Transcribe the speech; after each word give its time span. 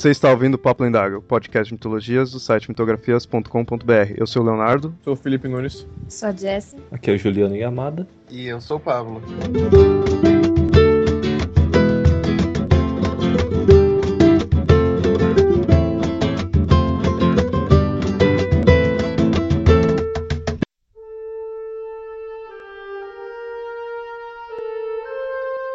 Você 0.00 0.08
está 0.08 0.30
ouvindo 0.30 0.54
o 0.54 0.58
Papo 0.58 0.82
Lendário, 0.82 1.18
o 1.18 1.22
podcast 1.22 1.68
de 1.68 1.74
mitologias 1.74 2.30
do 2.30 2.40
site 2.40 2.70
mitografias.com.br. 2.70 4.14
Eu 4.16 4.26
sou 4.26 4.40
o 4.40 4.46
Leonardo. 4.46 4.96
Sou 5.04 5.12
o 5.12 5.16
Felipe 5.16 5.46
Nunes. 5.46 5.86
Sou 6.08 6.30
a 6.30 6.32
Jess. 6.32 6.74
Aqui 6.90 7.10
é 7.10 7.14
o 7.16 7.18
Juliano 7.18 7.54
Yamada. 7.54 8.08
E 8.30 8.46
eu 8.46 8.62
sou 8.62 8.78
o 8.78 8.80
Pablo. 8.80 9.20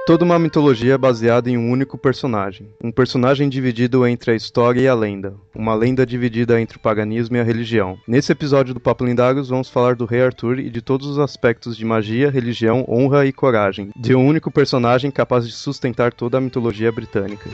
Toda 0.06 0.24
uma 0.24 0.38
mitologia 0.38 1.00
baseada 1.00 1.50
em 1.50 1.58
um 1.58 1.72
único 1.72 1.98
personagem. 1.98 2.70
Um 2.80 2.92
personagem 2.92 3.50
dividido 3.50 4.06
entre 4.06 4.30
a 4.30 4.36
história 4.36 4.80
e 4.80 4.88
a 4.88 4.94
lenda. 4.94 5.34
Uma 5.56 5.74
lenda 5.74 6.06
dividida 6.06 6.62
entre 6.62 6.78
o 6.78 6.80
paganismo 6.80 7.36
e 7.36 7.40
a 7.40 7.44
religião. 7.44 7.98
Nesse 8.08 8.32
episódio 8.32 8.72
do 8.72 8.80
Papo 8.80 9.04
Lendários, 9.04 9.50
vamos 9.50 9.68
falar 9.68 9.96
do 9.96 10.06
Rei 10.06 10.22
Arthur 10.22 10.60
e 10.60 10.70
de 10.70 10.80
todos 10.80 11.08
os 11.08 11.18
aspectos 11.18 11.76
de 11.76 11.84
magia, 11.84 12.30
religião, 12.30 12.86
honra 12.88 13.26
e 13.26 13.34
coragem. 13.34 13.90
De 13.96 14.14
um 14.14 14.24
único 14.24 14.52
personagem 14.52 15.10
capaz 15.10 15.48
de 15.48 15.54
sustentar 15.54 16.14
toda 16.14 16.38
a 16.38 16.42
mitologia 16.42 16.92
britânica. 16.92 17.50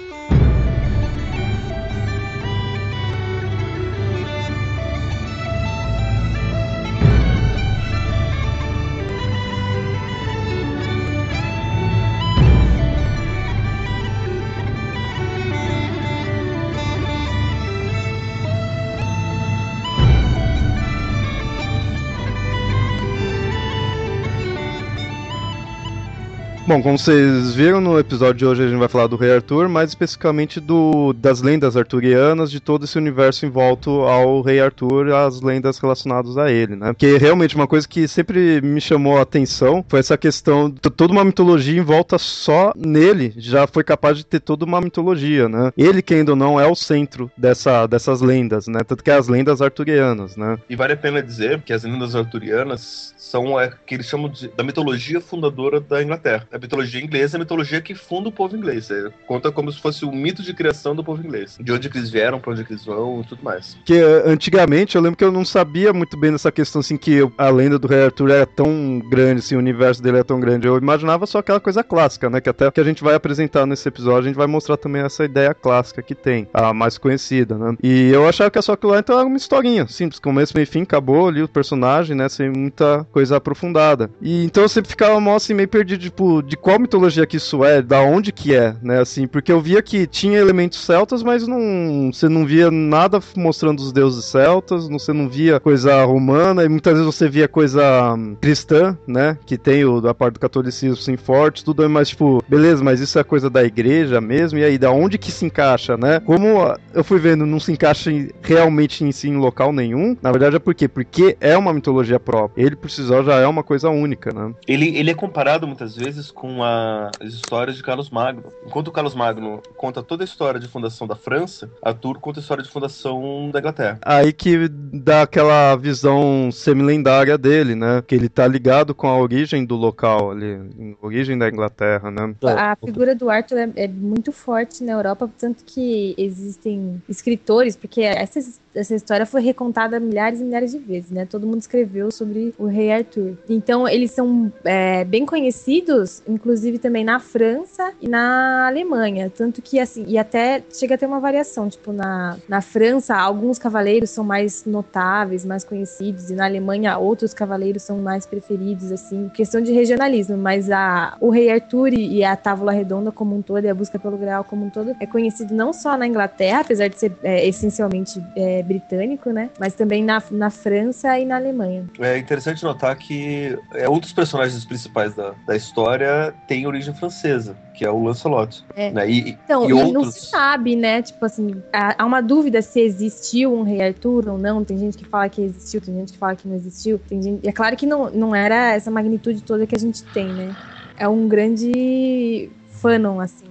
Bom, 26.72 26.82
como 26.82 26.98
vocês 26.98 27.54
viram 27.54 27.82
no 27.82 28.00
episódio 28.00 28.36
de 28.36 28.46
hoje, 28.46 28.64
a 28.64 28.68
gente 28.70 28.80
vai 28.80 28.88
falar 28.88 29.08
do 29.08 29.18
Rei 29.18 29.36
Arthur, 29.36 29.68
mais 29.68 29.90
especificamente 29.90 30.58
do, 30.58 31.12
das 31.12 31.42
lendas 31.42 31.76
arturianas, 31.76 32.50
de 32.50 32.62
todo 32.62 32.86
esse 32.86 32.98
universo 32.98 33.46
em 33.46 33.50
volta 33.50 33.90
ao 33.90 34.42
Rei 34.42 34.62
Arthur, 34.62 35.14
as 35.14 35.42
lendas 35.42 35.78
relacionadas 35.80 36.38
a 36.38 36.50
ele, 36.50 36.78
né? 36.78 36.94
Porque 36.94 37.18
realmente 37.18 37.58
uma 37.58 37.68
coisa 37.68 37.86
que 37.86 38.08
sempre 38.08 38.62
me 38.62 38.80
chamou 38.80 39.18
a 39.18 39.24
atenção 39.24 39.84
foi 39.86 40.00
essa 40.00 40.18
questão 40.18 40.70
de 40.70 40.80
toda 40.80 41.12
uma 41.12 41.26
mitologia 41.26 41.78
em 41.78 41.84
volta 41.84 42.18
só 42.18 42.72
nele, 42.74 43.34
já 43.36 43.68
foi 43.68 43.84
capaz 43.84 44.16
de 44.16 44.26
ter 44.26 44.40
toda 44.40 44.64
uma 44.64 44.80
mitologia, 44.80 45.50
né? 45.50 45.74
Ele, 45.78 46.02
quem 46.02 46.20
ainda 46.20 46.38
não, 46.38 46.58
é 46.58 46.66
o 46.66 46.74
centro 46.74 47.30
dessa, 47.38 47.86
dessas 47.86 48.22
lendas, 48.22 48.68
né? 48.70 48.80
Tanto 48.88 49.04
que 49.04 49.12
é 49.12 49.16
as 49.16 49.28
lendas 49.28 49.62
arturianas, 49.62 50.38
né? 50.38 50.58
E 50.70 50.78
vale 50.78 50.94
a 50.94 50.98
pena 50.98 51.22
dizer 51.22 51.62
que 51.64 51.74
as 51.74 51.84
lendas 51.84 52.16
arturianas 52.16 53.14
são 53.18 53.60
é, 53.60 53.74
que 53.86 53.96
eles 53.96 54.06
chamam 54.06 54.30
de, 54.30 54.48
da 54.48 54.64
mitologia 54.64 55.20
fundadora 55.20 55.82
da 55.82 56.02
Inglaterra. 56.02 56.48
A 56.50 56.61
mitologia 56.62 57.02
inglesa 57.02 57.36
é 57.36 57.38
a 57.38 57.40
mitologia 57.40 57.82
que 57.82 57.96
funda 57.96 58.30
o 58.30 58.32
povo 58.32 58.56
inglês. 58.56 58.90
É, 58.92 59.10
conta 59.28 59.52
como 59.52 59.72
se 59.72 59.80
fosse 59.80 60.06
o 60.06 60.12
mito 60.12 60.42
de 60.42 60.54
criação 60.54 60.96
do 60.96 61.04
povo 61.04 61.26
inglês. 61.26 61.58
De 61.60 61.72
onde 61.72 61.88
eles 61.88 62.10
vieram, 62.10 62.40
para 62.40 62.52
onde 62.52 62.62
eles 62.62 62.86
vão 62.86 63.22
e 63.22 63.26
tudo 63.26 63.44
mais. 63.44 63.78
Que 63.86 64.00
antigamente 64.26 64.96
eu 64.96 65.02
lembro 65.02 65.18
que 65.18 65.24
eu 65.24 65.32
não 65.32 65.44
sabia 65.44 65.92
muito 65.94 66.18
bem 66.18 66.32
dessa 66.32 66.52
questão 66.52 66.80
assim 66.80 66.98
que 66.98 67.20
a 67.38 67.50
lenda 67.50 67.80
do 67.80 67.88
Rei 67.88 68.06
Arthur 68.06 68.32
era 68.32 68.46
tão 68.46 69.00
grande, 69.10 69.40
assim, 69.40 69.56
o 69.56 69.60
universo 69.60 70.02
dele 70.02 70.20
é 70.20 70.24
tão 70.24 70.40
grande. 70.40 70.68
Eu 70.68 70.78
imaginava 70.78 71.26
só 71.26 71.40
aquela 71.40 71.60
coisa 71.60 71.84
clássica, 71.84 72.30
né? 72.30 72.40
Que 72.40 72.50
até 72.50 72.70
que 72.70 72.80
a 72.80 72.84
gente 72.84 73.04
vai 73.04 73.16
apresentar 73.16 73.66
nesse 73.66 73.88
episódio, 73.88 74.22
a 74.22 74.28
gente 74.28 74.38
vai 74.38 74.48
mostrar 74.48 74.78
também 74.78 75.02
essa 75.02 75.24
ideia 75.24 75.54
clássica 75.54 76.02
que 76.02 76.16
tem, 76.16 76.48
a 76.54 76.74
mais 76.74 76.98
conhecida, 76.98 77.58
né? 77.58 77.76
E 77.82 78.10
eu 78.10 78.28
achava 78.28 78.52
que 78.52 78.60
é 78.60 78.62
só 78.62 78.74
aquilo 78.74 78.92
lá 78.92 79.00
então 79.00 79.18
era 79.18 79.28
uma 79.28 79.38
historinha, 79.38 79.88
simples, 79.88 80.20
começo, 80.20 80.54
meio 80.56 80.68
fim, 80.68 80.84
acabou 80.84 81.28
ali 81.28 81.42
o 81.42 81.48
personagem, 81.48 82.16
né? 82.16 82.30
Sem 82.30 82.50
muita 82.50 83.06
coisa 83.12 83.38
aprofundada. 83.38 84.10
E 84.22 84.46
então 84.46 84.64
eu 84.64 84.70
sempre 84.70 84.90
ficava 84.90 85.20
mal 85.20 85.36
assim, 85.36 85.54
meio 85.54 85.68
perdido, 85.68 86.02
tipo, 86.02 86.42
de 86.52 86.58
qual 86.58 86.78
mitologia 86.78 87.26
que 87.26 87.38
isso 87.38 87.64
é, 87.64 87.82
da 87.82 88.02
onde 88.02 88.34
que 88.34 88.54
é, 88.54 88.76
né? 88.82 89.00
Assim, 89.00 89.26
porque 89.26 89.54
eu 89.54 89.62
via 89.62 89.82
que 89.82 90.06
tinha 90.06 90.38
elementos 90.38 90.80
celtas, 90.80 91.24
mas 91.24 91.48
não. 91.48 92.12
Você 92.12 92.28
não 92.28 92.46
via 92.46 92.70
nada 92.70 93.22
mostrando 93.38 93.80
os 93.80 93.94
deuses 93.94 94.26
celtas, 94.26 94.90
você 94.90 95.14
não 95.14 95.30
via 95.30 95.62
coisa 95.62 96.04
romana, 96.04 96.66
e 96.66 96.68
muitas 96.68 96.92
vezes 96.92 97.06
você 97.06 97.30
via 97.30 97.48
coisa 97.48 98.16
hum, 98.16 98.36
cristã, 98.42 98.98
né? 99.08 99.38
Que 99.46 99.58
tem 99.58 99.86
o, 99.86 100.06
a 100.06 100.14
parte 100.14 100.34
do 100.34 100.40
catolicismo 100.42 100.98
sim 100.98 101.16
forte, 101.16 101.64
tudo 101.64 101.90
mais 101.90 102.10
tipo, 102.10 102.44
beleza, 102.50 102.84
mas 102.84 103.00
isso 103.00 103.18
é 103.18 103.24
coisa 103.24 103.50
da 103.50 103.64
igreja 103.64 104.20
mesmo, 104.20 104.60
e 104.60 104.66
aí 104.66 104.78
da 104.78 104.92
onde 104.92 105.18
que 105.18 105.32
se 105.32 105.46
encaixa, 105.46 105.96
né? 105.96 106.20
Como 106.20 106.76
eu 106.94 107.04
fui 107.06 107.18
vendo, 107.18 107.46
não 107.46 107.62
se 107.62 107.72
encaixa 107.72 108.12
em, 108.12 108.30
realmente 108.42 109.06
em 109.06 109.12
si 109.14 109.30
em 109.30 109.38
local 109.38 109.72
nenhum, 109.72 110.18
na 110.22 110.34
verdade 110.34 110.58
é 110.58 110.60
por 110.60 110.76
quê? 110.76 110.90
Porque 110.90 111.38
é 111.40 111.58
uma 111.58 111.74
mitologia 111.74 112.20
própria. 112.20 112.62
Ele 112.62 112.78
só 112.90 113.24
já 113.24 113.36
é 113.36 113.48
uma 113.48 113.64
coisa 113.64 113.90
única, 113.90 114.34
né? 114.34 114.54
Ele, 114.68 114.98
ele 114.98 115.12
é 115.12 115.14
comparado 115.14 115.66
muitas 115.66 115.96
vezes 115.96 116.30
com 116.42 116.64
a, 116.64 117.12
as 117.20 117.34
histórias 117.36 117.78
de 117.78 117.84
Carlos 117.84 118.10
Magno. 118.10 118.46
Enquanto 118.66 118.88
o 118.88 118.92
Carlos 118.92 119.14
Magno 119.14 119.62
conta 119.78 120.02
toda 120.02 120.24
a 120.24 120.26
história 120.26 120.60
de 120.60 120.68
fundação 120.68 121.06
da 121.06 121.16
França, 121.16 121.70
Arthur 121.84 122.20
conta 122.20 122.40
a 122.40 122.42
história 122.42 122.64
de 122.64 122.70
fundação 122.70 123.52
da 123.52 123.60
Inglaterra. 123.60 124.00
Aí 124.02 124.34
que 124.34 124.68
dá 124.68 125.22
aquela 125.22 125.76
visão 125.76 126.50
semi-lendária 126.52 127.38
dele, 127.38 127.76
né? 127.76 128.02
Que 128.08 128.16
ele 128.16 128.28
tá 128.28 128.48
ligado 128.48 128.96
com 128.96 129.06
a 129.08 129.16
origem 129.20 129.64
do 129.64 129.76
local 129.76 130.32
ali, 130.32 130.96
a 131.00 131.06
origem 131.06 131.38
da 131.38 131.48
Inglaterra, 131.48 132.10
né? 132.10 132.34
A 132.44 132.76
figura 132.76 133.14
do 133.14 133.30
Arthur 133.30 133.60
é, 133.60 133.70
é 133.76 133.88
muito 133.88 134.32
forte 134.32 134.84
na 134.84 134.94
Europa, 134.94 135.30
tanto 135.38 135.64
que 135.64 136.16
existem 136.18 137.00
escritores, 137.08 137.76
porque 137.76 138.02
essas 138.02 138.60
essa 138.74 138.96
história 138.96 139.26
foi 139.26 139.42
recontada 139.42 140.00
milhares 140.00 140.40
e 140.40 140.44
milhares 140.44 140.72
de 140.72 140.80
vezes, 140.80 141.12
né? 141.12 141.26
Todo 141.26 141.46
mundo 141.46 141.60
escreveu 141.60 142.12
sobre 142.12 142.54
o 142.58 142.66
rei 142.66 142.92
Arthur. 142.92 143.38
Então, 143.50 143.88
eles 143.88 144.12
são 144.12 144.52
é, 144.64 145.04
bem 145.04 145.26
conhecidos, 145.26 146.24
inclusive 146.32 146.80
também 146.80 147.04
na 147.04 147.20
França 147.20 147.92
e 148.02 148.08
na 148.08 148.68
Alemanha. 148.68 149.30
Tanto 149.30 149.62
que, 149.62 149.80
assim, 149.80 150.04
e 150.08 150.18
até 150.18 150.64
chega 150.74 150.96
a 150.96 150.98
ter 150.98 151.06
uma 151.06 151.20
variação. 151.20 151.70
Tipo, 151.70 151.94
na, 151.94 152.38
na 152.48 152.62
França, 152.62 153.16
alguns 153.16 153.60
cavaleiros 153.60 154.10
são 154.10 154.24
mais 154.24 154.66
notáveis, 154.66 155.46
mais 155.46 155.64
conhecidos, 155.64 156.30
e 156.30 156.34
na 156.34 156.46
Alemanha, 156.46 156.98
outros 156.98 157.34
cavaleiros 157.34 157.84
são 157.84 158.00
mais 158.00 158.26
preferidos, 158.26 158.92
assim. 158.92 159.30
Questão 159.30 159.62
de 159.62 159.72
regionalismo, 159.72 160.38
mas 160.38 160.72
a, 160.72 161.16
o 161.20 161.30
rei 161.30 161.52
Arthur 161.52 161.94
e 161.94 162.24
a 162.24 162.36
Távola 162.36 162.72
Redonda 162.72 163.12
como 163.12 163.36
um 163.36 163.42
todo, 163.42 163.66
e 163.66 163.70
a 163.70 163.76
busca 163.76 164.00
pelo 164.00 164.18
Graal 164.18 164.44
como 164.44 164.66
um 164.66 164.70
todo, 164.70 164.96
é 165.00 165.06
conhecido 165.06 165.54
não 165.54 165.72
só 165.74 165.96
na 165.96 166.08
Inglaterra, 166.08 166.62
apesar 166.62 166.88
de 166.88 166.98
ser 166.98 167.12
é, 167.24 167.48
essencialmente. 167.48 168.22
É, 168.36 168.62
britânico, 168.72 169.32
né? 169.32 169.50
Mas 169.60 169.74
também 169.74 170.04
na, 170.04 170.22
na 170.32 170.50
França 170.50 171.20
e 171.20 171.26
na 171.26 171.36
Alemanha. 171.36 171.86
É 172.00 172.18
interessante 172.18 172.64
notar 172.64 172.96
que 172.96 173.58
é, 173.74 173.90
um 173.90 174.00
dos 174.00 174.14
personagens 174.14 174.64
principais 174.64 175.14
da, 175.14 175.34
da 175.46 175.56
história 175.56 176.11
tem 176.48 176.66
origem 176.66 176.94
francesa, 176.94 177.56
que 177.74 177.86
é 177.86 177.90
o 177.90 178.04
Lancelot. 178.04 178.64
É. 178.76 178.92
Né? 178.92 179.10
E, 179.10 179.30
então, 179.32 179.70
e, 179.70 179.74
outros... 179.74 179.94
não 179.94 180.12
se 180.12 180.26
sabe, 180.28 180.76
né? 180.76 181.02
Tipo 181.02 181.26
assim, 181.26 181.62
há 181.72 182.06
uma 182.06 182.22
dúvida 182.22 182.62
se 182.62 182.80
existiu 182.80 183.54
um 183.54 183.64
rei 183.64 183.82
Arthur 183.82 184.30
ou 184.30 184.38
não. 184.38 184.64
Tem 184.64 184.78
gente 184.78 184.98
que 184.98 185.06
fala 185.06 185.30
que 185.30 185.42
existiu, 185.42 185.82
tem 185.82 185.96
gente 185.96 186.14
que 186.14 186.18
fala 186.18 186.36
que 186.36 186.48
não 186.48 186.56
existiu. 186.56 187.00
Tem 187.00 187.22
gente... 187.22 187.48
É 187.48 187.52
claro 187.52 187.76
que 187.76 187.86
não, 187.86 188.10
não 188.10 188.36
era 188.36 188.74
essa 188.74 188.90
magnitude 188.90 189.42
toda 189.42 189.68
que 189.68 189.76
a 189.76 189.80
gente 189.80 190.04
tem, 190.06 190.28
né? 190.28 190.56
É 190.98 191.08
um 191.08 191.28
grande 191.28 192.50
fanon, 192.70 193.20
assim 193.20 193.51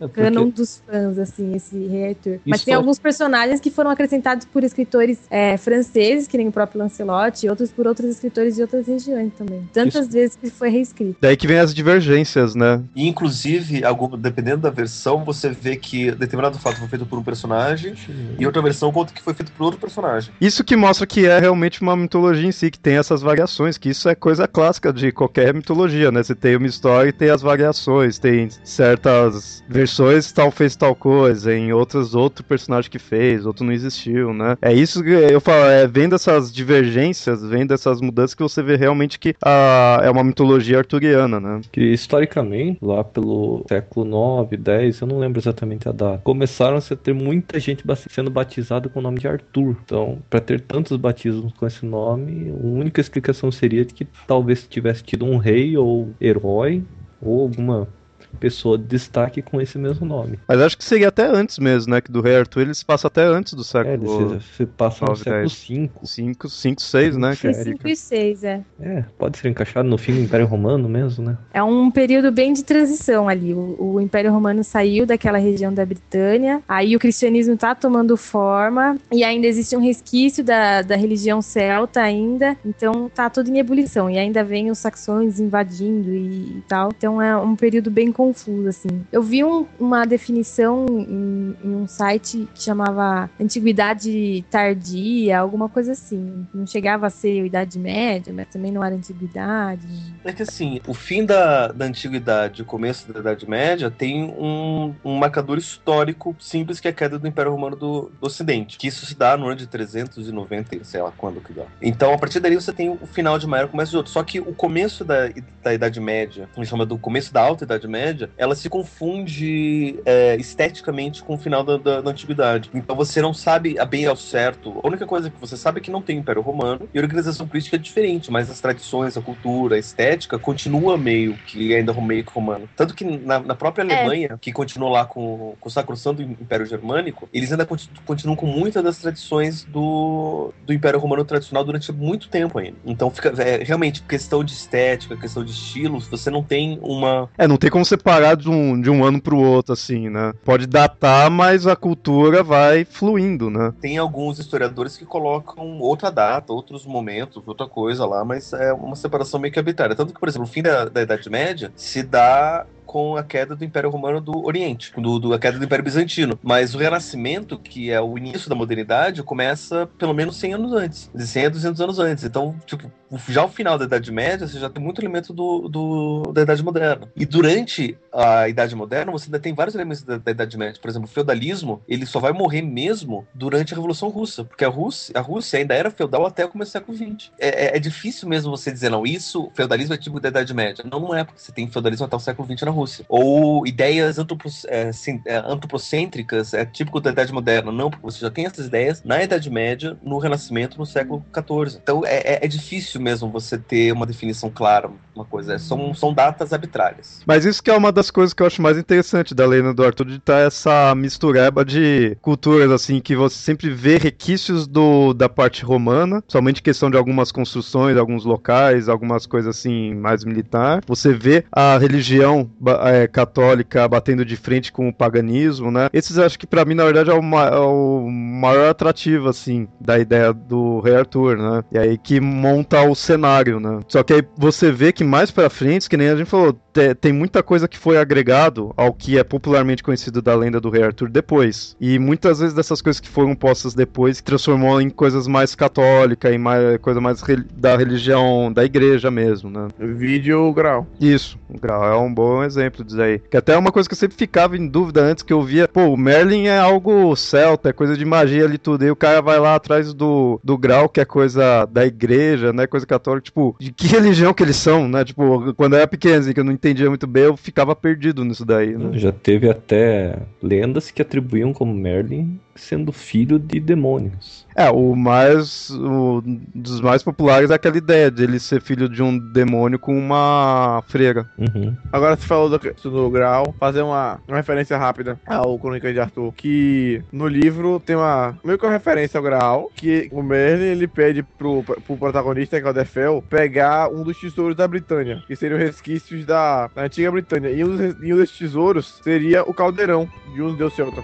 É 0.00 0.06
porque- 0.06 0.22
canon 0.22 0.48
dos 0.48 0.82
fãs, 0.86 1.18
assim, 1.18 1.54
esse 1.54 1.76
Rei 1.86 2.08
Arthur. 2.08 2.40
Mas 2.44 2.56
Isso 2.60 2.64
tem 2.66 2.74
foi- 2.74 2.78
alguns 2.80 2.98
personagens 2.98 3.60
que 3.60 3.70
foram 3.70 3.90
acrescentados 3.90 4.44
por 4.46 4.64
escritores 4.64 5.18
é, 5.30 5.56
franceses, 5.56 6.26
que 6.26 6.36
nem 6.36 6.48
o 6.48 6.52
próprio 6.52 6.80
Lancelot, 6.80 7.44
e 7.44 7.48
outros 7.48 7.70
por 7.70 7.86
outros 7.86 8.08
escritores 8.10 8.56
de 8.56 8.62
outras 8.62 8.86
regiões 8.86 9.32
também. 9.36 9.68
Tantas 9.72 10.08
vezes 10.08 10.36
que 10.36 10.50
foi 10.50 10.68
reescrito. 10.70 11.16
Daí 11.20 11.36
que 11.36 11.46
vem 11.46 11.58
as 11.58 11.74
divergências, 11.74 12.54
né? 12.54 12.82
E, 12.94 13.06
inclusive, 13.08 13.84
algum, 13.84 14.16
dependendo 14.16 14.58
da 14.62 14.70
versão, 14.70 15.24
você 15.24 15.50
vê 15.50 15.76
que 15.76 16.10
determinado 16.12 16.58
fato 16.58 16.76
foi 16.78 16.88
feito 16.88 17.06
por 17.06 17.18
um 17.18 17.22
personagem 17.22 17.94
e 18.38 18.46
outra 18.46 18.62
versão 18.62 18.92
conta 18.92 19.12
que 19.12 19.22
foi 19.22 19.34
feito 19.34 19.52
por 19.52 19.64
outro 19.64 19.80
personagem. 19.80 20.32
Isso 20.40 20.62
que 20.64 20.76
mostra 20.76 21.06
que 21.06 21.26
é 21.26 21.38
realmente 21.38 21.82
uma 21.82 21.96
mitologia 21.96 22.46
em 22.48 22.52
si, 22.52 22.70
que 22.70 22.78
tem 22.78 22.96
essas 22.96 23.22
variações, 23.22 23.78
que 23.78 23.88
isso 23.90 24.08
é 24.08 24.14
coisa 24.14 24.46
clássica 24.46 24.92
de 24.92 25.12
qualquer 25.12 25.52
mitologia, 25.54 26.10
né? 26.10 26.22
Você 26.22 26.34
tem 26.34 26.56
uma 26.56 26.66
história 26.66 27.08
e 27.08 27.12
tem 27.12 27.30
as 27.30 27.42
variações, 27.42 28.18
tem 28.18 28.48
certas 28.62 29.43
versões, 29.68 30.32
tal 30.32 30.50
fez 30.50 30.76
tal 30.76 30.94
coisa, 30.94 31.54
em 31.54 31.72
outras 31.72 32.14
outro 32.14 32.44
personagem 32.44 32.90
que 32.90 32.98
fez, 32.98 33.46
outro 33.46 33.64
não 33.64 33.72
existiu, 33.72 34.32
né? 34.32 34.56
É 34.60 34.72
isso 34.72 35.02
que 35.02 35.10
eu 35.10 35.40
falo, 35.40 35.64
é 35.66 35.86
vendo 35.86 36.14
essas 36.14 36.52
divergências, 36.52 37.42
vendo 37.42 37.72
essas 37.72 38.00
mudanças 38.00 38.34
que 38.34 38.42
você 38.42 38.62
vê 38.62 38.76
realmente 38.76 39.18
que 39.18 39.34
ah, 39.44 40.00
é 40.02 40.10
uma 40.10 40.24
mitologia 40.24 40.78
arturiana, 40.78 41.40
né? 41.40 41.60
Que 41.72 41.92
historicamente, 41.92 42.78
lá 42.82 43.02
pelo 43.02 43.64
século 43.68 44.06
9, 44.06 44.56
10, 44.56 45.00
eu 45.00 45.06
não 45.06 45.18
lembro 45.18 45.40
exatamente 45.40 45.88
a 45.88 45.92
data, 45.92 46.20
começaram 46.22 46.76
a 46.76 46.96
ter 46.96 47.14
muita 47.14 47.58
gente 47.58 47.84
sendo 48.10 48.30
batizada 48.30 48.88
com 48.88 48.98
o 48.98 49.02
nome 49.02 49.18
de 49.18 49.28
Arthur. 49.28 49.76
Então, 49.84 50.18
para 50.28 50.40
ter 50.40 50.60
tantos 50.60 50.96
batismos 50.96 51.52
com 51.52 51.66
esse 51.66 51.84
nome, 51.84 52.50
a 52.50 52.66
única 52.66 53.00
explicação 53.00 53.50
seria 53.50 53.84
que 53.84 54.06
talvez 54.26 54.66
tivesse 54.66 55.02
tido 55.02 55.24
um 55.24 55.36
rei 55.36 55.76
ou 55.76 56.12
herói 56.20 56.82
ou 57.20 57.42
alguma 57.42 57.88
pessoa 58.34 58.76
de 58.78 58.84
destaque 58.84 59.42
com 59.42 59.60
esse 59.60 59.78
mesmo 59.78 60.06
nome. 60.06 60.38
Mas 60.46 60.60
acho 60.60 60.76
que 60.76 60.84
seria 60.84 61.08
até 61.08 61.26
antes 61.26 61.58
mesmo, 61.58 61.92
né? 61.92 62.00
Que 62.00 62.10
do 62.10 62.20
Rei 62.20 62.36
Arthur 62.36 62.62
ele 62.62 62.74
se 62.74 62.84
passa 62.84 63.08
até 63.08 63.24
antes 63.24 63.54
do 63.54 63.62
É, 63.62 63.64
século 63.64 64.30
ele 64.32 64.40
se, 64.40 64.56
se 64.56 64.66
passa 64.66 65.04
no 65.04 65.10
9, 65.10 65.24
século 65.24 65.40
10. 65.42 65.52
V. 65.52 65.58
5, 66.06 66.48
5, 66.48 66.82
6, 66.82 67.16
né? 67.16 67.36
Que 67.36 67.48
é 67.48 67.52
5 67.52 67.88
e 67.88 67.96
6, 67.96 68.44
é. 68.44 68.60
É, 68.80 69.04
pode 69.18 69.38
ser 69.38 69.48
encaixado 69.48 69.88
no 69.88 69.98
fim 69.98 70.14
do 70.14 70.20
Império 70.20 70.46
Romano 70.46 70.88
mesmo, 70.88 71.24
né? 71.24 71.38
É 71.52 71.62
um 71.62 71.90
período 71.90 72.30
bem 72.30 72.52
de 72.52 72.64
transição 72.64 73.28
ali. 73.28 73.54
O, 73.54 73.94
o 73.94 74.00
Império 74.00 74.32
Romano 74.32 74.62
saiu 74.64 75.06
daquela 75.06 75.38
região 75.38 75.72
da 75.72 75.84
Britânia, 75.84 76.62
aí 76.68 76.94
o 76.96 76.98
cristianismo 76.98 77.56
tá 77.56 77.74
tomando 77.74 78.16
forma, 78.16 78.96
e 79.12 79.22
ainda 79.24 79.46
existe 79.46 79.76
um 79.76 79.80
resquício 79.80 80.44
da, 80.44 80.82
da 80.82 80.96
religião 80.96 81.40
celta 81.42 82.00
ainda, 82.00 82.56
então 82.64 83.10
tá 83.14 83.28
tudo 83.30 83.50
em 83.50 83.58
ebulição, 83.58 84.08
e 84.10 84.18
ainda 84.18 84.42
vem 84.42 84.70
os 84.70 84.78
saxões 84.78 85.40
invadindo 85.40 86.12
e, 86.12 86.58
e 86.58 86.62
tal, 86.68 86.90
então 86.96 87.20
é 87.20 87.36
um 87.36 87.56
período 87.56 87.90
bem 87.90 88.12
confuso, 88.26 88.68
assim. 88.68 89.04
Eu 89.12 89.22
vi 89.22 89.44
um- 89.44 89.66
uma 89.78 90.04
definição 90.06 90.86
em, 90.88 91.56
em 91.62 91.74
um 91.74 91.86
site 91.86 92.48
que 92.54 92.62
chamava 92.62 93.28
Antiguidade 93.40 94.44
Tardia, 94.50 95.38
alguma 95.38 95.68
coisa 95.68 95.92
assim. 95.92 96.46
Não 96.54 96.66
chegava 96.66 97.06
a 97.06 97.10
ser 97.10 97.44
Idade 97.44 97.78
Média, 97.78 98.32
mas 98.32 98.48
também 98.48 98.72
não 98.72 98.82
era 98.82 98.94
Antiguidade. 98.94 99.86
É 100.24 100.32
que 100.32 100.42
assim, 100.42 100.80
o 100.86 100.94
fim 100.94 101.24
da, 101.24 101.68
da 101.68 101.84
antiguidade 101.84 102.62
o 102.62 102.64
começo 102.64 103.12
da 103.12 103.20
Idade 103.20 103.48
Média 103.48 103.90
tem 103.90 104.24
um, 104.24 104.94
um 105.04 105.14
marcador 105.16 105.58
histórico 105.58 106.34
simples 106.38 106.80
que 106.80 106.88
é 106.88 106.90
a 106.90 106.94
queda 106.94 107.18
do 107.18 107.26
Império 107.28 107.50
Romano 107.52 107.76
do, 107.76 108.10
do 108.20 108.26
Ocidente. 108.26 108.78
Que 108.78 108.86
isso 108.88 109.04
se 109.06 109.14
dá 109.14 109.36
no 109.36 109.46
ano 109.46 109.56
de 109.56 109.66
390, 109.66 110.84
sei 110.84 111.02
lá 111.02 111.12
quando 111.16 111.40
que 111.40 111.52
dá. 111.52 111.64
Então, 111.82 112.12
a 112.14 112.18
partir 112.18 112.40
daí 112.40 112.54
você 112.54 112.72
tem 112.72 112.88
o 112.90 113.06
final 113.06 113.38
de 113.38 113.46
uma 113.46 113.56
era 113.58 113.66
e 113.66 113.68
o 113.68 113.70
começo 113.70 113.90
de 113.90 113.96
outra. 113.96 114.12
Só 114.12 114.22
que 114.22 114.40
o 114.40 114.54
começo 114.54 115.04
da, 115.04 115.28
da 115.62 115.74
Idade 115.74 116.00
Média, 116.00 116.48
a 116.52 116.56
gente 116.56 116.68
chama 116.68 116.86
do 116.86 116.96
começo 116.98 117.32
da 117.32 117.40
Alta 117.42 117.64
Idade 117.64 117.86
Média, 117.88 118.13
ela 118.36 118.54
se 118.54 118.68
confunde 118.68 120.00
é, 120.04 120.36
esteticamente 120.36 121.22
com 121.22 121.34
o 121.34 121.38
final 121.38 121.62
da, 121.64 121.76
da, 121.76 122.00
da 122.00 122.10
Antiguidade. 122.10 122.70
Então 122.74 122.96
você 122.96 123.20
não 123.20 123.34
sabe 123.34 123.78
a 123.78 123.84
bem 123.84 124.06
ao 124.06 124.16
certo. 124.16 124.80
A 124.82 124.88
única 124.88 125.06
coisa 125.06 125.30
que 125.30 125.40
você 125.40 125.56
sabe 125.56 125.78
é 125.78 125.82
que 125.82 125.90
não 125.90 126.02
tem 126.02 126.18
Império 126.18 126.42
Romano 126.42 126.88
e 126.92 126.98
a 126.98 127.02
organização 127.02 127.46
política 127.46 127.76
é 127.76 127.78
diferente, 127.78 128.30
mas 128.30 128.50
as 128.50 128.60
tradições, 128.60 129.16
a 129.16 129.22
cultura, 129.22 129.76
a 129.76 129.78
estética 129.78 130.38
continua 130.38 130.96
meio 130.96 131.38
que 131.44 131.74
ainda 131.74 131.92
meio 131.94 132.24
que 132.24 132.32
romano. 132.32 132.68
Tanto 132.76 132.94
que 132.94 133.04
na, 133.04 133.38
na 133.40 133.54
própria 133.54 133.84
É. 133.84 133.94
Alemanha, 133.94 134.38
que 134.40 134.52
continua 134.52 134.90
lá 134.90 135.04
com, 135.04 135.56
com 135.58 135.68
o 135.68 135.72
Sacrosanto 135.72 136.22
Império 136.22 136.66
Germânico, 136.66 137.28
eles 137.32 137.50
ainda 137.50 137.64
conti- 137.66 137.90
continuam 138.04 138.36
com 138.36 138.46
muitas 138.46 138.82
das 138.82 138.98
tradições 138.98 139.64
do, 139.64 140.52
do 140.66 140.72
Império 140.72 140.98
Romano 140.98 141.24
tradicional 141.24 141.64
durante 141.64 141.90
muito 141.92 142.28
tempo 142.28 142.58
ainda. 142.58 142.76
Então 142.84 143.10
fica 143.10 143.32
é, 143.42 143.62
realmente 143.62 144.02
questão 144.02 144.44
de 144.44 144.52
estética, 144.52 145.16
questão 145.16 145.44
de 145.44 145.52
estilos, 145.52 146.06
você 146.08 146.30
não 146.30 146.42
tem 146.42 146.78
uma 146.82 147.28
É, 147.38 147.46
não 147.46 147.56
tem 147.56 147.70
como 147.70 147.84
separar 147.84 148.03
de 148.36 148.50
um, 148.50 148.80
de 148.80 148.90
um 148.90 149.04
ano 149.04 149.20
pro 149.20 149.38
outro, 149.38 149.72
assim, 149.72 150.08
né? 150.08 150.32
Pode 150.44 150.66
datar, 150.66 151.30
mas 151.30 151.66
a 151.66 151.74
cultura 151.74 152.42
vai 152.42 152.84
fluindo, 152.84 153.50
né? 153.50 153.72
tem 153.80 153.98
alguns 153.98 154.38
historiadores 154.38 154.96
que 154.96 155.04
colocam 155.04 155.78
outra 155.78 156.10
data, 156.10 156.52
outros 156.52 156.86
momentos, 156.86 157.42
outra 157.46 157.66
coisa 157.66 158.06
lá, 158.06 158.24
mas 158.24 158.52
é 158.52 158.72
uma 158.72 158.96
separação 158.96 159.38
meio 159.38 159.52
que 159.52 159.58
arbitrária. 159.58 159.94
Tanto 159.94 160.14
que, 160.14 160.18
por 160.18 160.28
exemplo, 160.28 160.46
o 160.46 160.50
fim 160.50 160.62
da, 160.62 160.86
da 160.86 161.02
Idade 161.02 161.28
Média 161.28 161.72
se 161.76 162.02
dá 162.02 162.66
com 162.94 163.16
a 163.16 163.24
queda 163.24 163.56
do 163.56 163.64
Império 163.64 163.90
Romano 163.90 164.20
do 164.20 164.46
Oriente, 164.46 164.92
do, 164.96 165.18
do- 165.18 165.34
a 165.34 165.38
queda 165.40 165.58
do 165.58 165.64
Império 165.64 165.84
Bizantino. 165.84 166.38
Mas 166.40 166.76
o 166.76 166.78
Renascimento, 166.78 167.58
que 167.58 167.90
é 167.90 168.00
o 168.00 168.16
início 168.16 168.48
da 168.48 168.54
modernidade, 168.54 169.20
começa 169.24 169.88
pelo 169.98 170.14
menos 170.14 170.36
100 170.36 170.54
anos 170.54 170.72
antes, 170.72 171.10
de 171.12 171.26
100 171.26 171.46
a 171.46 171.48
200 171.48 171.80
anos 171.80 171.98
antes. 171.98 172.22
Então, 172.22 172.54
tipo, 172.64 172.88
já 173.28 173.44
o 173.44 173.48
final 173.48 173.76
da 173.76 173.84
Idade 173.84 174.12
Média, 174.12 174.46
você 174.46 174.60
já 174.60 174.70
tem 174.70 174.80
muito 174.80 175.00
elemento 175.00 175.32
do, 175.32 175.68
do- 175.68 176.32
da 176.32 176.42
Idade 176.42 176.62
Moderna. 176.62 177.08
E 177.16 177.26
durante 177.26 177.98
a 178.12 178.48
Idade 178.48 178.76
Moderna, 178.76 179.10
você 179.10 179.26
ainda 179.26 179.40
tem 179.40 179.52
vários 179.52 179.74
elementos 179.74 180.04
da, 180.04 180.16
da 180.18 180.30
Idade 180.30 180.56
Média. 180.56 180.80
Por 180.80 180.88
exemplo, 180.88 181.08
o 181.08 181.12
feudalismo, 181.12 181.82
ele 181.88 182.06
só 182.06 182.20
vai 182.20 182.32
morrer 182.32 182.62
mesmo 182.62 183.26
durante 183.34 183.72
a 183.74 183.76
Revolução 183.76 184.08
Russa, 184.08 184.44
porque 184.44 184.64
a 184.64 184.68
Rússia, 184.68 185.12
a 185.18 185.20
Rússia 185.20 185.58
ainda 185.58 185.74
era 185.74 185.90
feudal 185.90 186.24
até 186.24 186.44
o 186.44 186.48
começo 186.48 186.70
do 186.70 186.72
século 186.74 186.96
XX. 186.96 187.32
É, 187.40 187.48
é- 187.66 187.76
é 187.76 187.80
difícil 187.80 188.28
mesmo 188.28 188.56
você 188.56 188.70
dizer, 188.70 188.88
não, 188.88 189.04
isso, 189.04 189.50
feudalismo 189.52 189.94
é 189.94 189.98
tipo 189.98 190.20
da 190.20 190.28
Idade 190.28 190.54
Média. 190.54 190.84
Não, 190.88 191.00
não 191.00 191.12
é, 191.12 191.24
porque 191.24 191.40
você 191.40 191.50
tem 191.50 191.68
feudalismo 191.68 192.06
até 192.06 192.14
o 192.14 192.20
século 192.20 192.46
XX 192.46 192.62
na 192.62 192.70
Rússia. 192.70 192.83
Ou 193.08 193.66
ideias 193.66 194.18
antropro, 194.18 194.48
é, 194.68 194.90
é, 195.26 195.36
antropocêntricas, 195.36 196.54
é 196.54 196.64
típico 196.64 197.00
da 197.00 197.10
Idade 197.10 197.32
Moderna. 197.32 197.72
Não, 197.72 197.90
porque 197.90 198.02
você 198.04 198.20
já 198.20 198.30
tem 198.30 198.46
essas 198.46 198.66
ideias 198.66 199.02
na 199.04 199.22
Idade 199.22 199.50
Média, 199.50 199.96
no 200.02 200.18
Renascimento, 200.18 200.78
no 200.78 200.86
século 200.86 201.24
XIV. 201.32 201.78
Então 201.82 202.04
é, 202.04 202.16
é- 202.34 202.44
é 202.44 202.48
difícil 202.48 203.00
mesmo 203.00 203.30
você 203.30 203.58
ter 203.58 203.92
uma 203.92 204.06
definição 204.06 204.50
clara, 204.50 204.90
uma 205.14 205.24
coisa. 205.24 205.54
É, 205.54 205.58
São, 205.58 205.94
são 205.94 206.12
datas 206.12 206.52
arbitrárias. 206.52 207.20
Mas 207.26 207.44
isso 207.44 207.62
que 207.62 207.70
é 207.70 207.76
uma 207.76 207.92
das 207.92 208.10
coisas 208.10 208.32
que 208.34 208.42
eu 208.42 208.46
acho 208.46 208.60
mais 208.62 208.76
interessante 208.78 209.34
da 209.34 209.46
lenda 209.46 209.72
do 209.72 209.84
Arthur, 209.84 210.06
de 210.06 210.16
estar 210.16 210.40
essa 210.40 210.94
mistureba 210.94 211.64
de 211.64 212.16
culturas, 212.20 212.70
assim, 212.70 213.00
que 213.00 213.14
você 213.16 213.36
sempre 213.36 213.70
vê 213.70 213.96
requisitos 213.96 214.66
do, 214.66 215.12
da 215.14 215.28
parte 215.28 215.64
romana, 215.64 216.22
somente 216.28 216.62
questão 216.62 216.90
de 216.90 216.96
algumas 216.96 217.30
construções, 217.32 217.96
alguns 217.96 218.24
locais, 218.24 218.88
algumas 218.88 219.26
coisas 219.26 219.56
assim, 219.56 219.94
mais 219.94 220.24
militar. 220.24 220.80
Você 220.86 221.12
vê 221.12 221.44
a 221.52 221.76
religião 221.78 222.50
é, 222.84 223.06
católica 223.06 223.86
batendo 223.88 224.24
de 224.24 224.36
frente 224.36 224.72
com 224.72 224.88
o 224.88 224.92
paganismo, 224.92 225.70
né? 225.70 225.88
Esses 225.92 226.16
eu 226.16 226.24
acho 226.24 226.38
que 226.38 226.46
pra 226.46 226.64
mim, 226.64 226.74
na 226.74 226.84
verdade, 226.84 227.10
é 227.10 227.14
o, 227.14 227.22
ma- 227.22 227.46
é 227.48 227.58
o 227.58 228.08
maior 228.10 228.68
atrativo, 228.70 229.28
assim, 229.28 229.68
da 229.80 229.98
ideia 229.98 230.32
do 230.32 230.80
Rei 230.80 230.96
Arthur, 230.96 231.36
né? 231.36 231.62
E 231.72 231.78
aí 231.78 231.98
que 231.98 232.20
monta 232.20 232.80
o 232.82 232.94
cenário, 232.94 233.58
né? 233.60 233.80
Só 233.88 234.02
que 234.02 234.12
aí 234.14 234.22
você 234.36 234.70
vê 234.72 234.92
que 234.92 235.04
mais 235.04 235.30
pra 235.30 235.50
frente, 235.50 235.88
que 235.88 235.96
nem 235.96 236.08
a 236.08 236.16
gente 236.16 236.28
falou, 236.28 236.52
te- 236.72 236.94
tem 236.94 237.12
muita 237.12 237.42
coisa 237.42 237.68
que 237.68 237.78
foi 237.78 237.96
agregado 237.98 238.72
ao 238.76 238.92
que 238.92 239.18
é 239.18 239.24
popularmente 239.24 239.82
conhecido 239.82 240.20
da 240.22 240.34
lenda 240.34 240.60
do 240.60 240.70
Rei 240.70 240.82
Arthur 240.82 241.08
depois. 241.10 241.76
E 241.80 241.98
muitas 241.98 242.38
vezes 242.40 242.54
dessas 242.54 242.80
coisas 242.82 243.00
que 243.00 243.08
foram 243.08 243.34
postas 243.34 243.74
depois 243.74 244.16
se 244.18 244.22
transformou 244.24 244.80
em 244.80 244.90
coisas 244.90 245.26
mais 245.26 245.54
católicas, 245.54 246.32
em 246.32 246.38
mais, 246.38 246.78
coisa 246.78 247.00
mais 247.00 247.22
da 247.54 247.76
religião, 247.76 248.52
da 248.52 248.64
igreja 248.64 249.10
mesmo, 249.10 249.50
né? 249.50 249.68
Vídeo 249.78 250.52
grau. 250.52 250.86
Isso, 251.00 251.38
o 251.48 251.58
Grau 251.60 251.84
é 251.84 251.96
um 251.96 252.12
bom 252.12 252.42
exemplo 252.42 252.63
disso 252.70 253.00
aí. 253.00 253.18
Que 253.18 253.36
até 253.36 253.54
é 253.54 253.58
uma 253.58 253.72
coisa 253.72 253.88
que 253.88 253.94
eu 253.94 253.98
sempre 253.98 254.16
ficava 254.16 254.56
em 254.56 254.66
dúvida 254.66 255.02
antes, 255.02 255.22
que 255.22 255.32
eu 255.32 255.42
via, 255.42 255.68
pô, 255.68 255.86
o 255.86 255.96
Merlin 255.96 256.46
é 256.46 256.58
algo 256.58 257.14
celta, 257.16 257.70
é 257.70 257.72
coisa 257.72 257.96
de 257.96 258.04
magia 258.04 258.44
ali 258.44 258.58
tudo. 258.58 258.84
E 258.84 258.90
o 258.90 258.96
cara 258.96 259.20
vai 259.20 259.38
lá 259.38 259.54
atrás 259.54 259.92
do, 259.92 260.40
do 260.42 260.56
Grau, 260.56 260.88
que 260.88 261.00
é 261.00 261.04
coisa 261.04 261.66
da 261.66 261.86
igreja, 261.86 262.52
né? 262.52 262.66
Coisa 262.66 262.86
católica. 262.86 263.24
Tipo, 263.24 263.56
de 263.58 263.72
que 263.72 263.86
religião 263.86 264.34
que 264.34 264.42
eles 264.42 264.56
são, 264.56 264.88
né? 264.88 265.04
Tipo, 265.04 265.54
quando 265.54 265.74
eu 265.74 265.78
era 265.78 265.88
pequeno, 265.88 266.20
assim, 266.20 266.32
que 266.32 266.40
eu 266.40 266.44
não 266.44 266.52
entendia 266.52 266.88
muito 266.88 267.06
bem, 267.06 267.24
eu 267.24 267.36
ficava 267.36 267.74
perdido 267.74 268.24
nisso 268.24 268.44
daí, 268.44 268.76
né? 268.76 268.90
Já 268.98 269.12
teve 269.12 269.48
até 269.48 270.18
lendas 270.42 270.90
que 270.90 271.02
atribuíam 271.02 271.52
como 271.52 271.74
Merlin 271.74 272.38
sendo 272.56 272.92
filho 272.92 273.38
de 273.38 273.58
demônios. 273.60 274.44
É, 274.56 274.70
o 274.70 274.94
mais. 274.94 275.70
O, 275.70 276.22
dos 276.54 276.80
mais 276.80 277.02
populares 277.02 277.50
é 277.50 277.54
aquela 277.54 277.76
ideia 277.76 278.10
de 278.10 278.22
ele 278.22 278.38
ser 278.38 278.60
filho 278.62 278.88
de 278.88 279.02
um 279.02 279.18
demônio 279.18 279.78
com 279.78 279.96
uma 279.98 280.82
freira. 280.86 281.28
Uhum. 281.36 281.76
Agora 281.92 282.16
você 282.16 282.26
falou 282.26 282.48
do, 282.48 282.58
do 282.58 283.10
grau, 283.10 283.54
fazer 283.58 283.82
uma, 283.82 284.20
uma 284.28 284.36
referência 284.36 284.76
rápida 284.78 285.18
ao 285.26 285.58
Crônica 285.58 285.92
de 285.92 285.98
Arthur, 285.98 286.32
que 286.32 287.02
no 287.12 287.26
livro 287.26 287.80
tem 287.84 287.96
uma 287.96 288.38
meio 288.44 288.58
que 288.58 288.64
uma 288.64 288.72
referência 288.72 289.18
ao 289.18 289.24
grau, 289.24 289.70
que 289.74 290.08
o 290.12 290.22
Merlin 290.22 290.64
ele 290.66 290.86
pede 290.86 291.22
pro, 291.22 291.62
pro 291.64 291.96
protagonista, 291.96 292.60
que 292.60 292.66
é 292.66 292.70
o 292.70 292.74
Defel, 292.74 293.24
pegar 293.28 293.88
um 293.90 294.04
dos 294.04 294.18
tesouros 294.20 294.56
da 294.56 294.68
Britânia, 294.68 295.22
que 295.26 295.34
seriam 295.34 295.58
resquícios 295.58 296.24
da, 296.24 296.68
da 296.68 296.82
antiga 296.82 297.10
Britânia. 297.10 297.50
E 297.50 297.64
um, 297.64 297.76
dos- 297.76 297.96
e 298.02 298.14
um 298.14 298.16
desses 298.18 298.38
tesouros 298.38 299.00
seria 299.02 299.42
o 299.42 299.52
caldeirão 299.52 300.08
de 300.34 300.42
um 300.42 300.54
deus 300.54 300.74
celta. 300.76 301.02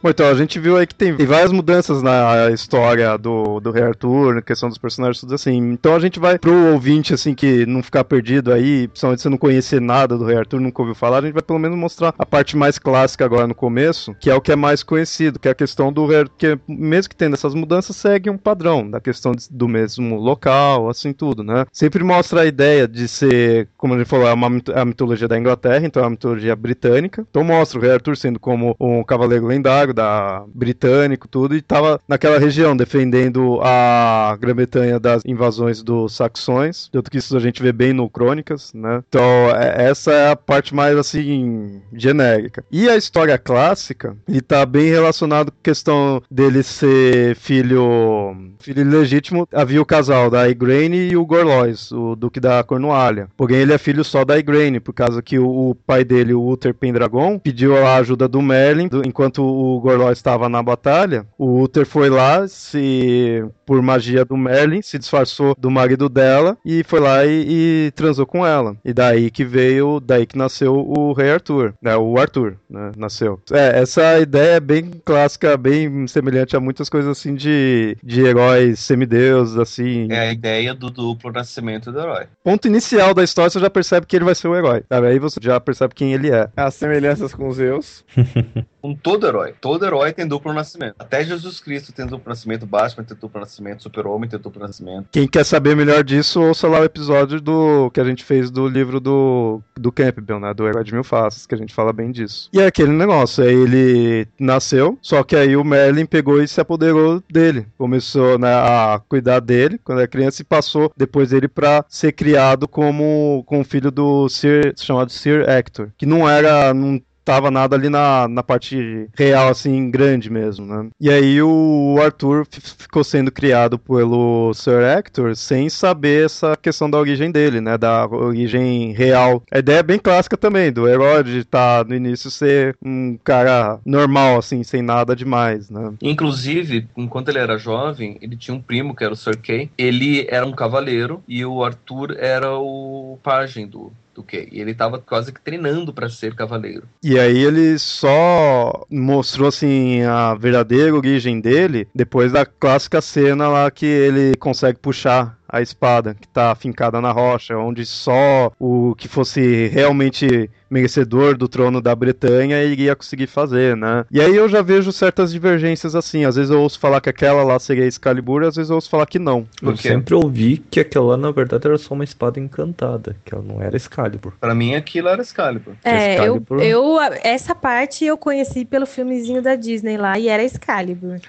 Bom, 0.00 0.10
então 0.10 0.28
a 0.28 0.34
gente 0.34 0.60
viu 0.60 0.76
aí 0.76 0.86
que 0.86 0.94
tem, 0.94 1.12
várias 1.12 1.50
mudanças 1.50 2.02
na 2.02 2.50
história 2.50 3.16
do, 3.18 3.58
do 3.58 3.72
Rei 3.72 3.82
Arthur, 3.82 4.36
na 4.36 4.42
questão 4.42 4.68
dos 4.68 4.78
personagens, 4.78 5.20
tudo 5.20 5.34
assim. 5.34 5.56
Então 5.56 5.94
a 5.94 5.98
gente 5.98 6.20
vai 6.20 6.38
pro 6.38 6.72
ouvinte, 6.72 7.12
assim, 7.12 7.34
que 7.34 7.66
não 7.66 7.82
ficar 7.82 8.04
perdido 8.04 8.52
aí, 8.52 8.86
principalmente 8.86 9.22
se 9.22 9.28
não 9.28 9.36
conhecer 9.36 9.80
nada 9.80 10.16
do 10.16 10.24
Rei 10.24 10.36
Arthur, 10.36 10.60
nunca 10.60 10.82
ouviu 10.82 10.94
falar, 10.94 11.18
a 11.18 11.22
gente 11.22 11.32
vai 11.32 11.42
pelo 11.42 11.58
menos 11.58 11.76
mostrar 11.76 12.14
a 12.16 12.24
parte 12.24 12.56
mais 12.56 12.78
clássica 12.78 13.24
agora 13.24 13.46
no 13.46 13.54
começo, 13.54 14.14
que 14.20 14.30
é 14.30 14.34
o 14.34 14.40
que 14.40 14.52
é 14.52 14.56
mais 14.56 14.84
conhecido, 14.84 15.38
que 15.38 15.48
é 15.48 15.50
a 15.50 15.54
questão 15.54 15.92
do 15.92 16.06
Rei 16.06 16.20
Arthur, 16.20 16.36
que 16.38 16.58
mesmo 16.68 17.10
que 17.10 17.16
tendo 17.16 17.34
essas 17.34 17.54
mudanças, 17.54 17.96
segue 17.96 18.30
um 18.30 18.38
padrão 18.38 18.88
da 18.88 19.00
questão 19.00 19.32
do 19.50 19.66
mesmo 19.66 20.16
local, 20.16 20.88
assim, 20.88 21.12
tudo, 21.12 21.42
né? 21.42 21.64
Sempre 21.72 22.04
mostra 22.04 22.42
a 22.42 22.46
ideia 22.46 22.86
de 22.86 23.08
ser, 23.08 23.68
como 23.76 23.94
a 23.94 23.98
gente 23.98 24.08
falou, 24.08 24.28
é 24.28 24.32
uma 24.32 24.48
é 24.72 24.80
a 24.80 24.84
mitologia 24.84 25.26
da 25.26 25.38
Inglaterra, 25.38 25.84
então 25.84 26.02
é 26.02 26.06
a 26.06 26.10
mitologia 26.10 26.54
britânica. 26.54 27.26
Então 27.28 27.42
mostra 27.42 27.78
o 27.78 27.82
Rei 27.82 27.92
Arthur 27.92 28.16
sendo 28.16 28.38
como 28.38 28.76
um 28.78 29.02
cavaleiro 29.02 29.46
lendário, 29.46 29.87
império, 29.88 29.94
da 29.94 30.44
britânico, 30.54 31.28
tudo, 31.28 31.56
e 31.56 31.62
tava 31.62 32.00
naquela 32.06 32.38
região 32.38 32.76
defendendo 32.76 33.60
a 33.62 34.36
Grã-Bretanha 34.40 35.00
das 35.00 35.22
invasões 35.24 35.82
dos 35.82 36.14
saxões. 36.14 36.88
Tanto 36.92 37.10
que 37.10 37.18
isso 37.18 37.36
a 37.36 37.40
gente 37.40 37.62
vê 37.62 37.72
bem 37.72 37.92
no 37.92 38.08
Crônicas, 38.08 38.72
né? 38.74 39.02
Então, 39.08 39.22
é, 39.56 39.88
essa 39.88 40.12
é 40.12 40.30
a 40.30 40.36
parte 40.36 40.74
mais 40.74 40.96
assim 40.96 41.80
genérica. 41.92 42.64
E 42.70 42.88
a 42.88 42.96
história 42.96 43.38
clássica, 43.38 44.16
ele 44.28 44.40
tá 44.40 44.64
bem 44.64 44.88
relacionado 44.88 45.50
com 45.50 45.58
a 45.58 45.64
questão 45.64 46.22
dele 46.30 46.62
ser 46.62 47.36
filho 47.36 48.36
filho 48.60 48.82
ilegítimo. 48.82 49.48
Havia 49.52 49.80
o 49.80 49.86
casal 49.86 50.30
da 50.30 50.48
Igraine 50.48 51.10
e 51.10 51.16
o 51.16 51.24
Gorlois, 51.24 51.90
o 51.92 52.14
duque 52.14 52.40
da 52.40 52.62
Cornualha. 52.62 53.28
Porém, 53.36 53.58
ele 53.58 53.72
é 53.72 53.78
filho 53.78 54.04
só 54.04 54.24
da 54.24 54.38
Igraine, 54.38 54.80
por 54.80 54.92
causa 54.92 55.22
que 55.22 55.38
o, 55.38 55.70
o 55.70 55.74
pai 55.74 56.04
dele, 56.04 56.34
o 56.34 56.46
Uther 56.46 56.74
Pendragon, 56.74 57.38
pediu 57.38 57.76
a 57.76 57.96
ajuda 57.96 58.28
do 58.28 58.42
Merlin 58.42 58.88
do, 58.88 59.06
enquanto 59.06 59.42
o 59.42 59.77
Gorlois 59.80 60.18
estava 60.18 60.48
na 60.48 60.62
batalha. 60.62 61.26
O 61.38 61.62
Uther 61.62 61.86
foi 61.86 62.10
lá, 62.10 62.46
se 62.48 63.44
por 63.66 63.82
magia 63.82 64.24
do 64.24 64.36
Merlin, 64.36 64.80
se 64.80 64.98
disfarçou 64.98 65.54
do 65.58 65.70
marido 65.70 66.08
dela 66.08 66.56
e 66.64 66.82
foi 66.82 67.00
lá 67.00 67.26
e, 67.26 67.86
e 67.86 67.90
transou 67.92 68.24
com 68.24 68.46
ela. 68.46 68.74
E 68.82 68.94
daí 68.94 69.30
que 69.30 69.44
veio, 69.44 70.00
daí 70.00 70.24
que 70.24 70.38
nasceu 70.38 70.74
o 70.74 71.12
Rei 71.12 71.30
Arthur, 71.30 71.74
né? 71.82 71.94
O 71.96 72.18
Arthur, 72.18 72.56
né? 72.68 72.92
Nasceu. 72.96 73.38
É, 73.52 73.78
essa 73.80 74.18
ideia 74.18 74.56
é 74.56 74.60
bem 74.60 74.90
clássica, 75.04 75.56
bem 75.56 76.06
semelhante 76.06 76.56
a 76.56 76.60
muitas 76.60 76.88
coisas 76.88 77.10
assim 77.10 77.34
de, 77.34 77.96
de 78.02 78.22
heróis 78.22 78.80
semideuses, 78.80 79.58
assim. 79.58 80.08
É 80.10 80.20
a 80.20 80.32
ideia 80.32 80.74
do 80.74 80.90
duplo 80.90 81.30
nascimento 81.30 81.92
do 81.92 82.00
herói. 82.00 82.26
Ponto 82.42 82.66
inicial 82.66 83.12
da 83.12 83.22
história, 83.22 83.50
você 83.50 83.60
já 83.60 83.68
percebe 83.68 84.06
que 84.06 84.16
ele 84.16 84.24
vai 84.24 84.34
ser 84.34 84.48
o 84.48 84.56
herói. 84.56 84.82
Sabe? 84.88 85.08
Aí 85.08 85.18
você 85.18 85.38
já 85.42 85.60
percebe 85.60 85.94
quem 85.94 86.14
ele 86.14 86.30
é. 86.30 86.48
As 86.56 86.74
semelhanças 86.74 87.34
com 87.34 87.52
Zeus. 87.52 88.02
Com 88.80 88.94
todo 88.94 89.26
herói. 89.26 89.54
Todo 89.60 89.84
herói 89.84 90.12
tem 90.12 90.26
duplo 90.26 90.52
nascimento. 90.52 90.94
Até 90.98 91.24
Jesus 91.24 91.60
Cristo 91.60 91.92
tem 91.92 92.06
duplo 92.06 92.28
nascimento, 92.28 92.66
Batman 92.66 93.04
tem 93.04 93.16
duplo 93.16 93.40
nascimento, 93.40 93.82
Super-Homem 93.82 94.28
tem 94.28 94.38
duplo 94.38 94.62
nascimento. 94.62 95.08
Quem 95.10 95.26
quer 95.26 95.44
saber 95.44 95.74
melhor 95.74 96.04
disso, 96.04 96.40
ouça 96.40 96.68
lá 96.68 96.80
o 96.80 96.84
episódio 96.84 97.40
do 97.40 97.90
que 97.90 98.00
a 98.00 98.04
gente 98.04 98.24
fez 98.24 98.50
do 98.50 98.68
livro 98.68 99.00
do, 99.00 99.60
do 99.76 99.90
Campbell, 99.90 100.40
né? 100.40 100.54
Do 100.54 100.66
Herói 100.66 100.84
de 100.84 100.92
Mil 100.92 101.04
Faces, 101.04 101.46
que 101.46 101.54
a 101.54 101.58
gente 101.58 101.74
fala 101.74 101.92
bem 101.92 102.10
disso. 102.10 102.48
E 102.52 102.60
é 102.60 102.66
aquele 102.66 102.92
negócio, 102.92 103.44
aí 103.44 103.54
ele 103.54 104.28
nasceu, 104.38 104.98
só 105.02 105.22
que 105.22 105.36
aí 105.36 105.56
o 105.56 105.64
Merlin 105.64 106.06
pegou 106.06 106.42
e 106.42 106.48
se 106.48 106.60
apoderou 106.60 107.22
dele. 107.30 107.66
Começou 107.76 108.38
né, 108.38 108.52
a 108.52 109.00
cuidar 109.08 109.40
dele 109.40 109.80
quando 109.82 109.98
era 109.98 110.08
criança 110.08 110.42
e 110.42 110.44
passou 110.44 110.92
depois 110.96 111.30
dele 111.30 111.48
pra 111.48 111.84
ser 111.88 112.12
criado 112.12 112.68
como, 112.68 113.42
como 113.46 113.64
filho 113.64 113.90
do 113.90 114.28
Sir, 114.28 114.74
chamado 114.76 115.10
Sir 115.10 115.48
Hector, 115.48 115.90
que 115.96 116.06
não 116.06 116.28
era, 116.28 116.72
não 116.72 117.00
tava 117.28 117.50
nada 117.50 117.76
ali 117.76 117.90
na, 117.90 118.26
na 118.26 118.42
parte 118.42 119.06
real, 119.14 119.50
assim, 119.50 119.90
grande 119.90 120.30
mesmo, 120.30 120.64
né? 120.64 120.88
E 120.98 121.10
aí 121.10 121.42
o 121.42 121.98
Arthur 122.02 122.46
ficou 122.50 123.04
sendo 123.04 123.30
criado 123.30 123.78
pelo 123.78 124.54
Sir 124.54 124.82
Hector 124.82 125.36
sem 125.36 125.68
saber 125.68 126.24
essa 126.24 126.56
questão 126.56 126.88
da 126.88 126.96
origem 126.96 127.30
dele, 127.30 127.60
né? 127.60 127.76
Da 127.76 128.06
origem 128.06 128.92
real. 128.92 129.42
A 129.52 129.58
ideia 129.58 129.80
é 129.80 129.82
bem 129.82 129.98
clássica 129.98 130.38
também, 130.38 130.72
do 130.72 130.88
herói 130.88 131.44
tá, 131.44 131.84
no 131.86 131.94
início 131.94 132.30
ser 132.30 132.74
um 132.82 133.18
cara 133.22 133.78
normal, 133.84 134.38
assim, 134.38 134.62
sem 134.62 134.80
nada 134.80 135.14
demais, 135.14 135.68
né? 135.68 135.92
Inclusive, 136.00 136.88
enquanto 136.96 137.28
ele 137.28 137.40
era 137.40 137.58
jovem, 137.58 138.16
ele 138.22 138.36
tinha 138.36 138.54
um 138.54 138.60
primo 138.60 138.96
que 138.96 139.04
era 139.04 139.12
o 139.12 139.16
Sir 139.16 139.36
Kay. 139.36 139.70
Ele 139.76 140.26
era 140.30 140.46
um 140.46 140.52
cavaleiro 140.52 141.22
e 141.28 141.44
o 141.44 141.62
Arthur 141.62 142.16
era 142.18 142.56
o 142.56 143.18
pajem 143.22 143.66
do, 143.66 143.92
do 144.18 144.22
que 144.24 144.48
e 144.50 144.60
ele 144.60 144.74
tava 144.74 144.98
quase 144.98 145.32
que 145.32 145.40
treinando 145.40 145.92
para 145.92 146.08
ser 146.08 146.34
cavaleiro. 146.34 146.82
E 147.02 147.18
aí 147.18 147.38
ele 147.38 147.78
só 147.78 148.84
mostrou 148.90 149.48
assim 149.48 150.02
a 150.02 150.34
verdadeira 150.34 150.94
origem 150.94 151.40
dele 151.40 151.88
depois 151.94 152.32
da 152.32 152.44
clássica 152.44 153.00
cena 153.00 153.48
lá 153.48 153.70
que 153.70 153.86
ele 153.86 154.36
consegue 154.36 154.78
puxar 154.78 155.37
a 155.48 155.62
espada 155.62 156.14
que 156.14 156.28
tá 156.28 156.54
fincada 156.54 157.00
na 157.00 157.10
rocha, 157.10 157.56
onde 157.56 157.86
só 157.86 158.52
o 158.58 158.94
que 158.96 159.08
fosse 159.08 159.68
realmente 159.68 160.50
merecedor 160.70 161.36
do 161.36 161.48
trono 161.48 161.80
da 161.80 161.94
Bretanha 161.94 162.62
iria 162.62 162.94
conseguir 162.94 163.26
fazer, 163.26 163.76
né? 163.76 164.04
E 164.10 164.20
aí 164.20 164.36
eu 164.36 164.48
já 164.48 164.62
vejo 164.62 164.92
certas 164.92 165.32
divergências 165.32 165.94
assim. 165.94 166.24
Às 166.24 166.36
vezes 166.36 166.50
eu 166.50 166.60
ouço 166.60 166.78
falar 166.78 167.00
que 167.00 167.08
aquela 167.08 167.42
lá 167.42 167.58
seria 167.58 167.86
Excalibur, 167.86 168.42
às 168.42 168.56
vezes 168.56 168.70
eu 168.70 168.76
ouço 168.76 168.90
falar 168.90 169.06
que 169.06 169.18
não. 169.18 169.46
Eu 169.62 169.76
sempre 169.76 170.14
ouvi 170.14 170.58
que 170.70 170.80
aquela 170.80 171.16
na 171.16 171.30
verdade 171.30 171.66
era 171.66 171.78
só 171.78 171.94
uma 171.94 172.04
espada 172.04 172.38
encantada, 172.38 173.16
que 173.24 173.34
ela 173.34 173.42
não 173.42 173.62
era 173.62 173.76
Excalibur. 173.76 174.32
Para 174.38 174.54
mim 174.54 174.74
aquilo 174.74 175.08
era 175.08 175.22
Excalibur. 175.22 175.74
É, 175.82 176.14
Excalibur... 176.14 176.60
Eu, 176.60 176.96
eu 176.96 177.00
essa 177.22 177.54
parte 177.54 178.04
eu 178.04 178.18
conheci 178.18 178.64
pelo 178.64 178.86
filmezinho 178.86 179.42
da 179.42 179.54
Disney 179.54 179.96
lá 179.96 180.18
e 180.18 180.28
era 180.28 180.42
Excalibur. 180.42 181.20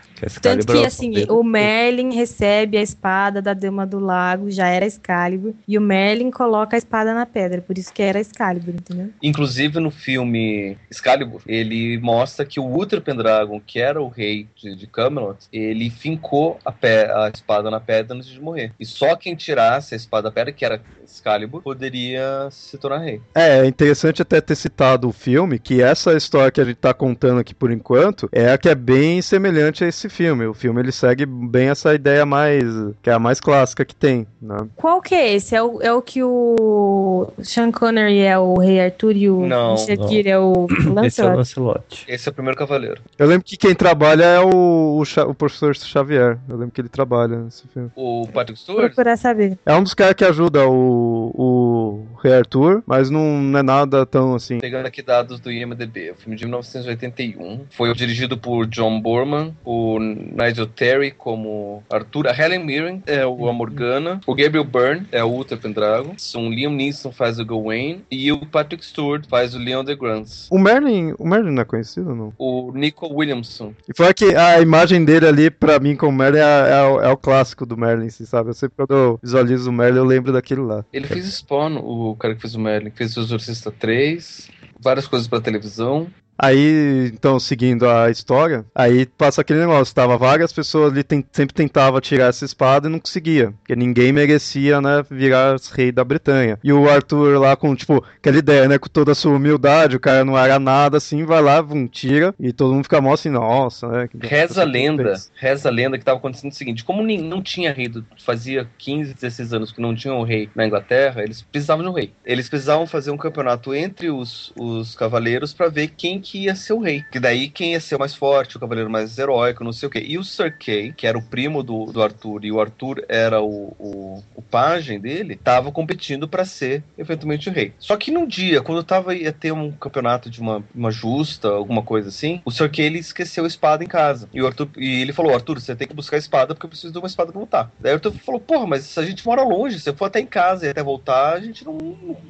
Tanto 0.41 0.65
que 0.65 0.85
assim, 0.85 1.13
o 1.29 1.43
Merlin 1.43 2.13
recebe 2.13 2.77
a 2.77 2.81
espada 2.81 3.41
da 3.41 3.53
Dama 3.53 3.85
do 3.85 3.99
Lago, 3.99 4.49
já 4.51 4.67
era 4.67 4.85
Excalibur, 4.85 5.53
e 5.67 5.77
o 5.77 5.81
Merlin 5.81 6.31
coloca 6.31 6.75
a 6.75 6.79
espada 6.79 7.13
na 7.13 7.25
pedra, 7.25 7.61
por 7.61 7.77
isso 7.77 7.93
que 7.93 8.01
era 8.01 8.19
Excalibur, 8.19 8.73
entendeu? 8.73 9.09
Inclusive 9.21 9.79
no 9.79 9.91
filme 9.91 10.77
Excalibur, 10.89 11.41
ele 11.47 11.97
mostra 11.99 12.45
que 12.45 12.59
o 12.59 12.77
Uther 12.77 13.01
Pendragon, 13.01 13.61
que 13.65 13.79
era 13.79 14.01
o 14.01 14.07
rei 14.07 14.47
de, 14.55 14.75
de 14.75 14.87
Camelot, 14.87 15.37
ele 15.51 15.89
fincou 15.89 16.59
a, 16.65 16.71
pé, 16.71 17.11
a, 17.11 17.29
espada 17.33 17.69
na 17.69 17.79
pedra 17.79 18.15
antes 18.15 18.29
de 18.29 18.39
morrer. 18.39 18.73
E 18.79 18.85
só 18.85 19.15
quem 19.15 19.35
tirasse 19.35 19.93
a 19.93 19.97
espada 19.97 20.29
da 20.29 20.31
pedra, 20.31 20.51
que 20.51 20.65
era 20.65 20.81
Excalibur, 21.03 21.61
poderia 21.61 22.47
se 22.51 22.77
tornar 22.77 22.99
rei. 22.99 23.21
É, 23.33 23.59
é 23.59 23.65
interessante 23.65 24.21
até 24.21 24.41
ter 24.41 24.55
citado 24.55 25.07
o 25.07 25.11
filme, 25.11 25.59
que 25.59 25.81
essa 25.81 26.13
história 26.15 26.51
que 26.51 26.61
a 26.61 26.65
gente 26.65 26.77
tá 26.77 26.93
contando 26.93 27.39
aqui 27.39 27.53
por 27.53 27.71
enquanto 27.71 28.29
é 28.31 28.51
a 28.51 28.57
que 28.57 28.69
é 28.69 28.75
bem 28.75 29.21
semelhante 29.21 29.83
a 29.83 29.87
esse 29.87 30.08
filme. 30.09 30.45
O 30.45 30.53
filme 30.53 30.81
ele 30.81 30.91
segue 30.91 31.25
bem 31.25 31.69
essa 31.69 31.93
ideia 31.93 32.25
mais, 32.25 32.63
que 33.01 33.09
é 33.09 33.13
a 33.13 33.19
mais 33.19 33.39
clássica 33.39 33.85
que 33.85 33.95
tem, 33.95 34.27
né? 34.41 34.67
Qual 34.75 35.01
que 35.01 35.15
é 35.15 35.33
esse? 35.33 35.55
É 35.55 35.61
o, 35.61 35.81
é 35.81 35.93
o 35.93 36.01
que 36.01 36.23
o 36.23 37.27
Sean 37.43 37.71
Connery 37.71 38.21
é 38.21 38.37
o 38.37 38.55
rei 38.55 38.79
Arthur 38.81 39.15
e 39.15 39.29
o 39.29 39.45
Não, 39.45 39.77
Shakir 39.77 40.27
é 40.27 40.39
o 40.39 40.67
Esse 40.69 41.21
é 41.21 41.25
o 41.25 41.27
Lancelot? 41.29 41.37
Lancelot. 41.37 42.05
Esse 42.07 42.29
é 42.29 42.31
o 42.31 42.33
primeiro 42.33 42.57
cavaleiro. 42.57 43.01
Eu 43.17 43.27
lembro 43.27 43.45
que 43.45 43.57
quem 43.57 43.75
trabalha 43.75 44.23
é 44.23 44.39
o, 44.39 45.01
o, 45.01 45.21
o 45.29 45.33
professor 45.33 45.75
Xavier. 45.75 46.37
Eu 46.47 46.57
lembro 46.57 46.71
que 46.71 46.81
ele 46.81 46.89
trabalha 46.89 47.37
nesse 47.37 47.67
filme. 47.67 47.89
O 47.95 48.27
Patrick 48.33 48.59
Stewart, 48.59 48.87
Procurar 48.87 49.17
saber. 49.17 49.57
É 49.65 49.75
um 49.75 49.83
dos 49.83 49.93
caras 49.93 50.13
que 50.15 50.25
ajuda 50.25 50.67
o, 50.67 51.31
o 51.35 52.05
Rei 52.21 52.33
Arthur, 52.33 52.83
mas 52.85 53.09
não, 53.09 53.41
não 53.41 53.59
é 53.59 53.63
nada 53.63 54.05
tão 54.05 54.35
assim. 54.35 54.59
pegando 54.59 54.85
aqui 54.85 55.01
dados 55.01 55.39
do 55.39 55.51
IMDb, 55.51 56.11
o 56.11 56.15
filme 56.15 56.35
de 56.35 56.45
1981, 56.45 57.65
foi 57.71 57.93
dirigido 57.93 58.37
por 58.37 58.65
John 58.67 58.99
Borman, 59.01 59.55
o 59.63 59.99
Nigel 59.99 60.67
Terry 60.67 61.11
como 61.11 61.83
Arthur, 61.89 62.27
a 62.27 62.37
Helen 62.37 62.65
Mirren 62.65 63.03
é 63.05 63.25
o 63.25 63.47
a 63.47 63.53
Morgana, 63.53 64.21
o 64.25 64.35
Gabriel 64.35 64.63
Byrne 64.63 65.07
é 65.11 65.23
o 65.23 65.35
Uther 65.37 65.57
Pendragon, 65.57 66.15
o 66.35 66.49
Liam 66.49 66.71
Neeson 66.71 67.11
faz 67.11 67.39
o 67.39 67.45
Gawain 67.45 68.03
e 68.09 68.31
o 68.31 68.45
Patrick 68.45 68.85
Stewart 68.85 69.25
faz 69.27 69.55
o 69.55 69.59
Leon 69.59 69.83
DeGrance. 69.83 70.47
O 70.49 70.57
Merlin, 70.57 71.13
o 71.17 71.27
Merlin 71.27 71.51
não 71.51 71.61
é 71.61 71.65
conhecido, 71.65 72.15
não? 72.15 72.33
O 72.37 72.71
Nico 72.73 73.11
Williamson. 73.11 73.73
E 73.87 73.95
foi 73.95 74.13
que 74.13 74.35
a 74.35 74.61
imagem 74.61 75.03
dele 75.03 75.27
ali, 75.27 75.49
pra 75.49 75.79
mim, 75.79 75.95
como 75.95 76.17
Merlin, 76.17 76.39
é, 76.39 76.41
é 76.41 76.83
o, 76.83 77.01
é 77.01 77.09
o 77.09 77.17
clássico 77.17 77.65
do 77.65 77.77
Merlin, 77.77 78.07
assim, 78.07 78.25
sabe? 78.25 78.49
Eu 78.49 78.53
sempre 78.53 78.75
quando 78.77 78.93
eu 78.93 79.19
visualizo 79.21 79.69
o 79.69 79.73
Merlin, 79.73 79.97
eu 79.97 80.05
lembro 80.05 80.31
daquele 80.31 80.61
lá. 80.61 80.85
Ele 80.93 81.07
fez 81.07 81.25
Spawn, 81.25 81.77
o 81.77 82.08
cara 82.15 82.35
que 82.35 82.41
fez 82.41 82.55
o 82.55 82.59
Merlin, 82.59 82.91
fez 82.91 83.15
o 83.17 83.21
Exorcista 83.21 83.71
3, 83.71 84.49
várias 84.79 85.07
coisas 85.07 85.27
pra 85.27 85.41
televisão. 85.41 86.07
Aí, 86.41 87.11
então, 87.13 87.37
seguindo 87.39 87.87
a 87.89 88.09
história, 88.09 88.65
aí 88.73 89.05
passa 89.05 89.41
aquele 89.41 89.59
negócio, 89.59 89.93
tava 89.93 90.17
várias 90.17 90.53
pessoas 90.53 90.93
ali 90.93 91.03
tem- 91.03 91.25
sempre 91.33 91.53
tentavam 91.53 91.99
tirar 91.99 92.27
essa 92.27 92.45
espada 92.45 92.87
e 92.87 92.91
não 92.91 92.99
conseguia, 92.99 93.51
porque 93.59 93.75
ninguém 93.75 94.13
merecia, 94.13 94.79
né, 94.79 95.03
virar 95.11 95.57
rei 95.73 95.91
da 95.91 96.03
Bretanha. 96.03 96.57
E 96.63 96.71
o 96.71 96.89
Arthur 96.89 97.37
lá 97.39 97.55
com, 97.57 97.75
tipo, 97.75 98.03
aquela 98.17 98.37
ideia, 98.37 98.67
né, 98.69 98.77
com 98.77 98.87
toda 98.87 99.11
a 99.11 99.15
sua 99.15 99.33
humildade, 99.35 99.97
o 99.97 99.99
cara 99.99 100.23
não 100.23 100.37
era 100.37 100.57
nada 100.57 100.97
assim, 100.97 101.25
vai 101.25 101.41
lá, 101.41 101.61
vum, 101.61 101.85
tira, 101.87 102.33
e 102.39 102.53
todo 102.53 102.73
mundo 102.73 102.83
fica 102.85 103.01
mó 103.01 103.13
assim, 103.13 103.29
nossa, 103.29 103.87
né. 103.89 104.09
Reza 104.21 104.61
a 104.61 104.65
lenda, 104.65 105.13
reza 105.35 105.67
a 105.67 105.71
lenda 105.71 105.97
que 105.97 106.03
estava 106.03 106.17
acontecendo 106.19 106.51
o 106.51 106.55
seguinte: 106.55 106.83
como 106.85 107.03
nem- 107.03 107.21
não 107.21 107.41
tinha 107.41 107.73
rei, 107.73 107.89
do- 107.89 108.05
fazia 108.17 108.65
15, 108.77 109.13
16 109.13 109.53
anos 109.53 109.71
que 109.73 109.81
não 109.81 109.93
tinha 109.93 110.13
um 110.13 110.23
rei 110.23 110.49
na 110.55 110.65
Inglaterra, 110.65 111.21
eles 111.21 111.41
precisavam 111.41 111.83
de 111.83 111.89
um 111.89 111.93
rei. 111.93 112.13
Eles 112.25 112.47
precisavam 112.47 112.87
fazer 112.87 113.11
um 113.11 113.17
campeonato 113.17 113.73
entre 113.75 114.09
os, 114.09 114.53
os 114.55 114.95
cavaleiros 114.95 115.53
para 115.53 115.67
ver 115.67 115.89
quem 115.97 116.19
que 116.29 116.43
ia 116.43 116.55
ser 116.55 116.73
o 116.73 116.79
rei. 116.79 117.03
Que 117.11 117.19
daí 117.19 117.49
quem 117.49 117.71
ia 117.71 117.79
ser 117.79 117.95
o 117.95 117.99
mais 117.99 118.13
forte, 118.13 118.55
o 118.55 118.59
cavaleiro 118.59 118.89
mais 118.89 119.17
heróico, 119.17 119.63
não 119.63 119.73
sei 119.73 119.87
o 119.87 119.89
quê. 119.89 120.03
E 120.07 120.17
o 120.17 120.23
Sir 120.23 120.55
Kay, 120.55 120.93
que 120.93 121.07
era 121.07 121.17
o 121.17 121.23
primo 121.23 121.63
do, 121.63 121.85
do 121.85 122.03
Arthur, 122.03 122.45
e 122.45 122.51
o 122.51 122.61
Arthur 122.61 123.03
era 123.09 123.41
o, 123.41 123.75
o, 123.79 124.23
o 124.35 124.41
pajem 124.41 124.99
dele, 124.99 125.39
tava 125.43 125.71
competindo 125.71 126.27
para 126.27 126.45
ser 126.45 126.83
eventualmente 126.95 127.49
o 127.49 127.51
rei. 127.51 127.73
Só 127.79 127.97
que 127.97 128.11
num 128.11 128.27
dia, 128.27 128.61
quando 128.61 128.83
tava 128.83 129.15
ia 129.15 129.33
ter 129.33 129.51
um 129.51 129.71
campeonato 129.71 130.29
de 130.29 130.39
uma, 130.39 130.63
uma 130.73 130.91
justa, 130.91 131.49
alguma 131.49 131.81
coisa 131.81 132.09
assim, 132.09 132.41
o 132.45 132.51
Sir 132.51 132.69
Kay 132.71 132.85
ele 132.85 132.99
esqueceu 132.99 133.43
a 133.45 133.47
espada 133.47 133.83
em 133.83 133.87
casa. 133.87 134.29
E, 134.31 134.39
o 134.39 134.45
Arthur, 134.45 134.69
e 134.77 135.01
ele 135.01 135.13
falou: 135.13 135.33
Arthur, 135.33 135.59
você 135.59 135.75
tem 135.75 135.87
que 135.87 135.95
buscar 135.95 136.17
a 136.17 136.19
espada 136.19 136.53
porque 136.53 136.67
eu 136.67 136.69
preciso 136.69 136.93
de 136.93 136.99
uma 136.99 137.07
espada 137.07 137.31
pra 137.31 137.41
lutar. 137.41 137.71
Daí 137.79 137.93
o 137.93 137.95
Arthur 137.95 138.13
falou: 138.23 138.39
Porra, 138.39 138.67
mas 138.67 138.83
se 138.83 138.99
a 138.99 139.03
gente 139.03 139.25
mora 139.25 139.41
longe, 139.41 139.79
se 139.79 139.89
eu 139.89 139.95
for 139.95 140.05
até 140.05 140.19
em 140.19 140.27
casa 140.27 140.67
e 140.67 140.69
até 140.69 140.83
voltar, 140.83 141.33
a 141.33 141.39
gente 141.39 141.65
não, 141.65 141.77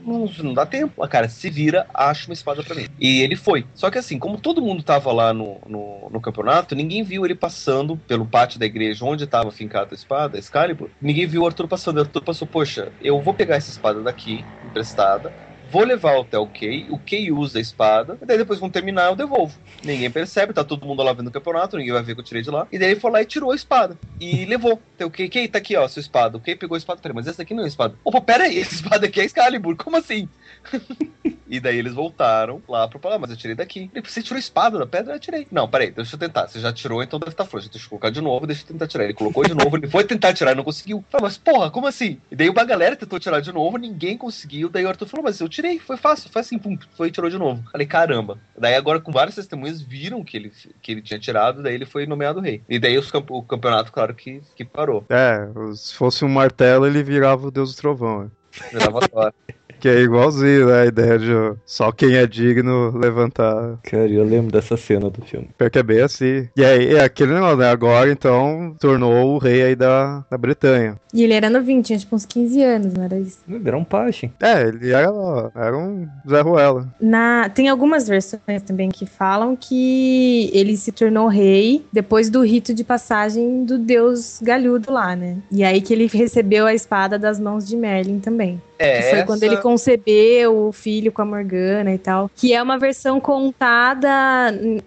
não, 0.06 0.26
não 0.42 0.54
dá 0.54 0.66
tempo. 0.66 1.04
Ah, 1.04 1.08
cara, 1.08 1.28
se 1.28 1.50
vira, 1.50 1.86
acha 1.94 2.30
uma 2.30 2.34
espada 2.34 2.64
pra 2.64 2.76
mim. 2.76 2.88
E 2.98 3.22
ele 3.22 3.36
foi. 3.36 3.66
Só 3.76 3.89
Só 3.90 3.92
que 3.92 3.98
assim, 3.98 4.20
como 4.20 4.40
todo 4.40 4.62
mundo 4.62 4.84
tava 4.84 5.12
lá 5.12 5.34
no, 5.34 5.60
no, 5.66 6.10
no 6.12 6.22
campeonato, 6.22 6.76
ninguém 6.76 7.02
viu 7.02 7.26
ele 7.26 7.34
passando 7.34 7.98
pelo 7.98 8.30
pátio 8.30 8.60
da 8.60 8.68
igreja 8.68 9.04
onde 9.04 9.26
tava 9.26 9.52
fincada 9.52 9.94
a 9.94 9.96
espada, 9.96 10.38
a 10.38 10.40
Excalibur. 10.40 10.92
Ninguém 11.02 11.26
viu 11.26 11.42
o 11.42 11.48
Arthur 11.48 11.68
passando. 11.68 11.98
O 11.98 12.02
Arthur 12.02 12.24
passou, 12.24 12.48
poxa, 12.48 12.94
eu 13.02 13.20
vou 13.24 13.34
pegar 13.34 13.56
essa 13.56 13.72
espada 13.72 14.04
daqui, 14.04 14.48
emprestada, 14.62 15.36
vou 15.72 15.84
levar 15.84 16.20
até 16.20 16.38
o 16.38 16.48
Kay, 16.48 16.88
o 16.90 17.00
Kay 17.00 17.32
usa 17.32 17.60
a 17.60 17.62
espada, 17.62 18.18
e 18.22 18.26
daí 18.26 18.38
depois 18.38 18.60
vão 18.60 18.70
terminar, 18.70 19.08
eu 19.08 19.16
devolvo. 19.16 19.58
Ninguém 19.84 20.10
percebe, 20.10 20.54
tá 20.54 20.64
todo 20.64 20.86
mundo 20.86 21.04
lá 21.04 21.14
vendo 21.14 21.28
o 21.28 21.32
campeonato, 21.32 21.78
ninguém 21.78 21.94
vai 21.94 22.04
ver 22.04 22.16
que 22.16 22.22
eu 22.22 22.26
tirei 22.26 22.42
de 22.42 22.50
lá. 22.50 22.68
E 22.72 22.78
daí 22.78 22.92
ele 22.92 23.00
foi 23.00 23.12
lá 23.12 23.22
e 23.22 23.26
tirou 23.26 23.52
a 23.52 23.56
espada. 23.56 23.98
E 24.20 24.46
levou. 24.50 24.82
Então, 24.96 25.08
o 25.08 25.12
Kay, 25.12 25.30
Kay, 25.30 25.48
tá 25.48 25.58
aqui, 25.60 25.76
ó, 25.76 25.88
sua 25.88 26.00
espada. 26.00 26.38
O 26.38 26.42
Kay 26.42 26.56
pegou 26.56 26.76
a 26.76 26.78
espada, 26.78 27.02
peraí, 27.02 27.16
mas 27.16 27.28
essa 27.28 27.42
aqui 27.42 27.54
não 27.54 27.62
é 27.64 27.66
a 27.66 27.70
espada. 27.70 27.96
Opa, 28.04 28.22
pera 28.22 28.44
aí, 28.46 28.60
essa 28.60 28.76
espada 28.76 29.06
aqui 29.06 29.22
é 29.22 29.26
Excalibur, 29.26 29.76
como 29.76 29.98
assim? 29.98 30.28
e 31.48 31.60
daí 31.60 31.78
eles 31.78 31.94
voltaram 31.94 32.62
lá 32.68 32.88
pro 32.88 33.00
palácio, 33.00 33.22
mas 33.22 33.32
eu 33.32 33.38
tirei 33.38 33.56
daqui. 33.56 33.90
Ele, 33.94 34.06
você 34.06 34.22
tirou 34.22 34.38
a 34.38 34.40
espada 34.40 34.78
da 34.78 34.86
pedra? 34.86 35.16
Eu 35.16 35.20
tirei. 35.20 35.48
Não, 35.52 35.68
peraí, 35.68 35.92
deixa 35.92 36.16
eu 36.16 36.20
tentar. 36.20 36.48
Você 36.48 36.60
já 36.60 36.72
tirou, 36.72 37.02
então 37.02 37.20
deve 37.20 37.32
estar 37.32 37.46
frouxo. 37.46 37.70
Deixa 37.70 37.86
eu 37.86 37.90
colocar 37.90 38.10
de 38.10 38.22
novo, 38.22 38.46
deixa 38.46 38.64
eu 38.64 38.68
tentar 38.68 38.88
tirar. 38.88 39.04
Ele 39.06 39.14
colocou 39.14 39.44
de 39.44 39.54
novo, 39.54 39.78
ele 39.78 39.88
foi 39.88 40.04
tentar 40.04 40.34
tirar 40.34 40.52
e 40.52 40.56
não 40.56 40.64
conseguiu. 40.64 41.04
Falei, 41.10 41.24
mas 41.24 41.38
porra, 41.38 41.72
como 41.72 41.88
assim? 41.88 42.20
E 42.30 42.36
daí 42.36 42.50
uma 42.50 42.64
galera 42.64 42.96
tentou 42.96 43.20
tirar 43.20 43.40
de 43.40 43.52
novo, 43.52 43.78
ninguém 43.78 44.18
conseguiu. 44.18 44.70
Daí 44.70 44.86
o 44.86 44.90
Arthur 44.90 45.08
falou, 45.08 45.24
mas 45.24 45.40
eu 45.40 45.50
tirei, 45.50 45.59
foi 45.80 45.98
fácil, 45.98 46.30
foi 46.32 46.42
assim, 46.42 46.58
pum, 46.58 46.78
foi 46.96 47.10
e 47.10 47.12
tirou 47.12 47.30
de 47.30 47.38
novo. 47.38 47.64
Falei, 47.72 47.86
caramba. 47.86 48.40
Daí 48.58 48.76
agora 48.76 49.00
com 49.00 49.12
várias 49.12 49.36
testemunhas 49.36 49.82
viram 49.82 50.24
que 50.24 50.38
ele, 50.38 50.52
que 50.82 50.92
ele 50.92 51.02
tinha 51.02 51.20
tirado, 51.20 51.62
daí 51.62 51.76
ele 51.76 51.86
foi 51.86 52.06
nomeado 52.06 52.40
rei. 52.40 52.62
E 52.70 52.80
daí 52.80 52.98
os 52.98 53.12
o 53.30 53.44
campeonato, 53.44 53.92
claro, 53.92 54.16
que, 54.16 54.42
que 54.56 54.64
parou. 54.64 55.06
É, 55.10 55.48
se 55.76 55.94
fosse 55.94 56.24
um 56.24 56.30
martelo, 56.30 56.88
ele 56.88 57.04
virava 57.04 57.48
o 57.48 57.52
deus 57.52 57.76
do 57.76 57.82
trovão. 57.82 58.24
né? 58.24 58.30
Virava 58.72 59.00
fora. 59.10 59.34
Que 59.80 59.88
é 59.88 60.02
igualzinho, 60.02 60.68
né? 60.68 60.82
A 60.82 60.86
ideia 60.86 61.18
de 61.18 61.58
só 61.66 61.92
quem 61.92 62.16
é 62.16 62.28
digno 62.28 62.98
levantar. 62.98 63.78
Cara, 63.84 64.08
eu 64.08 64.24
lembro 64.24 64.52
dessa 64.52 64.76
cena 64.76 65.10
do 65.10 65.22
filme. 65.22 65.50
Pior 65.58 65.70
que 65.70 65.80
é 65.80 65.84
bem 65.84 66.02
assim. 66.02 66.48
E 66.56 66.64
aí, 66.64 66.96
é 66.96 67.04
aquele 67.04 67.34
negócio, 67.34 67.58
né? 67.58 67.70
Agora, 67.70 68.12
então, 68.12 68.76
tornou 68.80 69.36
o 69.36 69.38
rei 69.38 69.64
aí 69.64 69.76
da, 69.76 70.26
da 70.30 70.38
Bretanha. 70.38 70.98
E 71.14 71.24
ele 71.24 71.34
era 71.34 71.50
novinho, 71.50 71.82
tinha 71.82 71.98
tipo 71.98 72.16
uns 72.16 72.26
15 72.26 72.62
anos, 72.62 72.94
não 72.94 73.04
era 73.04 73.18
isso? 73.18 73.40
Ele 73.48 73.68
era 73.68 73.78
um 73.78 73.84
pajem. 73.84 74.32
É, 74.40 74.68
ele 74.68 74.92
era, 74.92 75.10
era 75.56 75.78
um 75.78 76.08
Zé 76.28 76.42
Ruela. 76.42 76.88
Na, 77.02 77.50
tem 77.50 77.68
algumas 77.68 78.08
versões 78.08 78.62
também 78.66 78.90
que 78.90 79.06
falam 79.06 79.56
que 79.56 80.52
ele 80.54 80.78
se 80.78 80.92
tornou 80.92 81.28
rei 81.28 81.86
depois 81.92 82.30
do 82.30 82.42
rito 82.42 82.74
de 82.74 82.84
passagem 82.84 83.66
do 83.66 83.78
deus 83.78 84.40
galhudo 84.42 84.92
lá, 84.92 85.16
né? 85.16 85.38
E 85.52 85.64
aí 85.64 85.82
que 85.82 85.94
ele 85.94 86.08
recebeu 86.08 86.66
a 86.66 86.74
espada 86.74 87.18
das 87.18 87.40
mãos 87.40 87.68
de 87.68 87.76
Merlin 87.76 88.20
também. 88.20 88.62
É, 88.80 89.02
Que 89.02 89.10
foi 89.10 89.24
quando 89.24 89.44
ele 89.44 89.58
concebeu 89.58 90.68
o 90.68 90.72
filho 90.72 91.12
com 91.12 91.22
a 91.22 91.26
Morgana 91.26 91.94
e 91.94 91.98
tal. 91.98 92.32
Que 92.34 92.54
é 92.54 92.64
uma 92.64 92.80
versão 92.80 93.20
contada 93.20 94.10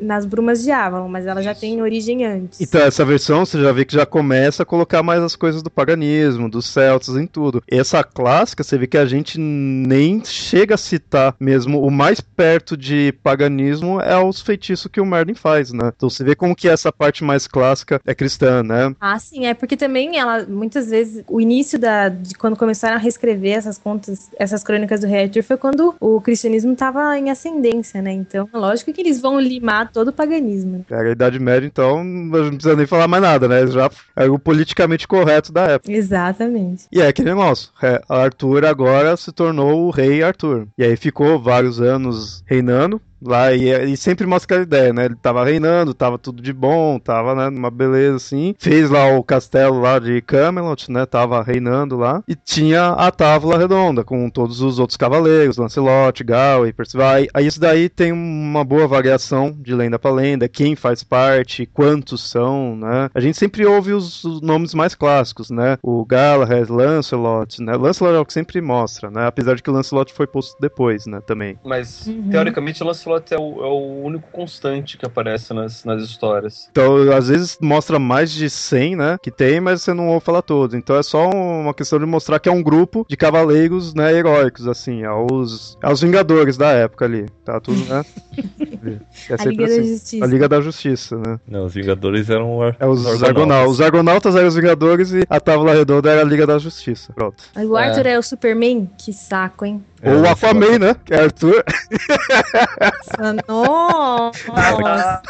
nas 0.00 0.24
Brumas 0.24 0.62
de 0.62 0.70
Avalon, 0.70 1.08
mas 1.08 1.26
ela 1.26 1.42
já 1.42 1.54
tem 1.54 1.82
origem 1.82 2.24
antes. 2.24 2.60
Então, 2.60 2.80
essa 2.80 3.04
versão 3.04 3.44
você 3.44 3.60
já 3.60 3.70
vê 3.70 3.84
que 3.84 3.94
já 3.94 4.06
começa 4.06 4.62
a 4.62 4.66
colocar 4.66 5.02
mais 5.02 5.22
as 5.22 5.36
coisas 5.36 5.62
do 5.62 5.70
paganismo, 5.70 6.48
dos 6.48 6.66
celtas 6.66 7.16
em 7.16 7.26
tudo. 7.26 7.62
Essa 7.70 8.02
clássica, 8.02 8.64
você 8.64 8.78
vê 8.78 8.86
que 8.86 8.96
a 8.96 9.04
gente 9.04 9.38
nem 9.38 10.24
chega 10.24 10.74
a 10.74 10.78
citar 10.78 11.36
mesmo. 11.38 11.82
O 11.82 11.90
mais 11.90 12.20
perto 12.20 12.76
de 12.76 13.12
paganismo 13.22 14.00
é 14.00 14.16
os 14.16 14.40
feitiços 14.40 14.90
que 14.90 15.00
o 15.00 15.06
Merlin 15.06 15.34
faz, 15.34 15.72
né? 15.72 15.92
Então 15.94 16.08
você 16.08 16.24
vê 16.24 16.34
como 16.34 16.56
que 16.56 16.68
essa 16.68 16.90
parte 16.90 17.22
mais 17.22 17.46
clássica 17.46 18.00
é 18.06 18.14
cristã, 18.14 18.62
né? 18.62 18.94
Ah, 18.98 19.18
sim, 19.18 19.46
é 19.46 19.52
porque 19.52 19.76
também 19.76 20.18
ela, 20.18 20.46
muitas 20.46 20.88
vezes, 20.88 21.22
o 21.28 21.40
início 21.40 21.78
da, 21.78 22.08
de 22.08 22.34
quando 22.34 22.56
começaram 22.56 22.96
a 22.96 22.98
reescrever 22.98 23.58
essas 23.58 23.78
contas, 23.82 24.30
essas 24.38 24.62
crônicas 24.62 25.00
do 25.00 25.06
rei 25.06 25.24
Arthur 25.24 25.42
foi 25.42 25.56
quando 25.56 25.94
o 26.00 26.20
cristianismo 26.20 26.72
estava 26.72 27.18
em 27.18 27.30
ascendência, 27.30 28.00
né? 28.00 28.12
Então, 28.12 28.48
lógico 28.52 28.92
que 28.92 29.00
eles 29.00 29.20
vão 29.20 29.40
limar 29.40 29.90
todo 29.90 30.08
o 30.08 30.12
paganismo. 30.12 30.84
Era 30.90 31.08
a 31.08 31.12
Idade 31.12 31.38
Média, 31.38 31.66
então 31.66 32.02
não 32.04 32.50
precisa 32.50 32.76
nem 32.76 32.86
falar 32.86 33.08
mais 33.08 33.22
nada, 33.22 33.48
né? 33.48 33.66
Já 33.66 33.90
era 34.16 34.32
o 34.32 34.38
politicamente 34.38 35.06
correto 35.06 35.52
da 35.52 35.62
época. 35.62 35.92
Exatamente. 35.92 36.86
E 36.92 37.00
é 37.00 37.08
aquele 37.08 37.30
negócio. 37.30 37.70
é, 37.82 38.00
Arthur 38.08 38.64
agora 38.64 39.16
se 39.16 39.32
tornou 39.32 39.86
o 39.86 39.90
rei 39.90 40.22
Arthur. 40.22 40.66
E 40.78 40.84
aí 40.84 40.96
ficou 40.96 41.40
vários 41.40 41.80
anos 41.80 42.42
reinando. 42.46 43.00
Lá, 43.24 43.52
e, 43.52 43.92
e 43.92 43.96
sempre 43.96 44.26
mostra 44.26 44.44
aquela 44.46 44.62
ideia, 44.62 44.92
né? 44.92 45.04
Ele 45.06 45.14
tava 45.16 45.44
reinando, 45.44 45.94
tava 45.94 46.18
tudo 46.18 46.42
de 46.42 46.52
bom, 46.52 46.98
tava, 46.98 47.34
né, 47.34 47.50
numa 47.50 47.70
beleza 47.70 48.16
assim. 48.16 48.54
Fez 48.58 48.90
lá 48.90 49.06
o 49.16 49.22
castelo 49.22 49.80
lá 49.80 49.98
de 49.98 50.20
Camelot, 50.22 50.90
né? 50.90 51.06
Tava 51.06 51.42
reinando 51.42 51.96
lá. 51.96 52.22
E 52.26 52.34
tinha 52.34 52.88
a 52.90 53.10
Távola 53.10 53.58
Redonda, 53.58 54.04
com 54.04 54.28
todos 54.30 54.60
os 54.60 54.78
outros 54.78 54.96
cavaleiros, 54.96 55.56
Lancelot, 55.56 56.22
Gawain, 56.24 56.72
Percival. 56.72 57.10
Aí, 57.14 57.28
aí 57.34 57.46
isso 57.46 57.60
daí 57.60 57.88
tem 57.88 58.12
uma 58.12 58.64
boa 58.64 58.86
variação 58.86 59.52
de 59.56 59.74
lenda 59.74 59.98
pra 59.98 60.10
lenda, 60.10 60.48
quem 60.48 60.74
faz 60.74 61.02
parte, 61.02 61.66
quantos 61.66 62.28
são, 62.28 62.76
né? 62.76 63.08
A 63.14 63.20
gente 63.20 63.36
sempre 63.38 63.64
ouve 63.66 63.92
os, 63.92 64.24
os 64.24 64.40
nomes 64.40 64.74
mais 64.74 64.94
clássicos, 64.94 65.50
né? 65.50 65.78
O 65.82 66.04
Galahad, 66.04 66.68
Lancelot, 66.70 67.62
né? 67.62 67.76
Lancelot 67.76 68.14
é 68.16 68.18
o 68.18 68.24
que 68.26 68.32
sempre 68.32 68.60
mostra, 68.60 69.10
né? 69.10 69.26
Apesar 69.26 69.54
de 69.54 69.62
que 69.62 69.70
o 69.70 69.72
Lancelot 69.72 70.12
foi 70.12 70.26
posto 70.26 70.56
depois, 70.60 71.06
né? 71.06 71.20
Também. 71.26 71.58
Mas, 71.64 72.06
Uhum. 72.06 72.28
teoricamente, 72.30 72.82
o 72.82 72.86
Lancelot 73.12 73.34
é 73.34 73.38
o, 73.38 73.64
é 73.64 73.68
o 73.68 74.02
único 74.04 74.28
constante 74.30 74.96
que 74.96 75.04
aparece 75.06 75.52
nas, 75.52 75.84
nas 75.84 76.02
histórias. 76.02 76.68
Então, 76.70 77.12
às 77.12 77.28
vezes 77.28 77.58
mostra 77.60 77.98
mais 77.98 78.30
de 78.30 78.48
100, 78.48 78.96
né? 78.96 79.16
Que 79.22 79.30
tem, 79.30 79.60
mas 79.60 79.82
você 79.82 79.92
não 79.92 80.08
ouve 80.08 80.24
falar 80.24 80.42
todos. 80.42 80.74
Então 80.74 80.96
é 80.96 81.02
só 81.02 81.28
uma 81.30 81.74
questão 81.74 81.98
de 81.98 82.06
mostrar 82.06 82.38
que 82.38 82.48
é 82.48 82.52
um 82.52 82.62
grupo 82.62 83.04
de 83.08 83.16
cavaleiros, 83.16 83.94
né? 83.94 84.12
Heróicos, 84.12 84.66
assim. 84.66 85.04
Aos, 85.04 85.76
aos 85.82 86.00
Vingadores 86.00 86.56
da 86.56 86.70
época 86.72 87.04
ali. 87.04 87.26
Tá 87.44 87.60
tudo, 87.60 87.84
né? 87.84 88.04
É 89.30 89.34
a 89.34 89.38
sempre 89.38 89.50
Liga 89.64 89.66
da 89.68 89.72
assim. 89.72 89.92
Justiça. 89.92 90.24
A 90.24 90.26
Liga 90.26 90.48
da 90.48 90.60
Justiça, 90.60 91.16
né? 91.16 91.40
Não, 91.46 91.66
os 91.66 91.74
Vingadores 91.74 92.28
eram 92.28 92.60
ar- 92.62 92.76
É 92.80 92.86
os 92.86 92.98
Argonautas. 93.06 93.22
Argonautas. 93.22 93.72
Os 93.72 93.80
Argonautas 93.80 94.36
eram 94.36 94.48
os 94.48 94.54
Vingadores 94.56 95.12
e 95.12 95.22
a 95.30 95.38
Távola 95.38 95.72
Redonda 95.74 96.10
era 96.10 96.20
a 96.22 96.24
Liga 96.24 96.44
da 96.46 96.58
Justiça. 96.58 97.12
Pronto. 97.12 97.44
Aí 97.54 97.64
o 97.64 97.76
Arthur 97.76 98.06
é. 98.06 98.18
o 98.18 98.22
Superman? 98.22 98.90
Que 98.98 99.12
saco, 99.12 99.64
hein? 99.64 99.84
É, 100.02 100.10
Ou 100.10 100.18
o 100.18 100.22
Lancelot. 100.22 100.44
Aquaman, 100.56 100.78
né? 100.80 100.96
Que 101.04 101.14
é 101.14 101.22
Arthur. 101.22 101.62
Nossa! 103.48 105.22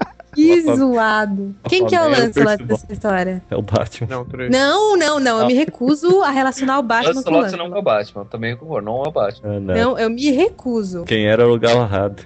Que 0.34 0.62
zoado. 0.76 1.54
Quem 1.68 1.86
que 1.86 1.94
é 1.94 2.00
o 2.00 2.04
é 2.04 2.06
o 2.06 2.10
Lancelot 2.10 2.32
Percival. 2.34 2.66
dessa 2.66 2.92
história? 2.92 3.42
É 3.50 3.56
o 3.56 3.62
Batman. 3.62 4.08
Não. 4.08 4.26
Não, 4.50 4.96
não, 4.96 5.20
não. 5.20 5.40
Eu 5.40 5.46
me 5.46 5.54
recuso 5.54 6.22
a 6.22 6.30
relacionar 6.30 6.78
o 6.78 6.82
Batman 6.82 7.14
com 7.22 7.30
o 7.30 7.32
Lancelot 7.32 7.42
Lancelot. 7.42 7.68
não 7.70 7.76
é 7.76 7.80
o 7.80 7.82
Batman, 7.82 8.24
também 8.26 8.56
concordo, 8.56 8.86
não 8.86 9.02
é 9.04 9.08
o 9.08 9.12
Batman. 9.12 9.56
Ah, 9.56 9.60
não. 9.60 9.74
Não, 9.74 9.98
eu 9.98 10.10
me 10.10 10.30
recuso. 10.30 11.04
Quem 11.04 11.26
era 11.26 11.48
o 11.50 11.58
Galahad? 11.58 12.20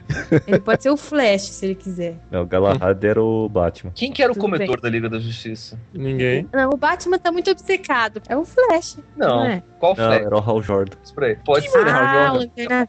Ele 0.47 0.59
pode 0.61 0.83
ser 0.83 0.91
o 0.91 0.97
Flash, 0.97 1.43
se 1.43 1.67
ele 1.67 1.75
quiser. 1.75 2.17
Não, 2.31 2.43
o 2.43 2.47
Galahad 2.47 3.05
era 3.05 3.23
o 3.23 3.49
Batman. 3.49 3.93
Quem 3.95 4.13
que 4.13 4.23
era 4.23 4.33
o 4.33 4.35
Tudo 4.35 4.43
comedor 4.43 4.67
bem. 4.77 4.83
da 4.83 4.89
Liga 4.89 5.09
da 5.09 5.19
Justiça? 5.19 5.79
Ninguém. 5.93 6.49
Não, 6.53 6.71
o 6.71 6.77
Batman 6.77 7.19
tá 7.19 7.31
muito 7.33 7.51
obcecado. 7.51 8.21
É 8.29 8.37
o 8.37 8.45
Flash. 8.45 8.99
Não, 9.17 9.29
Não 9.29 9.45
é? 9.47 9.63
qual 9.79 9.95
Não, 9.97 10.07
foi? 10.07 10.17
era 10.17 10.37
o 10.37 10.39
Hal 10.41 10.63
Jordan. 10.63 10.97
Espera 11.03 11.27
aí. 11.29 11.37
Pode 11.45 11.71
ser, 11.71 11.87
Ah, 11.89 12.29
Hal 12.29 12.37
o 12.37 12.41
Jordan. 12.41 12.87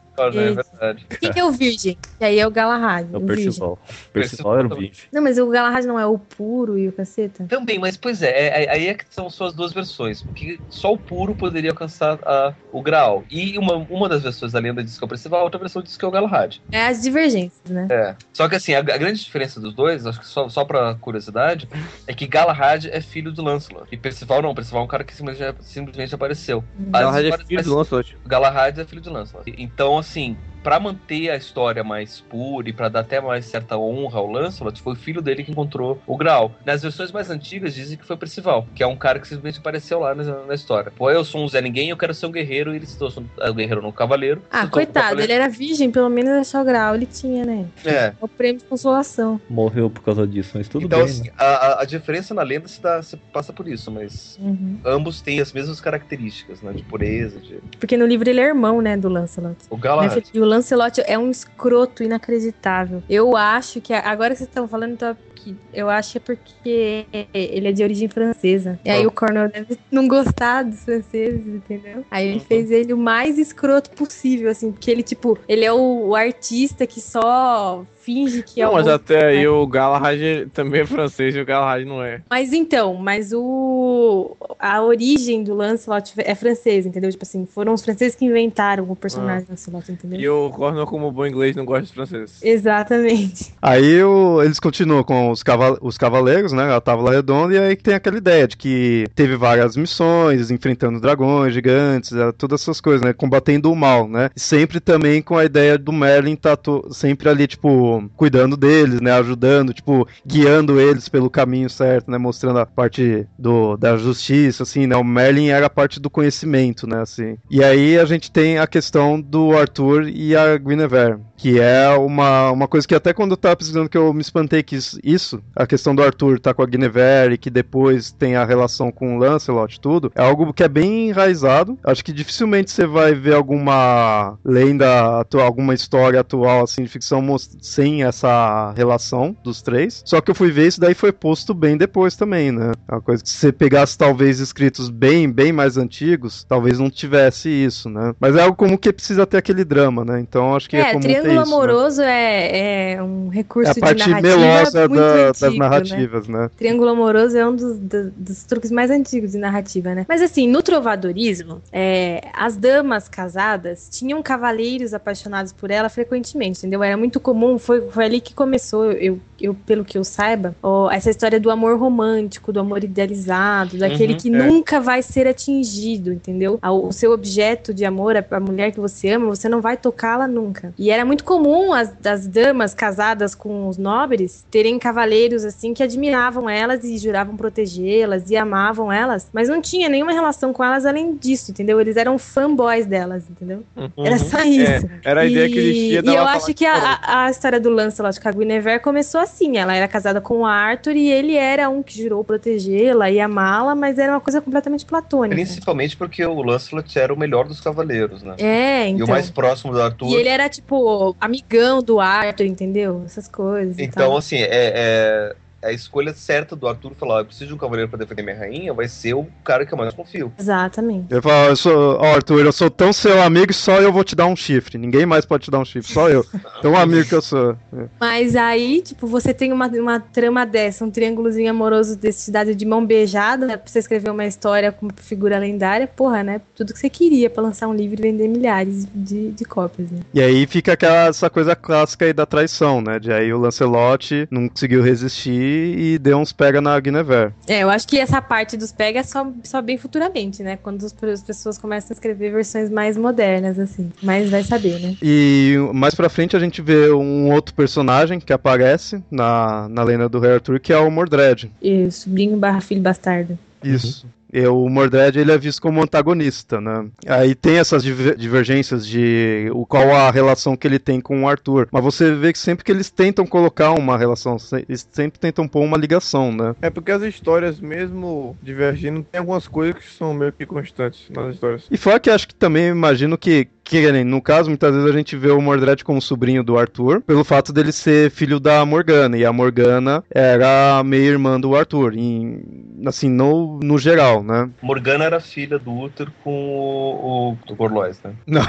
É 0.48 0.52
verdade. 0.52 1.06
Quem 1.20 1.32
que 1.32 1.38
é 1.40 1.44
o 1.44 1.50
Virgem? 1.52 1.96
E 2.20 2.24
aí 2.24 2.38
é 2.38 2.46
o 2.46 2.50
Galahad. 2.50 3.08
É 3.12 3.16
o 3.16 3.20
o 3.20 3.26
Virgem. 3.26 3.44
Percival. 3.46 3.78
Percival 4.12 4.58
era 4.58 4.66
o 4.66 4.70
também. 4.70 4.92
Não, 5.12 5.22
mas 5.22 5.38
o 5.38 5.46
Galahad 5.48 5.84
não 5.86 5.98
é 5.98 6.06
o 6.06 6.18
puro 6.18 6.78
e 6.78 6.88
o 6.88 6.92
caceta? 6.92 7.44
Também, 7.46 7.78
mas 7.78 7.96
pois 7.96 8.22
é, 8.22 8.30
é- 8.30 8.64
é- 8.64 8.70
aí 8.70 8.86
é 8.88 8.94
que 8.94 9.04
são 9.10 9.28
suas 9.30 9.54
duas 9.54 9.72
versões, 9.72 10.22
porque 10.22 10.60
só 10.68 10.92
o 10.92 10.98
puro 10.98 11.34
poderia 11.34 11.70
alcançar 11.70 12.18
a- 12.24 12.54
o 12.72 12.82
Graal. 12.82 13.24
E 13.30 13.58
uma, 13.58 13.74
uma 13.76 14.08
das 14.08 14.22
versões 14.22 14.52
da 14.52 14.58
lenda 14.58 14.82
diz 14.82 14.98
que 14.98 15.04
é 15.04 15.06
o 15.06 15.08
Percival, 15.08 15.40
a 15.40 15.44
outra 15.44 15.58
versão 15.60 15.82
diz 15.82 15.96
que 15.96 16.04
é 16.04 16.08
o 16.08 16.10
Galahad. 16.10 16.60
É 16.70 16.86
as 16.86 17.02
divergências, 17.02 17.70
né? 17.70 17.86
É. 17.90 18.16
Só 18.32 18.48
que 18.48 18.56
assim, 18.56 18.74
a, 18.74 18.78
a 18.78 18.82
grande 18.82 19.22
diferença 19.24 19.60
dos 19.60 19.74
dois, 19.74 20.06
acho 20.06 20.20
que 20.20 20.26
só, 20.26 20.48
só 20.48 20.64
pra 20.64 20.94
curiosidade, 20.96 21.68
é 22.06 22.12
que 22.14 22.26
Galahad 22.26 22.86
é 22.90 23.00
filho 23.00 23.32
do 23.32 23.42
Lancelot. 23.42 23.86
E 23.92 23.96
Percival 23.96 24.42
não, 24.42 24.54
Percival 24.54 24.82
é 24.82 24.84
um 24.84 24.88
cara 24.88 25.04
que 25.04 25.14
simplesmente, 25.14 25.56
simplesmente 25.62 26.14
apareceu. 26.14 26.64
As 26.92 27.00
Galahad 27.00 27.26
é 27.26 27.38
filho 27.38 27.46
mais- 27.54 27.66
do 27.66 27.74
Lancelot. 27.76 28.16
Galahad 28.26 28.78
é 28.80 28.84
filho 28.84 29.00
de 29.02 29.08
Lancelot. 29.08 29.54
Então, 29.56 29.98
assim, 29.98 30.36
pra 30.66 30.80
manter 30.80 31.30
a 31.30 31.36
história 31.36 31.84
mais 31.84 32.20
pura 32.20 32.68
e 32.68 32.72
pra 32.72 32.88
dar 32.88 32.98
até 33.00 33.20
mais 33.20 33.44
certa 33.44 33.78
honra 33.78 34.18
ao 34.18 34.26
Lancelot, 34.26 34.82
foi 34.82 34.94
o 34.94 34.96
filho 34.96 35.22
dele 35.22 35.44
que 35.44 35.52
encontrou 35.52 36.02
o 36.04 36.16
Graal. 36.16 36.56
Nas 36.64 36.82
versões 36.82 37.12
mais 37.12 37.30
antigas 37.30 37.72
dizem 37.72 37.96
que 37.96 38.04
foi 38.04 38.16
Percival, 38.16 38.66
que 38.74 38.82
é 38.82 38.86
um 38.86 38.96
cara 38.96 39.20
que 39.20 39.28
simplesmente 39.28 39.60
apareceu 39.60 40.00
lá 40.00 40.12
na, 40.12 40.24
na 40.44 40.54
história. 40.54 40.90
Pô, 40.96 41.08
eu 41.08 41.24
sou 41.24 41.44
um 41.44 41.48
Zé 41.48 41.60
Ninguém, 41.60 41.90
eu 41.90 41.96
quero 41.96 42.12
ser 42.12 42.26
um 42.26 42.32
guerreiro, 42.32 42.72
e 42.72 42.76
ele 42.78 42.86
se 42.86 42.98
tornou 42.98 43.22
um 43.44 43.54
guerreiro 43.54 43.80
no 43.80 43.92
cavaleiro. 43.92 44.42
Ah, 44.50 44.66
coitado, 44.66 44.98
ele 44.98 45.28
cavaleiro. 45.28 45.32
era 45.34 45.48
virgem, 45.48 45.88
pelo 45.88 46.08
menos 46.08 46.32
achar 46.32 46.62
o 46.62 46.64
grau 46.64 46.96
ele 46.96 47.06
tinha, 47.06 47.44
né? 47.44 47.66
É. 47.84 47.90
É 47.90 48.14
o 48.20 48.26
prêmio 48.26 48.58
de 48.58 48.64
consolação. 48.64 49.40
Morreu 49.48 49.88
por 49.88 50.02
causa 50.02 50.26
disso, 50.26 50.50
mas 50.56 50.66
tudo 50.68 50.86
então, 50.86 50.98
bem, 50.98 51.08
assim, 51.08 51.22
né? 51.28 51.30
a, 51.38 51.82
a- 51.82 51.84
diferença 51.84 52.34
na 52.34 52.42
lenda 52.42 52.66
se, 52.66 52.82
dá, 52.82 53.00
se 53.04 53.16
passa 53.32 53.52
por 53.52 53.68
isso, 53.68 53.88
mas 53.92 54.36
Uhum. 54.40 54.80
ambos 54.84 55.20
têm 55.20 55.40
as 55.40 55.52
mesmas 55.52 55.80
características, 55.80 56.60
né? 56.60 56.72
De 56.72 56.82
pureza, 56.82 57.38
de. 57.38 57.60
Porque 57.78 57.96
no 57.96 58.04
livro 58.04 58.28
ele 58.28 58.40
é 58.40 58.46
irmão, 58.46 58.80
né, 58.82 58.96
do 58.96 59.08
Lancelot. 59.08 59.56
O 59.70 59.76
é 59.76 59.78
Galahad. 59.78 60.22
o 60.34 60.44
Lancelot 60.56 61.02
é 61.06 61.18
um 61.18 61.30
escroto 61.30 62.02
inacreditável. 62.02 63.02
Eu 63.08 63.36
acho 63.36 63.80
que. 63.80 63.92
Agora 63.92 64.30
que 64.30 64.38
vocês 64.38 64.48
estão 64.48 64.66
falando, 64.66 65.16
que 65.36 65.54
eu 65.72 65.88
acho 65.88 66.12
que 66.12 66.18
é 66.18 66.20
porque 66.20 67.06
ele 67.32 67.68
é 67.68 67.72
de 67.72 67.82
origem 67.82 68.08
francesa. 68.08 68.78
E 68.84 68.90
aí 68.90 69.04
Ah. 69.04 69.08
o 69.08 69.10
Cornel 69.10 69.48
deve 69.48 69.78
não 69.90 70.08
gostar 70.08 70.62
dos 70.64 70.80
franceses, 70.80 71.46
entendeu? 71.46 72.04
Aí 72.10 72.26
ele 72.26 72.34
Uhum. 72.38 72.40
fez 72.40 72.70
ele 72.70 72.92
o 72.92 72.96
mais 72.98 73.38
escroto 73.38 73.90
possível, 73.90 74.50
assim, 74.50 74.72
porque 74.72 74.90
ele, 74.90 75.02
tipo, 75.02 75.38
ele 75.48 75.64
é 75.64 75.72
o, 75.72 76.08
o 76.08 76.14
artista 76.16 76.86
que 76.86 77.00
só 77.00 77.84
finge 78.00 78.40
que 78.42 78.60
é 78.60 78.64
Não, 78.64 78.70
o. 78.70 78.74
mas 78.74 78.86
até 78.86 79.26
aí 79.26 79.40
né? 79.42 79.48
o 79.48 79.66
Galahad 79.66 80.48
também 80.54 80.82
é 80.82 80.86
francês 80.86 81.34
e 81.34 81.40
o 81.40 81.44
Galahad 81.44 81.84
não 81.84 82.00
é. 82.02 82.20
Mas 82.30 82.52
então, 82.52 82.94
mas 82.94 83.32
o 83.32 84.36
a 84.60 84.80
origem 84.80 85.42
do 85.42 85.54
Lancelot 85.54 86.12
é 86.18 86.34
francesa, 86.36 86.88
entendeu? 86.88 87.10
Tipo 87.10 87.24
assim, 87.24 87.44
foram 87.46 87.72
os 87.74 87.84
franceses 87.84 88.14
que 88.14 88.24
inventaram 88.24 88.88
o 88.88 88.94
personagem 88.94 89.46
Lancelot, 89.50 89.90
entendeu? 89.90 90.20
E 90.20 90.28
o 90.28 90.50
Cornel, 90.50 90.86
como 90.86 91.10
bom 91.10 91.26
inglês, 91.26 91.56
não 91.56 91.64
gosta 91.64 91.82
dos 91.82 91.90
franceses. 91.90 92.40
Exatamente. 92.42 93.52
Aí 93.60 94.02
o- 94.04 94.40
eles 94.42 94.60
continuam 94.60 95.02
com 95.02 95.25
os, 95.30 95.42
cava- 95.42 95.78
os 95.80 95.96
cavaleiros, 95.98 96.52
né? 96.52 96.74
A 96.74 96.80
Távola 96.80 97.12
Redonda, 97.12 97.54
e 97.54 97.58
aí 97.58 97.76
tem 97.76 97.94
aquela 97.94 98.16
ideia 98.16 98.46
de 98.48 98.56
que 98.56 99.06
teve 99.14 99.36
várias 99.36 99.76
missões, 99.76 100.50
enfrentando 100.50 101.00
dragões 101.00 101.54
gigantes, 101.54 102.10
todas 102.38 102.62
essas 102.62 102.80
coisas, 102.80 103.02
né? 103.02 103.12
Combatendo 103.12 103.70
o 103.70 103.76
mal, 103.76 104.08
né? 104.08 104.30
Sempre 104.36 104.80
também 104.80 105.22
com 105.22 105.36
a 105.36 105.44
ideia 105.44 105.78
do 105.78 105.92
Merlin 105.92 106.36
tá 106.36 106.56
to- 106.56 106.88
sempre 106.92 107.28
ali, 107.28 107.46
tipo, 107.46 108.08
cuidando 108.16 108.56
deles, 108.56 109.00
né? 109.00 109.12
Ajudando, 109.12 109.72
tipo, 109.72 110.06
guiando 110.26 110.80
eles 110.80 111.08
pelo 111.08 111.30
caminho 111.30 111.68
certo, 111.70 112.10
né? 112.10 112.18
Mostrando 112.18 112.58
a 112.58 112.66
parte 112.66 113.26
do, 113.38 113.76
da 113.76 113.96
justiça, 113.96 114.62
assim, 114.62 114.86
né? 114.86 114.96
O 114.96 115.04
Merlin 115.04 115.48
era 115.48 115.66
a 115.66 115.70
parte 115.70 116.00
do 116.00 116.10
conhecimento, 116.10 116.86
né? 116.86 117.00
Assim. 117.02 117.36
E 117.50 117.62
aí 117.62 117.98
a 117.98 118.04
gente 118.04 118.30
tem 118.30 118.58
a 118.58 118.66
questão 118.66 119.20
do 119.20 119.56
Arthur 119.56 120.08
e 120.08 120.34
a 120.36 120.56
Guinevere, 120.56 121.16
que 121.36 121.58
é 121.60 121.88
uma, 121.90 122.50
uma 122.50 122.68
coisa 122.68 122.86
que 122.86 122.94
até 122.94 123.12
quando 123.12 123.32
eu 123.32 123.36
tava 123.36 123.56
pesquisando 123.56 123.88
que 123.88 123.96
eu 123.98 124.12
me 124.12 124.20
espantei 124.20 124.62
que 124.62 124.76
isso, 124.76 124.98
isso, 125.16 125.42
a 125.54 125.66
questão 125.66 125.94
do 125.94 126.02
Arthur 126.02 126.38
tá 126.38 126.52
com 126.54 126.62
a 126.62 126.66
Guinevere, 126.66 127.38
que 127.38 127.50
depois 127.50 128.10
tem 128.12 128.36
a 128.36 128.44
relação 128.44 128.90
com 128.92 129.16
o 129.16 129.18
Lancelot 129.18 129.76
e 129.76 129.80
tudo, 129.80 130.12
é 130.14 130.22
algo 130.22 130.52
que 130.52 130.62
é 130.62 130.68
bem 130.68 131.08
enraizado. 131.08 131.78
Acho 131.82 132.04
que 132.04 132.12
dificilmente 132.12 132.70
você 132.70 132.86
vai 132.86 133.14
ver 133.14 133.34
alguma 133.34 134.38
lenda, 134.44 135.24
alguma 135.44 135.74
história 135.74 136.20
atual, 136.20 136.64
assim, 136.64 136.82
de 136.82 136.88
ficção 136.88 137.22
sem 137.60 138.04
essa 138.04 138.72
relação 138.76 139.36
dos 139.42 139.62
três. 139.62 140.02
Só 140.04 140.20
que 140.20 140.30
eu 140.30 140.34
fui 140.34 140.50
ver 140.50 140.68
isso 140.68 140.80
daí 140.80 140.94
foi 140.94 141.12
posto 141.12 141.54
bem 141.54 141.76
depois 141.76 142.14
também, 142.16 142.52
né? 142.52 142.72
É 142.88 142.94
uma 142.94 143.00
coisa 143.00 143.22
que 143.22 143.28
se 143.28 143.36
você 143.36 143.52
pegasse 143.52 143.96
talvez 143.96 144.38
escritos 144.40 144.88
bem, 144.90 145.30
bem 145.30 145.52
mais 145.52 145.76
antigos, 145.76 146.44
talvez 146.44 146.78
não 146.78 146.90
tivesse 146.90 147.48
isso, 147.48 147.88
né? 147.88 148.14
Mas 148.20 148.36
é 148.36 148.42
algo 148.42 148.56
como 148.56 148.78
que 148.78 148.92
precisa 148.92 149.26
ter 149.26 149.38
aquele 149.38 149.64
drama, 149.64 150.04
né? 150.04 150.20
Então 150.20 150.54
acho 150.54 150.68
que 150.68 150.76
é, 150.76 150.80
É, 150.80 150.92
comum 150.92 151.00
Triângulo 151.00 151.32
isso, 151.32 151.36
né? 151.50 151.54
Amoroso 151.56 152.02
é, 152.02 152.92
é 152.94 153.02
um 153.02 153.28
recurso 153.28 153.68
É 153.68 153.70
a 153.70 153.74
de 153.74 153.80
parte 153.80 154.08
narrativa 154.08 154.36
melosa 154.36 154.88
muito 154.88 155.00
da- 155.00 155.05
das 155.12 155.30
antigo, 155.48 155.84
né? 155.84 156.06
narrativas, 156.08 156.28
né? 156.28 156.48
Triângulo 156.56 156.90
amoroso 156.90 157.36
é 157.36 157.46
um 157.46 157.54
dos, 157.54 157.78
do- 157.78 158.10
dos 158.12 158.44
truques 158.44 158.70
mais 158.70 158.90
antigos 158.90 159.32
de 159.32 159.38
narrativa, 159.38 159.94
né? 159.94 160.04
Mas 160.08 160.22
assim, 160.22 160.48
no 160.48 160.62
trovadorismo, 160.62 161.62
é, 161.72 162.20
as 162.32 162.56
damas 162.56 163.08
casadas 163.08 163.88
tinham 163.90 164.22
cavaleiros 164.22 164.94
apaixonados 164.94 165.52
por 165.52 165.70
ela 165.70 165.88
frequentemente, 165.88 166.58
entendeu? 166.60 166.82
Era 166.82 166.96
muito 166.96 167.20
comum, 167.20 167.58
foi, 167.58 167.90
foi 167.90 168.04
ali 168.04 168.20
que 168.20 168.34
começou, 168.34 168.92
eu, 168.92 169.20
eu, 169.38 169.54
pelo 169.54 169.84
que 169.84 169.98
eu 169.98 170.04
saiba, 170.04 170.56
ó, 170.62 170.90
essa 170.90 171.10
história 171.10 171.38
do 171.38 171.50
amor 171.50 171.78
romântico, 171.78 172.52
do 172.52 172.60
amor 172.60 172.82
idealizado, 172.84 173.78
daquele 173.78 174.14
Uhum, 174.14 174.18
que 174.18 174.28
é. 174.28 174.30
nunca 174.30 174.80
vai 174.80 175.02
ser 175.02 175.26
atingido, 175.26 176.12
entendeu? 176.12 176.58
O 176.62 176.92
seu 176.92 177.12
objeto 177.12 177.72
de 177.74 177.84
amor, 177.84 178.16
a, 178.16 178.24
a 178.30 178.40
mulher 178.40 178.72
que 178.72 178.80
você 178.80 179.10
ama, 179.10 179.26
você 179.26 179.48
não 179.48 179.60
vai 179.60 179.76
tocá-la 179.76 180.26
nunca. 180.26 180.72
E 180.78 180.90
era 180.90 181.04
muito 181.04 181.24
comum 181.24 181.72
as, 181.72 181.92
as 182.04 182.26
damas 182.26 182.74
casadas 182.74 183.34
com 183.34 183.68
os 183.68 183.76
nobres 183.76 184.44
terem 184.50 184.78
cavaleiros 184.78 184.95
assim 185.44 185.74
que 185.74 185.82
admiravam 185.82 186.48
elas 186.48 186.84
e 186.84 186.96
juravam 186.98 187.36
protegê-las 187.36 188.30
e 188.30 188.36
amavam 188.36 188.90
elas, 188.92 189.28
mas 189.32 189.48
não 189.48 189.60
tinha 189.60 189.88
nenhuma 189.88 190.12
relação 190.12 190.52
com 190.52 190.62
elas 190.64 190.86
além 190.86 191.14
disso, 191.16 191.50
entendeu? 191.50 191.80
Eles 191.80 191.96
eram 191.96 192.18
fanboys 192.18 192.86
delas, 192.86 193.24
entendeu? 193.30 193.62
Era 193.98 194.18
só 194.18 194.40
isso. 194.42 194.86
É, 194.86 195.00
era 195.04 195.20
a 195.22 195.26
ideia 195.26 195.48
que 195.48 195.58
existia 195.58 195.98
E 195.98 196.02
dela 196.02 196.16
eu 196.16 196.26
acho 196.26 196.54
que 196.54 196.64
a, 196.64 197.00
a- 197.02 197.30
história 197.30 197.60
do 197.60 197.70
Lancelot 197.70 198.20
com 198.20 198.28
a 198.28 198.32
Guinevere 198.32 198.80
começou 198.80 199.20
assim. 199.20 199.56
Ela 199.58 199.74
era 199.74 199.88
casada 199.88 200.20
com 200.20 200.38
o 200.40 200.46
Arthur 200.46 200.94
e 200.96 201.08
ele 201.10 201.34
era 201.34 201.68
um 201.68 201.82
que 201.82 202.00
jurou 202.00 202.22
protegê-la 202.24 203.10
e 203.10 203.20
amá-la, 203.20 203.74
mas 203.74 203.98
era 203.98 204.12
uma 204.12 204.20
coisa 204.20 204.40
completamente 204.40 204.84
platônica. 204.86 205.34
Principalmente 205.34 205.96
porque 205.96 206.24
o 206.24 206.42
Lancelot 206.42 206.98
era 206.98 207.12
o 207.12 207.18
melhor 207.18 207.46
dos 207.46 207.60
cavaleiros, 207.60 208.22
né? 208.22 208.34
É, 208.38 208.86
E 208.88 208.92
então. 208.92 209.06
o 209.06 209.10
mais 209.10 209.30
próximo 209.30 209.72
do 209.72 209.80
Arthur. 209.82 210.08
E 210.10 210.14
ele 210.14 210.28
era, 210.28 210.48
tipo, 210.48 211.14
amigão 211.20 211.82
do 211.82 212.00
Arthur, 212.00 212.46
entendeu? 212.46 213.02
Essas 213.04 213.28
coisas. 213.28 213.78
e 213.78 213.82
Então, 213.84 214.08
tal. 214.08 214.16
assim, 214.16 214.36
é, 214.36 214.48
é- 214.50 214.72
é, 214.86 215.36
a 215.66 215.72
escolha 215.72 216.12
certa 216.12 216.54
do 216.56 216.68
Arthur 216.68 216.94
falar: 216.94 217.16
"Ó, 217.16 217.20
eu 217.20 217.24
preciso 217.26 217.48
de 217.48 217.54
um 217.54 217.58
cavaleiro 217.58 217.88
pra 217.88 217.98
defender 217.98 218.22
minha 218.22 218.36
rainha, 218.36 218.72
vai 218.72 218.88
ser 218.88 219.14
o 219.14 219.26
cara 219.44 219.64
que 219.64 219.72
eu 219.72 219.78
mais 219.78 219.94
confio. 219.94 220.32
Exatamente. 220.38 221.06
Ele 221.10 221.22
fala, 221.22 221.48
eu 221.48 221.56
sou, 221.56 221.96
ó, 221.96 222.14
Arthur, 222.14 222.44
eu 222.44 222.52
sou 222.52 222.70
tão 222.70 222.92
seu 222.92 223.22
amigo 223.22 223.48
que 223.48 223.54
só 223.54 223.80
eu 223.80 223.92
vou 223.92 224.04
te 224.04 224.14
dar 224.14 224.26
um 224.26 224.36
chifre. 224.36 224.78
Ninguém 224.78 225.06
mais 225.06 225.24
pode 225.24 225.44
te 225.44 225.50
dar 225.50 225.58
um 225.58 225.64
chifre, 225.64 225.92
só 225.92 226.08
eu. 226.08 226.24
Tão 226.62 226.76
amigo 226.76 227.06
que 227.08 227.14
eu 227.14 227.22
sou. 227.22 227.56
É. 227.72 227.84
Mas 228.00 228.34
aí, 228.34 228.80
tipo, 228.82 229.06
você 229.06 229.32
tem 229.34 229.52
uma, 229.52 229.66
uma 229.68 230.00
trama 230.00 230.44
dessa, 230.46 230.84
um 230.84 230.90
triângulozinho 230.90 231.50
amoroso 231.50 231.96
desse 231.96 232.20
cidade 232.20 232.54
de 232.54 232.64
mão 232.64 232.84
beijada, 232.84 233.46
né, 233.46 233.56
pra 233.56 233.70
você 233.70 233.78
escrever 233.78 234.10
uma 234.10 234.24
história 234.24 234.72
com 234.72 234.88
figura 234.96 235.38
lendária, 235.38 235.86
porra, 235.86 236.22
né? 236.22 236.40
Tudo 236.54 236.72
que 236.72 236.78
você 236.78 236.88
queria 236.88 237.28
pra 237.28 237.42
lançar 237.42 237.68
um 237.68 237.74
livro 237.74 238.00
e 238.00 238.02
vender 238.02 238.28
milhares 238.28 238.86
de, 238.94 239.30
de 239.32 239.44
cópias, 239.44 239.90
né? 239.90 240.00
E 240.12 240.20
aí 240.20 240.46
fica 240.46 240.72
aquela, 240.72 241.08
essa 241.08 241.28
coisa 241.28 241.54
clássica 241.54 242.04
aí 242.04 242.12
da 242.12 242.26
traição, 242.26 242.80
né? 242.80 242.98
De 242.98 243.12
aí 243.12 243.32
o 243.32 243.38
Lancelot 243.38 244.26
não 244.30 244.48
conseguiu 244.48 244.82
resistir 244.82 245.55
e 245.56 245.98
deu 245.98 246.18
uns 246.18 246.32
pega 246.32 246.60
na 246.60 246.78
Guinevere. 246.78 247.32
É, 247.46 247.62
eu 247.62 247.70
acho 247.70 247.86
que 247.86 247.98
essa 247.98 248.20
parte 248.20 248.56
dos 248.56 248.72
pega 248.72 249.00
é 249.00 249.02
só, 249.02 249.26
só 249.42 249.60
bem 249.62 249.78
futuramente, 249.78 250.42
né? 250.42 250.58
Quando 250.62 250.84
as 250.84 251.22
pessoas 251.22 251.58
começam 251.58 251.90
a 251.90 251.94
escrever 251.94 252.32
versões 252.32 252.70
mais 252.70 252.96
modernas, 252.96 253.58
assim. 253.58 253.92
Mas 254.02 254.30
vai 254.30 254.42
saber, 254.42 254.80
né? 254.80 254.96
E 255.02 255.56
mais 255.72 255.94
pra 255.94 256.08
frente 256.08 256.36
a 256.36 256.40
gente 256.40 256.60
vê 256.62 256.90
um 256.90 257.32
outro 257.32 257.54
personagem 257.54 258.20
que 258.20 258.32
aparece 258.32 259.02
na, 259.10 259.68
na 259.68 259.82
lenda 259.82 260.08
do 260.08 260.18
Rei 260.18 260.34
Arthur, 260.34 260.60
que 260.60 260.72
é 260.72 260.78
o 260.78 260.90
Mordred. 260.90 261.50
E 261.62 261.84
o 261.84 261.92
sobrinho 261.92 262.36
barra 262.36 262.60
filho 262.60 262.80
bastardo. 262.80 263.38
Isso. 263.62 264.06
E 264.36 264.46
o 264.46 264.68
Mordred 264.68 265.18
ele 265.18 265.32
é 265.32 265.38
visto 265.38 265.62
como 265.62 265.82
antagonista, 265.82 266.60
né? 266.60 266.86
Aí 267.06 267.34
tem 267.34 267.56
essas 267.56 267.82
diver- 267.82 268.16
divergências 268.16 268.86
de 268.86 269.48
o 269.54 269.64
qual 269.64 269.94
a 269.94 270.10
relação 270.10 270.54
que 270.54 270.66
ele 270.66 270.78
tem 270.78 271.00
com 271.00 271.22
o 271.22 271.28
Arthur. 271.28 271.68
Mas 271.72 271.82
você 271.82 272.14
vê 272.14 272.34
que 272.34 272.38
sempre 272.38 272.62
que 272.62 272.70
eles 272.70 272.90
tentam 272.90 273.26
colocar 273.26 273.72
uma 273.72 273.96
relação, 273.96 274.36
eles 274.68 274.86
sempre 274.92 275.18
tentam 275.18 275.48
pôr 275.48 275.62
uma 275.62 275.78
ligação, 275.78 276.30
né? 276.30 276.54
É 276.60 276.68
porque 276.68 276.92
as 276.92 277.00
histórias, 277.02 277.58
mesmo 277.58 278.36
divergindo, 278.42 279.02
tem 279.10 279.20
algumas 279.20 279.48
coisas 279.48 279.76
que 279.76 279.90
são 279.90 280.12
meio 280.12 280.32
que 280.32 280.44
constantes 280.44 281.08
nas 281.08 281.34
histórias. 281.34 281.64
E 281.70 281.78
fora 281.78 281.98
que 281.98 282.10
acho 282.10 282.28
que 282.28 282.34
também 282.34 282.68
imagino 282.68 283.16
que, 283.16 283.48
que 283.68 283.90
nem, 283.92 284.04
no 284.04 284.22
caso, 284.22 284.48
muitas 284.48 284.72
vezes 284.74 284.88
a 284.88 284.96
gente 284.96 285.16
vê 285.16 285.30
o 285.30 285.40
Mordred 285.42 285.82
como 285.84 286.00
sobrinho 286.00 286.44
do 286.44 286.56
Arthur, 286.56 287.00
pelo 287.02 287.24
fato 287.24 287.52
dele 287.52 287.72
ser 287.72 288.10
filho 288.12 288.38
da 288.38 288.64
Morgana, 288.64 289.18
e 289.18 289.24
a 289.24 289.32
Morgana 289.32 290.04
era 290.08 290.82
meia 290.84 291.08
irmã 291.10 291.38
do 291.40 291.56
Arthur, 291.56 291.94
em, 291.96 292.42
assim, 292.86 293.08
no, 293.10 293.58
no 293.60 293.76
geral, 293.76 294.22
né? 294.22 294.48
Morgana 294.62 295.04
era 295.04 295.18
filha 295.20 295.58
do 295.58 295.72
Uther 295.72 296.06
com 296.22 296.30
o, 296.32 297.32
o 297.32 297.38
do 297.46 297.54
Gorlois, 297.56 298.00
né? 298.04 298.12
Não, 298.26 298.42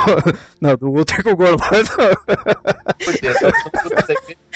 não 0.61 0.75
do 0.75 0.93
outro 0.93 1.23
com 1.23 1.31
o 1.31 1.35
Gorlois, 1.35 1.89
não. 1.97 2.35
Porque 3.03 3.27
essa- 3.27 3.51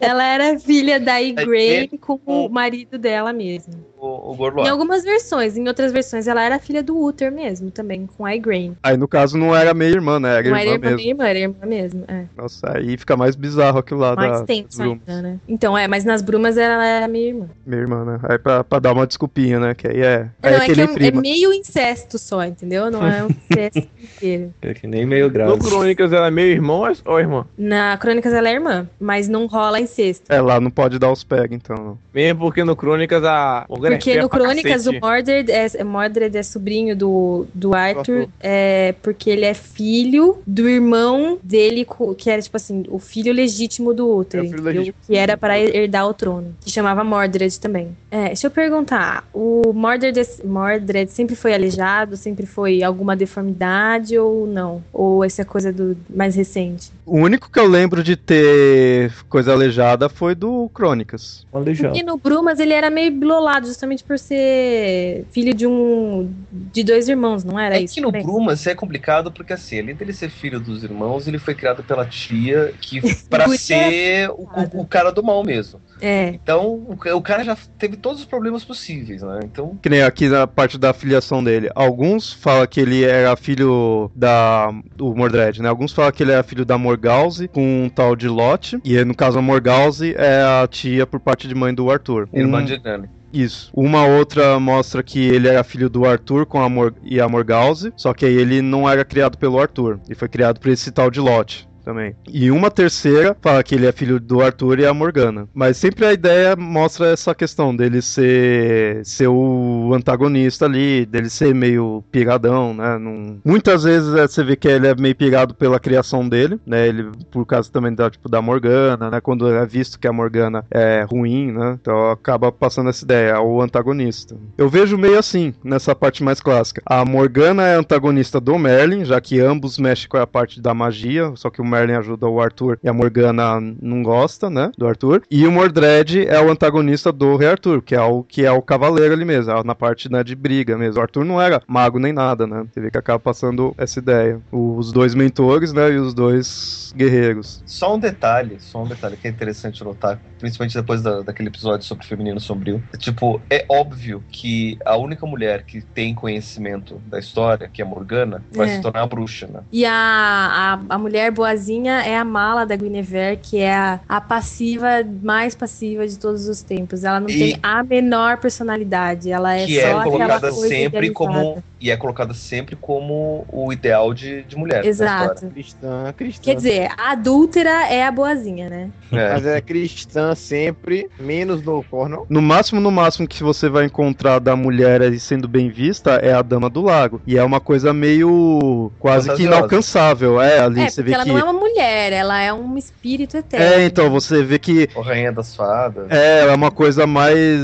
Ela 0.00 0.24
era 0.24 0.58
filha 0.58 0.98
da 1.00 1.20
É 1.20 1.24
Igraine 1.26 1.98
com 1.98 2.18
o 2.24 2.48
marido 2.48 2.98
dela 2.98 3.32
mesmo. 3.32 3.74
o, 3.98 4.34
o 4.36 4.60
Em 4.64 4.68
algumas 4.68 5.02
versões, 5.04 5.56
em 5.56 5.66
outras 5.68 5.92
versões, 5.92 6.26
ela 6.26 6.42
era 6.42 6.58
filha 6.58 6.82
do 6.82 6.96
Uther 6.98 7.30
mesmo, 7.32 7.70
também, 7.70 8.06
com 8.06 8.24
a 8.26 8.34
Igraine. 8.34 8.76
Aí 8.82 8.96
no 8.96 9.06
caso 9.08 9.36
não 9.38 9.54
era 9.54 9.72
meia 9.74 9.90
irmã, 9.90 10.18
né? 10.18 10.38
Era 10.38 10.50
Não 10.50 10.56
irmã 10.56 10.60
era 10.60 10.70
irmã, 10.70 10.90
mesmo. 10.90 11.00
irmã, 11.08 11.24
era 11.28 11.38
irmã 11.38 11.66
mesmo. 11.66 12.04
É. 12.08 12.24
Nossa, 12.36 12.76
aí 12.76 12.96
fica 12.96 13.16
mais 13.16 13.36
bizarro 13.36 13.78
aquilo 13.78 14.00
lá 14.00 14.14
Mais 14.14 14.40
da 14.40 14.46
tenso 14.46 14.82
ainda, 14.82 15.22
né? 15.22 15.38
Então, 15.48 15.76
é, 15.76 15.86
mas 15.86 16.04
nas 16.04 16.22
brumas 16.22 16.56
ela 16.56 16.84
era 16.84 17.08
minha 17.08 17.28
irmã. 17.28 17.48
Minha 17.66 17.80
irmã, 17.80 18.04
né? 18.04 18.20
Aí 18.28 18.38
pra, 18.38 18.64
pra 18.64 18.78
dar 18.78 18.92
uma 18.92 19.06
desculpinha, 19.06 19.60
né? 19.60 19.74
Que 19.74 19.88
aí 19.88 20.00
é. 20.00 20.18
Não, 20.42 20.50
Aí 20.50 20.54
é 20.54 20.56
é 20.56 20.74
que 20.74 20.80
é, 21.04 21.08
é 21.08 21.10
meio 21.12 21.52
incesto 21.52 22.18
só, 22.18 22.44
entendeu? 22.44 22.90
Não 22.90 23.06
é 23.06 23.22
um 23.24 23.28
incesto 23.50 23.88
inteiro. 24.00 24.54
É 24.62 24.74
que 24.74 24.86
nem 24.86 25.06
meio 25.06 25.26
No 25.26 25.32
grave. 25.32 25.58
Crônicas 25.60 26.12
ela 26.12 26.26
é 26.26 26.30
meio 26.30 26.48
irmão 26.52 26.82
ou 27.04 27.20
irmã? 27.20 27.46
Na 27.56 27.96
Crônicas 27.98 28.32
ela 28.32 28.48
é 28.48 28.52
irmã, 28.54 28.88
mas 28.98 29.28
não 29.28 29.41
rola 29.46 29.80
incesto. 29.80 30.24
É, 30.28 30.40
lá 30.40 30.60
não 30.60 30.70
pode 30.70 30.98
dar 30.98 31.10
os 31.12 31.24
pega, 31.24 31.54
então. 31.54 31.76
não. 31.76 31.98
Mesmo 32.14 32.40
porque 32.40 32.64
no 32.64 32.76
Crônicas 32.76 33.24
a 33.24 33.64
Porque 33.68 34.20
no 34.20 34.28
Crônicas 34.28 34.86
o. 34.86 34.92
Mordred 35.00 35.50
é, 35.50 35.84
Mordred 35.84 36.36
é 36.36 36.42
sobrinho 36.42 36.96
do, 36.96 37.46
do 37.54 37.74
Arthur, 37.74 38.28
é, 38.40 38.94
porque 39.02 39.30
ele 39.30 39.44
é 39.44 39.54
filho 39.54 40.38
do 40.46 40.68
irmão 40.68 41.38
dele, 41.42 41.86
que 42.16 42.30
era, 42.30 42.40
tipo 42.40 42.56
assim, 42.56 42.84
o 42.88 42.98
filho 42.98 43.32
legítimo 43.32 43.92
do 43.94 44.08
Uther, 44.18 44.40
É 44.40 44.42
o 44.42 44.46
filho 44.46 44.54
entendeu? 44.60 44.80
legítimo. 44.80 44.94
que 45.06 45.16
era 45.16 45.36
para 45.36 45.58
herdar 45.58 46.06
o 46.08 46.14
trono, 46.14 46.54
que 46.60 46.70
chamava 46.70 47.02
Mordred 47.02 47.58
também. 47.58 47.96
É, 48.10 48.26
deixa 48.26 48.46
eu 48.46 48.50
perguntar, 48.50 49.26
o 49.32 49.72
Mordred, 49.74 50.18
é- 50.20 50.46
Mordred 50.46 51.10
sempre 51.10 51.34
foi 51.34 51.54
aleijado, 51.54 52.16
sempre 52.16 52.46
foi 52.46 52.82
alguma 52.82 53.16
deformidade 53.16 54.18
ou 54.18 54.46
não? 54.46 54.82
Ou 54.92 55.24
essa 55.24 55.42
é 55.42 55.44
coisa 55.44 55.72
do 55.72 55.96
mais 56.08 56.34
recente? 56.34 56.90
O 57.06 57.16
único 57.18 57.50
que 57.50 57.58
eu 57.58 57.66
lembro 57.66 58.02
de 58.02 58.16
ter 58.16 59.10
coisa 59.32 59.52
aleijada 59.52 60.08
foi 60.08 60.34
do 60.34 60.68
Crônicas. 60.74 61.46
Aleijado. 61.52 61.96
E 61.96 62.02
no 62.02 62.16
Brumas 62.18 62.60
ele 62.60 62.72
era 62.72 62.90
meio 62.90 63.10
bilolado, 63.10 63.66
justamente 63.66 64.04
por 64.04 64.18
ser 64.18 65.24
filho 65.32 65.54
de 65.54 65.66
um 65.66 66.30
de 66.50 66.84
dois 66.84 67.08
irmãos, 67.08 67.42
não 67.44 67.58
era 67.58 67.76
É 67.76 67.82
isso? 67.82 67.94
que 67.94 68.00
no 68.00 68.08
também? 68.08 68.22
Brumas 68.22 68.66
é 68.66 68.74
complicado 68.74 69.32
porque, 69.32 69.52
assim, 69.52 69.80
além 69.80 69.94
dele 69.94 70.12
ser 70.12 70.30
filho 70.30 70.60
dos 70.60 70.84
irmãos, 70.84 71.26
ele 71.26 71.38
foi 71.38 71.54
criado 71.54 71.82
pela 71.82 72.04
tia 72.06 72.72
que 72.80 73.00
pra 73.28 73.44
Podia 73.44 73.58
ser 73.58 74.30
o, 74.30 74.42
o- 74.42 74.80
o 74.82 74.86
cara 74.86 75.10
do 75.10 75.22
mal 75.22 75.42
mesmo. 75.42 75.80
É. 76.00 76.28
Então, 76.28 76.66
o, 76.66 76.96
o 77.16 77.22
cara 77.22 77.44
já 77.44 77.56
teve 77.78 77.96
todos 77.96 78.20
os 78.20 78.26
problemas 78.26 78.64
possíveis, 78.64 79.22
né? 79.22 79.40
Então, 79.44 79.78
Que 79.82 79.88
nem 79.88 80.02
aqui 80.02 80.28
na 80.28 80.46
parte 80.46 80.76
da 80.78 80.92
filiação 80.92 81.42
dele. 81.42 81.70
Alguns 81.74 82.32
falam 82.32 82.66
que 82.66 82.80
ele 82.80 83.04
era 83.04 83.34
filho 83.36 84.10
da 84.14 84.72
do 84.96 85.14
Mordred, 85.14 85.62
né? 85.62 85.68
Alguns 85.68 85.92
falam 85.92 86.10
que 86.12 86.22
ele 86.22 86.32
era 86.32 86.42
filho 86.42 86.64
da 86.64 86.76
Morgause 86.76 87.48
com 87.48 87.84
um 87.84 87.88
tal 87.88 88.14
de 88.16 88.28
Lot. 88.28 88.78
E 88.84 89.02
no 89.04 89.14
caso 89.22 89.38
a 89.38 89.42
Morgause 89.42 90.16
é 90.18 90.42
a 90.42 90.66
tia 90.66 91.06
por 91.06 91.20
parte 91.20 91.46
de 91.46 91.54
mãe 91.54 91.72
do 91.72 91.88
Arthur. 91.92 92.28
irmã 92.32 92.60
Um- 92.60 92.64
de 92.64 92.82
Nami. 92.82 93.08
Isso. 93.32 93.70
Uma 93.72 94.04
outra 94.04 94.58
mostra 94.58 95.00
que 95.00 95.20
ele 95.20 95.46
era 95.48 95.62
filho 95.62 95.88
do 95.88 96.04
Arthur 96.04 96.44
com 96.44 96.60
a 96.60 96.68
Mor 96.68 96.92
e 97.04 97.20
a 97.20 97.28
Morgause, 97.28 97.92
só 97.96 98.12
que 98.12 98.26
aí 98.26 98.34
ele 98.34 98.60
não 98.60 98.90
era 98.90 99.04
criado 99.04 99.38
pelo 99.38 99.60
Arthur, 99.60 100.00
ele 100.06 100.16
foi 100.16 100.26
criado 100.28 100.58
por 100.58 100.70
esse 100.70 100.90
tal 100.90 101.08
de 101.08 101.20
Lot. 101.20 101.68
Também. 101.84 102.14
E 102.28 102.50
uma 102.50 102.70
terceira 102.70 103.36
fala 103.40 103.62
que 103.62 103.74
ele 103.74 103.86
é 103.86 103.92
filho 103.92 104.20
do 104.20 104.40
Arthur 104.40 104.78
e 104.78 104.86
a 104.86 104.94
Morgana. 104.94 105.48
Mas 105.52 105.76
sempre 105.76 106.06
a 106.06 106.12
ideia 106.12 106.54
mostra 106.56 107.08
essa 107.08 107.34
questão 107.34 107.74
dele 107.74 108.00
ser, 108.00 109.04
ser 109.04 109.28
o 109.28 109.92
antagonista 109.94 110.64
ali, 110.64 111.04
dele 111.06 111.28
ser 111.28 111.54
meio 111.54 112.04
piradão, 112.10 112.74
né? 112.74 112.98
Muitas 113.44 113.84
vezes 113.84 114.14
é, 114.14 114.26
você 114.26 114.44
vê 114.44 114.56
que 114.56 114.68
ele 114.68 114.86
é 114.86 114.94
meio 114.94 115.14
pirado 115.14 115.54
pela 115.54 115.80
criação 115.80 116.28
dele, 116.28 116.60
né? 116.66 116.86
Ele, 116.86 117.10
por 117.30 117.44
causa 117.44 117.70
também 117.70 117.92
da, 117.94 118.10
tipo, 118.10 118.28
da 118.28 118.40
Morgana, 118.40 119.10
né? 119.10 119.20
Quando 119.20 119.48
é 119.48 119.66
visto 119.66 119.98
que 119.98 120.06
a 120.06 120.12
Morgana 120.12 120.64
é 120.70 121.04
ruim, 121.08 121.52
né? 121.52 121.78
Então 121.80 122.10
acaba 122.10 122.52
passando 122.52 122.90
essa 122.90 123.04
ideia, 123.04 123.40
o 123.40 123.60
antagonista. 123.60 124.36
Eu 124.56 124.68
vejo 124.68 124.96
meio 124.96 125.18
assim, 125.18 125.54
nessa 125.64 125.94
parte 125.94 126.22
mais 126.22 126.40
clássica. 126.40 126.82
A 126.86 127.04
Morgana 127.04 127.66
é 127.66 127.74
antagonista 127.74 128.40
do 128.40 128.58
Merlin, 128.58 129.04
já 129.04 129.20
que 129.20 129.40
ambos 129.40 129.78
mexem 129.78 130.08
com 130.08 130.16
a 130.16 130.26
parte 130.26 130.60
da 130.60 130.72
magia, 130.72 131.32
só 131.34 131.50
que 131.50 131.60
o 131.60 131.71
Merlin 131.72 131.94
ajuda 131.94 132.26
o 132.28 132.40
Arthur 132.40 132.78
e 132.82 132.88
a 132.88 132.92
Morgana 132.92 133.60
não 133.80 134.02
gosta, 134.02 134.48
né? 134.50 134.70
Do 134.76 134.86
Arthur. 134.86 135.22
E 135.30 135.46
o 135.46 135.52
Mordred 135.52 136.26
é 136.26 136.40
o 136.40 136.50
antagonista 136.50 137.10
do 137.12 137.36
Rei 137.36 137.48
Arthur, 137.48 137.82
que 137.82 137.94
é 137.94 138.00
o 138.02 138.22
que 138.22 138.44
é 138.44 138.52
o 138.52 138.62
cavaleiro 138.62 139.14
ali 139.14 139.24
mesmo, 139.24 139.50
é 139.52 139.64
na 139.64 139.74
parte 139.74 140.10
né, 140.10 140.22
de 140.22 140.34
briga 140.34 140.76
mesmo. 140.76 141.00
O 141.00 141.02
Arthur 141.02 141.24
não 141.24 141.40
era 141.40 141.60
mago 141.66 141.98
nem 141.98 142.12
nada, 142.12 142.46
né? 142.46 142.64
Você 142.72 142.80
vê 142.80 142.90
que 142.90 142.98
acaba 142.98 143.18
passando 143.18 143.74
essa 143.78 143.98
ideia. 143.98 144.40
Os 144.52 144.92
dois 144.92 145.14
mentores, 145.14 145.72
né? 145.72 145.90
E 145.92 145.96
os 145.98 146.12
dois 146.14 146.92
guerreiros. 146.94 147.62
Só 147.66 147.94
um 147.94 147.98
detalhe, 147.98 148.56
só 148.60 148.82
um 148.82 148.86
detalhe 148.86 149.16
que 149.16 149.26
é 149.26 149.30
interessante 149.30 149.82
notar, 149.82 150.20
principalmente 150.38 150.74
depois 150.74 151.00
da- 151.02 151.22
daquele 151.22 151.48
episódio 151.48 151.86
sobre 151.86 152.04
o 152.04 152.08
feminino 152.08 152.38
sombrio. 152.38 152.82
É, 152.92 152.96
tipo, 152.98 153.40
é 153.50 153.64
óbvio 153.68 154.22
que 154.30 154.78
a 154.84 154.96
única 154.96 155.24
mulher 155.26 155.62
que 155.64 155.80
tem 155.80 156.14
conhecimento 156.14 157.00
da 157.06 157.18
história, 157.18 157.68
que 157.72 157.80
é 157.80 157.84
a 157.84 157.88
Morgana, 157.88 158.42
vai 158.52 158.68
É. 158.68 158.74
se 158.76 158.82
tornar 158.82 159.02
a 159.02 159.06
bruxa, 159.06 159.46
né? 159.46 159.60
E 159.72 159.84
a, 159.86 159.92
a, 159.92 160.94
a 160.94 160.98
mulher 160.98 161.30
boazinha 161.30 161.61
é 161.70 162.16
a 162.16 162.24
mala 162.24 162.64
da 162.64 162.76
Guinevere, 162.76 163.36
que 163.36 163.58
é 163.58 163.74
a, 163.74 164.00
a 164.08 164.20
passiva, 164.20 164.88
mais 165.22 165.54
passiva 165.54 166.06
de 166.06 166.18
todos 166.18 166.48
os 166.48 166.62
tempos. 166.62 167.04
Ela 167.04 167.20
não 167.20 167.28
E- 167.28 167.38
tem 167.38 167.58
a 167.62 167.82
menor 167.82 168.38
personalidade. 168.38 169.30
Ela 169.30 169.54
é 169.56 169.66
que 169.66 169.80
só 169.80 169.86
é 169.86 169.90
aquela 169.90 170.04
colocada 170.04 170.50
coisa 170.50 170.68
sempre 170.68 171.10
como 171.10 171.62
e 171.82 171.90
é 171.90 171.96
colocada 171.96 172.32
sempre 172.32 172.76
como 172.76 173.44
o 173.52 173.72
ideal 173.72 174.14
de, 174.14 174.44
de 174.44 174.54
mulher 174.56 174.84
na 174.84 174.88
Exato. 174.88 175.48
Cristã, 175.48 176.14
cristã. 176.16 176.42
Quer 176.44 176.54
dizer, 176.54 176.88
a 176.96 177.10
adúltera 177.10 177.88
é 177.88 178.06
a 178.06 178.12
boazinha, 178.12 178.70
né? 178.70 178.90
É. 179.10 179.32
Mas 179.32 179.44
é 179.44 179.60
cristã 179.60 180.32
sempre, 180.36 181.08
menos 181.18 181.60
no 181.60 181.82
Cornell. 181.82 182.24
No 182.30 182.40
máximo, 182.40 182.80
no 182.80 182.90
máximo 182.92 183.26
que 183.26 183.42
você 183.42 183.68
vai 183.68 183.86
encontrar 183.86 184.38
da 184.38 184.54
mulher 184.54 185.02
sendo 185.18 185.48
bem 185.48 185.70
vista 185.70 186.12
é 186.22 186.32
a 186.32 186.40
Dama 186.40 186.70
do 186.70 186.82
Lago. 186.82 187.20
E 187.26 187.36
é 187.36 187.42
uma 187.42 187.60
coisa 187.60 187.92
meio 187.92 188.92
quase 189.00 189.34
que 189.34 189.42
inalcançável. 189.42 190.40
É, 190.40 190.60
ali 190.60 190.82
é, 190.82 190.88
você 190.88 191.02
vê 191.02 191.12
ela 191.12 191.24
que. 191.24 191.30
É 191.52 191.54
uma 191.54 191.60
mulher, 191.60 192.12
ela 192.12 192.40
é 192.40 192.52
um 192.52 192.76
espírito 192.76 193.36
eterno. 193.36 193.64
É, 193.66 193.84
então, 193.84 194.10
você 194.10 194.42
vê 194.42 194.58
que 194.58 194.88
O 194.96 195.00
Rainha 195.02 195.32
das 195.32 195.54
Fadas. 195.54 196.08
é, 196.10 196.40
é 196.40 196.54
uma 196.54 196.70
coisa 196.70 197.06
mais. 197.06 197.60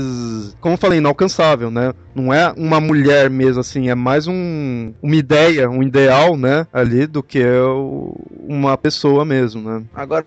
Como 0.59 0.73
eu 0.75 0.77
falei, 0.77 0.99
inalcançável, 0.99 1.71
né? 1.71 1.93
Não 2.13 2.33
é 2.33 2.51
uma 2.57 2.79
mulher 2.79 3.29
mesmo, 3.29 3.61
assim, 3.61 3.89
é 3.89 3.95
mais 3.95 4.27
um, 4.27 4.93
uma 5.01 5.15
ideia, 5.15 5.69
um 5.69 5.81
ideal, 5.81 6.35
né? 6.37 6.67
Ali 6.71 7.07
do 7.07 7.23
que 7.23 7.43
o- 7.43 8.13
uma 8.47 8.77
pessoa 8.77 9.23
mesmo, 9.25 9.61
né? 9.61 9.85
Agora, 9.93 10.25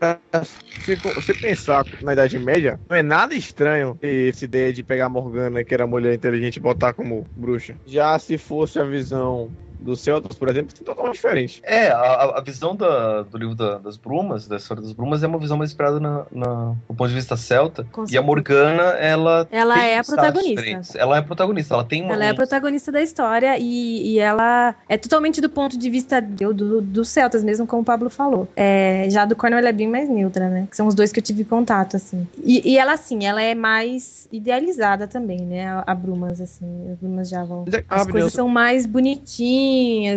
se 0.80 0.96
você 0.96 1.34
pensar 1.34 1.86
na 2.00 2.12
Idade 2.12 2.38
Média, 2.38 2.80
não 2.88 2.96
é 2.96 3.02
nada 3.02 3.34
estranho 3.34 3.96
essa 4.02 4.44
ideia 4.44 4.72
de 4.72 4.82
pegar 4.82 5.06
a 5.06 5.08
Morgana, 5.08 5.64
que 5.64 5.74
era 5.74 5.86
mulher 5.86 6.14
inteligente, 6.14 6.56
e 6.56 6.60
botar 6.60 6.92
como 6.92 7.24
bruxa. 7.36 7.76
Já 7.84 8.18
se 8.18 8.38
fosse 8.38 8.78
a 8.78 8.84
visão 8.84 9.54
dos 9.82 10.00
Celtas, 10.00 10.36
por 10.36 10.48
exemplo, 10.48 10.74
é 10.80 10.84
totalmente 10.84 11.14
diferente. 11.14 11.60
É, 11.64 11.88
a, 11.88 12.38
a 12.38 12.40
visão 12.40 12.74
da- 12.76 13.22
do 13.22 13.36
livro 13.38 13.54
da- 13.54 13.78
das 13.78 13.96
Brumas, 13.96 14.46
da 14.46 14.56
história 14.56 14.82
das 14.82 14.92
Brumas, 14.92 15.22
é 15.22 15.26
uma 15.26 15.38
visão 15.38 15.56
mais 15.56 15.70
inspirada 15.70 16.00
na, 16.00 16.24
na- 16.32 16.74
do 16.88 16.94
ponto 16.94 17.08
de 17.08 17.14
vista 17.14 17.36
celta. 17.36 17.86
Com 17.92 18.04
E 18.10 18.16
a. 18.16 18.22
Morgana, 18.22 18.82
ela. 18.98 19.46
Ela 19.50 19.74
tem 19.74 19.84
é 19.90 19.98
a 19.98 20.04
protagonista. 20.04 20.54
diferentes. 20.54 20.94
Ela 20.94 21.16
é 21.16 21.18
a 21.18 21.22
protagonista, 21.22 21.74
ela 21.74 21.84
tem 21.84 22.02
uma. 22.02 22.14
Ela 22.14 22.24
é 22.26 22.30
a 22.30 22.34
protagonista 22.34 22.90
da 22.92 23.02
história 23.02 23.58
e, 23.58 24.12
e 24.14 24.18
ela 24.18 24.74
é 24.88 24.96
totalmente 24.96 25.40
do 25.40 25.48
ponto 25.50 25.76
de 25.78 25.90
vista 25.90 26.20
do, 26.20 26.54
do, 26.54 26.80
dos 26.80 27.08
celtas, 27.08 27.42
mesmo 27.44 27.66
como 27.66 27.82
o 27.82 27.84
Pablo 27.84 28.08
falou. 28.10 28.48
É, 28.56 29.08
já 29.10 29.24
do 29.24 29.34
Cornel 29.36 29.58
ela 29.58 29.68
é 29.68 29.72
bem 29.72 29.88
mais 29.88 30.08
neutra, 30.08 30.48
né? 30.48 30.66
Que 30.70 30.76
são 30.76 30.86
os 30.86 30.94
dois 30.94 31.12
que 31.12 31.18
eu 31.18 31.22
tive 31.24 31.44
contato, 31.44 31.96
assim. 31.96 32.26
E, 32.44 32.72
e 32.72 32.78
ela, 32.78 32.92
assim, 32.92 33.24
ela 33.26 33.42
é 33.42 33.54
mais 33.54 34.28
idealizada 34.32 35.06
também, 35.06 35.40
né? 35.40 35.66
A, 35.66 35.84
a 35.88 35.94
Brumas, 35.94 36.40
assim. 36.40 36.90
As 36.92 36.98
Brumas 36.98 37.28
já 37.28 37.44
vão. 37.44 37.64
É- 37.72 37.84
As 37.88 38.06
coisas 38.06 38.32
são 38.32 38.48
mais 38.48 38.86
bonitinhas 38.86 39.71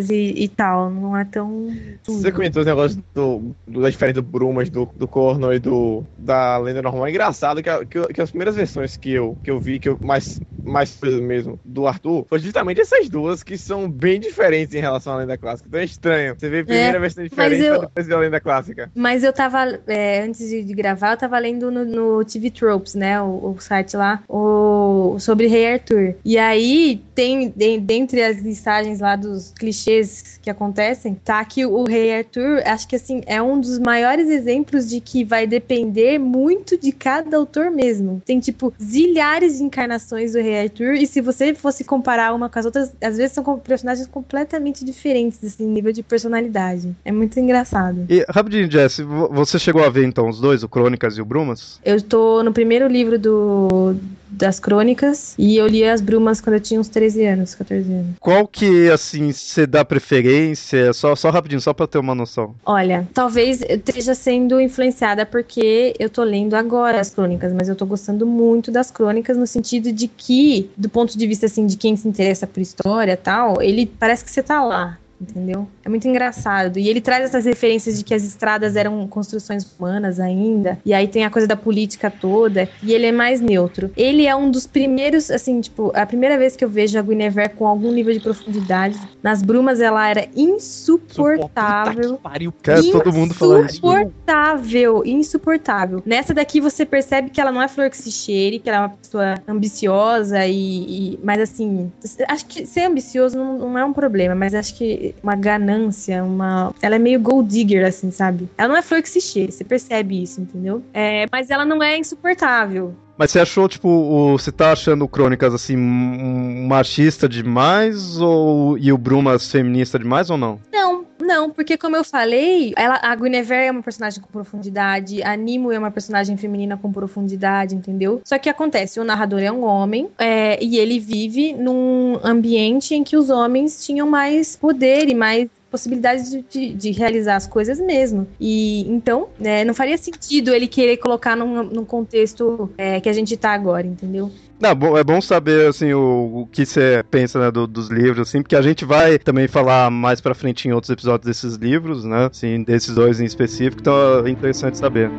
e, 0.09 0.43
e 0.43 0.47
tal. 0.49 0.89
Não 0.89 1.17
é 1.17 1.25
tão. 1.25 1.67
Você 2.07 2.31
comentou 2.31 2.61
os 2.61 2.65
negócios 2.65 3.01
do, 3.13 3.55
do- 3.67 3.81
da 3.81 3.89
diferença 3.89 4.21
do 4.21 4.27
Brumas, 4.27 4.69
do, 4.69 4.89
do 4.95 5.07
Cornell 5.07 5.53
e 5.53 5.59
do, 5.59 6.03
da 6.17 6.57
lenda 6.57 6.81
normal. 6.81 7.07
É 7.07 7.09
engraçado 7.09 7.61
que, 7.63 7.69
a- 7.69 7.85
que, 7.85 8.07
que 8.13 8.21
as 8.21 8.29
primeiras 8.29 8.55
versões 8.55 8.97
que 8.97 9.11
eu, 9.11 9.37
que 9.43 9.49
eu 9.51 9.59
vi, 9.59 9.79
que 9.79 9.89
eu 9.89 9.97
mais, 10.03 10.39
mais 10.63 10.95
coisa 10.95 11.19
mesmo, 11.21 11.59
do 11.63 11.87
Arthur, 11.87 12.25
foi 12.29 12.39
justamente 12.39 12.81
essas 12.81 13.09
duas 13.09 13.43
que 13.43 13.57
são 13.57 13.89
bem 13.89 14.19
diferentes 14.19 14.73
em 14.75 14.79
relação 14.79 15.13
à 15.13 15.17
lenda 15.17 15.37
clássica. 15.37 15.67
Então 15.67 15.79
é 15.79 15.83
estranho. 15.85 16.35
Você 16.37 16.49
vê 16.49 16.59
a 16.59 16.65
primeira 16.65 16.99
versão 16.99 17.23
diferente 17.23 17.63
eu- 17.63 17.81
depois 17.81 18.07
ver 18.07 18.13
a 18.15 18.19
lenda 18.19 18.39
clássica. 18.39 18.91
Mas 18.95 19.23
eu 19.23 19.33
tava, 19.33 19.79
é, 19.87 20.21
antes 20.21 20.49
de, 20.49 20.63
de 20.63 20.73
gravar, 20.73 21.11
eu 21.13 21.17
tava 21.17 21.37
lendo 21.39 21.69
no, 21.71 21.85
no 21.85 22.25
TV 22.25 22.49
Tropes, 22.51 22.95
né? 22.95 23.21
O, 23.21 23.51
o 23.55 23.59
site 23.59 23.95
lá, 23.97 24.23
o, 24.27 25.17
sobre 25.19 25.47
Rei 25.47 25.73
Arthur. 25.73 26.15
E 26.23 26.37
aí 26.37 27.01
tem, 27.13 27.49
de- 27.49 27.79
dentre 27.79 28.23
as 28.23 28.37
listagens 28.39 28.99
lá 28.99 29.15
dos 29.15 29.44
clichês 29.51 30.39
que 30.41 30.49
acontecem, 30.49 31.15
tá 31.23 31.43
que 31.43 31.65
o 31.65 31.83
Rei 31.83 32.15
Arthur, 32.15 32.61
acho 32.65 32.87
que 32.87 32.95
assim, 32.95 33.21
é 33.25 33.41
um 33.41 33.59
dos 33.59 33.79
maiores 33.79 34.29
exemplos 34.29 34.87
de 34.89 34.99
que 35.01 35.23
vai 35.23 35.47
depender 35.47 36.17
muito 36.19 36.77
de 36.79 36.91
cada 36.91 37.37
autor 37.37 37.71
mesmo. 37.71 38.21
Tem, 38.25 38.39
tipo, 38.39 38.73
zilhares 38.81 39.57
de 39.57 39.63
encarnações 39.63 40.33
do 40.33 40.39
Rei 40.39 40.61
Arthur, 40.63 40.93
e 40.93 41.07
se 41.07 41.21
você 41.21 41.53
fosse 41.53 41.83
comparar 41.83 42.33
uma 42.33 42.49
com 42.49 42.59
as 42.59 42.65
outras, 42.65 42.93
às 43.01 43.17
vezes 43.17 43.33
são 43.33 43.43
personagens 43.59 44.07
completamente 44.07 44.83
diferentes, 44.85 45.43
assim, 45.43 45.65
nível 45.65 45.91
de 45.91 46.03
personalidade. 46.03 46.95
É 47.03 47.11
muito 47.11 47.39
engraçado. 47.39 48.05
E 48.09 48.25
rapidinho, 48.29 48.69
Jess, 48.69 48.99
vo- 48.99 49.29
você 49.31 49.57
chegou 49.59 49.83
a 49.83 49.89
ver 49.89 50.05
então 50.05 50.27
os 50.29 50.39
dois, 50.39 50.63
o 50.63 50.69
Crônicas 50.69 51.17
e 51.17 51.21
o 51.21 51.25
Brumas? 51.25 51.79
Eu 51.83 52.01
tô 52.01 52.43
no 52.43 52.51
primeiro 52.53 52.87
livro 52.87 53.17
do, 53.19 53.95
das 54.29 54.59
crônicas 54.59 55.33
e 55.37 55.57
eu 55.57 55.67
li 55.67 55.83
as 55.83 56.01
brumas 56.01 56.41
quando 56.41 56.55
eu 56.55 56.59
tinha 56.59 56.79
uns 56.79 56.89
13 56.89 57.25
anos, 57.25 57.55
14 57.55 57.91
anos. 57.91 58.15
Qual 58.19 58.47
que, 58.47 58.89
assim, 58.89 59.31
você 59.35 59.67
dá 59.67 59.83
preferência? 59.83 60.93
Só, 60.93 61.15
só 61.15 61.29
rapidinho, 61.29 61.61
só 61.61 61.73
eu 61.77 61.87
ter 61.87 61.97
uma 61.97 62.15
noção. 62.15 62.55
Olha, 62.65 63.07
talvez 63.13 63.61
eu 63.61 63.75
esteja 63.75 64.15
sendo 64.15 64.59
influenciada 64.59 65.25
porque 65.25 65.93
eu 65.99 66.09
tô 66.09 66.23
lendo 66.23 66.55
agora 66.55 66.99
as 66.99 67.09
crônicas, 67.09 67.53
mas 67.53 67.69
eu 67.69 67.75
tô 67.75 67.85
gostando 67.85 68.25
muito 68.25 68.71
das 68.71 68.91
crônicas 68.91 69.37
no 69.37 69.47
sentido 69.47 69.91
de 69.91 70.07
que, 70.07 70.69
do 70.75 70.89
ponto 70.89 71.17
de 71.17 71.27
vista 71.27 71.45
assim 71.45 71.65
de 71.65 71.77
quem 71.77 71.95
se 71.95 72.07
interessa 72.07 72.47
por 72.47 72.59
história 72.59 73.17
tal, 73.17 73.61
ele 73.61 73.85
parece 73.85 74.23
que 74.23 74.31
você 74.31 74.43
tá 74.43 74.63
lá. 74.63 74.97
Entendeu? 75.29 75.67
É 75.83 75.89
muito 75.89 76.07
engraçado. 76.07 76.77
E 76.77 76.87
ele 76.89 77.01
traz 77.01 77.25
essas 77.25 77.45
referências 77.45 77.97
de 77.97 78.03
que 78.03 78.13
as 78.13 78.23
estradas 78.23 78.75
eram 78.75 79.07
construções 79.07 79.65
humanas 79.77 80.19
ainda, 80.19 80.77
e 80.85 80.93
aí 80.93 81.07
tem 81.07 81.25
a 81.25 81.29
coisa 81.29 81.47
da 81.47 81.55
política 81.55 82.09
toda, 82.09 82.69
e 82.81 82.93
ele 82.93 83.05
é 83.07 83.11
mais 83.11 83.41
neutro. 83.41 83.91
Ele 83.95 84.25
é 84.25 84.35
um 84.35 84.49
dos 84.49 84.65
primeiros, 84.67 85.29
assim, 85.31 85.59
tipo, 85.61 85.91
a 85.95 86.05
primeira 86.05 86.37
vez 86.37 86.55
que 86.55 86.63
eu 86.63 86.69
vejo 86.69 86.97
a 86.97 87.01
Guinevere 87.01 87.49
com 87.49 87.67
algum 87.67 87.91
nível 87.91 88.13
de 88.13 88.19
profundidade. 88.19 88.97
Nas 89.21 89.41
brumas 89.41 89.79
ela 89.79 90.07
era 90.09 90.27
insuportável. 90.35 92.17
Pariu. 92.17 92.53
Cara, 92.61 92.81
todo 92.83 93.13
mundo 93.13 93.33
fala 93.33 93.61
isso. 93.65 93.75
Insuportável, 93.75 95.03
insuportável. 95.05 96.03
Nessa 96.05 96.33
daqui 96.33 96.59
você 96.61 96.85
percebe 96.85 97.29
que 97.29 97.39
ela 97.39 97.51
não 97.51 97.61
é 97.61 97.67
flor 97.67 97.89
que 97.89 97.97
se 97.97 98.11
cheire, 98.11 98.59
que 98.59 98.69
ela 98.69 98.77
é 98.77 98.81
uma 98.81 98.89
pessoa 98.89 99.35
ambiciosa 99.47 100.45
e. 100.45 101.13
e- 101.13 101.19
mas 101.23 101.39
assim, 101.41 101.91
acho 102.27 102.45
que 102.45 102.65
ser 102.65 102.81
ambicioso 102.81 103.37
não, 103.37 103.57
não 103.57 103.77
é 103.77 103.85
um 103.85 103.93
problema, 103.93 104.35
mas 104.35 104.53
acho 104.53 104.75
que 104.75 105.14
uma 105.21 105.35
ganância, 105.35 106.23
uma. 106.23 106.73
Ela 106.81 106.95
é 106.95 106.99
meio 106.99 107.19
gold 107.19 107.49
digger, 107.49 107.85
assim, 107.85 108.11
sabe? 108.11 108.49
Ela 108.57 108.69
não 108.69 108.77
é 108.77 108.81
flor 108.81 109.01
que 109.01 109.09
se 109.09 109.21
cheire, 109.21 109.51
você 109.51 109.63
percebe 109.63 110.21
isso, 110.21 110.41
entendeu? 110.41 110.83
É, 110.93 111.25
mas 111.31 111.49
ela 111.49 111.65
não 111.65 111.81
é 111.81 111.97
insuportável. 111.97 112.95
Mas 113.17 113.31
você 113.31 113.39
achou, 113.39 113.67
tipo, 113.69 113.87
o, 113.87 114.37
você 114.37 114.51
tá 114.51 114.73
achando 114.73 115.05
o 115.05 115.07
Crônicas, 115.07 115.53
assim, 115.53 115.77
um 115.77 116.67
machista 116.67 117.29
demais 117.29 118.19
ou, 118.19 118.77
e 118.77 118.91
o 118.91 118.97
Brumas 118.97 119.49
feminista 119.49 119.97
demais 119.97 120.29
ou 120.29 120.37
não? 120.37 120.59
Não, 120.71 120.94
não, 121.25 121.49
porque 121.49 121.77
como 121.77 121.95
eu 121.95 122.03
falei, 122.03 122.73
ela, 122.77 122.99
a 123.01 123.15
Guinevere 123.15 123.67
é 123.67 123.71
uma 123.71 123.81
personagem 123.83 124.21
com 124.21 124.27
profundidade, 124.29 125.21
a 125.23 125.35
Nimo 125.35 125.71
é 125.71 125.79
uma 125.79 125.91
personagem 125.91 126.37
feminina 126.37 126.77
com 126.77 126.91
profundidade, 126.91 127.75
entendeu? 127.75 128.21
Só 128.23 128.37
que 128.37 128.49
acontece, 128.49 128.99
o 128.99 129.03
narrador 129.03 129.39
é 129.41 129.51
um 129.51 129.63
homem 129.63 130.09
é, 130.17 130.63
e 130.63 130.77
ele 130.77 130.99
vive 130.99 131.53
num 131.53 132.19
ambiente 132.23 132.93
em 132.95 133.03
que 133.03 133.17
os 133.17 133.29
homens 133.29 133.83
tinham 133.85 134.07
mais 134.07 134.55
poder 134.55 135.09
e 135.09 135.15
mais 135.15 135.47
possibilidade 135.71 136.29
de, 136.29 136.41
de- 136.43 136.73
de 136.73 136.91
realizar 136.91 137.35
as 137.35 137.45
coisas 137.47 137.79
mesmo. 137.81 138.25
E 138.39 138.89
então, 138.89 139.27
né, 139.37 139.65
não 139.65 139.73
faria 139.73 139.97
sentido 139.97 140.53
ele 140.53 140.67
querer 140.67 140.95
colocar 140.97 141.35
num, 141.35 141.63
num 141.63 141.83
contexto 141.83 142.69
é, 142.77 143.01
que 143.01 143.09
a 143.09 143.13
gente 143.13 143.35
tá 143.35 143.51
agora, 143.51 143.85
entendeu? 143.85 144.31
Não, 144.59 144.97
é 144.97 145.03
bom 145.03 145.19
saber, 145.19 145.67
assim, 145.67 145.91
o, 145.93 146.43
o 146.43 146.47
que 146.47 146.65
você 146.65 147.03
pensa, 147.11 147.37
né, 147.39 147.51
do- 147.51 147.67
dos 147.67 147.89
livros, 147.89 148.29
assim, 148.29 148.41
porque 148.41 148.55
a 148.55 148.61
gente 148.61 148.85
vai 148.85 149.19
também 149.19 149.47
falar 149.49 149.91
mais 149.91 150.21
pra 150.21 150.33
frente 150.33 150.65
em 150.67 150.71
outros 150.71 150.89
episódios 150.89 151.25
desses 151.27 151.55
livros, 151.57 152.05
né, 152.05 152.27
assim, 152.31 152.63
desses 152.63 152.95
dois 152.95 153.19
em 153.19 153.25
específico, 153.25 153.81
então 153.81 154.25
é 154.25 154.29
interessante 154.29 154.77
saber. 154.77 155.11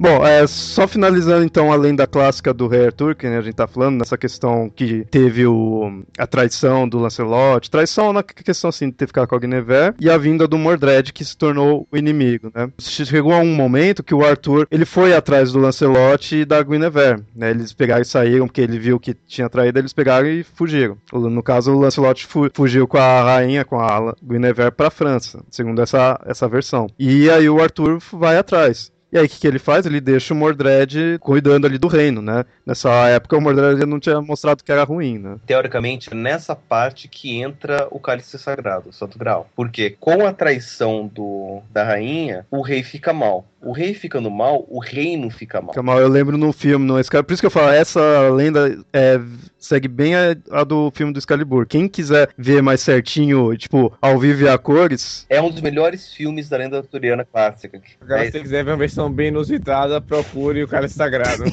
Bom, 0.00 0.24
é, 0.24 0.46
só 0.46 0.86
finalizando 0.86 1.44
então, 1.44 1.72
além 1.72 1.94
da 1.94 2.06
clássica 2.06 2.54
do 2.54 2.68
Rei 2.68 2.86
Arthur, 2.86 3.16
que 3.16 3.26
né, 3.28 3.38
a 3.38 3.40
gente 3.40 3.54
tá 3.54 3.66
falando, 3.66 3.98
nessa 3.98 4.16
questão 4.16 4.70
que 4.70 5.04
teve 5.10 5.44
o, 5.44 6.02
a 6.16 6.26
traição 6.26 6.88
do 6.88 6.98
Lancelot, 6.98 7.68
traição 7.68 8.12
na 8.12 8.22
questão 8.22 8.70
assim 8.70 8.86
de 8.90 8.92
ter 8.94 9.08
ficado 9.08 9.26
com 9.26 9.34
a 9.34 9.38
Guinevere, 9.38 9.94
e 9.98 10.08
a 10.08 10.16
vinda 10.16 10.46
do 10.46 10.56
Mordred, 10.56 11.12
que 11.12 11.24
se 11.24 11.36
tornou 11.36 11.86
o 11.90 11.96
inimigo, 11.96 12.50
né? 12.54 12.70
Chegou 12.78 13.32
a 13.32 13.38
um 13.38 13.52
momento 13.54 14.04
que 14.04 14.14
o 14.14 14.24
Arthur, 14.24 14.68
ele 14.70 14.84
foi 14.84 15.14
atrás 15.14 15.50
do 15.52 15.58
Lancelot 15.58 16.36
e 16.36 16.44
da 16.44 16.62
Guinevere, 16.62 17.24
né? 17.34 17.50
Eles 17.50 17.72
pegaram 17.72 18.02
e 18.02 18.04
saíram, 18.04 18.46
porque 18.46 18.60
ele 18.60 18.78
viu 18.78 19.00
que 19.00 19.14
tinha 19.26 19.48
traído, 19.48 19.80
eles 19.80 19.92
pegaram 19.92 20.28
e 20.28 20.44
fugiram. 20.44 20.96
No 21.12 21.42
caso, 21.42 21.72
o 21.74 21.80
Lancelot 21.80 22.24
fu- 22.24 22.50
fugiu 22.54 22.86
com 22.86 22.98
a 22.98 23.22
rainha, 23.24 23.64
com 23.64 23.80
a 23.80 24.14
Guinevere 24.22 24.70
pra 24.70 24.90
França, 24.90 25.42
segundo 25.50 25.82
essa, 25.82 26.20
essa 26.24 26.46
versão. 26.48 26.86
E 26.98 27.28
aí 27.30 27.48
o 27.50 27.60
Arthur 27.60 27.98
vai 28.12 28.38
atrás. 28.38 28.92
E 29.10 29.18
aí, 29.18 29.24
o 29.24 29.28
que, 29.28 29.38
que 29.38 29.46
ele 29.46 29.58
faz? 29.58 29.86
Ele 29.86 30.00
deixa 30.00 30.34
o 30.34 30.36
Mordred 30.36 31.18
cuidando 31.20 31.66
ali 31.66 31.78
do 31.78 31.88
reino, 31.88 32.20
né? 32.20 32.44
Nessa 32.66 32.90
época, 33.08 33.36
o 33.36 33.40
Mordred 33.40 33.86
não 33.86 33.98
tinha 33.98 34.20
mostrado 34.20 34.62
que 34.62 34.70
era 34.70 34.84
ruim, 34.84 35.18
né? 35.18 35.36
Teoricamente, 35.46 36.14
nessa 36.14 36.54
parte 36.54 37.08
que 37.08 37.40
entra 37.40 37.88
o 37.90 37.98
cálice 37.98 38.38
sagrado, 38.38 38.90
o 38.90 38.92
Santo 38.92 39.18
Grau. 39.18 39.48
Porque 39.56 39.96
com 39.98 40.26
a 40.26 40.32
traição 40.32 41.06
do, 41.06 41.62
da 41.70 41.84
rainha, 41.84 42.46
o 42.50 42.60
rei 42.60 42.82
fica 42.82 43.12
mal. 43.12 43.46
O 43.62 43.72
rei 43.72 43.94
ficando 43.94 44.30
mal, 44.30 44.64
o 44.68 44.78
reino 44.78 45.30
fica 45.30 45.60
mal. 45.60 45.74
Kamal, 45.74 46.00
eu 46.00 46.08
lembro 46.08 46.36
no 46.36 46.52
filme, 46.52 46.86
no 46.86 46.98
Excalibur. 47.00 47.26
Por 47.26 47.32
isso 47.32 47.42
que 47.42 47.46
eu 47.46 47.50
falo, 47.50 47.70
essa 47.70 48.28
lenda 48.28 48.78
é, 48.92 49.18
segue 49.58 49.88
bem 49.88 50.14
a, 50.14 50.36
a 50.50 50.64
do 50.64 50.90
filme 50.94 51.12
do 51.12 51.18
Excalibur. 51.18 51.66
Quem 51.66 51.88
quiser 51.88 52.30
ver 52.36 52.62
mais 52.62 52.80
certinho, 52.80 53.56
tipo, 53.56 53.92
ao 54.00 54.18
vivo 54.18 54.44
e 54.44 54.48
a 54.48 54.56
cores, 54.58 55.26
É 55.28 55.40
um 55.40 55.50
dos 55.50 55.60
melhores 55.60 56.12
filmes 56.12 56.48
da 56.48 56.56
lenda 56.56 56.78
arturiana 56.78 57.24
clássica. 57.24 57.80
Agora, 58.00 58.22
É, 58.22 58.26
se 58.26 58.32
você 58.32 58.40
quiser 58.40 58.64
ver 58.64 58.70
uma 58.72 58.76
versão 58.76 59.10
bem 59.10 59.28
inusitada, 59.28 60.00
procure 60.00 60.62
o 60.62 60.68
Cálice 60.68 60.94
Sagrado. 60.94 61.44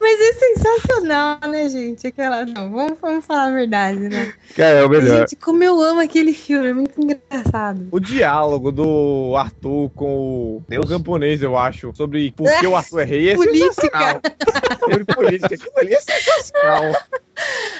Mas 0.00 0.20
é 0.20 0.32
sensacional, 0.34 1.38
né, 1.48 1.68
gente? 1.68 2.06
Aquela. 2.06 2.44
Não, 2.46 2.70
vamos, 2.70 2.98
vamos 3.00 3.24
falar 3.24 3.46
a 3.48 3.50
verdade, 3.50 3.98
né? 4.00 4.32
cara, 4.56 4.78
é 4.78 4.84
o 4.84 4.88
melhor. 4.88 5.20
Gente, 5.20 5.36
como 5.36 5.62
eu 5.62 5.80
amo 5.80 6.00
aquele 6.00 6.32
filme, 6.32 6.68
é 6.68 6.72
muito 6.72 7.00
engraçado. 7.00 7.88
o 7.90 8.00
diálogo 8.00 8.72
do 8.72 9.34
Arthur 9.36 9.90
com 9.90 10.06
o, 10.06 10.62
Deus. 10.68 10.84
o 10.84 10.88
camponês, 10.88 11.42
eu 11.42 11.56
acho, 11.56 11.92
sobre 11.94 12.32
por 12.32 12.50
que 12.58 12.66
o 12.66 12.74
Arthur 12.76 13.00
é 13.00 13.04
rei, 13.04 13.30
é 13.30 13.34
Política. 13.34 13.72
sensacional. 13.72 14.20
Sobre 14.80 15.04
política, 15.04 15.54
aquilo 15.54 15.72
ali 15.76 15.94
é 15.94 16.00
sensacional. 16.00 16.82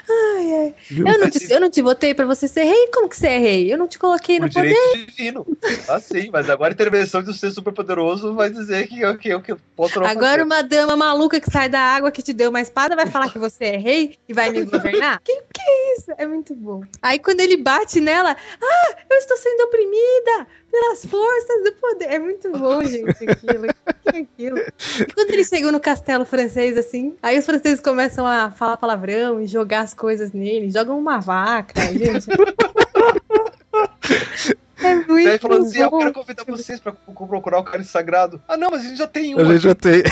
Ai, 0.08 0.54
ai. 0.54 0.74
Eu, 0.90 1.18
não 1.18 1.30
te, 1.30 1.52
eu 1.52 1.60
não 1.60 1.70
te 1.70 1.82
votei 1.82 2.14
pra 2.14 2.24
você 2.24 2.48
ser 2.48 2.64
rei? 2.64 2.88
Como 2.92 3.08
que 3.08 3.16
você 3.16 3.26
é 3.28 3.38
rei? 3.38 3.72
Eu 3.72 3.78
não 3.78 3.86
te 3.86 3.98
coloquei 3.98 4.40
no 4.40 4.50
poder. 4.50 4.68
direito 4.68 5.10
divino. 5.10 5.46
Ah, 5.88 6.00
sim, 6.00 6.30
mas 6.32 6.48
agora 6.48 6.72
a 6.72 6.74
intervenção 6.74 7.22
de 7.22 7.30
um 7.30 7.34
ser 7.34 7.50
super 7.50 7.72
poderoso 7.72 8.34
vai 8.34 8.50
dizer 8.50 8.88
que 8.88 9.00
eu, 9.00 9.18
que 9.18 9.28
eu, 9.28 9.40
que 9.42 9.52
eu 9.52 9.58
posso 9.76 10.00
não 10.00 10.06
Agora 10.06 10.30
fazer. 10.30 10.42
uma 10.42 10.62
dama 10.62 10.96
maluca 10.96 11.40
que 11.40 11.50
sai 11.50 11.68
da 11.68 11.80
água 11.80 12.10
que 12.10 12.22
te 12.22 12.32
deu 12.32 12.50
uma 12.50 12.60
espada 12.60 12.96
vai 12.96 13.06
falar 13.06 13.30
que 13.30 13.38
você 13.38 13.64
é 13.64 13.76
rei 13.76 14.18
e 14.28 14.32
vai 14.32 14.50
me 14.50 14.64
governar? 14.64 15.20
que 15.24 15.34
que 15.34 15.60
é 15.60 15.94
isso? 15.96 16.12
É 16.16 16.26
muito 16.26 16.54
bom. 16.54 16.82
Aí 17.02 17.18
quando 17.18 17.40
ele 17.40 17.56
bate 17.56 18.00
nela, 18.00 18.36
ah, 18.62 18.96
eu 19.10 19.18
estou 19.18 19.36
sendo 19.36 19.64
oprimida 19.64 20.46
pelas 20.70 21.04
forças 21.04 21.64
do 21.64 21.72
poder. 21.72 22.04
É 22.06 22.18
muito 22.18 22.50
bom, 22.52 22.82
gente, 22.84 23.28
aquilo. 23.28 23.66
O 23.66 24.12
que 24.12 24.16
é 24.16 24.20
aquilo? 24.20 24.58
E 24.58 25.12
quando 25.12 25.30
eles 25.30 25.48
chegam 25.48 25.72
no 25.72 25.80
castelo 25.80 26.24
francês, 26.24 26.76
assim, 26.78 26.89
aí 27.22 27.38
os 27.38 27.46
franceses 27.46 27.80
começam 27.80 28.26
a 28.26 28.50
falar 28.50 28.76
palavrão 28.76 29.40
e 29.40 29.46
jogar 29.46 29.80
as 29.80 29.94
coisas 29.94 30.32
nele, 30.32 30.70
jogam 30.70 30.98
uma 30.98 31.18
vaca, 31.18 31.80
gente. 31.92 32.26
É 34.82 34.94
muito 34.94 35.24
Daí 35.28 35.38
falando 35.38 35.66
assim, 35.66 35.78
eu 35.80 35.90
bom. 35.90 35.98
quero 35.98 36.12
convidar 36.12 36.44
vocês 36.44 36.80
pra 36.80 36.92
procurar 36.92 37.58
o 37.58 37.62
cálice 37.64 37.90
sagrado. 37.90 38.40
Ah, 38.48 38.56
não, 38.56 38.70
mas 38.70 38.80
a 38.80 38.84
gente 38.84 38.96
já 38.98 39.06
tem 39.06 39.34
A 39.34 39.36
um. 39.36 39.52
gente 39.52 39.62
já 39.62 39.74
tem. 39.74 40.02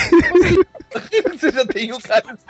Você 1.33 1.51
já 1.51 1.67
tem 1.67 1.93
um 1.93 2.01
cálice. 2.01 2.45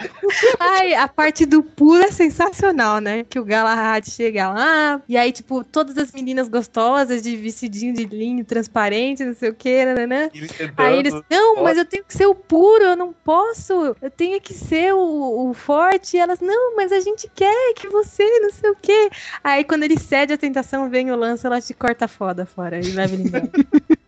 Ai, 0.59 0.95
a 0.95 1.09
parte 1.09 1.45
do 1.45 1.63
puro 1.63 2.03
é 2.03 2.11
sensacional, 2.11 3.01
né? 3.01 3.25
Que 3.25 3.39
o 3.39 3.45
Galahad 3.45 4.09
chega 4.09 4.49
lá, 4.51 5.03
e 5.09 5.17
aí, 5.17 5.33
tipo, 5.33 5.65
todas 5.65 5.97
as 5.99 6.13
meninas 6.13 6.49
gostosas 6.49 7.23
de 7.23 7.37
vestidinho 7.37 7.93
de 7.95 8.05
linho 8.05 8.45
transparente, 8.45 9.25
não 9.25 9.35
sei 9.35 9.51
o 9.51 9.55
que, 9.55 9.85
né? 10.07 10.31
Ele 10.35 10.49
tentando. 10.49 10.87
Aí 10.87 10.99
eles, 10.99 11.15
não, 11.31 11.63
mas 11.63 11.77
eu 11.79 11.85
tenho 11.85 12.05
que 12.05 12.15
ser 12.17 12.27
o 12.27 12.35
puro, 12.35 12.85
eu 12.85 12.97
não 12.97 13.13
posso, 13.13 13.97
eu 14.01 14.11
tenho 14.11 14.41
que 14.41 14.55
ser 14.55 14.95
o, 14.95 15.51
o 15.51 15.55
forte. 15.55 16.17
E 16.17 16.21
elas, 16.21 16.41
não, 16.41 16.77
mas 16.77 16.93
a 16.93 17.01
gente 17.01 17.31
quer 17.35 17.75
que 17.75 17.89
você, 17.89 18.25
não 18.41 18.51
sei 18.51 18.71
o 18.71 18.77
quê. 18.81 19.11
Aí 19.43 19.65
quando 19.65 19.83
ele 19.83 19.99
cede 19.99 20.33
a 20.33 20.39
tentação, 20.39 20.89
vem 20.89 21.11
o 21.11 21.17
lance, 21.17 21.47
ela 21.47 21.61
te 21.61 21.75
corta 21.75 22.08
foda 22.09 22.47
fora 22.47 22.79
e 22.79 22.93
leva 22.93 23.15
ele 23.15 23.25
embora. 23.25 23.49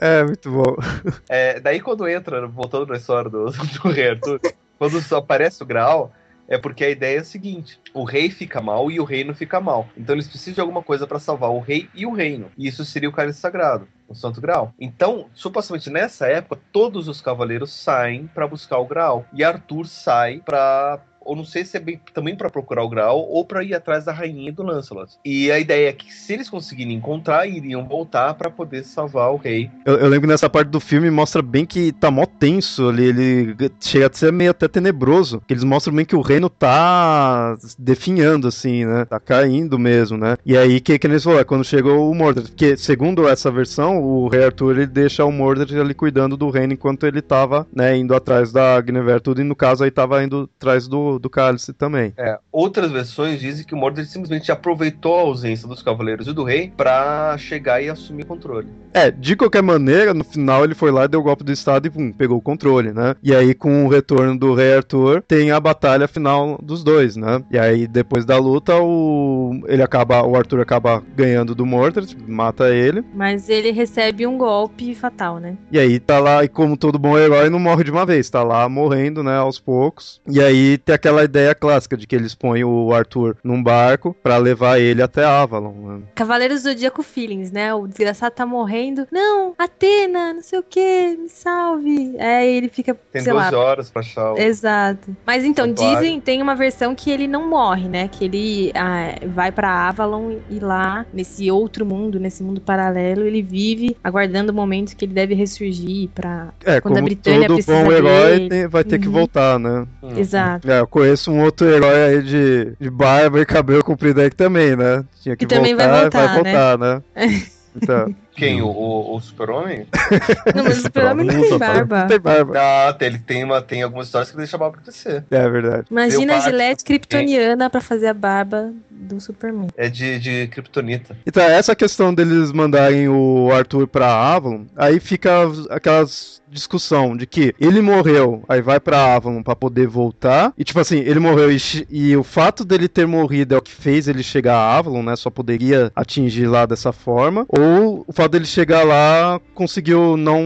É, 0.00 0.22
muito 0.22 0.50
bom. 0.50 0.76
É, 1.28 1.58
daí 1.58 1.80
quando 1.80 2.06
entra, 2.06 2.46
voltando 2.46 2.86
na 2.86 2.96
história 2.96 3.30
do, 3.30 3.46
do 3.46 3.88
rei 3.88 4.10
Arthur, 4.10 4.40
quando 4.78 5.00
só 5.00 5.16
aparece 5.16 5.62
o 5.62 5.66
Graal, 5.66 6.12
é 6.48 6.56
porque 6.56 6.84
a 6.84 6.90
ideia 6.90 7.18
é 7.18 7.20
a 7.20 7.24
seguinte: 7.24 7.78
o 7.92 8.04
rei 8.04 8.30
fica 8.30 8.60
mal 8.60 8.90
e 8.90 8.98
o 8.98 9.04
reino 9.04 9.34
fica 9.34 9.60
mal. 9.60 9.88
Então 9.96 10.14
eles 10.14 10.26
precisam 10.26 10.54
de 10.54 10.60
alguma 10.60 10.82
coisa 10.82 11.06
para 11.06 11.18
salvar 11.18 11.50
o 11.50 11.60
rei 11.60 11.88
e 11.94 12.06
o 12.06 12.12
reino. 12.12 12.50
E 12.56 12.66
isso 12.66 12.84
seria 12.84 13.08
o 13.08 13.12
cálice 13.12 13.40
sagrado, 13.40 13.86
o 14.08 14.14
Santo 14.14 14.40
Graal. 14.40 14.72
Então, 14.80 15.26
supostamente 15.34 15.90
nessa 15.90 16.26
época, 16.26 16.60
todos 16.72 17.06
os 17.06 17.20
cavaleiros 17.20 17.72
saem 17.72 18.26
para 18.26 18.46
buscar 18.46 18.78
o 18.78 18.86
Graal. 18.86 19.26
E 19.32 19.44
Arthur 19.44 19.86
sai 19.86 20.40
para 20.44 21.00
ou 21.28 21.36
não 21.36 21.44
sei 21.44 21.62
se 21.62 21.76
é 21.76 21.80
bem, 21.80 22.00
também 22.14 22.34
para 22.34 22.48
procurar 22.48 22.82
o 22.82 22.88
Graal 22.88 23.20
ou 23.20 23.44
para 23.44 23.62
ir 23.62 23.74
atrás 23.74 24.06
da 24.06 24.12
rainha 24.12 24.50
do 24.50 24.62
Lancelot. 24.62 25.12
E 25.22 25.52
a 25.52 25.58
ideia 25.58 25.90
é 25.90 25.92
que 25.92 26.12
se 26.12 26.32
eles 26.32 26.48
conseguirem 26.48 26.94
encontrar, 26.94 27.46
iriam 27.46 27.86
voltar 27.86 28.32
para 28.32 28.50
poder 28.50 28.82
salvar 28.82 29.30
o 29.30 29.36
rei. 29.36 29.70
Eu, 29.84 29.98
eu 29.98 30.08
lembro 30.08 30.22
que 30.22 30.26
nessa 30.28 30.48
parte 30.48 30.68
do 30.68 30.80
filme 30.80 31.10
mostra 31.10 31.42
bem 31.42 31.66
que 31.66 31.92
tá 31.92 32.10
mó 32.10 32.24
tenso 32.24 32.88
ali, 32.88 33.04
ele 33.04 33.70
chega 33.78 34.06
a 34.06 34.12
ser 34.12 34.32
meio 34.32 34.52
até 34.52 34.66
tenebroso, 34.66 35.42
eles 35.48 35.64
mostram 35.64 35.94
bem 35.94 36.06
que 36.06 36.16
o 36.16 36.22
reino 36.22 36.48
tá 36.48 37.56
definhando, 37.78 38.48
assim, 38.48 38.86
né, 38.86 39.04
tá 39.04 39.20
caindo 39.20 39.78
mesmo, 39.78 40.16
né, 40.16 40.36
e 40.46 40.56
aí, 40.56 40.80
que, 40.80 40.98
que 40.98 41.06
eles 41.06 41.22
falaram, 41.22 41.42
é 41.42 41.44
quando 41.44 41.64
chegou 41.64 42.10
o 42.10 42.14
Mordred, 42.14 42.48
porque 42.48 42.76
segundo 42.76 43.28
essa 43.28 43.50
versão, 43.50 44.02
o 44.02 44.28
rei 44.28 44.44
Arthur, 44.44 44.76
ele 44.76 44.86
deixa 44.86 45.24
o 45.24 45.32
Mordred 45.32 45.78
ali 45.78 45.94
cuidando 45.94 46.36
do 46.36 46.48
reino 46.48 46.72
enquanto 46.72 47.04
ele 47.04 47.20
tava, 47.20 47.66
né, 47.74 47.96
indo 47.96 48.14
atrás 48.14 48.50
da 48.50 48.80
Guinevere 48.80 49.20
tudo, 49.20 49.40
e 49.42 49.44
no 49.44 49.56
caso 49.56 49.84
aí 49.84 49.90
tava 49.90 50.22
indo 50.22 50.48
atrás 50.56 50.88
do, 50.88 51.17
do, 51.18 51.28
do 51.28 51.30
cálice 51.30 51.72
também. 51.72 52.12
É, 52.16 52.38
outras 52.50 52.90
versões 52.90 53.40
dizem 53.40 53.64
que 53.64 53.74
o 53.74 53.76
Mordred 53.76 54.08
simplesmente 54.08 54.50
aproveitou 54.50 55.18
a 55.18 55.22
ausência 55.22 55.68
dos 55.68 55.82
cavaleiros 55.82 56.26
e 56.26 56.32
do 56.32 56.44
rei 56.44 56.72
pra 56.76 57.36
chegar 57.38 57.82
e 57.82 57.88
assumir 57.88 58.24
controle. 58.24 58.68
É, 58.92 59.10
de 59.10 59.36
qualquer 59.36 59.62
maneira, 59.62 60.14
no 60.14 60.24
final 60.24 60.64
ele 60.64 60.74
foi 60.74 60.90
lá, 60.90 61.06
deu 61.06 61.20
o 61.20 61.22
golpe 61.22 61.44
do 61.44 61.52
estado 61.52 61.86
e 61.86 61.90
pum, 61.90 62.12
pegou 62.12 62.38
o 62.38 62.42
controle, 62.42 62.92
né? 62.92 63.14
E 63.22 63.34
aí 63.34 63.54
com 63.54 63.84
o 63.84 63.88
retorno 63.88 64.38
do 64.38 64.54
rei 64.54 64.76
Arthur, 64.76 65.22
tem 65.22 65.50
a 65.50 65.60
batalha 65.60 66.08
final 66.08 66.58
dos 66.62 66.82
dois, 66.82 67.16
né? 67.16 67.42
E 67.50 67.58
aí 67.58 67.86
depois 67.86 68.24
da 68.24 68.38
luta, 68.38 68.76
o 68.76 69.60
ele 69.66 69.82
acaba, 69.82 70.22
o 70.22 70.36
Arthur 70.36 70.60
acaba 70.60 71.02
ganhando 71.14 71.54
do 71.54 71.66
Mordred, 71.66 72.16
mata 72.26 72.70
ele. 72.70 73.04
Mas 73.14 73.48
ele 73.48 73.70
recebe 73.70 74.26
um 74.26 74.38
golpe 74.38 74.94
fatal, 74.94 75.38
né? 75.38 75.56
E 75.70 75.78
aí 75.78 75.98
tá 75.98 76.18
lá, 76.18 76.44
e 76.44 76.48
como 76.48 76.76
todo 76.76 76.98
bom 76.98 77.18
herói, 77.18 77.48
não 77.48 77.58
morre 77.58 77.84
de 77.84 77.90
uma 77.90 78.06
vez, 78.06 78.30
tá 78.30 78.42
lá 78.42 78.68
morrendo, 78.68 79.22
né, 79.22 79.36
aos 79.36 79.58
poucos. 79.58 80.20
E 80.26 80.40
aí 80.40 80.78
tem 80.78 80.94
aquela 80.98 81.24
ideia 81.24 81.54
clássica 81.54 81.96
de 81.96 82.06
que 82.06 82.14
eles 82.14 82.34
põem 82.34 82.64
o 82.64 82.92
Arthur 82.92 83.36
num 83.42 83.62
barco 83.62 84.14
pra 84.22 84.36
levar 84.36 84.78
ele 84.78 85.00
até 85.02 85.24
Avalon. 85.24 85.72
Né? 85.72 86.00
Cavaleiros 86.14 86.62
do 86.62 86.70
Zodíaco 86.70 87.02
Feelings, 87.02 87.50
né? 87.52 87.72
O 87.72 87.86
desgraçado 87.86 88.34
tá 88.34 88.44
morrendo. 88.44 89.06
Não, 89.10 89.54
Atena, 89.58 90.34
não 90.34 90.42
sei 90.42 90.58
o 90.58 90.62
que, 90.62 91.16
me 91.16 91.28
salve. 91.28 92.14
É, 92.18 92.46
ele 92.46 92.68
fica, 92.68 92.94
Tem 93.12 93.22
sei 93.22 93.32
12 93.32 93.50
lá. 93.50 93.58
horas 93.58 93.90
pra 93.90 94.00
achar 94.00 94.32
o. 94.32 94.38
Exato. 94.38 95.16
Mas 95.26 95.44
então, 95.44 95.72
dizem, 95.72 96.20
tem 96.20 96.42
uma 96.42 96.54
versão 96.54 96.94
que 96.94 97.10
ele 97.10 97.26
não 97.28 97.48
morre, 97.48 97.88
né? 97.88 98.08
Que 98.08 98.24
ele 98.24 98.72
ah, 98.74 99.14
vai 99.28 99.52
pra 99.52 99.88
Avalon 99.88 100.36
e 100.50 100.58
lá, 100.58 101.06
nesse 101.12 101.50
outro 101.50 101.86
mundo, 101.86 102.18
nesse 102.18 102.42
mundo 102.42 102.60
paralelo, 102.60 103.22
ele 103.26 103.42
vive 103.42 103.96
aguardando 104.02 104.52
o 104.52 104.54
momento 104.54 104.96
que 104.96 105.04
ele 105.04 105.14
deve 105.14 105.34
ressurgir 105.34 106.08
pra. 106.14 106.48
É, 106.64 106.80
Quando 106.80 106.98
a 106.98 107.02
Britânia 107.02 107.46
todo 107.46 107.54
precisa 107.56 107.84
bom 107.84 107.92
herói 107.92 108.30
dele. 108.38 108.48
tem- 108.48 108.66
vai 108.68 108.84
ter 108.84 108.98
que 108.98 109.06
Uhum. 109.06 109.12
voltar, 109.12 109.58
né? 109.58 109.86
Hum. 110.02 110.18
Exato. 110.18 110.68
É, 110.70 110.84
conheço 110.88 111.30
um 111.30 111.42
outro 111.42 111.68
herói 111.68 112.02
aí 112.02 112.22
de, 112.22 112.72
de 112.80 112.90
barba 112.90 113.40
e 113.40 113.46
cabelo 113.46 113.84
comprido 113.84 114.20
aí 114.20 114.30
que 114.30 114.36
também, 114.36 114.76
né? 114.76 115.04
Tinha 115.22 115.36
que 115.36 115.46
Que 115.46 115.54
também 115.54 115.74
vai 115.74 115.88
voltar, 115.88 116.26
vai 116.26 116.34
voltar, 116.34 116.76
voltar, 116.76 116.78
né? 116.78 117.02
Então, 117.80 118.12
Quem? 118.38 118.62
O, 118.62 118.68
o, 118.68 119.16
o 119.16 119.20
Super-Homem? 119.20 119.86
Não, 120.54 120.64
mas 120.64 120.78
o 120.78 120.82
super-homem 120.82 121.26
não 121.26 121.40
tem 121.40 121.58
barba. 121.58 122.06
tem 122.06 122.20
barba. 122.20 122.54
Ah, 122.56 122.92
tem- 122.92 123.08
ele 123.08 123.18
tem, 123.18 123.44
uma, 123.44 123.60
tem 123.60 123.82
algumas 123.82 124.06
histórias 124.06 124.30
que 124.30 124.36
deixa 124.36 124.56
a 124.56 124.60
barba 124.60 124.78
crescer. 124.82 125.24
É 125.30 125.48
verdade. 125.48 125.86
Imagina 125.90 126.36
a. 126.36 126.40
Gillette 126.40 126.84
kryptoniana 126.84 127.68
pra 127.68 127.80
fazer 127.80 128.06
a 128.06 128.14
barba 128.14 128.72
do 128.90 129.20
Superman. 129.20 129.68
É 129.76 129.88
de, 129.88 130.18
de 130.18 130.46
Kryptonita. 130.48 131.16
Então, 131.26 131.42
essa 131.42 131.74
questão 131.74 132.14
deles 132.14 132.52
mandarem 132.52 133.08
o 133.08 133.50
Arthur 133.52 133.86
pra 133.88 134.06
Avalon, 134.34 134.64
aí 134.76 135.00
fica 135.00 135.30
aquelas 135.70 136.38
discussão 136.50 137.16
de 137.16 137.26
que 137.26 137.54
ele 137.60 137.80
morreu, 137.80 138.42
aí 138.48 138.62
vai 138.62 138.80
pra 138.80 139.14
Avalon 139.14 139.42
pra 139.42 139.54
poder 139.54 139.86
voltar, 139.86 140.52
e 140.56 140.64
tipo 140.64 140.80
assim, 140.80 140.98
ele 140.98 141.20
morreu 141.20 141.52
e, 141.52 141.58
e 141.90 142.16
o 142.16 142.24
fato 142.24 142.64
dele 142.64 142.88
ter 142.88 143.06
morrido 143.06 143.54
é 143.54 143.58
o 143.58 143.62
que 143.62 143.70
fez 143.70 144.08
ele 144.08 144.22
chegar 144.22 144.54
a 144.56 144.78
Avalon, 144.78 145.02
né, 145.02 145.14
só 145.16 145.30
poderia 145.30 145.92
atingir 145.94 146.46
lá 146.46 146.66
dessa 146.66 146.92
forma, 146.92 147.44
ou 147.48 148.04
o 148.06 148.12
fato 148.12 148.27
dele 148.28 148.44
chegar 148.44 148.84
lá 148.84 149.40
conseguiu 149.54 150.16
não, 150.16 150.40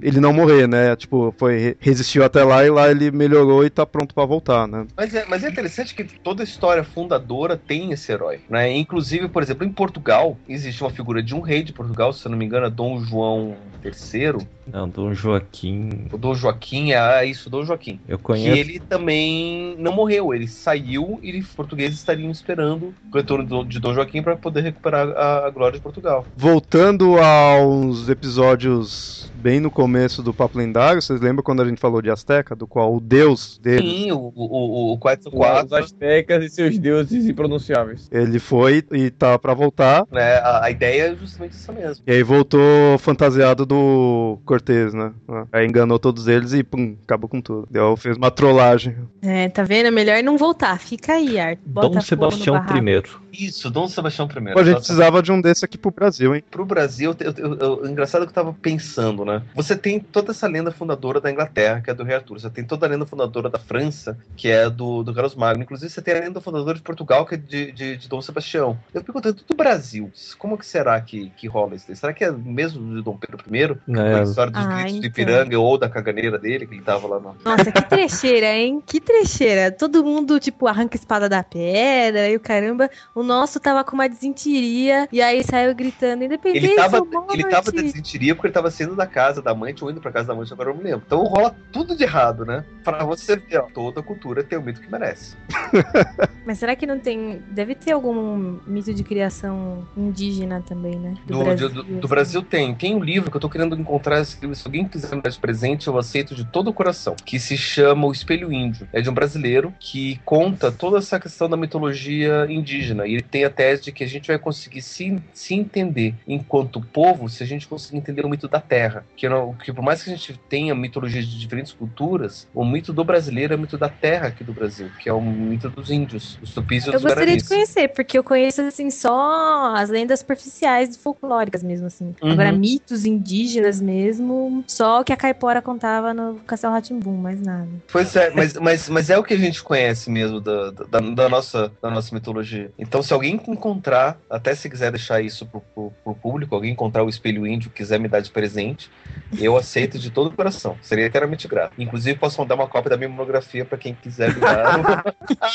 ele 0.00 0.20
não 0.20 0.32
morrer, 0.32 0.66
né, 0.66 0.96
tipo, 0.96 1.34
foi, 1.38 1.76
resistiu 1.80 2.24
até 2.24 2.42
lá 2.42 2.64
e 2.64 2.70
lá 2.70 2.90
ele 2.90 3.10
melhorou 3.10 3.64
e 3.64 3.70
tá 3.70 3.84
pronto 3.84 4.14
pra 4.14 4.24
voltar, 4.24 4.66
né. 4.66 4.86
Mas 4.96 5.14
é, 5.14 5.24
mas 5.26 5.44
é 5.44 5.48
interessante 5.48 5.94
que 5.94 6.04
toda 6.04 6.42
história 6.42 6.84
fundadora 6.84 7.56
tem 7.56 7.92
esse 7.92 8.10
herói. 8.10 8.40
Né? 8.48 8.72
Inclusive, 8.76 9.28
por 9.28 9.42
exemplo, 9.42 9.66
em 9.66 9.72
Portugal, 9.72 10.38
existe 10.48 10.82
uma 10.82 10.90
figura 10.90 11.22
de 11.22 11.34
um 11.34 11.40
rei 11.40 11.62
de 11.62 11.72
Portugal, 11.72 12.12
se 12.12 12.26
eu 12.26 12.30
não 12.30 12.38
me 12.38 12.44
engano, 12.44 12.66
é 12.66 12.70
Dom 12.70 13.00
João 13.04 13.56
III. 13.84 14.46
Não, 14.72 14.88
Dom 14.88 15.12
Joaquim. 15.14 16.06
O 16.12 16.18
Dom 16.18 16.34
Joaquim, 16.34 16.92
é 16.92 17.24
isso, 17.24 17.48
Dom 17.50 17.64
Joaquim. 17.64 18.00
Eu 18.08 18.18
Que 18.18 18.24
conheço. 18.24 18.56
ele 18.58 18.80
também 18.80 19.74
não 19.78 19.92
morreu, 19.92 20.34
ele 20.34 20.46
saiu 20.48 21.18
e 21.22 21.38
os 21.38 21.46
portugueses 21.48 21.98
estariam 21.98 22.30
esperando 22.30 22.94
o 23.12 23.16
retorno 23.16 23.64
de 23.64 23.78
Dom 23.80 23.94
Joaquim 23.94 24.22
para 24.22 24.36
poder 24.36 24.62
recuperar 24.62 25.08
a, 25.10 25.46
a 25.46 25.50
glória 25.50 25.78
de 25.78 25.82
Portugal. 25.82 26.26
Voltando 26.36 27.18
aos 27.18 28.08
episódios 28.08 29.30
bem 29.36 29.60
no 29.60 29.70
começo 29.70 30.20
do 30.22 30.34
Papo 30.34 30.58
Lendário, 30.58 31.00
vocês 31.00 31.20
lembram 31.20 31.44
quando 31.44 31.62
a 31.62 31.64
gente 31.64 31.80
falou 31.80 32.02
de 32.02 32.10
Azteca, 32.10 32.56
do 32.56 32.66
qual 32.66 32.92
o 32.94 33.00
deus 33.00 33.56
dele, 33.62 33.88
Sim, 33.88 34.12
o, 34.12 34.32
o, 34.34 34.90
o, 34.90 34.92
o 34.94 34.98
Quetzalcoatl, 34.98 35.66
Os 35.66 35.72
astecas 35.72 36.44
e 36.44 36.48
seus 36.50 36.76
deuses 36.78 37.26
impronunciáveis. 37.28 38.08
ele 38.10 38.40
foi 38.40 38.82
e 38.92 39.10
tá 39.10 39.38
pra 39.38 39.54
voltar, 39.54 40.04
né, 40.10 40.38
a, 40.38 40.64
a 40.64 40.70
ideia 40.72 41.12
é 41.12 41.14
justamente 41.16 41.52
essa 41.54 41.72
mesmo. 41.72 42.02
e 42.06 42.10
aí 42.12 42.22
voltou 42.24 42.60
fantasiado 42.98 43.64
do 43.64 44.38
Cortez, 44.58 44.92
né? 44.92 45.12
Aí 45.52 45.66
enganou 45.66 45.98
todos 45.98 46.26
eles 46.26 46.52
e 46.52 46.62
pum, 46.64 46.96
acabou 47.04 47.28
com 47.28 47.40
tudo. 47.40 47.68
Deu, 47.70 47.96
fez 47.96 48.16
uma 48.16 48.30
trollagem. 48.30 48.96
É, 49.22 49.48
tá 49.48 49.62
vendo? 49.62 49.86
É 49.86 49.90
melhor 49.90 50.22
não 50.22 50.36
voltar. 50.36 50.78
Fica 50.78 51.14
aí, 51.14 51.38
Arthur. 51.38 51.62
Bota 51.64 51.88
Dom 51.88 52.00
Sebastião. 52.00 52.56
I. 52.56 53.02
Isso, 53.32 53.70
Dom 53.70 53.88
Sebastião 53.88 54.26
I. 54.26 54.52
Pô, 54.52 54.58
a 54.58 54.64
gente 54.64 54.76
precisava 54.76 55.22
de 55.22 55.30
um 55.30 55.40
desse 55.40 55.64
aqui 55.64 55.78
pro 55.78 55.90
Brasil, 55.90 56.34
hein? 56.34 56.42
Pro 56.50 56.64
Brasil, 56.64 57.14
eu, 57.20 57.34
eu, 57.36 57.54
eu- 57.54 57.86
engraçado 57.90 58.22
que 58.22 58.30
eu 58.30 58.34
tava 58.34 58.52
pensando, 58.52 59.24
né? 59.24 59.42
Você 59.54 59.76
tem 59.76 60.00
toda 60.00 60.32
essa 60.32 60.48
lenda 60.48 60.70
fundadora 60.72 61.20
da 61.20 61.30
Inglaterra, 61.30 61.80
que 61.80 61.90
é 61.90 61.94
do 61.94 62.02
Rei 62.02 62.16
Arthur. 62.16 62.40
Você 62.40 62.50
tem 62.50 62.64
toda 62.64 62.86
a 62.86 62.88
lenda 62.88 63.06
fundadora 63.06 63.48
da 63.48 63.58
França, 63.58 64.18
que 64.36 64.48
é 64.48 64.68
do, 64.68 65.02
do 65.04 65.14
Carlos 65.14 65.34
Magno. 65.36 65.62
Inclusive, 65.62 65.90
você 65.90 66.02
tem 66.02 66.14
a 66.14 66.20
lenda 66.20 66.40
fundadora 66.40 66.76
de 66.76 66.82
Portugal, 66.82 67.24
que 67.24 67.34
é 67.36 67.38
de, 67.38 67.70
de, 67.72 67.96
de 67.96 68.08
Dom 68.08 68.20
Sebastião. 68.20 68.76
Eu 68.92 69.04
perguntando 69.04 69.40
do 69.46 69.56
Brasil, 69.56 70.10
como 70.38 70.58
que 70.58 70.66
será 70.66 71.00
que, 71.00 71.30
que 71.36 71.46
rola 71.46 71.74
isso? 71.76 71.94
Será 71.94 72.12
que 72.12 72.24
é 72.24 72.30
mesmo 72.32 72.96
de 72.96 73.02
Dom 73.02 73.16
Pedro 73.16 73.38
I? 73.52 73.62
É, 73.98 74.24
história 74.48 74.50
dos 74.50 74.64
Ah, 74.64 74.82
gritos 74.82 74.92
de 74.92 74.98
então. 74.98 75.08
Ipiranga 75.10 75.58
ou 75.58 75.78
da 75.78 75.88
caganeira 75.88 76.38
dele, 76.38 76.66
que 76.66 76.74
ele 76.74 76.82
tava 76.82 77.06
lá 77.06 77.20
no. 77.20 77.36
Nossa, 77.44 77.70
que 77.70 77.82
trecheira, 77.82 78.52
hein? 78.54 78.82
Que 78.84 79.00
trecheira. 79.00 79.70
Todo 79.70 80.04
mundo, 80.04 80.40
tipo, 80.40 80.66
arranca 80.66 80.96
a 80.96 80.98
espada 80.98 81.28
da 81.28 81.42
pedra 81.42 82.28
e 82.28 82.36
o 82.36 82.40
caramba. 82.40 82.90
O 83.14 83.22
nosso 83.22 83.60
tava 83.60 83.84
com 83.84 83.94
uma 83.94 84.08
desentiria 84.08 85.08
e 85.12 85.20
aí 85.20 85.42
saiu 85.44 85.74
gritando 85.74 86.24
independência 86.24 86.66
Ele 86.66 86.76
tava, 86.76 87.02
ele 87.32 87.44
tava 87.44 87.72
de 87.72 87.82
desentiria 87.82 88.34
porque 88.34 88.48
ele 88.48 88.54
tava 88.54 88.70
saindo 88.70 88.96
da 88.96 89.06
casa 89.06 89.42
da 89.42 89.54
mãe 89.54 89.74
ou 89.80 89.90
indo 89.90 90.00
pra 90.00 90.10
casa 90.10 90.28
da 90.28 90.34
mãe, 90.34 90.46
agora 90.50 90.70
eu 90.70 90.74
não 90.74 90.82
me 90.82 90.90
lembro. 90.90 91.04
Então 91.06 91.22
rola 91.24 91.54
tudo 91.72 91.96
de 91.96 92.02
errado, 92.02 92.44
né? 92.44 92.64
Pra 92.82 93.04
você 93.04 93.36
ver, 93.36 93.58
ó, 93.58 93.62
toda 93.72 94.02
cultura 94.02 94.42
tem 94.42 94.58
o 94.58 94.62
mito 94.62 94.80
que 94.80 94.90
merece. 94.90 95.36
Mas 96.46 96.58
será 96.58 96.74
que 96.74 96.86
não 96.86 96.98
tem... 96.98 97.42
Deve 97.50 97.74
ter 97.74 97.92
algum 97.92 98.58
mito 98.66 98.94
de 98.94 99.04
criação 99.04 99.86
indígena 99.96 100.62
também, 100.66 100.98
né? 100.98 101.14
Do 101.26 101.44
Brasil, 101.44 101.68
do, 101.68 101.82
do 101.82 102.08
Brasil 102.08 102.42
tem. 102.42 102.74
Tem 102.74 102.94
um 102.94 103.04
livro 103.04 103.30
que 103.30 103.36
eu 103.36 103.40
tô 103.40 103.48
querendo 103.48 103.76
encontrar 103.76 104.20
esse 104.20 104.37
Se 104.54 104.66
alguém 104.66 104.86
quiser 104.86 105.14
me 105.14 105.22
dar 105.22 105.30
de 105.30 105.38
presente, 105.38 105.88
eu 105.88 105.98
aceito 105.98 106.34
de 106.34 106.44
todo 106.44 106.68
o 106.68 106.72
coração. 106.72 107.16
Que 107.24 107.38
se 107.38 107.56
chama 107.56 108.06
O 108.06 108.12
Espelho 108.12 108.52
Índio. 108.52 108.88
É 108.92 109.00
de 109.00 109.10
um 109.10 109.14
brasileiro 109.14 109.74
que 109.78 110.20
conta 110.24 110.70
toda 110.70 110.98
essa 110.98 111.18
questão 111.18 111.48
da 111.48 111.56
mitologia 111.56 112.46
indígena. 112.48 113.06
E 113.06 113.14
ele 113.14 113.22
tem 113.22 113.44
a 113.44 113.50
tese 113.50 113.82
de 113.82 113.92
que 113.92 114.04
a 114.04 114.06
gente 114.06 114.28
vai 114.28 114.38
conseguir 114.38 114.82
se, 114.82 115.20
se 115.32 115.54
entender 115.54 116.14
enquanto 116.26 116.80
povo 116.80 117.28
se 117.28 117.42
a 117.42 117.46
gente 117.46 117.66
conseguir 117.66 117.98
entender 117.98 118.24
o 118.24 118.28
mito 118.28 118.48
da 118.48 118.60
terra. 118.60 119.04
Que, 119.16 119.28
não, 119.28 119.54
que 119.54 119.72
por 119.72 119.82
mais 119.82 120.02
que 120.02 120.10
a 120.10 120.14
gente 120.14 120.38
tenha 120.48 120.74
mitologias 120.74 121.26
de 121.26 121.38
diferentes 121.38 121.72
culturas, 121.72 122.46
o 122.54 122.64
mito 122.64 122.92
do 122.92 123.04
brasileiro 123.04 123.54
é 123.54 123.56
o 123.56 123.58
mito 123.60 123.76
da 123.76 123.88
terra 123.88 124.28
aqui 124.28 124.44
do 124.44 124.52
Brasil, 124.52 124.88
que 125.00 125.08
é 125.08 125.12
o 125.12 125.20
mito 125.20 125.68
dos 125.68 125.90
índios, 125.90 126.36
dos 126.36 126.52
tupis 126.52 126.84
e 126.84 126.88
Eu 126.88 126.92
dos 126.94 127.02
gostaria 127.02 127.36
de 127.36 127.42
guaranis. 127.42 127.48
conhecer, 127.48 127.88
porque 127.88 128.18
eu 128.18 128.24
conheço, 128.24 128.60
assim, 128.62 128.90
só 128.90 129.74
as 129.74 129.90
lendas 129.90 130.20
superficiais 130.20 130.96
folclóricas 130.96 131.62
mesmo, 131.62 131.86
assim. 131.86 132.14
Uhum. 132.22 132.32
Agora, 132.32 132.52
mitos 132.52 133.04
indígenas 133.04 133.80
mesmo, 133.80 134.27
só 134.66 135.00
o 135.00 135.04
que 135.04 135.12
a 135.12 135.16
Caipora 135.16 135.62
contava 135.62 136.12
no 136.14 136.36
Castelo 136.46 136.72
Ratimbum, 136.72 137.16
mais 137.16 137.40
nada. 137.40 137.68
Pois 137.90 138.14
é, 138.16 138.30
mas, 138.30 138.54
mas, 138.54 138.88
mas 138.88 139.10
é 139.10 139.18
o 139.18 139.22
que 139.22 139.34
a 139.34 139.38
gente 139.38 139.62
conhece 139.62 140.10
mesmo 140.10 140.40
da, 140.40 140.70
da, 140.70 141.00
da 141.00 141.28
nossa, 141.28 141.72
da 141.82 141.90
nossa 141.90 142.14
mitologia. 142.14 142.70
Então, 142.78 143.02
se 143.02 143.12
alguém 143.12 143.40
encontrar, 143.48 144.18
até 144.30 144.54
se 144.54 144.68
quiser 144.68 144.90
deixar 144.90 145.20
isso 145.20 145.46
pro, 145.46 145.60
pro, 145.74 145.92
pro 146.04 146.14
público, 146.14 146.54
alguém 146.54 146.72
encontrar 146.72 147.04
o 147.04 147.08
espelho 147.08 147.46
índio, 147.46 147.70
quiser 147.70 147.98
me 147.98 148.08
dar 148.08 148.20
de 148.20 148.30
presente, 148.30 148.90
eu 149.38 149.56
aceito 149.56 149.98
de 149.98 150.10
todo 150.10 150.28
o 150.28 150.36
coração. 150.36 150.76
Seria 150.82 151.06
eternamente 151.06 151.46
grato. 151.48 151.74
Inclusive, 151.78 152.18
posso 152.18 152.40
mandar 152.40 152.54
uma 152.54 152.68
cópia 152.68 152.90
da 152.90 152.96
minha 152.96 153.08
monografia 153.08 153.64
para 153.64 153.78
quem 153.78 153.94
quiser 153.94 154.34
me 154.34 154.40
dar. 154.40 155.04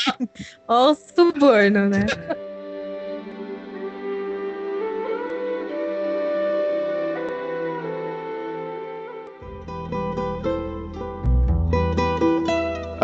Ó 0.68 0.90
o 0.90 0.94
suborno, 0.94 1.88
né? 1.88 2.06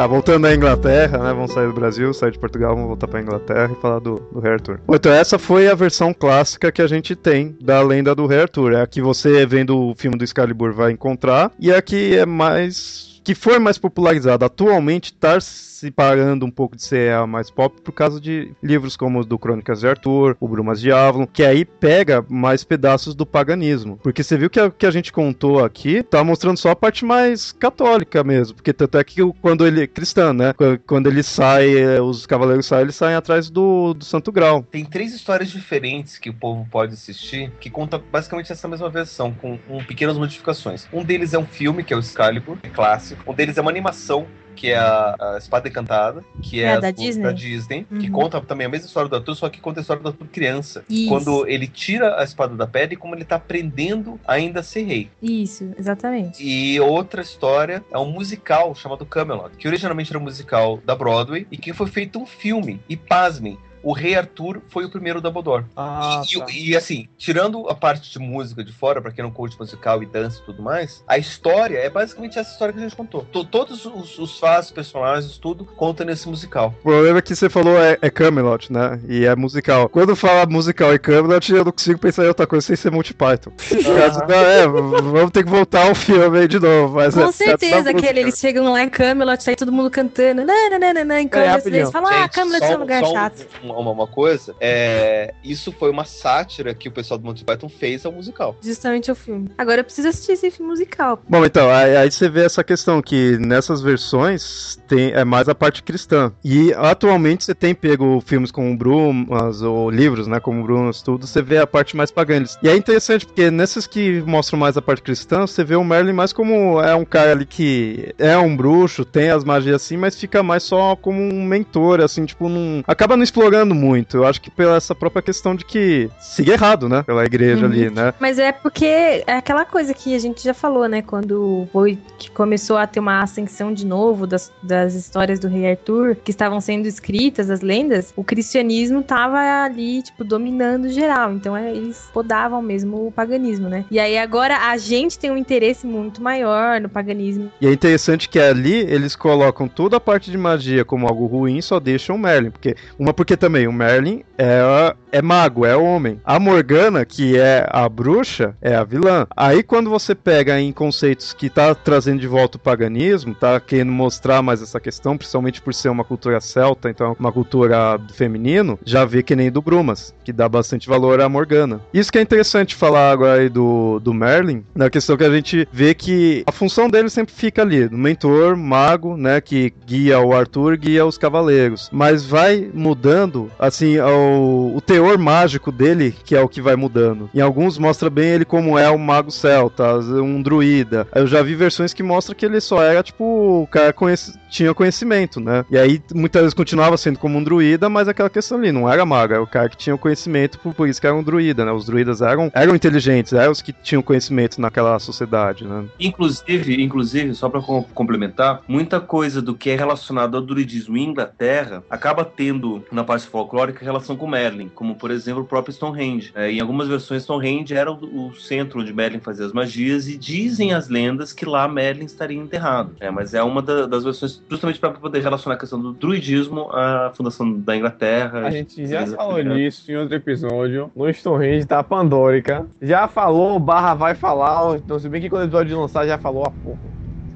Ah, 0.01 0.07
voltando 0.07 0.47
à 0.47 0.55
Inglaterra, 0.55 1.19
né? 1.19 1.35
Vamos 1.35 1.53
sair 1.53 1.67
do 1.67 1.75
Brasil, 1.75 2.15
sair 2.15 2.31
de 2.31 2.39
Portugal, 2.39 2.71
vamos 2.71 2.89
voltar 2.89 3.07
pra 3.07 3.21
Inglaterra 3.21 3.71
e 3.71 3.83
falar 3.83 3.99
do, 3.99 4.15
do 4.33 4.41
Rei. 4.41 4.57
Bom, 4.87 4.95
então 4.95 5.13
essa 5.13 5.39
foi 5.39 5.69
a 5.69 5.75
versão 5.75 6.15
clássica 6.15 6.73
que 6.73 6.81
a 6.81 6.87
gente 6.87 7.15
tem 7.15 7.55
da 7.61 7.83
lenda 7.83 8.15
do 8.15 8.25
Rei 8.25 8.41
Arthur. 8.41 8.73
É 8.73 8.81
a 8.81 8.87
que 8.87 9.03
você, 9.03 9.45
vendo 9.45 9.79
o 9.79 9.95
filme 9.95 10.17
do 10.17 10.25
Excalibur, 10.25 10.73
vai 10.73 10.91
encontrar. 10.91 11.53
E 11.61 11.71
a 11.71 11.83
que 11.83 12.17
é 12.17 12.25
mais. 12.25 13.21
que 13.23 13.35
foi 13.35 13.59
mais 13.59 13.77
popularizado. 13.77 14.43
Atualmente 14.43 15.13
tá 15.13 15.39
se 15.81 15.91
parando 15.91 16.45
um 16.45 16.51
pouco 16.51 16.77
de 16.77 16.83
ser 16.83 17.15
a 17.15 17.27
mais 17.27 17.51
pop 17.51 17.81
por 17.81 17.93
causa 17.93 18.21
de 18.21 18.53
livros 18.63 18.97
como 18.97 19.19
os 19.19 19.25
do 19.25 19.39
Crônicas 19.39 19.81
de 19.81 19.89
Arthur, 19.89 20.37
o 20.39 20.47
Brumas 20.47 20.79
de 20.79 20.93
Avalon, 20.93 21.27
que 21.27 21.43
aí 21.43 21.65
pega 21.65 22.25
mais 22.29 22.63
pedaços 22.63 23.15
do 23.15 23.25
paganismo. 23.25 23.99
Porque 24.03 24.23
você 24.23 24.37
viu 24.37 24.51
que 24.51 24.61
a, 24.61 24.71
que 24.71 24.85
a 24.85 24.91
gente 24.91 25.11
contou 25.11 25.65
aqui 25.65 26.03
tá 26.03 26.23
mostrando 26.23 26.59
só 26.59 26.71
a 26.71 26.77
parte 26.77 27.05
mais 27.05 27.53
católica 27.53 28.23
mesmo. 28.23 28.57
Porque 28.57 28.75
tanto 28.75 28.99
é 28.99 29.05
que 29.05 29.21
quando 29.41 29.67
ele. 29.67 29.87
cristã, 29.87 30.35
né? 30.35 30.53
Quando 30.87 31.09
ele 31.09 31.23
sai, 31.23 31.79
é, 31.79 32.01
os 32.01 32.27
cavaleiros 32.27 32.67
saem, 32.67 32.83
eles 32.83 32.97
saem 32.97 33.17
atrás 33.17 33.49
do, 33.49 33.95
do 33.95 34.05
Santo 34.05 34.31
Grau. 34.31 34.63
Tem 34.71 34.85
três 34.85 35.15
histórias 35.15 35.51
diferentes 35.51 36.19
que 36.19 36.29
o 36.29 36.35
povo 36.35 36.67
pode 36.71 36.93
assistir, 36.93 37.51
que 37.59 37.71
conta 37.71 37.99
basicamente 37.99 38.53
essa 38.53 38.69
mesma 38.69 38.91
versão, 38.91 39.33
com, 39.33 39.57
com 39.57 39.83
pequenas 39.85 40.19
modificações. 40.19 40.87
Um 40.93 41.03
deles 41.03 41.33
é 41.33 41.39
um 41.39 41.47
filme, 41.47 41.83
que 41.83 41.95
é 41.95 41.97
o 41.97 42.01
Excalibur, 42.01 42.59
é 42.63 42.69
clássico. 42.69 43.31
Um 43.31 43.35
deles 43.35 43.57
é 43.57 43.61
uma 43.63 43.71
animação 43.71 44.27
que 44.57 44.71
é 44.71 44.77
a, 44.79 45.15
a 45.19 45.39
Espada 45.39 45.69
Encantada, 45.69 46.25
que 46.43 46.61
é, 46.63 46.67
É, 46.73 46.81
da 46.81 46.91
do- 46.91 46.97
Disney? 47.01 47.23
da 47.25 47.33
Disney, 47.33 47.85
que 47.99 48.07
Uhum. 48.07 48.13
conta 48.13 48.41
também 48.41 48.67
a 48.67 48.71
mesma 48.71 48.87
história 48.87 49.09
do 49.09 49.17
Arthur, 49.17 49.35
só 49.35 49.49
que 49.49 49.61
conta 49.61 49.81
a 49.81 49.83
história 49.83 50.03
do 50.03 50.09
Arthur 50.09 50.27
criança. 50.29 50.85
Isso. 50.89 51.09
Quando 51.09 51.47
ele 51.47 51.67
tira 51.67 52.21
a 52.21 52.25
espada 52.25 52.55
da 52.57 52.67
pedra 52.67 52.95
e 52.95 52.97
como 52.97 53.15
ele 53.15 53.25
tá 53.25 53.37
aprendendo 53.37 54.19
ainda 54.27 54.61
a 54.61 54.63
ser 54.63 54.83
rei. 54.83 55.11
Isso, 55.23 55.73
exatamente. 55.79 56.43
E 56.45 56.79
outra 56.81 57.23
história 57.23 57.85
é 57.93 57.99
um 57.99 58.11
musical 58.11 58.75
chamado 58.75 59.05
Camelot, 59.07 59.57
que 59.57 59.67
originalmente 59.69 60.11
era 60.13 60.19
um 60.19 60.23
musical 60.23 60.79
da 60.85 60.95
Broadway 60.95 61.47
e 61.51 61.57
que 61.57 61.73
foi 61.73 61.87
feito 61.89 62.19
um 62.19 62.27
filme. 62.27 62.81
E 62.89 62.97
pasmem, 62.97 63.59
o 63.83 63.93
Rei 63.93 64.15
Arthur 64.15 64.61
foi 64.69 64.85
o 64.85 64.91
primeiro 64.91 65.21
Dumbledore. 65.21 65.65
Ah, 65.77 66.23
E- 66.33 66.39
tá. 66.39 66.47
e, 66.51 66.71
e, 66.71 66.77
assim, 66.77 67.09
tirando 67.17 67.69
a 67.69 67.75
parte 67.75 68.11
de 68.11 68.19
música 68.19 68.63
de 68.63 68.73
fora, 68.73 69.01
pra 69.01 69.11
quem 69.11 69.23
não 69.25 69.31
curte 69.31 69.59
musical 69.59 70.03
e 70.03 70.07
dança 70.07 70.41
e 70.43 70.45
tudo 70.45 70.63
mais, 70.63 71.03
a 71.07 71.17
história 71.19 71.79
é 71.79 71.89
basicamente 71.89 72.39
essa 72.39 72.51
história 72.53 72.73
que 72.73 72.81
a 72.81 72.83
gente 72.83 72.97
contou. 72.97 73.23
To- 73.33 73.45
todos 73.45 73.85
os, 73.87 74.19
os 74.19 74.39
fatos, 74.39 74.71
personagens, 74.71 75.39
tudo 75.39 75.65
conta 75.65 76.05
nesse 76.05 76.29
musical. 76.29 76.75
O 76.81 76.83
problema 76.83 77.19
é 77.19 77.23
que 77.23 77.35
você 77.35 77.49
falou 77.49 77.79
é, 77.79 77.99
é 78.03 78.11
Camelot, 78.11 78.73
né? 78.73 79.01
E 79.09 79.25
é 79.25 79.35
musical. 79.37 79.89
Quando 79.89 80.15
fala 80.17 80.47
musical 80.47 80.93
e 80.95 80.99
Camelot, 80.99 81.53
eu 81.53 81.65
não 81.65 81.73
consigo 81.73 81.99
pensar 81.99 82.25
em 82.25 82.29
outra 82.29 82.47
coisa 82.47 82.67
sem 82.67 82.77
ser 82.77 82.91
Monty 82.91 83.15
Python. 83.15 83.51
Por 83.51 83.85
causa 83.99 84.21
da- 84.27 84.37
é, 84.37 84.67
vamos 84.67 85.31
ter 85.31 85.45
que 85.45 85.51
voltar 85.51 85.87
ao 85.89 85.95
filme 85.95 86.39
aí 86.39 86.49
de 86.49 86.59
novo. 86.59 86.97
Mas 86.97 87.15
Com 87.15 87.23
é- 87.23 87.33
certeza, 87.33 87.91
é- 87.91 87.93
aquele, 87.93 88.21
eles 88.21 88.39
chegam 88.39 88.71
lá 88.73 88.83
em 88.83 88.89
Camelot, 88.89 89.43
sai 89.43 89.57
todo 89.57 89.73
mundo 89.73 89.91
cantando, 89.91 90.45
nananana, 90.45 91.21
em 91.21 91.29
Camelot, 91.29 91.53
rapidinho. 91.57 91.77
eles 91.83 91.91
falam, 91.91 92.11
ah, 92.13 92.29
Camelot 92.29 92.65
é 92.65 92.77
um 92.77 92.81
lugar 92.81 93.05
só 93.05 93.13
chato. 93.13 93.47
um- 93.65 93.70
uma, 93.79 93.91
uma 93.91 94.07
coisa, 94.07 94.55
é, 94.61 95.35
isso 95.45 95.73
foi 95.73 95.91
uma 95.91 96.05
sátira 96.05 96.75
que 96.75 96.89
o 96.89 96.93
pessoal 96.93 97.19
do 97.19 97.25
Monty 97.25 97.45
Python 97.45 97.69
fez 97.69 98.05
ao 98.05 98.13
musical. 98.13 98.57
Justamente 98.63 99.11
o 99.11 99.15
filme. 99.15 99.51
Agora 99.57 99.81
eu 99.81 99.85
preciso 99.85 100.09
assistir 100.09 100.33
esse 100.33 100.51
filme 100.51 100.71
musical. 100.71 101.21
Bom, 101.29 101.45
então, 101.45 101.71
aí, 101.71 101.97
aí 101.97 102.11
você 102.11 102.29
vê 102.29 102.45
essa 102.45 102.65
questão 102.65 103.03
que 103.03 103.39
nessas 103.39 103.81
versões 103.81 104.79
tem 104.89 105.13
é 105.13 105.25
mais 105.25 105.49
a 105.49 105.55
parte 105.55 105.83
cristã. 105.83 106.33
E 106.45 106.73
atualmente 106.75 107.45
você 107.45 107.55
tem 107.55 107.75
pego 107.75 108.21
filmes 108.25 108.51
como 108.51 108.77
Brumas 108.77 109.63
ou 109.63 109.91
livros, 109.91 110.27
né, 110.27 110.41
como 110.41 110.63
Brumas, 110.63 111.03
tudo, 111.03 111.27
você 111.27 111.43
vê 111.43 111.59
a 111.59 111.67
parte 111.67 111.97
mais 111.97 112.11
pagã. 112.11 112.31
E 112.63 112.69
é 112.69 112.77
interessante 112.77 113.27
porque 113.27 113.51
nesses 113.51 113.87
que 113.87 114.23
mostram 114.23 114.59
mais 114.59 114.77
a 114.77 114.83
parte 114.83 115.03
cristã, 115.03 115.41
você 115.41 115.65
vê 115.65 115.75
o 115.75 115.85
Merlin 115.85 116.13
mais 116.13 116.33
como 116.33 116.81
é 116.81 116.95
um 116.95 117.05
cara 117.05 117.33
ali 117.33 117.45
que 117.45 118.15
é 118.19 118.39
um 118.39 118.57
bruxo, 118.57 119.05
tem 119.05 119.31
as 119.31 119.43
magias 119.43 119.83
assim, 119.83 119.97
mas 119.97 120.19
fica 120.19 120.43
mais 120.43 120.63
só 120.63 120.95
como 120.95 121.21
um 121.21 121.45
mentor, 121.45 122.01
assim, 122.01 122.25
tipo, 122.25 122.49
não 122.49 122.83
acaba 122.87 123.17
não 123.17 123.25
explorando 123.25 123.60
muito. 123.65 124.17
Eu 124.19 124.27
acho 124.27 124.41
que 124.41 124.51
pela 124.51 124.77
essa 124.77 124.95
própria 124.95 125.23
questão 125.23 125.55
de 125.55 125.65
que 125.65 126.09
siga 126.19 126.53
errado, 126.53 126.89
né, 126.89 127.03
pela 127.03 127.25
igreja 127.25 127.67
Uhum. 127.67 127.73
ali, 127.73 127.91
né? 127.91 128.15
Mas 128.19 128.39
é 128.39 128.53
porque 128.53 128.87
é 129.27 129.35
aquela 129.37 129.65
coisa 129.65 129.93
que 129.93 130.15
a 130.15 130.19
gente 130.19 130.43
já 130.43 130.55
falou, 130.55 130.89
né? 130.89 131.03
Quando 131.03 131.69
foi 131.73 131.99
que 132.19 132.31
começou 132.31 132.77
a 132.77 132.87
ter 132.87 133.01
uma 133.01 133.23
ascensão 133.23 133.73
de 133.73 133.85
novo 133.87 134.27
das, 134.27 134.53
das 134.63 134.95
histórias 134.95 135.39
do 135.39 135.49
rei 135.49 135.71
Arthur, 135.71 136.17
que 136.17 136.31
estavam 136.31 136.61
sendo 136.61 136.87
escritas, 136.87 137.51
as 137.51 137.61
lendas, 137.61 138.13
o 138.17 138.23
cristianismo 138.25 139.03
tava 139.03 139.39
ali, 139.65 140.03
tipo, 140.03 140.23
dominando 140.25 140.89
geral. 140.89 141.33
Então 141.33 141.57
é, 141.57 141.71
eles 141.71 142.09
podavam 142.13 142.63
mesmo 142.63 143.09
o 143.09 143.13
paganismo, 143.13 143.69
né? 143.69 143.85
E 143.91 143.99
aí 143.99 144.17
agora 144.19 144.57
a 144.57 144.77
gente 144.77 145.19
tem 145.19 145.31
um 145.31 145.37
interesse 145.37 145.87
muito 145.87 146.23
maior 146.23 146.81
no 146.81 146.89
paganismo. 146.89 147.51
E 147.61 147.67
é 147.67 147.73
interessante 147.73 148.29
que 148.29 148.39
ali 148.39 148.75
eles 148.75 149.17
colocam 149.17 149.67
toda 149.69 149.97
a 149.97 150.01
parte 150.01 150.31
de 150.31 150.39
magia 150.39 150.85
como 150.85 151.07
algo 151.07 151.27
ruim, 151.27 151.61
só 151.61 151.81
deixam 151.81 152.17
o 152.17 152.19
Merlin. 152.19 152.51
Porque, 152.51 152.75
uma 152.99 153.13
porque 153.13 153.37
também 153.37 153.50
o 153.67 153.73
Merlin 153.73 154.23
é, 154.39 154.95
é 155.13 155.23
mago, 155.23 155.65
é 155.65 155.77
homem. 155.77 156.21
A 156.25 156.39
Morgana, 156.39 157.05
que 157.05 157.39
é 157.39 157.67
a 157.69 157.89
bruxa, 157.89 158.57
é 158.61 158.75
a 158.75 158.85
vilã. 158.85 159.27
Aí 159.37 159.63
quando 159.63 159.91
você 159.91 160.15
pega 160.15 160.61
em 160.61 160.73
conceitos 160.73 161.33
que 161.33 161.51
tá 161.51 161.75
trazendo 161.75 162.21
de 162.21 162.27
volta 162.27 162.57
o 162.57 162.61
paganismo, 162.61 163.35
tá 163.35 163.59
querendo 163.61 163.93
mostrar 163.93 164.43
mais 164.43 164.63
essa 164.63 164.81
questão, 164.81 165.17
principalmente 165.17 165.61
por 165.61 165.75
ser 165.75 165.89
uma 165.89 166.05
cultura 166.05 166.41
celta, 166.41 166.91
então 166.91 167.17
uma 167.19 167.33
cultura 167.33 167.97
do 167.99 168.13
feminino, 168.13 168.79
já 168.85 169.05
vê 169.05 169.23
que 169.23 169.37
nem 169.37 169.51
do 169.51 169.63
Brumas, 169.63 170.15
que 170.25 170.33
dá 170.33 170.49
bastante 170.49 170.89
valor 170.89 171.21
à 171.21 171.29
Morgana. 171.29 171.81
Isso 171.93 172.13
que 172.13 172.19
é 172.19 172.23
interessante 172.23 172.75
falar 172.75 173.11
agora 173.11 173.41
aí 173.41 173.49
do, 173.49 173.99
do 174.01 174.15
Merlin, 174.15 174.65
na 174.75 174.91
questão 174.91 175.17
que 175.17 175.25
a 175.25 175.31
gente 175.31 175.69
vê 175.73 175.95
que 175.95 176.45
a 176.47 176.53
função 176.53 176.89
dele 176.89 177.11
sempre 177.11 177.35
fica 177.35 177.63
ali, 177.63 177.89
no 177.89 177.99
mentor, 177.99 178.57
mago, 178.57 179.17
né, 179.17 179.41
que 179.41 179.73
guia 179.87 180.21
o 180.21 180.33
Arthur, 180.33 180.77
guia 180.77 181.05
os 181.05 181.19
cavaleiros, 181.19 181.89
mas 181.93 182.25
vai 182.25 182.71
mudando, 182.73 183.51
assim, 183.59 183.99
o, 183.99 184.75
o 184.77 184.81
teor 184.81 185.00
mágico 185.19 185.71
dele, 185.73 186.15
que 186.25 186.35
é 186.35 186.41
o 186.41 186.49
que 186.49 186.61
vai 186.61 186.77
mudando. 186.77 187.31
Em 187.35 187.41
alguns 187.41 187.79
mostra 187.79 188.09
bem 188.09 188.31
ele 188.31 188.45
como 188.45 188.79
é 188.79 188.91
um 188.91 188.99
mago 188.99 189.31
celta, 189.31 189.99
um 189.99 190.43
druida. 190.43 191.07
Eu 191.15 191.27
já 191.27 191.43
vi 191.43 191.55
versões 191.55 191.93
que 191.93 192.03
mostra 192.03 192.35
que 192.35 192.45
ele 192.45 192.61
só 192.61 192.83
era, 192.83 193.03
tipo, 193.03 193.63
o 193.63 193.67
cara 193.67 193.93
conhece, 193.93 194.39
tinha 194.49 194.75
conhecimento, 194.75 195.41
né? 195.41 195.65
E 195.71 195.79
aí, 195.79 196.03
muitas 196.15 196.43
vezes 196.43 196.55
continuava 196.55 196.97
sendo 196.97 197.19
como 197.19 197.39
um 197.39 197.45
druida, 197.45 197.89
mas 197.89 198.09
aquela 198.09 198.31
questão 198.31 198.59
ali, 198.59 198.73
não 198.73 198.91
era 198.91 199.05
mago, 199.07 199.35
era 199.35 199.43
o 199.43 199.47
cara 199.47 199.69
que 199.69 199.77
tinha 199.77 199.95
o 199.95 199.99
conhecimento, 199.99 200.59
por, 200.59 200.75
por 200.75 200.89
isso 200.89 201.01
que 201.01 201.07
era 201.07 201.17
um 201.17 201.23
druida, 201.23 201.65
né? 201.65 201.73
Os 201.73 201.87
druidas 201.87 202.21
eram, 202.21 202.51
eram 202.55 202.75
inteligentes, 202.75 203.33
eram 203.33 203.53
os 203.53 203.63
que 203.63 203.73
tinham 203.73 204.03
conhecimento 204.03 204.61
naquela 204.61 204.99
sociedade, 204.99 205.65
né? 205.65 205.85
Inclusive, 205.99 206.83
inclusive, 206.83 207.35
só 207.35 207.49
para 207.49 207.61
complementar, 207.95 208.63
muita 208.67 209.01
coisa 209.01 209.41
do 209.41 209.55
que 209.55 209.71
é 209.71 209.77
relacionado 209.77 210.37
ao 210.37 210.43
druidismo 210.43 210.97
em 210.97 211.09
Inglaterra 211.09 211.83
acaba 211.89 212.25
tendo 212.25 212.85
na 212.91 213.05
parte 213.05 213.27
folclórica 213.27 213.85
relação 213.85 214.17
com 214.17 214.27
Merlin, 214.27 214.69
como 214.69 214.90
por 214.95 215.11
exemplo 215.11 215.43
o 215.43 215.47
próprio 215.47 215.73
Stonehenge. 215.73 216.33
É, 216.35 216.51
em 216.51 216.61
algumas 216.61 216.89
versões, 216.89 217.23
Stonehenge 217.23 217.75
era 217.75 217.91
o, 217.91 218.29
o 218.29 218.35
centro 218.35 218.81
onde 218.81 218.93
Merlin 218.93 219.21
fazia 219.21 219.47
as 219.47 219.53
magias 219.53 220.09
e 220.09 220.17
dizem 220.17 220.73
as 220.73 220.89
lendas 220.89 221.33
que 221.33 221.45
lá 221.45 221.67
Merlin 221.69 222.05
estaria 222.05 222.39
enterrado. 222.39 222.93
É, 223.01 223.11
mas 223.11 223.35
é 223.35 223.43
uma 223.43 223.61
da- 223.63 223.87
das 223.87 224.05
versões 224.05 224.43
justamente 224.49 224.79
para 224.79 224.91
poder 224.91 225.21
relacionar 225.23 225.57
a 225.57 225.59
questão 225.59 225.81
do 225.81 225.93
druidismo 225.93 226.71
à 226.73 227.13
fundação 227.15 227.53
da 227.59 227.77
Inglaterra. 227.77 228.47
A 228.47 228.51
gente 228.51 228.87
já 228.87 229.07
falou 229.07 229.33
obrigado. 229.33 229.57
nisso 229.57 229.91
em 229.91 229.97
outro 229.97 230.15
episódio, 230.15 230.91
no 230.95 231.13
Stonehenge 231.13 231.67
da 231.67 231.83
Pandórica. 231.83 232.67
Já 232.81 233.07
falou, 233.09 233.59
barra 233.59 233.95
vai 233.95 234.15
falar, 234.15 234.77
então 234.77 234.99
se 234.99 235.09
bem 235.09 235.21
que 235.21 235.29
quando 235.31 235.43
o 235.43 235.45
episódio 235.47 235.81
lançar 235.81 236.07
já 236.07 236.19
falou 236.19 236.45
há 236.45 236.51
pouco. 236.51 236.79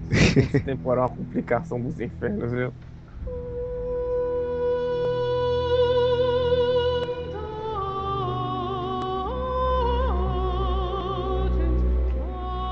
Esse 0.11 0.61
temporal 0.61 1.07
é 1.07 1.09
uma 1.09 1.17
complicação 1.17 1.81
dos 1.81 1.99
infernos, 2.01 2.53
viu? 2.53 2.73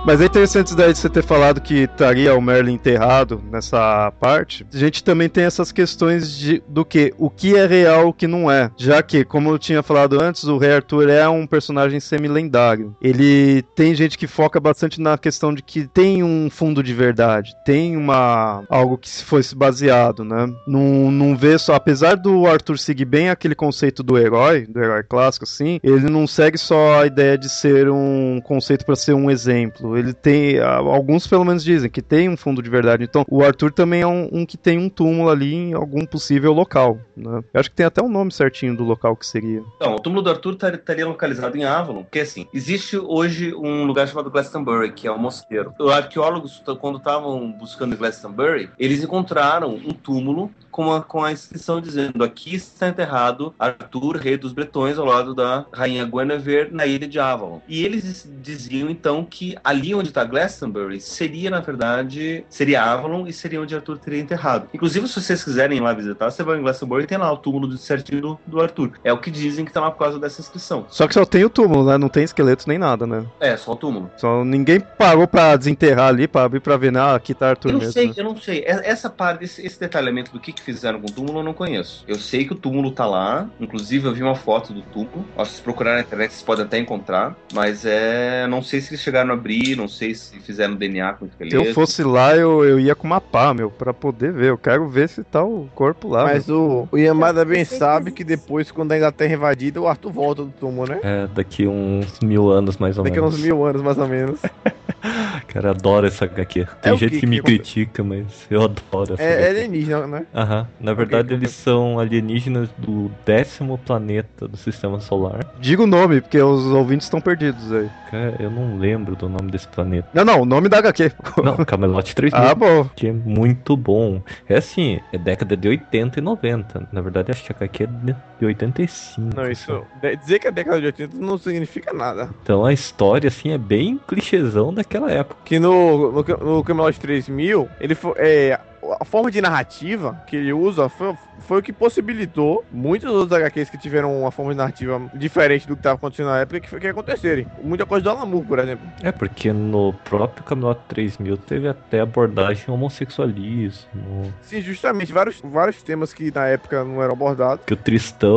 Mas 0.04 0.20
é 0.20 0.24
interessante 0.24 0.74
daí 0.74 0.92
você 0.92 1.08
ter 1.08 1.22
falado 1.22 1.60
que 1.60 1.84
estaria 1.84 2.34
o 2.34 2.42
Merlin 2.42 2.74
enterrado 2.74 3.40
nessa 3.50 4.12
parte. 4.18 4.66
A 4.74 4.76
gente 4.76 5.04
também 5.04 5.28
tem 5.28 5.44
essas 5.44 5.70
questões 5.70 6.36
de, 6.36 6.60
do 6.68 6.84
que 6.84 7.14
o 7.16 7.30
que 7.30 7.54
é 7.54 7.66
real, 7.66 8.08
o 8.08 8.12
que 8.12 8.26
não 8.26 8.50
é. 8.50 8.68
Já 8.76 9.00
que, 9.00 9.24
como 9.24 9.50
eu 9.50 9.58
tinha 9.60 9.80
falado 9.80 10.20
antes, 10.20 10.42
o 10.42 10.58
Rei 10.58 10.72
Arthur 10.74 11.08
é 11.08 11.28
um 11.28 11.46
personagem 11.46 12.00
semi-lendário. 12.00 12.96
Ele 13.00 13.62
tem 13.76 13.94
gente 13.94 14.18
que 14.18 14.26
foca 14.26 14.58
bastante 14.58 15.00
na 15.00 15.16
questão 15.16 15.54
de 15.54 15.62
que 15.62 15.86
tem 15.86 16.24
um 16.24 16.50
fundo 16.50 16.82
de 16.82 16.92
verdade, 16.92 17.54
tem 17.64 17.96
uma 17.96 18.64
algo 18.68 18.98
que 18.98 19.08
se 19.08 19.22
fosse 19.22 19.54
baseado, 19.54 20.24
né? 20.24 20.52
Não, 20.66 21.12
não 21.12 21.36
vê 21.36 21.56
só, 21.56 21.74
apesar 21.74 22.16
do 22.16 22.44
Arthur 22.48 22.76
seguir 22.76 23.04
bem 23.04 23.30
aquele 23.30 23.54
conceito 23.54 24.02
do 24.02 24.18
herói, 24.18 24.66
do 24.66 24.82
herói 24.82 25.04
clássico, 25.04 25.44
assim, 25.44 25.78
ele 25.80 26.10
não 26.10 26.26
segue 26.26 26.58
só 26.58 27.02
a 27.02 27.06
ideia 27.06 27.38
de 27.38 27.48
ser 27.48 27.88
um 27.88 28.40
conceito 28.42 28.84
para 28.84 28.96
ser 28.96 29.14
um 29.14 29.30
exemplo. 29.30 29.91
Ele 29.96 30.12
tem, 30.12 30.58
alguns 30.60 31.26
pelo 31.26 31.44
menos 31.44 31.64
dizem 31.64 31.90
que 31.90 32.02
tem 32.02 32.28
um 32.28 32.36
fundo 32.36 32.62
de 32.62 32.70
verdade. 32.70 33.04
Então, 33.04 33.24
o 33.28 33.42
Arthur 33.42 33.72
também 33.72 34.02
é 34.02 34.06
um, 34.06 34.28
um 34.32 34.46
que 34.46 34.56
tem 34.56 34.78
um 34.78 34.88
túmulo 34.88 35.30
ali 35.30 35.54
em 35.54 35.72
algum 35.74 36.04
possível 36.04 36.52
local, 36.52 36.98
né? 37.16 37.42
Eu 37.52 37.60
acho 37.60 37.70
que 37.70 37.76
tem 37.76 37.86
até 37.86 38.02
um 38.02 38.08
nome 38.08 38.32
certinho 38.32 38.76
do 38.76 38.84
local 38.84 39.16
que 39.16 39.26
seria. 39.26 39.62
Então, 39.76 39.94
o 39.94 40.00
túmulo 40.00 40.22
do 40.22 40.30
Arthur 40.30 40.56
tar- 40.56 40.74
estaria 40.74 41.06
localizado 41.06 41.56
em 41.56 41.64
Avalon, 41.64 42.02
porque 42.02 42.20
assim, 42.20 42.46
existe 42.52 42.96
hoje 42.96 43.54
um 43.54 43.84
lugar 43.84 44.06
chamado 44.08 44.30
Glastonbury, 44.30 44.92
que 44.92 45.06
é 45.06 45.12
um 45.12 45.18
mosqueiro. 45.18 45.72
Os 45.78 45.90
arqueólogos, 45.90 46.62
quando 46.80 46.98
estavam 46.98 47.50
buscando 47.52 47.96
Glastonbury, 47.96 48.70
eles 48.78 49.02
encontraram 49.02 49.74
um 49.74 49.90
túmulo 49.90 50.50
com 50.72 50.92
a, 50.92 51.02
com 51.02 51.22
a 51.22 51.30
inscrição 51.30 51.80
dizendo 51.80 52.24
aqui 52.24 52.54
está 52.56 52.88
enterrado 52.88 53.54
Arthur, 53.58 54.16
rei 54.16 54.36
dos 54.36 54.52
Bretões, 54.52 54.98
ao 54.98 55.04
lado 55.04 55.34
da 55.34 55.66
rainha 55.72 56.04
Guinevere, 56.04 56.70
na 56.72 56.86
ilha 56.86 57.06
de 57.06 57.20
Avalon. 57.20 57.60
E 57.68 57.84
eles 57.84 58.28
diziam 58.40 58.88
então 58.90 59.24
que 59.24 59.54
ali 59.62 59.94
onde 59.94 60.08
está 60.08 60.24
Glastonbury 60.24 61.00
seria, 61.00 61.50
na 61.50 61.60
verdade, 61.60 62.44
seria 62.48 62.82
Avalon 62.82 63.26
e 63.26 63.32
seria 63.32 63.60
onde 63.60 63.74
Arthur 63.74 63.98
teria 63.98 64.20
enterrado. 64.20 64.68
Inclusive, 64.72 65.06
se 65.06 65.20
vocês 65.20 65.44
quiserem 65.44 65.78
ir 65.78 65.80
lá 65.80 65.92
visitar, 65.92 66.30
você 66.30 66.42
vai 66.42 66.58
em 66.58 66.62
Glastonbury 66.62 67.04
e 67.04 67.06
tem 67.06 67.18
lá 67.18 67.30
o 67.30 67.36
túmulo 67.36 67.76
certinho 67.76 68.20
do, 68.22 68.40
do 68.46 68.60
Arthur. 68.60 68.92
É 69.04 69.12
o 69.12 69.18
que 69.18 69.30
dizem 69.30 69.64
que 69.64 69.72
tá 69.72 69.80
lá 69.80 69.90
por 69.90 69.98
causa 69.98 70.18
dessa 70.18 70.40
inscrição. 70.40 70.86
Só 70.88 71.06
que 71.06 71.14
só 71.14 71.24
tem 71.26 71.44
o 71.44 71.50
túmulo, 71.50 71.84
né? 71.84 71.98
Não 71.98 72.08
tem 72.08 72.24
esqueletos 72.24 72.64
nem 72.66 72.78
nada, 72.78 73.06
né? 73.06 73.26
É, 73.38 73.56
só 73.56 73.72
o 73.72 73.76
túmulo. 73.76 74.10
Só 74.16 74.42
ninguém 74.44 74.80
parou 74.80 75.28
pra 75.28 75.54
desenterrar 75.56 76.08
ali, 76.08 76.26
pra 76.26 76.44
abrir 76.44 76.60
pra 76.60 76.76
ver, 76.76 76.96
ah, 76.96 77.14
aqui 77.14 77.34
tá 77.34 77.50
Arthur 77.50 77.68
Eu 77.68 77.72
não 77.74 77.78
mesmo. 77.80 77.92
sei, 77.92 78.06
né? 78.08 78.14
eu 78.16 78.24
não 78.24 78.36
sei. 78.36 78.60
E- 78.60 78.64
Essa 78.66 79.10
parte, 79.10 79.44
esse, 79.44 79.64
esse 79.64 79.78
detalhamento 79.78 80.32
do 80.32 80.40
que, 80.40 80.52
que 80.52 80.61
fizeram 80.62 81.00
com 81.00 81.08
o 81.08 81.12
túmulo 81.12 81.40
eu 81.40 81.44
não 81.44 81.52
conheço. 81.54 82.04
Eu 82.06 82.16
sei 82.18 82.44
que 82.44 82.52
o 82.52 82.56
túmulo 82.56 82.90
tá 82.92 83.06
lá. 83.06 83.48
Inclusive, 83.60 84.06
eu 84.06 84.14
vi 84.14 84.22
uma 84.22 84.34
foto 84.34 84.72
do 84.72 84.82
túmulo. 84.82 85.24
Ó, 85.36 85.44
se 85.44 85.60
procurarem 85.60 86.00
na 86.00 86.04
internet, 86.06 86.30
vocês 86.32 86.42
podem 86.42 86.64
até 86.64 86.78
encontrar. 86.78 87.36
Mas 87.52 87.84
é. 87.84 88.46
Não 88.46 88.62
sei 88.62 88.80
se 88.80 88.90
eles 88.90 89.00
chegaram 89.00 89.30
a 89.30 89.34
abrir, 89.34 89.76
não 89.76 89.88
sei 89.88 90.14
se 90.14 90.38
fizeram 90.40 90.74
DNA 90.74 91.12
com 91.14 91.26
o 91.26 91.30
Se 91.48 91.54
eu 91.54 91.72
fosse 91.74 92.02
lá, 92.02 92.36
eu, 92.36 92.64
eu 92.64 92.78
ia 92.80 92.94
com 92.94 93.06
uma 93.06 93.20
pá, 93.20 93.52
meu, 93.54 93.70
pra 93.70 93.92
poder 93.92 94.32
ver. 94.32 94.50
Eu 94.50 94.58
quero 94.58 94.88
ver 94.88 95.08
se 95.08 95.22
tá 95.24 95.42
o 95.42 95.68
corpo 95.74 96.08
lá. 96.08 96.24
Mas 96.24 96.46
meu. 96.46 96.88
o, 96.90 96.96
o 96.96 96.98
Yamada 96.98 97.44
bem 97.44 97.64
sabe 97.64 98.10
que 98.12 98.24
depois, 98.24 98.70
quando 98.70 98.92
a 98.92 98.96
Inglaterra 98.96 99.32
é 99.32 99.36
invadida, 99.36 99.80
o 99.80 99.88
Arthur 99.88 100.12
volta 100.12 100.42
do 100.44 100.50
túmulo, 100.50 100.88
né? 100.88 101.00
É, 101.02 101.26
daqui 101.34 101.66
uns 101.66 102.18
mil 102.20 102.50
anos 102.50 102.76
mais 102.76 102.98
ou 102.98 103.04
Daqui 103.04 103.18
a 103.18 103.22
menos. 103.22 103.36
uns 103.36 103.42
mil 103.42 103.64
anos, 103.64 103.82
mais 103.82 103.98
ou 103.98 104.08
menos. 104.08 104.40
Cara, 105.48 105.70
adoro 105.70 106.06
essa 106.06 106.24
HQ. 106.24 106.66
Tem 106.80 106.92
o 106.92 106.96
gente 106.96 107.10
que 107.12 107.20
que, 107.20 107.26
me 107.26 107.36
que- 107.36 107.42
critica, 107.42 108.02
mas 108.04 108.46
eu 108.50 108.62
adoro 108.62 109.14
essa 109.14 109.22
É, 109.22 109.32
é 109.32 109.36
HQ. 109.38 109.48
alienígena, 109.50 110.06
né? 110.06 110.26
Aham. 110.34 110.51
Na 110.80 110.92
verdade, 110.94 111.28
que 111.28 111.34
eles 111.34 111.50
são 111.50 111.98
alienígenas 111.98 112.68
do 112.78 113.10
décimo 113.24 113.78
planeta 113.78 114.46
do 114.48 114.56
sistema 114.56 115.00
solar. 115.00 115.40
Diga 115.60 115.82
o 115.82 115.86
nome, 115.86 116.20
porque 116.20 116.40
os 116.40 116.66
ouvintes 116.66 117.06
estão 117.06 117.20
perdidos 117.20 117.72
aí. 117.72 117.88
Cara, 118.10 118.36
eu 118.38 118.50
não 118.50 118.76
lembro 118.76 119.16
do 119.16 119.28
nome 119.28 119.50
desse 119.50 119.66
planeta. 119.68 120.08
Não, 120.12 120.24
não, 120.24 120.42
o 120.42 120.44
nome 120.44 120.68
da 120.68 120.78
HQ. 120.78 121.12
Não, 121.42 121.56
Camelot 121.64 122.14
3000. 122.14 122.40
ah, 122.40 122.54
bom. 122.54 122.84
que 122.94 123.06
é 123.08 123.12
muito 123.12 123.76
bom. 123.76 124.20
É 124.48 124.56
assim, 124.58 125.00
é 125.12 125.18
década 125.18 125.56
de 125.56 125.66
80 125.68 126.18
e 126.18 126.22
90. 126.22 126.86
Na 126.92 127.00
verdade, 127.00 127.30
acho 127.30 127.42
que 127.44 127.52
a 127.52 127.56
HQ 127.56 127.84
é 127.84 127.86
de- 127.86 128.16
de 128.42 128.46
85. 128.46 129.36
Não, 129.36 129.48
isso. 129.50 129.84
Dizer 130.20 130.40
que 130.40 130.48
é 130.48 130.50
década 130.50 130.80
de 130.80 130.86
80 130.86 131.16
não 131.16 131.38
significa 131.38 131.92
nada. 131.92 132.28
Então 132.42 132.64
a 132.64 132.72
história, 132.72 133.28
assim, 133.28 133.50
é 133.52 133.58
bem 133.58 134.00
clichêzão 134.08 134.74
daquela 134.74 135.10
época. 135.12 135.40
Que 135.44 135.58
no, 135.60 136.10
no, 136.10 136.22
no 136.56 136.64
Camelot 136.64 136.98
3000, 136.98 137.68
ele 137.80 137.94
foi. 137.94 138.14
É, 138.16 138.58
a 139.00 139.04
forma 139.04 139.30
de 139.30 139.40
narrativa 139.40 140.20
que 140.26 140.34
ele 140.34 140.52
usa 140.52 140.88
foi, 140.88 141.14
foi 141.46 141.60
o 141.60 141.62
que 141.62 141.72
possibilitou 141.72 142.64
muitos 142.72 143.08
outros 143.12 143.32
HQs 143.40 143.70
que 143.70 143.78
tiveram 143.78 144.20
uma 144.22 144.32
forma 144.32 144.50
de 144.50 144.58
narrativa 144.58 145.00
diferente 145.14 145.68
do 145.68 145.76
que 145.76 145.80
estava 145.80 145.94
acontecendo 145.94 146.26
na 146.26 146.40
época 146.40 146.58
que, 146.58 146.68
foi- 146.68 146.80
que 146.80 146.88
acontecerem. 146.88 147.46
Muita 147.62 147.86
coisa 147.86 148.02
do 148.02 148.10
Alan 148.10 148.26
Moore, 148.26 148.44
por 148.44 148.58
exemplo. 148.58 148.84
É, 149.00 149.12
porque 149.12 149.52
no 149.52 149.92
próprio 150.04 150.42
Camelot 150.42 150.80
3000 150.88 151.36
teve 151.36 151.68
até 151.68 152.00
abordagem 152.00 152.64
homossexualismo. 152.74 154.32
Sim, 154.42 154.60
justamente, 154.60 155.12
vários, 155.12 155.40
vários 155.44 155.80
temas 155.82 156.12
que 156.12 156.32
na 156.34 156.46
época 156.48 156.82
não 156.84 157.00
eram 157.00 157.12
abordados. 157.12 157.64
Que 157.64 157.74
o 157.74 157.76
Tristão, 157.76 158.31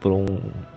por 0.00 0.12
um 0.12 0.24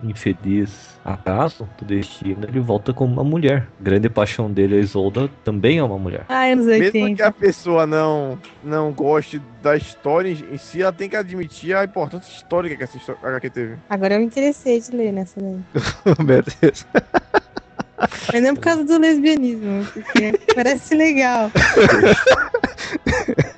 infeliz 0.02 0.98
acaso 1.04 1.68
do 1.78 1.84
destino, 1.84 2.44
ele 2.48 2.60
volta 2.60 2.92
como 2.92 3.12
uma 3.12 3.24
mulher. 3.24 3.68
Grande 3.80 4.08
paixão 4.08 4.50
dele, 4.50 4.76
a 4.76 4.78
Isolda, 4.80 5.28
também 5.44 5.78
é 5.78 5.82
uma 5.82 5.98
mulher. 5.98 6.24
Ah, 6.28 6.44
anos 6.44 6.66
Mesmo 6.66 6.90
que 6.92 7.02
80. 7.02 7.26
a 7.26 7.32
pessoa 7.32 7.86
não, 7.86 8.38
não 8.62 8.92
goste 8.92 9.40
da 9.62 9.76
história 9.76 10.30
em 10.30 10.58
si, 10.58 10.82
ela 10.82 10.92
tem 10.92 11.08
que 11.08 11.16
admitir 11.16 11.74
a 11.76 11.84
importância 11.84 12.30
histórica 12.30 12.76
que 12.76 12.84
essa 12.84 12.96
histó- 12.96 13.16
HQ 13.22 13.50
teve. 13.50 13.76
Agora 13.88 14.14
eu 14.14 14.20
me 14.20 14.26
interessei 14.26 14.80
de 14.80 14.90
ler 14.96 15.12
nessa 15.12 15.40
daí. 15.40 15.60
Meu 16.24 16.42
Deus. 16.60 16.86
Mas 18.32 18.42
não 18.42 18.54
por 18.54 18.62
causa 18.62 18.84
do 18.84 18.98
lesbianismo, 18.98 19.86
porque 19.92 20.38
parece 20.54 20.94
legal. 20.94 21.50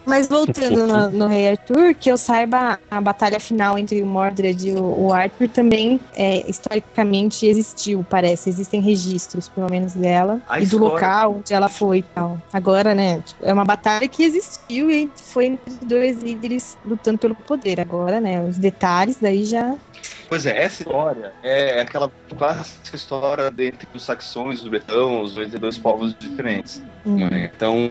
Mas 0.04 0.28
voltando 0.28 0.86
no, 0.86 1.10
no 1.10 1.26
Rei 1.26 1.50
Arthur, 1.50 1.92
que 1.94 2.08
eu 2.10 2.16
saiba, 2.16 2.78
a 2.88 3.00
batalha 3.00 3.40
final 3.40 3.76
entre 3.76 4.00
o 4.02 4.06
Mordred 4.06 4.68
e 4.68 4.72
o, 4.72 5.06
o 5.06 5.12
Arthur 5.12 5.48
também, 5.48 6.00
é, 6.14 6.48
historicamente, 6.48 7.44
existiu, 7.44 8.06
parece. 8.08 8.48
Existem 8.48 8.80
registros, 8.80 9.48
pelo 9.48 9.68
menos, 9.68 9.94
dela. 9.94 10.40
A 10.48 10.58
e 10.60 10.66
do 10.66 10.76
história- 10.76 10.94
local 10.94 11.34
onde 11.38 11.52
ela 11.52 11.68
foi 11.68 11.98
e 11.98 12.02
tal. 12.02 12.40
Agora, 12.52 12.94
né, 12.94 13.20
tipo, 13.20 13.44
é 13.44 13.52
uma 13.52 13.64
batalha 13.64 14.06
que 14.06 14.22
existiu 14.22 14.90
e 14.90 15.10
foi 15.16 15.46
entre 15.46 15.74
dois 15.84 16.22
líderes 16.22 16.78
lutando 16.84 17.18
pelo 17.18 17.34
poder. 17.34 17.80
Agora, 17.80 18.20
né, 18.20 18.40
os 18.42 18.56
detalhes 18.58 19.16
daí 19.20 19.44
já... 19.44 19.74
Pois 20.28 20.44
é, 20.44 20.62
essa 20.62 20.82
história 20.82 21.32
é 21.42 21.80
aquela 21.80 22.10
clássica 22.36 22.96
história 22.96 23.46
entre 23.58 23.88
os 23.94 24.04
saxões, 24.04 24.35
os 24.44 24.62
bretãos, 24.68 25.36
entre 25.38 25.58
dois 25.58 25.78
povos 25.78 26.14
diferentes. 26.18 26.82
Hum. 27.04 27.16
né? 27.28 27.50
Então, 27.54 27.90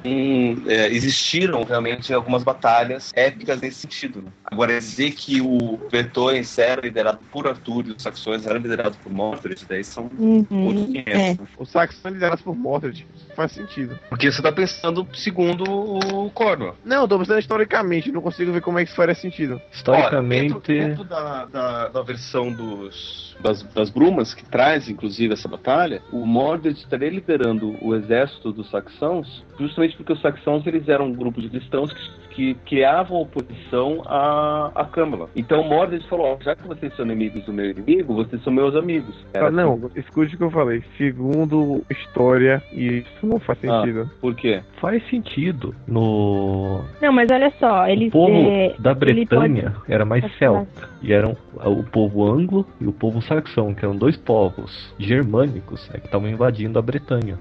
é, 0.68 0.88
existiram 0.88 1.64
realmente 1.64 2.14
algumas 2.14 2.44
batalhas 2.44 3.12
épicas 3.16 3.60
nesse 3.62 3.82
sentido. 3.82 4.22
né? 4.22 4.30
Agora, 4.44 4.78
dizer 4.78 5.12
que 5.12 5.42
o 5.42 5.78
Bretões 5.90 6.58
era 6.58 6.82
liderado 6.82 7.20
por 7.32 7.48
Arthur 7.48 7.88
e 7.88 7.92
os 7.92 8.02
saxões 8.04 8.46
eram 8.46 8.60
liderados 8.60 8.98
por 8.98 9.12
Mordred, 9.12 9.66
daí 9.68 9.84
são 9.84 10.10
Uhum. 10.18 10.46
outros 10.68 10.86
500. 10.88 11.14
É. 11.14 11.34
né? 11.34 11.38
Os 11.58 11.70
saxões 11.70 12.02
são 12.02 12.12
liderados 12.12 12.42
por 12.44 12.56
Mordred. 12.56 13.08
Faz 13.36 13.52
sentido. 13.52 14.00
Porque 14.10 14.32
você 14.32 14.40
está 14.40 14.52
pensando 14.52 15.08
segundo 15.14 15.64
o 15.70 16.30
Cornwell. 16.32 16.76
Não, 16.84 17.02
eu 17.02 17.08
tô 17.08 17.20
pensando 17.20 17.40
historicamente, 17.40 18.12
não 18.12 18.22
consigo 18.22 18.52
ver 18.52 18.62
como 18.62 18.80
é 18.80 18.84
que 18.84 18.90
isso 18.90 18.96
faria 18.96 19.16
sentido. 19.16 19.62
Historicamente, 19.72 20.54
Olha, 20.54 20.62
dentro, 20.62 20.88
dentro 20.88 21.04
da, 21.04 21.46
da, 21.46 21.88
da 21.90 22.02
versão 22.02 22.52
dos, 22.52 23.36
das, 23.42 23.62
das 23.64 23.90
brumas, 23.90 24.34
que 24.34 24.46
traz 24.46 24.90
inclusive 24.90 25.34
essa 25.34 25.48
batalha, 25.48 26.02
o 26.12 26.26
Mordred 26.26 26.80
estaria 26.80 27.10
liderando 27.10 27.76
o 27.82 27.94
exército 27.94 28.52
dos 28.52 28.70
saxãos, 28.70 29.44
justamente 29.60 29.96
porque 29.98 30.14
os 30.14 30.22
saxãos 30.22 30.66
eles 30.68 30.88
eram 30.88 31.06
um 31.08 31.14
grupo 31.14 31.42
de 31.42 31.50
cristãos 31.50 31.92
que, 31.94 32.26
que 32.36 32.54
criavam 32.66 33.22
oposição 33.22 34.02
à, 34.06 34.72
à 34.76 34.86
Câmara. 34.86 35.26
Então 35.36 35.62
o 35.62 35.70
Mordred 35.70 36.06
falou: 36.08 36.34
ó, 36.40 36.44
já 36.44 36.56
que 36.56 36.68
vocês 36.68 36.94
são 36.96 37.06
inimigos 37.06 37.44
do 37.46 37.54
meu 37.54 37.70
inimigo, 37.72 38.14
vocês 38.16 38.44
são 38.44 38.52
meus 38.52 38.76
amigos. 38.76 39.16
Era 39.34 39.48
Ah, 39.48 39.52
não, 39.52 39.74
assim. 39.76 40.00
escute 40.00 40.36
o 40.36 40.38
que 40.38 40.44
eu 40.44 40.52
falei. 40.52 40.84
Segundo 40.98 41.84
história, 41.90 42.62
isso 42.72 43.26
não 43.26 43.40
faz 43.40 43.60
Ah. 43.66 43.82
sentido. 43.82 44.10
Por 44.22 44.36
quê? 44.36 44.62
faz 44.82 45.02
sentido. 45.10 45.74
No 45.88 46.82
Não, 47.02 47.12
mas 47.12 47.30
olha 47.32 47.52
só, 47.60 47.84
o 47.84 47.88
eles. 47.88 48.12
povo 48.12 48.32
é, 48.50 48.76
da 48.80 48.94
Bretanha 48.94 49.74
era 49.88 50.06
mais 50.06 50.22
pode 50.24 50.38
celta. 50.38 50.90
E 51.06 51.14
eram 51.14 51.38
o 51.64 51.84
povo 51.84 52.26
anglo 52.26 52.66
e 52.82 52.88
o 52.88 52.92
povo 52.92 53.22
saxão, 53.22 53.76
que 53.76 53.86
eram 53.86 53.96
dois 53.96 54.18
povos 54.18 54.92
germânicos 54.98 55.88
é, 55.94 56.00
que 56.00 56.08
estavam 56.08 56.28
invadindo 56.28 56.80
a 56.80 56.82
Bretanha. 56.82 57.38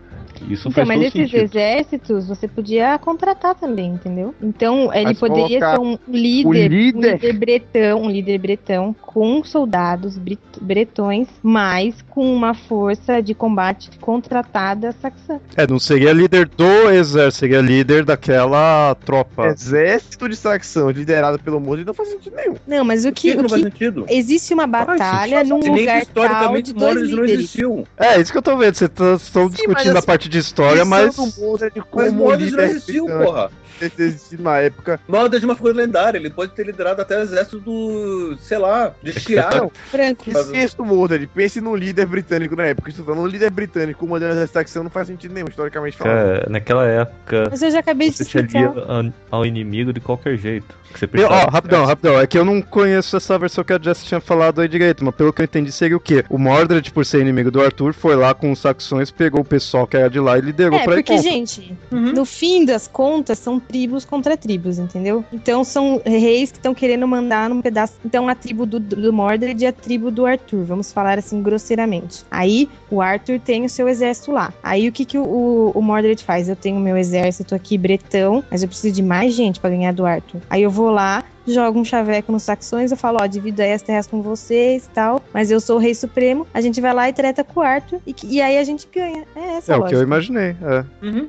Isso 0.49 0.69
Então, 0.69 0.85
mas 0.85 1.01
esses 1.01 1.31
sentido. 1.31 1.43
exércitos 1.45 2.27
você 2.29 2.47
podia 2.47 2.99
contratar 2.99 3.55
também, 3.55 3.93
entendeu? 3.93 4.35
Então 4.43 4.93
ele 4.93 5.05
Mas 5.05 5.19
poderia 5.21 5.61
ser 5.61 5.79
um 5.81 5.97
líder, 6.07 6.47
o 6.47 6.49
um 6.49 6.53
líder- 6.53 7.13
líder 7.13 7.33
bretão, 7.33 8.03
um 8.03 8.11
líder 8.11 8.39
bretão 8.39 8.95
com 9.01 9.43
soldados 9.45 10.19
brit- 10.19 10.41
bretões, 10.61 11.29
mas 11.43 12.03
com 12.11 12.35
uma 12.35 12.53
força 12.53 13.23
de 13.23 13.33
combate 13.35 13.91
contratada 14.01 14.93
saxã. 14.93 15.39
É, 15.57 15.67
não 15.67 15.79
seria 15.79 16.13
líder 16.13 16.49
do 16.49 16.91
exército, 16.91 17.39
seria 17.41 17.61
líder 17.61 18.05
daquela 18.05 18.95
tropa. 19.07 19.47
Exército 19.47 20.29
de 20.29 20.37
saxão 20.37 20.91
liderado 20.91 21.39
pelo 21.39 21.61
Mordred 21.61 21.87
não 21.87 21.95
faz 21.95 22.09
sentido 22.11 22.37
nenhum. 22.37 22.57
Não, 22.67 22.85
mas 22.85 23.05
o 23.05 23.13
que 23.13 23.33
que, 23.33 23.39
o 23.39 23.54
faz 23.63 23.73
sentido? 23.73 24.07
existe 24.09 24.55
uma 24.55 24.67
batalha 24.67 25.45
num 25.45 25.59
nem 25.61 25.73
que 25.75 25.81
lugar 25.81 26.07
tal 26.07 26.25
historicamente 26.25 26.73
de 26.73 26.79
dois 26.79 27.11
não 27.11 27.25
existiu. 27.25 27.87
É, 27.97 28.21
isso 28.21 28.33
que 28.33 28.39
eu 28.39 28.43
tô 28.43 28.57
vendo. 28.57 28.75
Vocês 28.75 28.91
estão 28.91 29.49
Sim, 29.49 29.55
discutindo 29.55 29.95
mas 29.95 29.97
a 29.97 30.03
parte 30.03 30.29
de 30.29 30.39
história, 30.39 30.85
mas. 30.85 31.15
Pensando 31.17 31.33
o 31.39 31.41
Mordred 31.47 31.73
Mas 31.77 31.85
como 31.91 32.13
Mordred 32.13 32.51
não 32.53 32.65
existiu, 32.65 33.07
porra. 33.07 33.51
existido 33.81 34.43
na 34.43 34.59
época. 34.59 35.01
Mordred 35.09 35.43
é 35.45 35.47
uma 35.49 35.57
figura 35.57 35.75
lendária. 35.75 36.19
Ele 36.19 36.31
pode 36.31 36.53
ter 36.53 36.65
liderado 36.67 37.03
até 37.03 37.19
o 37.19 37.23
exército 37.23 37.59
do, 37.61 38.37
sei 38.41 38.59
lá, 38.59 38.93
de 39.03 39.13
Tiago. 39.13 39.73
Francos. 39.91 40.35
Esqueça 40.35 40.81
o 40.81 40.87
Mordred, 40.87 41.27
pense 41.27 41.61
no 41.61 41.75
líder 41.75 42.07
britânico 42.07 42.55
na 42.57 42.65
época. 42.67 42.91
Isso 42.91 43.05
falando, 43.05 43.23
um 43.23 43.27
líder 43.27 43.51
britânico 43.51 43.99
comandando 44.01 44.33
o 44.33 44.35
exército 44.37 44.59
saxão 44.59 44.83
não 44.85 44.91
faz 44.91 45.09
sentido 45.09 45.35
nenhum, 45.35 45.47
historicamente 45.49 45.97
falando. 45.97 46.15
Cara, 46.17 46.47
naquela 46.51 46.87
época 46.87 47.49
Mas 47.51 47.63
eu 47.63 47.71
já 47.71 47.81
acabei 47.81 48.11
de 48.11 48.17
você 48.17 48.23
explicar. 48.23 48.73
ao- 48.89 49.13
ao 49.31 49.47
inimigo 49.47 49.93
de 49.93 50.01
qualquer 50.01 50.37
jeito. 50.37 50.75
Que 50.93 51.01
você 51.01 51.07
precisava. 51.09 51.47
Ó, 51.49 51.51
rapidão, 51.51 51.85
rapidão. 51.85 52.21
É 52.21 52.27
que 52.27 52.39
eu 52.39 52.45
não 52.45 52.63
conheço 52.63 53.17
essa 53.17 53.37
versão 53.45 53.65
que 53.65 53.73
a 53.73 53.79
Jess 53.81 54.05
tinha 54.05 54.21
falado 54.21 54.61
aí 54.61 54.69
direito, 54.69 55.05
mas 55.05 55.15
pelo 55.15 55.33
que 55.33 55.43
eu 55.43 55.45
entendi 55.45 55.71
seria 55.71 55.97
o 55.97 56.01
quê? 56.01 56.25
O 56.29 56.39
Mordred, 56.39 56.91
por 56.93 57.05
ser 57.05 57.21
inimigo 57.21 57.51
do 57.51 57.61
Arthur, 57.61 57.95
foi 57.95 58.17
lá 58.17 58.35
com 58.35 58.51
os 58.53 58.59
saxões, 58.59 59.11
pegou 59.11 59.41
o 59.41 59.45
pessoal 59.45 59.87
que 59.87 59.97
era 59.97 60.09
de 60.09 60.21
lá 60.21 60.39
e 60.39 60.41
liderou 60.41 60.79
É, 60.79 60.85
pra 60.85 60.95
porque, 60.95 61.19
gente, 61.19 61.77
no 61.91 62.25
fim 62.25 62.65
das 62.65 62.89
contas, 62.89 63.39
são 63.39 63.61
tribos 63.61 64.05
contra 64.05 64.37
tribos, 64.37 64.79
entendeu? 64.79 65.25
Então 65.33 65.65
são 65.65 66.01
reis 66.05 66.51
que 66.51 66.59
estão 66.59 66.75
querendo 66.75 67.07
mandar 67.07 67.49
num 67.49 67.61
pedaço. 67.61 67.95
Então 68.05 68.29
a 68.29 68.35
tribo 68.35 68.67
do, 68.67 68.81
do 68.81 69.13
Mordred 69.13 69.63
e 69.63 69.67
a 69.67 69.73
tribo 69.73 70.11
do 70.11 70.27
Arthur, 70.27 70.65
vamos 70.65 70.93
falar 70.93 71.19
assim 71.19 71.43
grosseiramente. 71.43 72.25
Aí 72.31 72.69
o 72.91 73.01
Arthur 73.01 73.39
tem 73.41 73.65
o 73.65 73.69
seu 73.69 73.89
exército 73.89 74.33
lá. 74.33 74.53
Aí 74.63 74.89
o 74.89 74.93
que, 74.93 75.05
que 75.05 75.19
o, 75.19 75.23
o, 75.23 75.71
o 75.75 75.83
Mordred 75.83 76.23
faz? 76.23 76.49
Eu 76.49 76.57
tenho 76.57 76.79
meu 76.81 76.97
exército 76.97 77.55
aqui 77.55 77.77
bretão, 77.77 78.45
mas 78.51 78.63
eu 78.63 78.69
preciso 78.69 78.95
de 78.95 79.03
mais 79.03 79.35
gente 79.35 79.61
pra 79.61 79.71
ganhar 79.71 79.93
do 79.93 80.07
Arthur. 80.07 80.41
Aí 80.49 80.63
eu 80.63 80.71
vou 80.71 80.91
lá. 80.91 81.25
Jogo 81.47 81.79
um 81.79 81.85
chaveco 81.85 82.33
nos 82.33 82.43
saxões, 82.43 82.91
eu 82.91 82.97
falo, 82.97 83.19
ó, 83.21 83.27
divido 83.27 83.61
aí 83.63 83.73
as 83.73 83.83
terras 83.83 84.07
com 84.07 84.23
vocês 84.23 84.87
e 84.87 84.89
tal, 84.91 85.23
mas 85.33 85.51
eu 85.51 85.61
sou 85.61 85.77
o 85.77 85.79
rei 85.79 85.95
supremo, 85.95 86.47
a 86.55 86.61
gente 86.61 86.81
vai 86.81 86.93
lá 86.95 87.09
e 87.09 87.13
treta 87.13 87.45
com 87.45 87.61
o 87.61 87.63
Arthur, 87.63 88.01
e, 88.07 88.15
e 88.25 88.41
aí 88.41 88.59
a 88.59 88.65
gente 88.65 88.89
ganha. 88.95 89.25
É 89.37 89.57
essa 89.59 89.73
É 89.73 89.75
a 89.77 89.79
o 89.79 89.85
que 89.85 89.95
eu 89.95 90.03
imaginei. 90.03 90.57
É. 90.63 90.85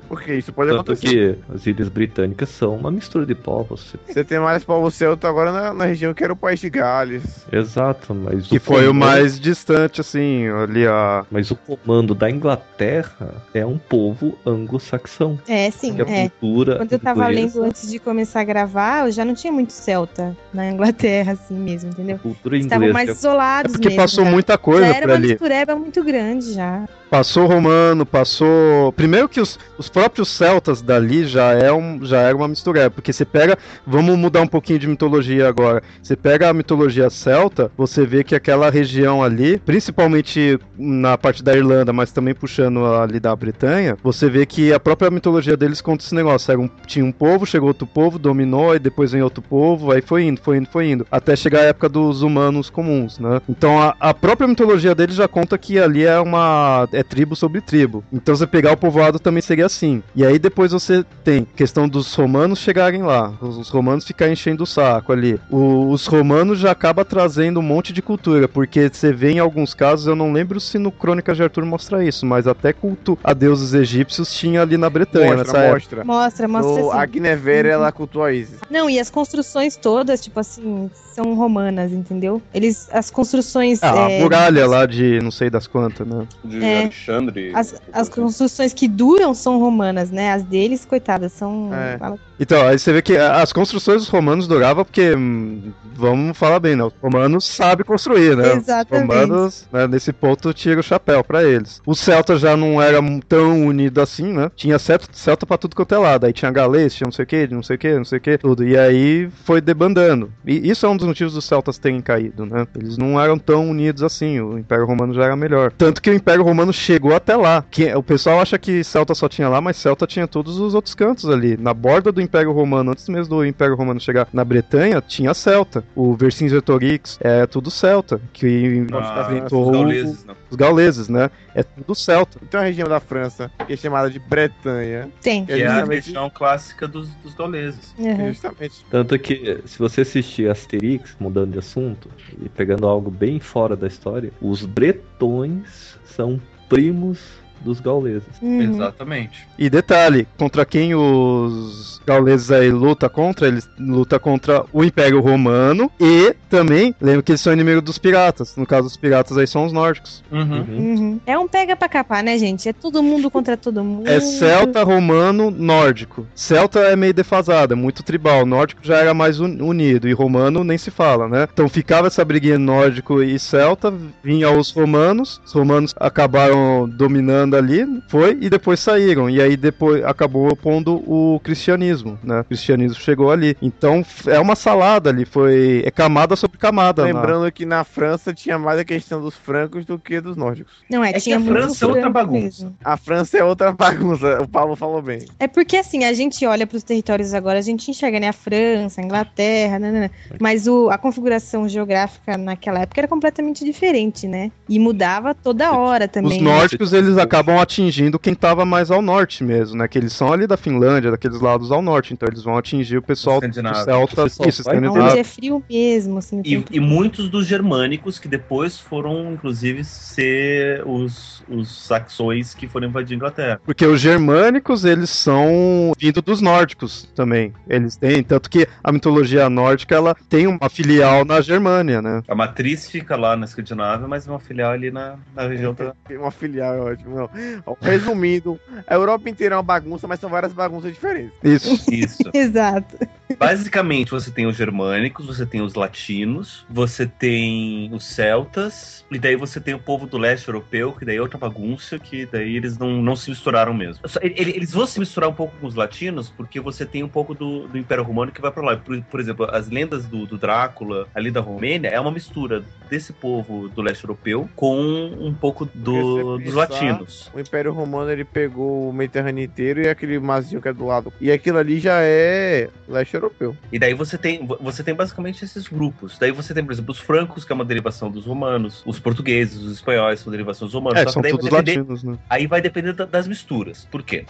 Porque 0.07 0.33
isso 0.35 0.51
pode 0.53 0.69
Tanto 0.71 0.91
acontecer. 0.93 1.37
que 1.47 1.53
as 1.53 1.65
ilhas 1.65 1.89
britânicas 1.89 2.49
são 2.49 2.75
uma 2.75 2.91
mistura 2.91 3.25
de 3.25 3.35
povos. 3.35 3.93
Você 4.07 4.23
tem 4.23 4.39
mais 4.39 4.63
povo 4.63 4.89
celta 4.91 5.27
agora 5.27 5.51
na, 5.51 5.73
na 5.73 5.85
região 5.85 6.13
que 6.13 6.23
era 6.23 6.33
o 6.33 6.35
país 6.35 6.59
de 6.59 6.69
Gales. 6.69 7.23
Exato, 7.51 8.13
mas 8.13 8.47
Que 8.47 8.57
o 8.57 8.61
foi 8.61 8.87
o 8.87 8.93
mais 8.93 9.39
distante, 9.39 10.01
assim, 10.01 10.47
ali 10.47 10.85
a. 10.87 11.25
Mas 11.29 11.51
o 11.51 11.55
comando 11.55 12.13
da 12.15 12.29
Inglaterra 12.29 13.43
é 13.53 13.65
um 13.65 13.77
povo 13.77 14.37
anglo-saxão. 14.45 15.39
É, 15.47 15.69
sim, 15.71 15.95
é. 16.01 16.29
cultura 16.29 16.77
Quando 16.77 16.93
eu 16.93 16.99
tava 16.99 17.23
inglesa- 17.31 17.59
lendo 17.59 17.67
antes 17.69 17.89
de 17.89 17.99
começar 17.99 18.41
a 18.41 18.43
gravar, 18.43 19.05
eu 19.07 19.11
já 19.11 19.23
não 19.25 19.33
tinha 19.33 19.51
muito 19.51 19.71
celta 19.73 20.04
na 20.53 20.69
Inglaterra, 20.69 21.33
assim 21.33 21.55
mesmo, 21.55 21.89
entendeu? 21.89 22.15
a 22.15 22.19
cultura 22.19 22.55
Eles 22.55 22.65
estavam 22.65 22.87
inglesa 22.87 23.05
mais 23.05 23.17
isolados 23.17 23.71
É 23.71 23.73
porque 23.73 23.87
mesmo. 23.89 24.01
passou 24.01 24.25
já. 24.25 24.31
muita 24.31 24.57
coisa 24.57 24.87
já 24.87 24.95
era 24.95 25.05
uma 25.07 25.15
ali. 25.15 25.27
mistureba 25.29 25.75
muito 25.75 26.03
grande 26.03 26.53
já. 26.53 26.87
Passou 27.09 27.45
romano, 27.45 28.05
passou. 28.05 28.91
Primeiro 28.93 29.29
que 29.29 29.39
os, 29.39 29.59
os 29.77 29.87
próprios 29.89 30.27
celtas 30.27 30.81
dali 30.81 31.25
já 31.25 31.51
é 31.53 31.71
um, 31.71 32.03
já 32.03 32.19
era 32.21 32.35
uma 32.35 32.47
mistureba, 32.47 32.89
porque 32.89 33.13
você 33.13 33.23
pega, 33.23 33.57
vamos 33.85 34.17
mudar 34.17 34.41
um 34.41 34.47
pouquinho 34.47 34.79
de 34.79 34.87
mitologia 34.87 35.47
agora. 35.47 35.81
Você 36.01 36.15
pega 36.15 36.49
a 36.49 36.53
mitologia 36.53 37.09
celta, 37.09 37.71
você 37.77 38.05
vê 38.05 38.23
que 38.23 38.35
aquela 38.35 38.69
região 38.69 39.23
ali, 39.23 39.59
principalmente 39.59 40.59
na 40.77 41.17
parte 41.17 41.43
da 41.43 41.55
Irlanda, 41.55 41.93
mas 41.93 42.11
também 42.11 42.33
puxando 42.33 42.83
ali 42.85 43.19
da 43.19 43.33
Bretanha, 43.35 43.95
você 44.03 44.27
vê 44.29 44.45
que 44.45 44.73
a 44.73 44.79
própria 44.79 45.09
mitologia 45.11 45.55
deles 45.55 45.79
conta 45.81 46.03
esse 46.03 46.13
negócio. 46.15 46.51
Era 46.51 46.59
um- 46.59 46.69
tinha 46.87 47.05
um 47.05 47.11
povo, 47.11 47.45
chegou 47.45 47.69
outro 47.69 47.87
povo, 47.87 48.17
dominou, 48.19 48.75
e 48.75 48.79
depois 48.79 49.11
vem 49.11 49.21
outro 49.21 49.41
povo, 49.43 49.93
aí 49.95 50.01
foi 50.01 50.23
indo, 50.23 50.39
foi 50.41 50.57
indo, 50.57 50.67
foi 50.69 50.89
indo, 50.91 51.05
até 51.11 51.35
chegar 51.35 51.59
a 51.59 51.63
época 51.63 51.89
dos 51.89 52.21
humanos 52.21 52.69
comuns, 52.69 53.19
né? 53.19 53.41
Então 53.49 53.81
a, 53.81 53.95
a 53.99 54.13
própria 54.13 54.47
mitologia 54.47 54.93
deles 54.95 55.15
já 55.15 55.27
conta 55.27 55.57
que 55.57 55.79
ali 55.79 56.05
é 56.05 56.19
uma 56.19 56.87
é 56.91 57.03
tribo 57.03 57.35
sobre 57.35 57.61
tribo. 57.61 58.03
Então 58.11 58.35
você 58.35 58.47
pegar 58.47 58.73
o 58.73 58.77
povoado 58.77 59.19
também 59.19 59.41
seria 59.41 59.65
assim. 59.65 60.01
E 60.15 60.25
aí 60.25 60.37
depois 60.39 60.71
você 60.71 61.03
tem 61.23 61.45
questão 61.55 61.87
dos 61.87 62.13
romanos 62.13 62.59
chegarem 62.59 63.03
lá, 63.03 63.33
os, 63.41 63.57
os 63.57 63.69
romanos 63.69 64.05
ficarem 64.05 64.33
enchendo 64.33 64.63
o 64.63 64.67
saco 64.67 65.11
ali. 65.11 65.39
O- 65.49 65.89
os 65.89 66.05
romanos 66.07 66.59
já 66.59 66.71
acaba 66.71 67.05
trazendo 67.05 67.59
um 67.59 67.63
monte 67.63 67.93
de 67.93 68.01
cultura, 68.01 68.47
porque 68.47 68.89
você 68.91 69.11
vê 69.13 69.31
em 69.31 69.39
alguns 69.39 69.73
casos, 69.73 70.07
eu 70.07 70.15
não 70.15 70.31
lembro 70.31 70.59
se 70.59 70.77
no 70.77 70.91
Crônicas 70.91 71.37
de 71.37 71.43
Arthur 71.43 71.65
mostra 71.65 72.03
isso, 72.03 72.25
mas 72.25 72.47
até 72.47 72.73
culto 72.73 73.17
a 73.23 73.33
deuses 73.33 73.73
egípcios 73.73 74.33
tinha 74.33 74.61
ali 74.61 74.77
na 74.77 74.89
Bretanha 74.89 75.35
nessa 75.35 75.53
Mostra, 75.53 75.61
época. 75.61 75.73
mostra. 75.75 76.03
Mostra, 76.05 76.47
mostra 76.47 76.81
assim. 76.89 76.99
a 76.99 77.05
Guinevere, 77.05 77.69
ela 77.69 77.91
cultuou 77.91 78.25
a 78.25 78.31
Isis. 78.33 78.59
Não, 78.69 78.89
e 78.89 78.99
as 78.99 79.09
construções 79.09 79.75
todas, 79.85 80.19
tipo 80.19 80.39
assim, 80.39 80.89
são 81.13 81.35
romanas, 81.35 81.91
entendeu? 81.91 82.41
Eles, 82.51 82.89
as 82.91 83.11
construções. 83.11 83.83
Ah, 83.83 84.09
é, 84.09 84.17
a 84.17 84.23
muralha 84.23 84.65
lá 84.65 84.87
de 84.87 85.19
não 85.21 85.29
sei 85.29 85.47
das 85.47 85.67
quantas, 85.67 86.07
né? 86.07 86.25
De 86.43 86.63
É. 86.63 86.79
Alexandre. 86.81 87.51
As, 87.53 87.79
as 87.93 88.09
construções 88.09 88.73
que 88.73 88.87
duram 88.87 89.35
são 89.35 89.59
romanas, 89.59 90.09
né? 90.09 90.33
As 90.33 90.41
deles, 90.41 90.85
coitadas, 90.85 91.33
são. 91.33 91.69
É. 91.71 91.99
Então, 92.39 92.67
aí 92.67 92.79
você 92.79 92.91
vê 92.91 93.01
que 93.03 93.15
as 93.15 93.53
construções 93.53 94.01
dos 94.01 94.09
romanos 94.09 94.47
duravam 94.47 94.83
porque, 94.83 95.15
hum, 95.15 95.71
vamos 95.93 96.35
falar 96.35 96.59
bem, 96.59 96.75
né? 96.75 96.83
Os 96.83 96.93
romanos 97.01 97.45
sabem 97.45 97.85
construir, 97.85 98.35
né? 98.35 98.55
Exatamente. 98.55 99.07
Os 99.09 99.15
romanos, 99.19 99.67
né, 99.71 99.87
nesse 99.87 100.11
ponto, 100.11 100.51
tira 100.51 100.79
o 100.79 100.83
chapéu 100.83 101.23
pra 101.23 101.43
eles. 101.43 101.79
O 101.85 101.93
celta 101.93 102.37
já 102.37 102.57
não 102.57 102.81
era 102.81 102.99
tão 103.29 103.65
unido 103.65 104.01
assim, 104.01 104.33
né? 104.33 104.51
Tinha 104.55 104.79
celta, 104.79 105.07
celta 105.13 105.45
pra 105.45 105.57
tudo 105.57 105.75
quanto 105.75 105.93
é 105.93 105.97
lado. 105.97 106.25
Aí 106.25 106.33
tinha 106.33 106.51
galês, 106.51 106.93
tinha 106.95 107.05
não 107.05 107.11
sei 107.11 107.23
o 107.23 107.27
que, 107.27 107.47
não 107.47 107.63
sei 107.63 107.75
o 107.75 107.79
que, 107.79 107.97
não 107.97 108.05
sei 108.05 108.17
o 108.17 108.21
que, 108.21 108.37
tudo. 108.37 108.67
E 108.67 108.77
aí 108.77 109.29
foi 109.45 109.61
debandando. 109.75 110.31
E 110.45 110.69
isso 110.69 110.85
é 110.85 110.89
um 110.89 110.97
dos 110.97 111.05
motivos 111.05 111.33
dos 111.33 111.45
celtas 111.45 111.77
terem 111.77 112.01
caído, 112.01 112.45
né? 112.45 112.65
Eles 112.75 112.97
não 112.97 113.19
eram 113.21 113.37
tão 113.37 113.69
unidos 113.69 114.01
assim. 114.01 114.39
O 114.39 114.57
Império 114.57 114.85
Romano 114.85 115.13
já 115.13 115.25
era 115.25 115.35
melhor. 115.35 115.71
Tanto 115.71 116.01
que 116.01 116.09
o 116.09 116.13
Império 116.13 116.43
Romano 116.43 116.71
chegou 116.73 117.13
até 117.15 117.35
lá. 117.35 117.63
Que, 117.69 117.93
o 117.93 118.01
pessoal 118.01 118.39
acha 118.39 118.57
que 118.57 118.83
celta 118.83 119.13
só 119.13 119.27
tinha 119.27 119.49
lá, 119.49 119.59
mas 119.61 119.77
celta 119.77 120.07
tinha 120.07 120.27
todos 120.27 120.59
os 120.59 120.73
outros 120.73 120.95
cantos 120.95 121.29
ali. 121.29 121.57
Na 121.57 121.73
borda 121.73 122.11
do 122.11 122.21
Império 122.21 122.51
Romano, 122.51 122.91
antes 122.91 123.07
mesmo 123.09 123.35
do 123.35 123.45
Império 123.45 123.75
Romano 123.75 123.99
chegar 123.99 124.27
na 124.31 124.43
Bretanha, 124.45 125.01
tinha 125.01 125.33
celta. 125.33 125.83
O 125.95 126.15
Vercingetorix 126.15 127.17
é 127.21 127.45
tudo 127.45 127.69
celta. 127.69 128.19
Que 128.33 128.85
Ah, 128.93 129.27
inventou 129.31 129.65
os 129.65 129.71
gauleses, 129.71 130.25
não. 130.25 130.35
Os 130.55 130.57
gauleses, 130.57 131.09
né? 131.09 131.29
É 131.53 131.61
tudo 131.61 131.93
celta. 131.93 132.39
Tem 132.49 132.59
uma 132.59 132.65
região 132.65 132.87
da 132.87 132.99
França 132.99 133.51
que 133.67 133.73
é 133.73 133.77
chamada 133.77 134.09
de 134.09 134.17
Bretanha. 134.17 135.09
Tem. 135.21 135.45
Que 135.45 135.53
Que 135.53 135.61
é 135.61 135.67
a 135.67 135.83
região 135.83 136.29
clássica 136.29 136.87
dos, 136.87 137.09
dos 137.15 137.33
gauleses. 137.33 137.93
Uhum. 137.97 138.29
Justamente. 138.29 138.85
Tanto 138.89 139.19
que, 139.19 139.61
se 139.65 139.77
você 139.77 140.01
assistir 140.01 140.49
Asterix, 140.49 141.15
mudando 141.19 141.51
de 141.51 141.59
assunto, 141.59 142.09
e 142.41 142.49
pegando 142.49 142.87
algo 142.87 143.11
bem 143.11 143.39
fora 143.39 143.75
da 143.75 143.87
história, 143.87 144.31
os 144.41 144.65
bretões 144.65 145.99
são 146.05 146.41
primos 146.69 147.19
dos 147.61 147.79
gauleses. 147.79 148.23
Uhum. 148.41 148.61
Exatamente. 148.61 149.47
E 149.57 149.69
detalhe, 149.69 150.27
contra 150.37 150.65
quem 150.65 150.93
os 150.95 152.01
gauleses 152.05 152.51
aí 152.51 152.69
luta 152.71 153.09
contra? 153.09 153.47
Eles 153.47 153.67
luta 153.79 154.19
contra 154.19 154.63
o 154.71 154.83
Império 154.83 155.19
Romano 155.21 155.91
e 155.99 156.35
também, 156.49 156.95
lembra 157.01 157.23
que 157.23 157.31
eles 157.31 157.41
são 157.41 157.53
inimigos 157.53 157.81
dos 157.83 157.97
piratas. 157.97 158.55
No 158.55 158.65
caso, 158.65 158.87
os 158.87 158.97
piratas 158.97 159.37
aí 159.37 159.47
são 159.47 159.65
os 159.65 159.73
nórdicos. 159.73 160.23
Uhum. 160.31 160.65
Uhum. 160.69 161.19
É 161.25 161.37
um 161.37 161.47
pega 161.47 161.75
pra 161.75 161.89
capar, 161.89 162.23
né, 162.23 162.37
gente? 162.37 162.69
É 162.69 162.73
todo 162.73 163.01
mundo 163.01 163.29
contra 163.31 163.57
todo 163.57 163.83
mundo. 163.83 164.07
É 164.07 164.19
celta, 164.19 164.83
romano, 164.83 165.49
nórdico. 165.51 166.25
Celta 166.35 166.79
é 166.79 166.95
meio 166.95 167.13
defasado, 167.13 167.73
é 167.73 167.75
muito 167.75 168.03
tribal. 168.03 168.45
Nórdico 168.45 168.81
já 168.83 168.97
era 168.97 169.13
mais 169.13 169.39
un- 169.39 169.57
unido 169.63 170.07
e 170.07 170.13
romano 170.13 170.63
nem 170.63 170.77
se 170.77 170.91
fala, 170.91 171.27
né? 171.27 171.47
Então 171.51 171.67
ficava 171.67 172.07
essa 172.07 172.23
briguinha 172.23 172.59
nórdico 172.59 173.21
e 173.23 173.37
celta, 173.39 173.93
vinha 174.23 174.49
os 174.51 174.71
romanos, 174.71 175.41
os 175.45 175.51
romanos 175.53 175.93
acabaram 175.99 176.87
dominando 176.87 177.44
ali, 177.53 177.85
foi 178.07 178.37
e 178.39 178.49
depois 178.49 178.79
saíram. 178.79 179.29
E 179.29 179.41
aí 179.41 179.57
depois 179.57 180.03
acabou 180.05 180.55
pondo 180.55 180.95
o 181.05 181.39
cristianismo, 181.43 182.17
né? 182.23 182.41
O 182.41 182.43
cristianismo 182.45 182.95
chegou 182.99 183.31
ali. 183.31 183.57
Então 183.61 184.05
é 184.27 184.39
uma 184.39 184.55
salada 184.55 185.09
ali, 185.09 185.25
foi 185.25 185.81
é 185.85 185.91
camada 185.91 186.35
sobre 186.35 186.57
camada. 186.57 187.01
na- 187.01 187.07
Lembrando 187.19 187.51
que 187.51 187.65
na 187.65 187.83
França 187.83 188.33
tinha 188.33 188.57
mais 188.57 188.79
a 188.79 188.85
questão 188.85 189.19
dos 189.21 189.35
francos 189.35 189.85
do 189.85 189.99
que 189.99 190.21
dos 190.21 190.37
nórdicos. 190.37 190.73
Não, 190.89 191.03
é, 191.03 191.09
É 191.09 191.13
que 191.13 191.21
tinha 191.21 191.37
a 191.37 191.41
França 191.41 191.85
é 191.85 191.87
outra 191.87 192.09
bagunça. 192.09 192.41
mesmo. 192.63 192.77
A 192.83 192.95
França 192.97 193.37
é 193.37 193.43
outra 193.43 193.71
bagunça, 193.73 194.41
o 194.41 194.47
Paulo 194.47 194.75
falou 194.75 195.01
bem. 195.01 195.25
É 195.39 195.47
porque 195.47 195.77
assim, 195.77 196.03
a 196.05 196.13
gente 196.13 196.45
olha 196.45 196.65
para 196.65 196.77
os 196.77 196.83
territórios 196.83 197.33
agora, 197.33 197.59
a 197.59 197.61
gente 197.61 197.89
enxerga 197.91 198.19
né, 198.19 198.29
a 198.29 198.33
França, 198.33 199.01
a 199.01 199.03
Inglaterra, 199.03 199.79
né, 199.79 199.91
né, 199.91 199.99
né. 200.01 200.09
mas 200.39 200.67
o, 200.67 200.89
a 200.89 200.97
configuração 200.97 201.67
geográfica 201.67 202.37
naquela 202.37 202.79
época 202.81 203.01
era 203.01 203.07
completamente 203.07 203.63
diferente, 203.65 204.27
né? 204.27 204.51
E 204.69 204.79
mudava 204.79 205.33
toda 205.33 205.71
hora 205.73 206.07
também. 206.07 206.37
Os 206.37 206.43
né? 206.43 206.43
nórdicos, 206.43 206.93
eles 206.93 207.17
acabam 207.17 207.34
atingindo 207.59 208.19
quem 208.19 208.33
tava 208.33 208.65
mais 208.65 208.91
ao 208.91 209.01
norte 209.01 209.43
mesmo, 209.43 209.77
né? 209.77 209.87
Que 209.87 209.97
eles 209.97 210.13
são 210.13 210.31
ali 210.31 210.47
da 210.47 210.57
Finlândia, 210.57 211.11
daqueles 211.11 211.39
lados 211.39 211.71
ao 211.71 211.81
norte. 211.81 212.13
Então 212.13 212.27
eles 212.27 212.43
vão 212.43 212.57
atingir 212.57 212.97
o 212.97 213.01
pessoal 213.01 213.39
do 213.39 213.45
Escandinávio. 213.45 213.83
Celta. 213.83 214.23
Você 214.23 214.35
só 214.35 214.45
Isso. 214.47 214.63
Onde 214.69 215.19
é 215.19 215.23
frio 215.23 215.63
mesmo, 215.69 216.17
assim. 216.17 216.41
E, 216.43 216.63
e 216.71 216.79
muitos 216.79 217.29
dos 217.29 217.45
germânicos 217.45 218.19
que 218.19 218.27
depois 218.27 218.79
foram, 218.79 219.33
inclusive, 219.33 219.83
ser 219.83 220.83
os, 220.85 221.43
os 221.49 221.85
saxões 221.85 222.53
que 222.53 222.67
foram 222.67 222.87
invadir 222.87 223.13
a 223.13 223.17
Inglaterra. 223.17 223.61
Porque 223.63 223.85
os 223.85 223.99
germânicos, 223.99 224.85
eles 224.85 225.09
são 225.09 225.93
vindo 225.97 226.21
dos 226.21 226.41
nórdicos 226.41 227.09
também. 227.15 227.53
Eles 227.67 227.95
têm, 227.95 228.23
tanto 228.23 228.49
que 228.49 228.67
a 228.83 228.91
mitologia 228.91 229.49
nórdica, 229.49 229.95
ela 229.95 230.15
tem 230.29 230.47
uma 230.47 230.69
filial 230.69 231.25
na 231.25 231.41
Germânia, 231.41 232.01
né? 232.01 232.21
A 232.27 232.35
matriz 232.35 232.89
fica 232.89 233.15
lá 233.15 233.35
na 233.35 233.45
Escandinávia, 233.45 234.07
mas 234.07 234.27
uma 234.27 234.39
filial 234.39 234.71
ali 234.71 234.91
na, 234.91 235.15
na 235.35 235.47
região 235.47 235.73
da. 235.73 235.93
Uma 236.09 236.31
filial 236.31 236.75
é 236.75 236.79
ótimo. 236.79 237.24
Não. 237.65 237.77
Resumindo, 237.81 238.59
a 238.87 238.93
Europa 238.93 239.29
inteira 239.29 239.55
é 239.55 239.57
uma 239.57 239.63
bagunça, 239.63 240.07
mas 240.07 240.19
são 240.19 240.29
várias 240.29 240.53
bagunças 240.53 240.93
diferentes. 240.93 241.33
Isso. 241.43 241.93
Isso. 241.93 242.23
Exato. 242.33 242.97
Basicamente, 243.37 244.11
você 244.11 244.31
tem 244.31 244.45
os 244.45 244.55
germânicos, 244.55 245.25
você 245.25 245.45
tem 245.45 245.61
os 245.61 245.73
latinos, 245.73 246.65
você 246.69 247.05
tem 247.05 247.89
os 247.93 248.05
celtas, 248.05 249.05
e 249.11 249.17
daí 249.17 249.35
você 249.35 249.59
tem 249.59 249.73
o 249.73 249.79
povo 249.79 250.05
do 250.05 250.17
leste 250.17 250.47
europeu, 250.47 250.93
que 250.93 251.05
daí 251.05 251.17
é 251.17 251.21
outra 251.21 251.37
bagunça, 251.37 251.97
que 251.97 252.25
daí 252.25 252.55
eles 252.55 252.77
não, 252.77 253.01
não 253.01 253.15
se 253.15 253.29
misturaram 253.29 253.73
mesmo. 253.73 254.03
Eles 254.21 254.71
vão 254.71 254.85
se 254.85 254.99
misturar 254.99 255.29
um 255.29 255.33
pouco 255.33 255.55
com 255.59 255.67
os 255.67 255.75
latinos, 255.75 256.29
porque 256.29 256.59
você 256.59 256.85
tem 256.85 257.03
um 257.03 257.09
pouco 257.09 257.33
do, 257.33 257.67
do 257.67 257.77
Império 257.77 258.03
Romano 258.03 258.31
que 258.31 258.41
vai 258.41 258.51
pra 258.51 258.63
lá. 258.63 258.77
Por, 258.77 259.01
por 259.03 259.19
exemplo, 259.19 259.47
as 259.51 259.69
lendas 259.69 260.05
do, 260.05 260.25
do 260.25 260.37
Drácula, 260.37 261.07
ali 261.13 261.31
da 261.31 261.41
Romênia, 261.41 261.89
é 261.89 261.99
uma 261.99 262.11
mistura 262.11 262.63
desse 262.89 263.11
povo 263.13 263.67
do 263.69 263.81
leste 263.81 264.03
europeu 264.03 264.49
com 264.55 264.77
um 265.19 265.33
pouco 265.33 265.65
do, 265.65 266.37
dos 266.37 266.53
você 266.53 267.13
O 267.33 267.39
Império 267.39 267.71
Romano 267.73 268.11
ele 268.11 268.23
pegou 268.25 268.89
o 268.89 268.93
Mediterrâneo 268.93 269.43
inteiro 269.43 269.81
e 269.81 269.87
aquele 269.89 270.19
marzinho 270.19 270.61
que 270.61 270.67
é 270.67 270.73
do 270.73 270.85
lado. 270.85 271.11
E 271.19 271.31
aquilo 271.31 271.57
ali 271.57 271.79
já 271.79 272.01
é 272.01 272.69
leste 272.87 273.13
europeu. 273.13 273.55
E 273.71 273.79
daí 273.79 273.93
você 273.93 274.17
tem, 274.17 274.45
você 274.59 274.83
tem 274.83 274.93
basicamente 274.93 275.43
esses 275.43 275.67
grupos. 275.67 276.17
Daí 276.17 276.31
você 276.31 276.53
tem, 276.53 276.63
por 276.63 276.71
exemplo, 276.73 276.91
os 276.91 276.99
francos, 276.99 277.43
que 277.45 277.51
é 277.51 277.55
uma 277.55 277.65
derivação 277.65 278.09
dos 278.09 278.25
romanos, 278.25 278.81
os 278.85 278.99
portugueses, 278.99 279.57
os 279.61 279.71
espanhóis, 279.73 280.19
são 280.19 280.31
derivações 280.31 280.71
dos 280.71 280.73
romanos. 280.73 280.99
É, 281.01 281.07
são 281.07 281.21
daí 281.21 281.31
todos 281.31 281.45
depender- 281.49 281.77
latinos, 281.79 282.03
né? 282.03 282.17
Aí 282.29 282.47
vai 282.47 282.61
depender 282.61 282.93
da- 282.93 283.05
das 283.05 283.27
misturas. 283.27 283.85
Por 283.91 284.03
quê? 284.03 284.25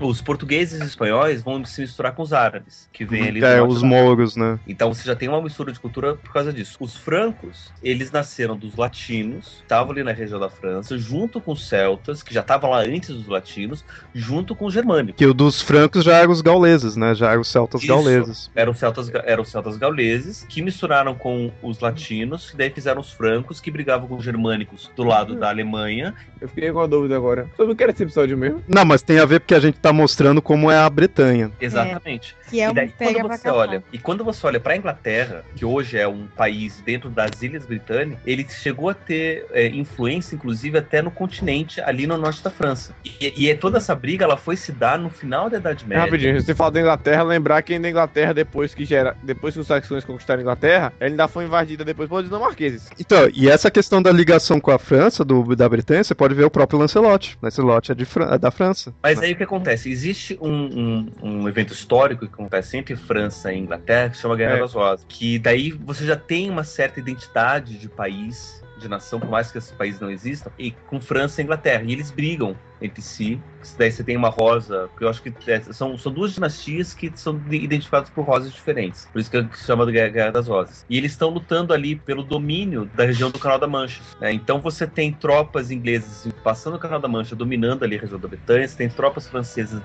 Os 0.00 0.20
portugueses 0.20 0.80
e 0.80 0.84
espanhóis 0.84 1.42
vão 1.42 1.64
se 1.64 1.80
misturar 1.80 2.14
com 2.14 2.22
os 2.22 2.32
árabes, 2.32 2.88
que 2.92 3.04
vêm 3.04 3.28
ali 3.28 3.42
É, 3.44 3.62
os 3.62 3.82
mouros, 3.82 4.36
né? 4.36 4.58
Então 4.66 4.92
você 4.92 5.04
já 5.04 5.16
tem 5.16 5.28
uma 5.28 5.40
mistura 5.40 5.72
de 5.72 5.80
cultura 5.80 6.16
por 6.16 6.32
causa 6.32 6.52
disso. 6.52 6.76
Os 6.80 6.96
francos, 6.96 7.72
eles 7.82 8.10
nasceram 8.10 8.56
dos 8.56 8.76
latinos, 8.76 9.58
estavam 9.62 9.92
ali 9.92 10.02
na 10.02 10.12
região 10.12 10.38
da 10.38 10.50
França, 10.50 10.98
junto 10.98 11.40
com 11.40 11.52
os 11.52 11.66
celtas, 11.66 12.22
que 12.26 12.34
já 12.34 12.40
estavam 12.40 12.70
lá 12.70 12.80
antes 12.80 13.10
dos 13.10 13.26
latinos, 13.28 13.84
junto 14.14 14.54
com 14.54 14.66
os 14.66 14.74
germânicos. 14.74 15.18
Que 15.18 15.26
o 15.26 15.32
dos 15.32 15.62
francos 15.62 16.04
já 16.04 16.16
eram 16.16 16.32
os 16.32 16.40
gauleses, 16.40 16.96
né? 16.96 17.14
Já 17.14 17.30
eram 17.30 17.40
os 17.40 17.48
celtas 17.48 17.82
Isso. 17.82 17.88
gauleses. 17.88 18.50
Eram 18.54 18.74
celtas, 18.74 19.10
eram 19.24 19.44
celtas 19.44 19.76
gauleses, 19.76 20.44
que 20.48 20.60
misturaram 20.60 21.14
com 21.14 21.50
os 21.62 21.80
latinos, 21.80 22.50
que 22.50 22.56
daí 22.56 22.70
fizeram 22.70 23.00
os 23.00 23.12
francos, 23.12 23.60
que 23.60 23.70
brigavam 23.70 24.08
com 24.08 24.16
os 24.16 24.24
germânicos 24.24 24.90
do 24.96 25.04
lado 25.04 25.36
da 25.36 25.48
Alemanha. 25.48 26.14
Eu 26.40 26.48
fiquei 26.48 26.70
com 26.72 26.80
a 26.80 26.86
dúvida 26.86 27.16
agora. 27.16 27.48
Sobre 27.56 27.72
o 27.72 27.76
que 27.76 27.82
era 27.82 27.92
esse 27.92 28.02
episódio 28.02 28.36
mesmo? 28.36 28.62
Não, 28.68 28.84
mas 28.84 29.02
tem 29.02 29.18
a 29.18 29.24
ver 29.24 29.40
porque 29.40 29.54
a 29.54 29.60
gente 29.60 29.78
tá 29.78 29.92
mostrando 29.92 30.42
como 30.42 30.70
é 30.70 30.78
a 30.78 30.90
Bretanha. 30.90 31.50
Exatamente. 31.60 32.36
Que 32.50 32.60
é 32.60 32.66
e 32.66 32.70
um 32.70 32.74
daí, 32.74 32.88
pega 32.88 33.20
quando 33.20 33.26
pra 33.28 33.36
você 33.36 33.48
olha, 33.48 33.84
e 33.92 33.98
quando 33.98 34.24
você 34.24 34.46
olha 34.46 34.60
para 34.60 34.74
a 34.74 34.76
Inglaterra, 34.76 35.44
que 35.54 35.64
hoje 35.64 35.98
é 35.98 36.06
um 36.06 36.26
país 36.26 36.80
dentro 36.84 37.10
das 37.10 37.42
Ilhas 37.42 37.66
Britânicas, 37.66 38.20
ele 38.26 38.46
chegou 38.48 38.88
a 38.88 38.94
ter 38.94 39.46
é, 39.50 39.66
influência, 39.68 40.34
inclusive, 40.34 40.78
até 40.78 41.02
no 41.02 41.10
continente, 41.10 41.80
ali 41.80 42.06
no 42.06 42.15
norte 42.16 42.42
da 42.42 42.50
França. 42.50 42.94
E, 43.04 43.32
e 43.36 43.50
é 43.50 43.54
toda 43.54 43.78
essa 43.78 43.94
briga, 43.94 44.24
ela 44.24 44.36
foi 44.36 44.56
se 44.56 44.72
dar 44.72 44.98
no 44.98 45.10
final 45.10 45.48
da 45.50 45.58
Idade 45.58 45.86
Média. 45.86 46.04
Rapidinho, 46.04 46.40
você 46.40 46.54
fala 46.54 46.70
da 46.72 46.80
Inglaterra, 46.80 47.22
lembrar 47.22 47.62
que 47.62 47.74
ainda 47.74 47.86
a 47.88 47.90
Inglaterra, 47.90 48.32
depois 48.34 48.74
que 48.74 48.84
gera, 48.84 49.16
depois 49.22 49.54
que 49.54 49.60
os 49.60 49.66
saxões 49.66 50.04
conquistaram 50.04 50.40
a 50.40 50.42
Inglaterra, 50.42 50.92
ela 51.00 51.10
ainda 51.10 51.28
foi 51.28 51.44
invadida 51.44 51.84
depois 51.84 52.08
pelos 52.08 52.24
dinamarqueses. 52.24 52.88
Então, 52.98 53.28
e 53.34 53.48
essa 53.48 53.70
questão 53.70 54.00
da 54.02 54.10
ligação 54.12 54.60
com 54.60 54.70
a 54.70 54.78
França, 54.78 55.24
do, 55.24 55.54
da 55.56 55.68
Bretanha, 55.68 56.02
você 56.04 56.14
pode 56.14 56.34
ver 56.34 56.44
o 56.44 56.50
próprio 56.50 56.78
Lancelot. 56.78 57.38
Lancelot 57.42 57.92
é, 57.92 57.94
de 57.94 58.04
Fran- 58.04 58.32
é 58.34 58.38
da 58.38 58.50
França. 58.50 58.92
Mas 59.02 59.18
né? 59.20 59.26
aí 59.26 59.32
o 59.32 59.36
que 59.36 59.42
acontece? 59.44 59.90
Existe 59.90 60.38
um, 60.40 60.50
um- 60.50 61.12
um 61.22 61.48
evento 61.48 61.72
histórico 61.72 62.26
que 62.26 62.32
acontece 62.32 62.76
entre 62.76 62.96
França 62.96 63.52
e 63.52 63.58
Inglaterra 63.58 64.10
que 64.10 64.16
se 64.16 64.22
chama 64.22 64.36
Guerra 64.36 64.56
É. 64.56 64.60
das 64.60 64.72
Rosas. 64.74 65.04
Que 65.08 65.38
daí 65.38 65.72
você 65.72 66.04
já 66.06 66.16
tem 66.16 66.50
uma 66.50 66.64
certa 66.64 67.00
identidade 67.00 67.78
de 67.78 67.88
país, 67.88 68.62
de 68.78 68.88
nação, 68.88 69.18
por 69.18 69.28
mais 69.28 69.50
que 69.50 69.58
esses 69.58 69.72
países 69.72 70.00
não 70.00 70.10
existam, 70.10 70.50
e 70.58 70.70
com 70.70 71.00
França 71.00 71.40
e 71.40 71.44
Inglaterra. 71.44 71.82
E 71.86 71.92
eles 71.92 72.10
brigam 72.10 72.56
entre 72.80 73.02
si. 73.02 73.40
Daí 73.78 73.90
você 73.90 74.04
tem 74.04 74.16
uma 74.16 74.28
rosa, 74.28 74.88
que 74.96 75.04
eu 75.04 75.08
acho 75.08 75.20
que 75.22 75.32
é- 75.50 75.60
são, 75.60 75.98
são 75.98 76.12
duas 76.12 76.32
dinastias 76.34 76.94
que 76.94 77.10
são 77.16 77.36
de- 77.36 77.56
identificadas 77.56 78.10
por 78.10 78.24
rosas 78.24 78.52
diferentes. 78.52 79.06
Por 79.12 79.20
isso 79.20 79.30
que 79.30 79.56
se 79.56 79.64
chama 79.64 79.84
de 79.86 79.92
Guerra, 79.92 80.30
das 80.30 80.46
Rosas. 80.46 80.84
E 80.88 80.96
eles 80.96 81.12
estão 81.12 81.30
lutando 81.30 81.72
ali 81.72 81.96
pelo 81.96 82.22
domínio 82.22 82.88
da 82.94 83.04
região 83.04 83.30
do 83.30 83.38
Canal 83.38 83.58
da 83.58 83.66
Mancha. 83.66 84.00
né? 84.20 84.32
Então 84.32 84.60
você 84.60 84.86
tem 84.86 85.12
tropas 85.12 85.70
inglesas 85.70 86.28
passando 86.44 86.76
o 86.76 86.78
Canal 86.78 87.00
da 87.00 87.08
Mancha, 87.08 87.34
dominando 87.34 87.82
ali 87.82 87.96
a 87.96 88.00
região 88.00 88.18
da 88.20 88.28
Bretanha. 88.28 88.66
Você 88.68 88.76
tem 88.76 88.88
tropas 88.88 89.26
francesas 89.28 89.80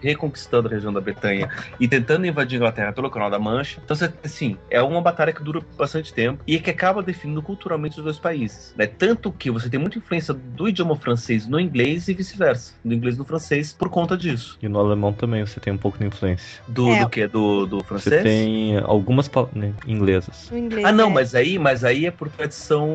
reconquistando 0.00 0.68
a 0.68 0.70
região 0.70 0.92
da 0.92 1.00
Bretanha 1.00 1.48
e 1.80 1.88
tentando 1.88 2.26
invadir 2.26 2.56
a 2.56 2.58
Inglaterra 2.58 2.92
pelo 2.92 3.10
Canal 3.10 3.30
da 3.30 3.38
Mancha. 3.38 3.80
Então, 3.82 3.96
você, 3.96 4.12
assim, 4.22 4.56
é 4.70 4.82
uma 4.82 5.00
batalha 5.00 5.32
que 5.32 5.42
dura 5.42 5.60
bastante 5.76 6.12
tempo 6.12 6.42
e 6.46 6.58
que 6.58 6.70
acaba 6.70 7.02
definindo 7.02 7.42
culturalmente 7.42 7.98
os 7.98 8.04
dois 8.04 8.18
países. 8.18 8.74
Né? 8.76 8.86
Tanto 8.86 9.32
que 9.32 9.50
você 9.50 9.68
tem 9.70 9.80
muita 9.80 9.98
influência 9.98 10.34
do 10.34 10.68
idioma 10.68 10.96
francês 10.96 11.46
no 11.46 11.58
inglês 11.58 12.08
e 12.08 12.14
vice-versa. 12.32 12.72
Do 12.84 12.94
inglês 12.94 13.16
no 13.16 13.24
francês 13.24 13.72
por 13.72 13.88
conta 13.88 14.16
disso. 14.16 14.56
E 14.62 14.68
no 14.68 14.78
alemão 14.78 15.12
também 15.12 15.44
você 15.44 15.60
tem 15.60 15.72
um 15.72 15.78
pouco 15.78 15.98
de 15.98 16.06
influência. 16.06 16.62
Do, 16.66 16.88
É. 16.90 17.00
do 17.00 17.08
que? 17.08 17.26
Do, 17.28 17.66
do 17.66 17.78
Você 17.78 17.84
francês? 17.84 18.22
tem 18.22 18.78
algumas 18.78 19.28
palavras 19.28 19.56
né, 19.56 19.72
inglesas. 19.86 20.50
Inglês, 20.52 20.84
Ah, 20.84 20.92
não, 20.92 21.08
é. 21.08 21.12
mas 21.12 21.34
aí, 21.34 21.58
mas 21.58 21.84
aí 21.84 22.06
é 22.06 22.10
por 22.10 22.28
tradição 22.30 22.88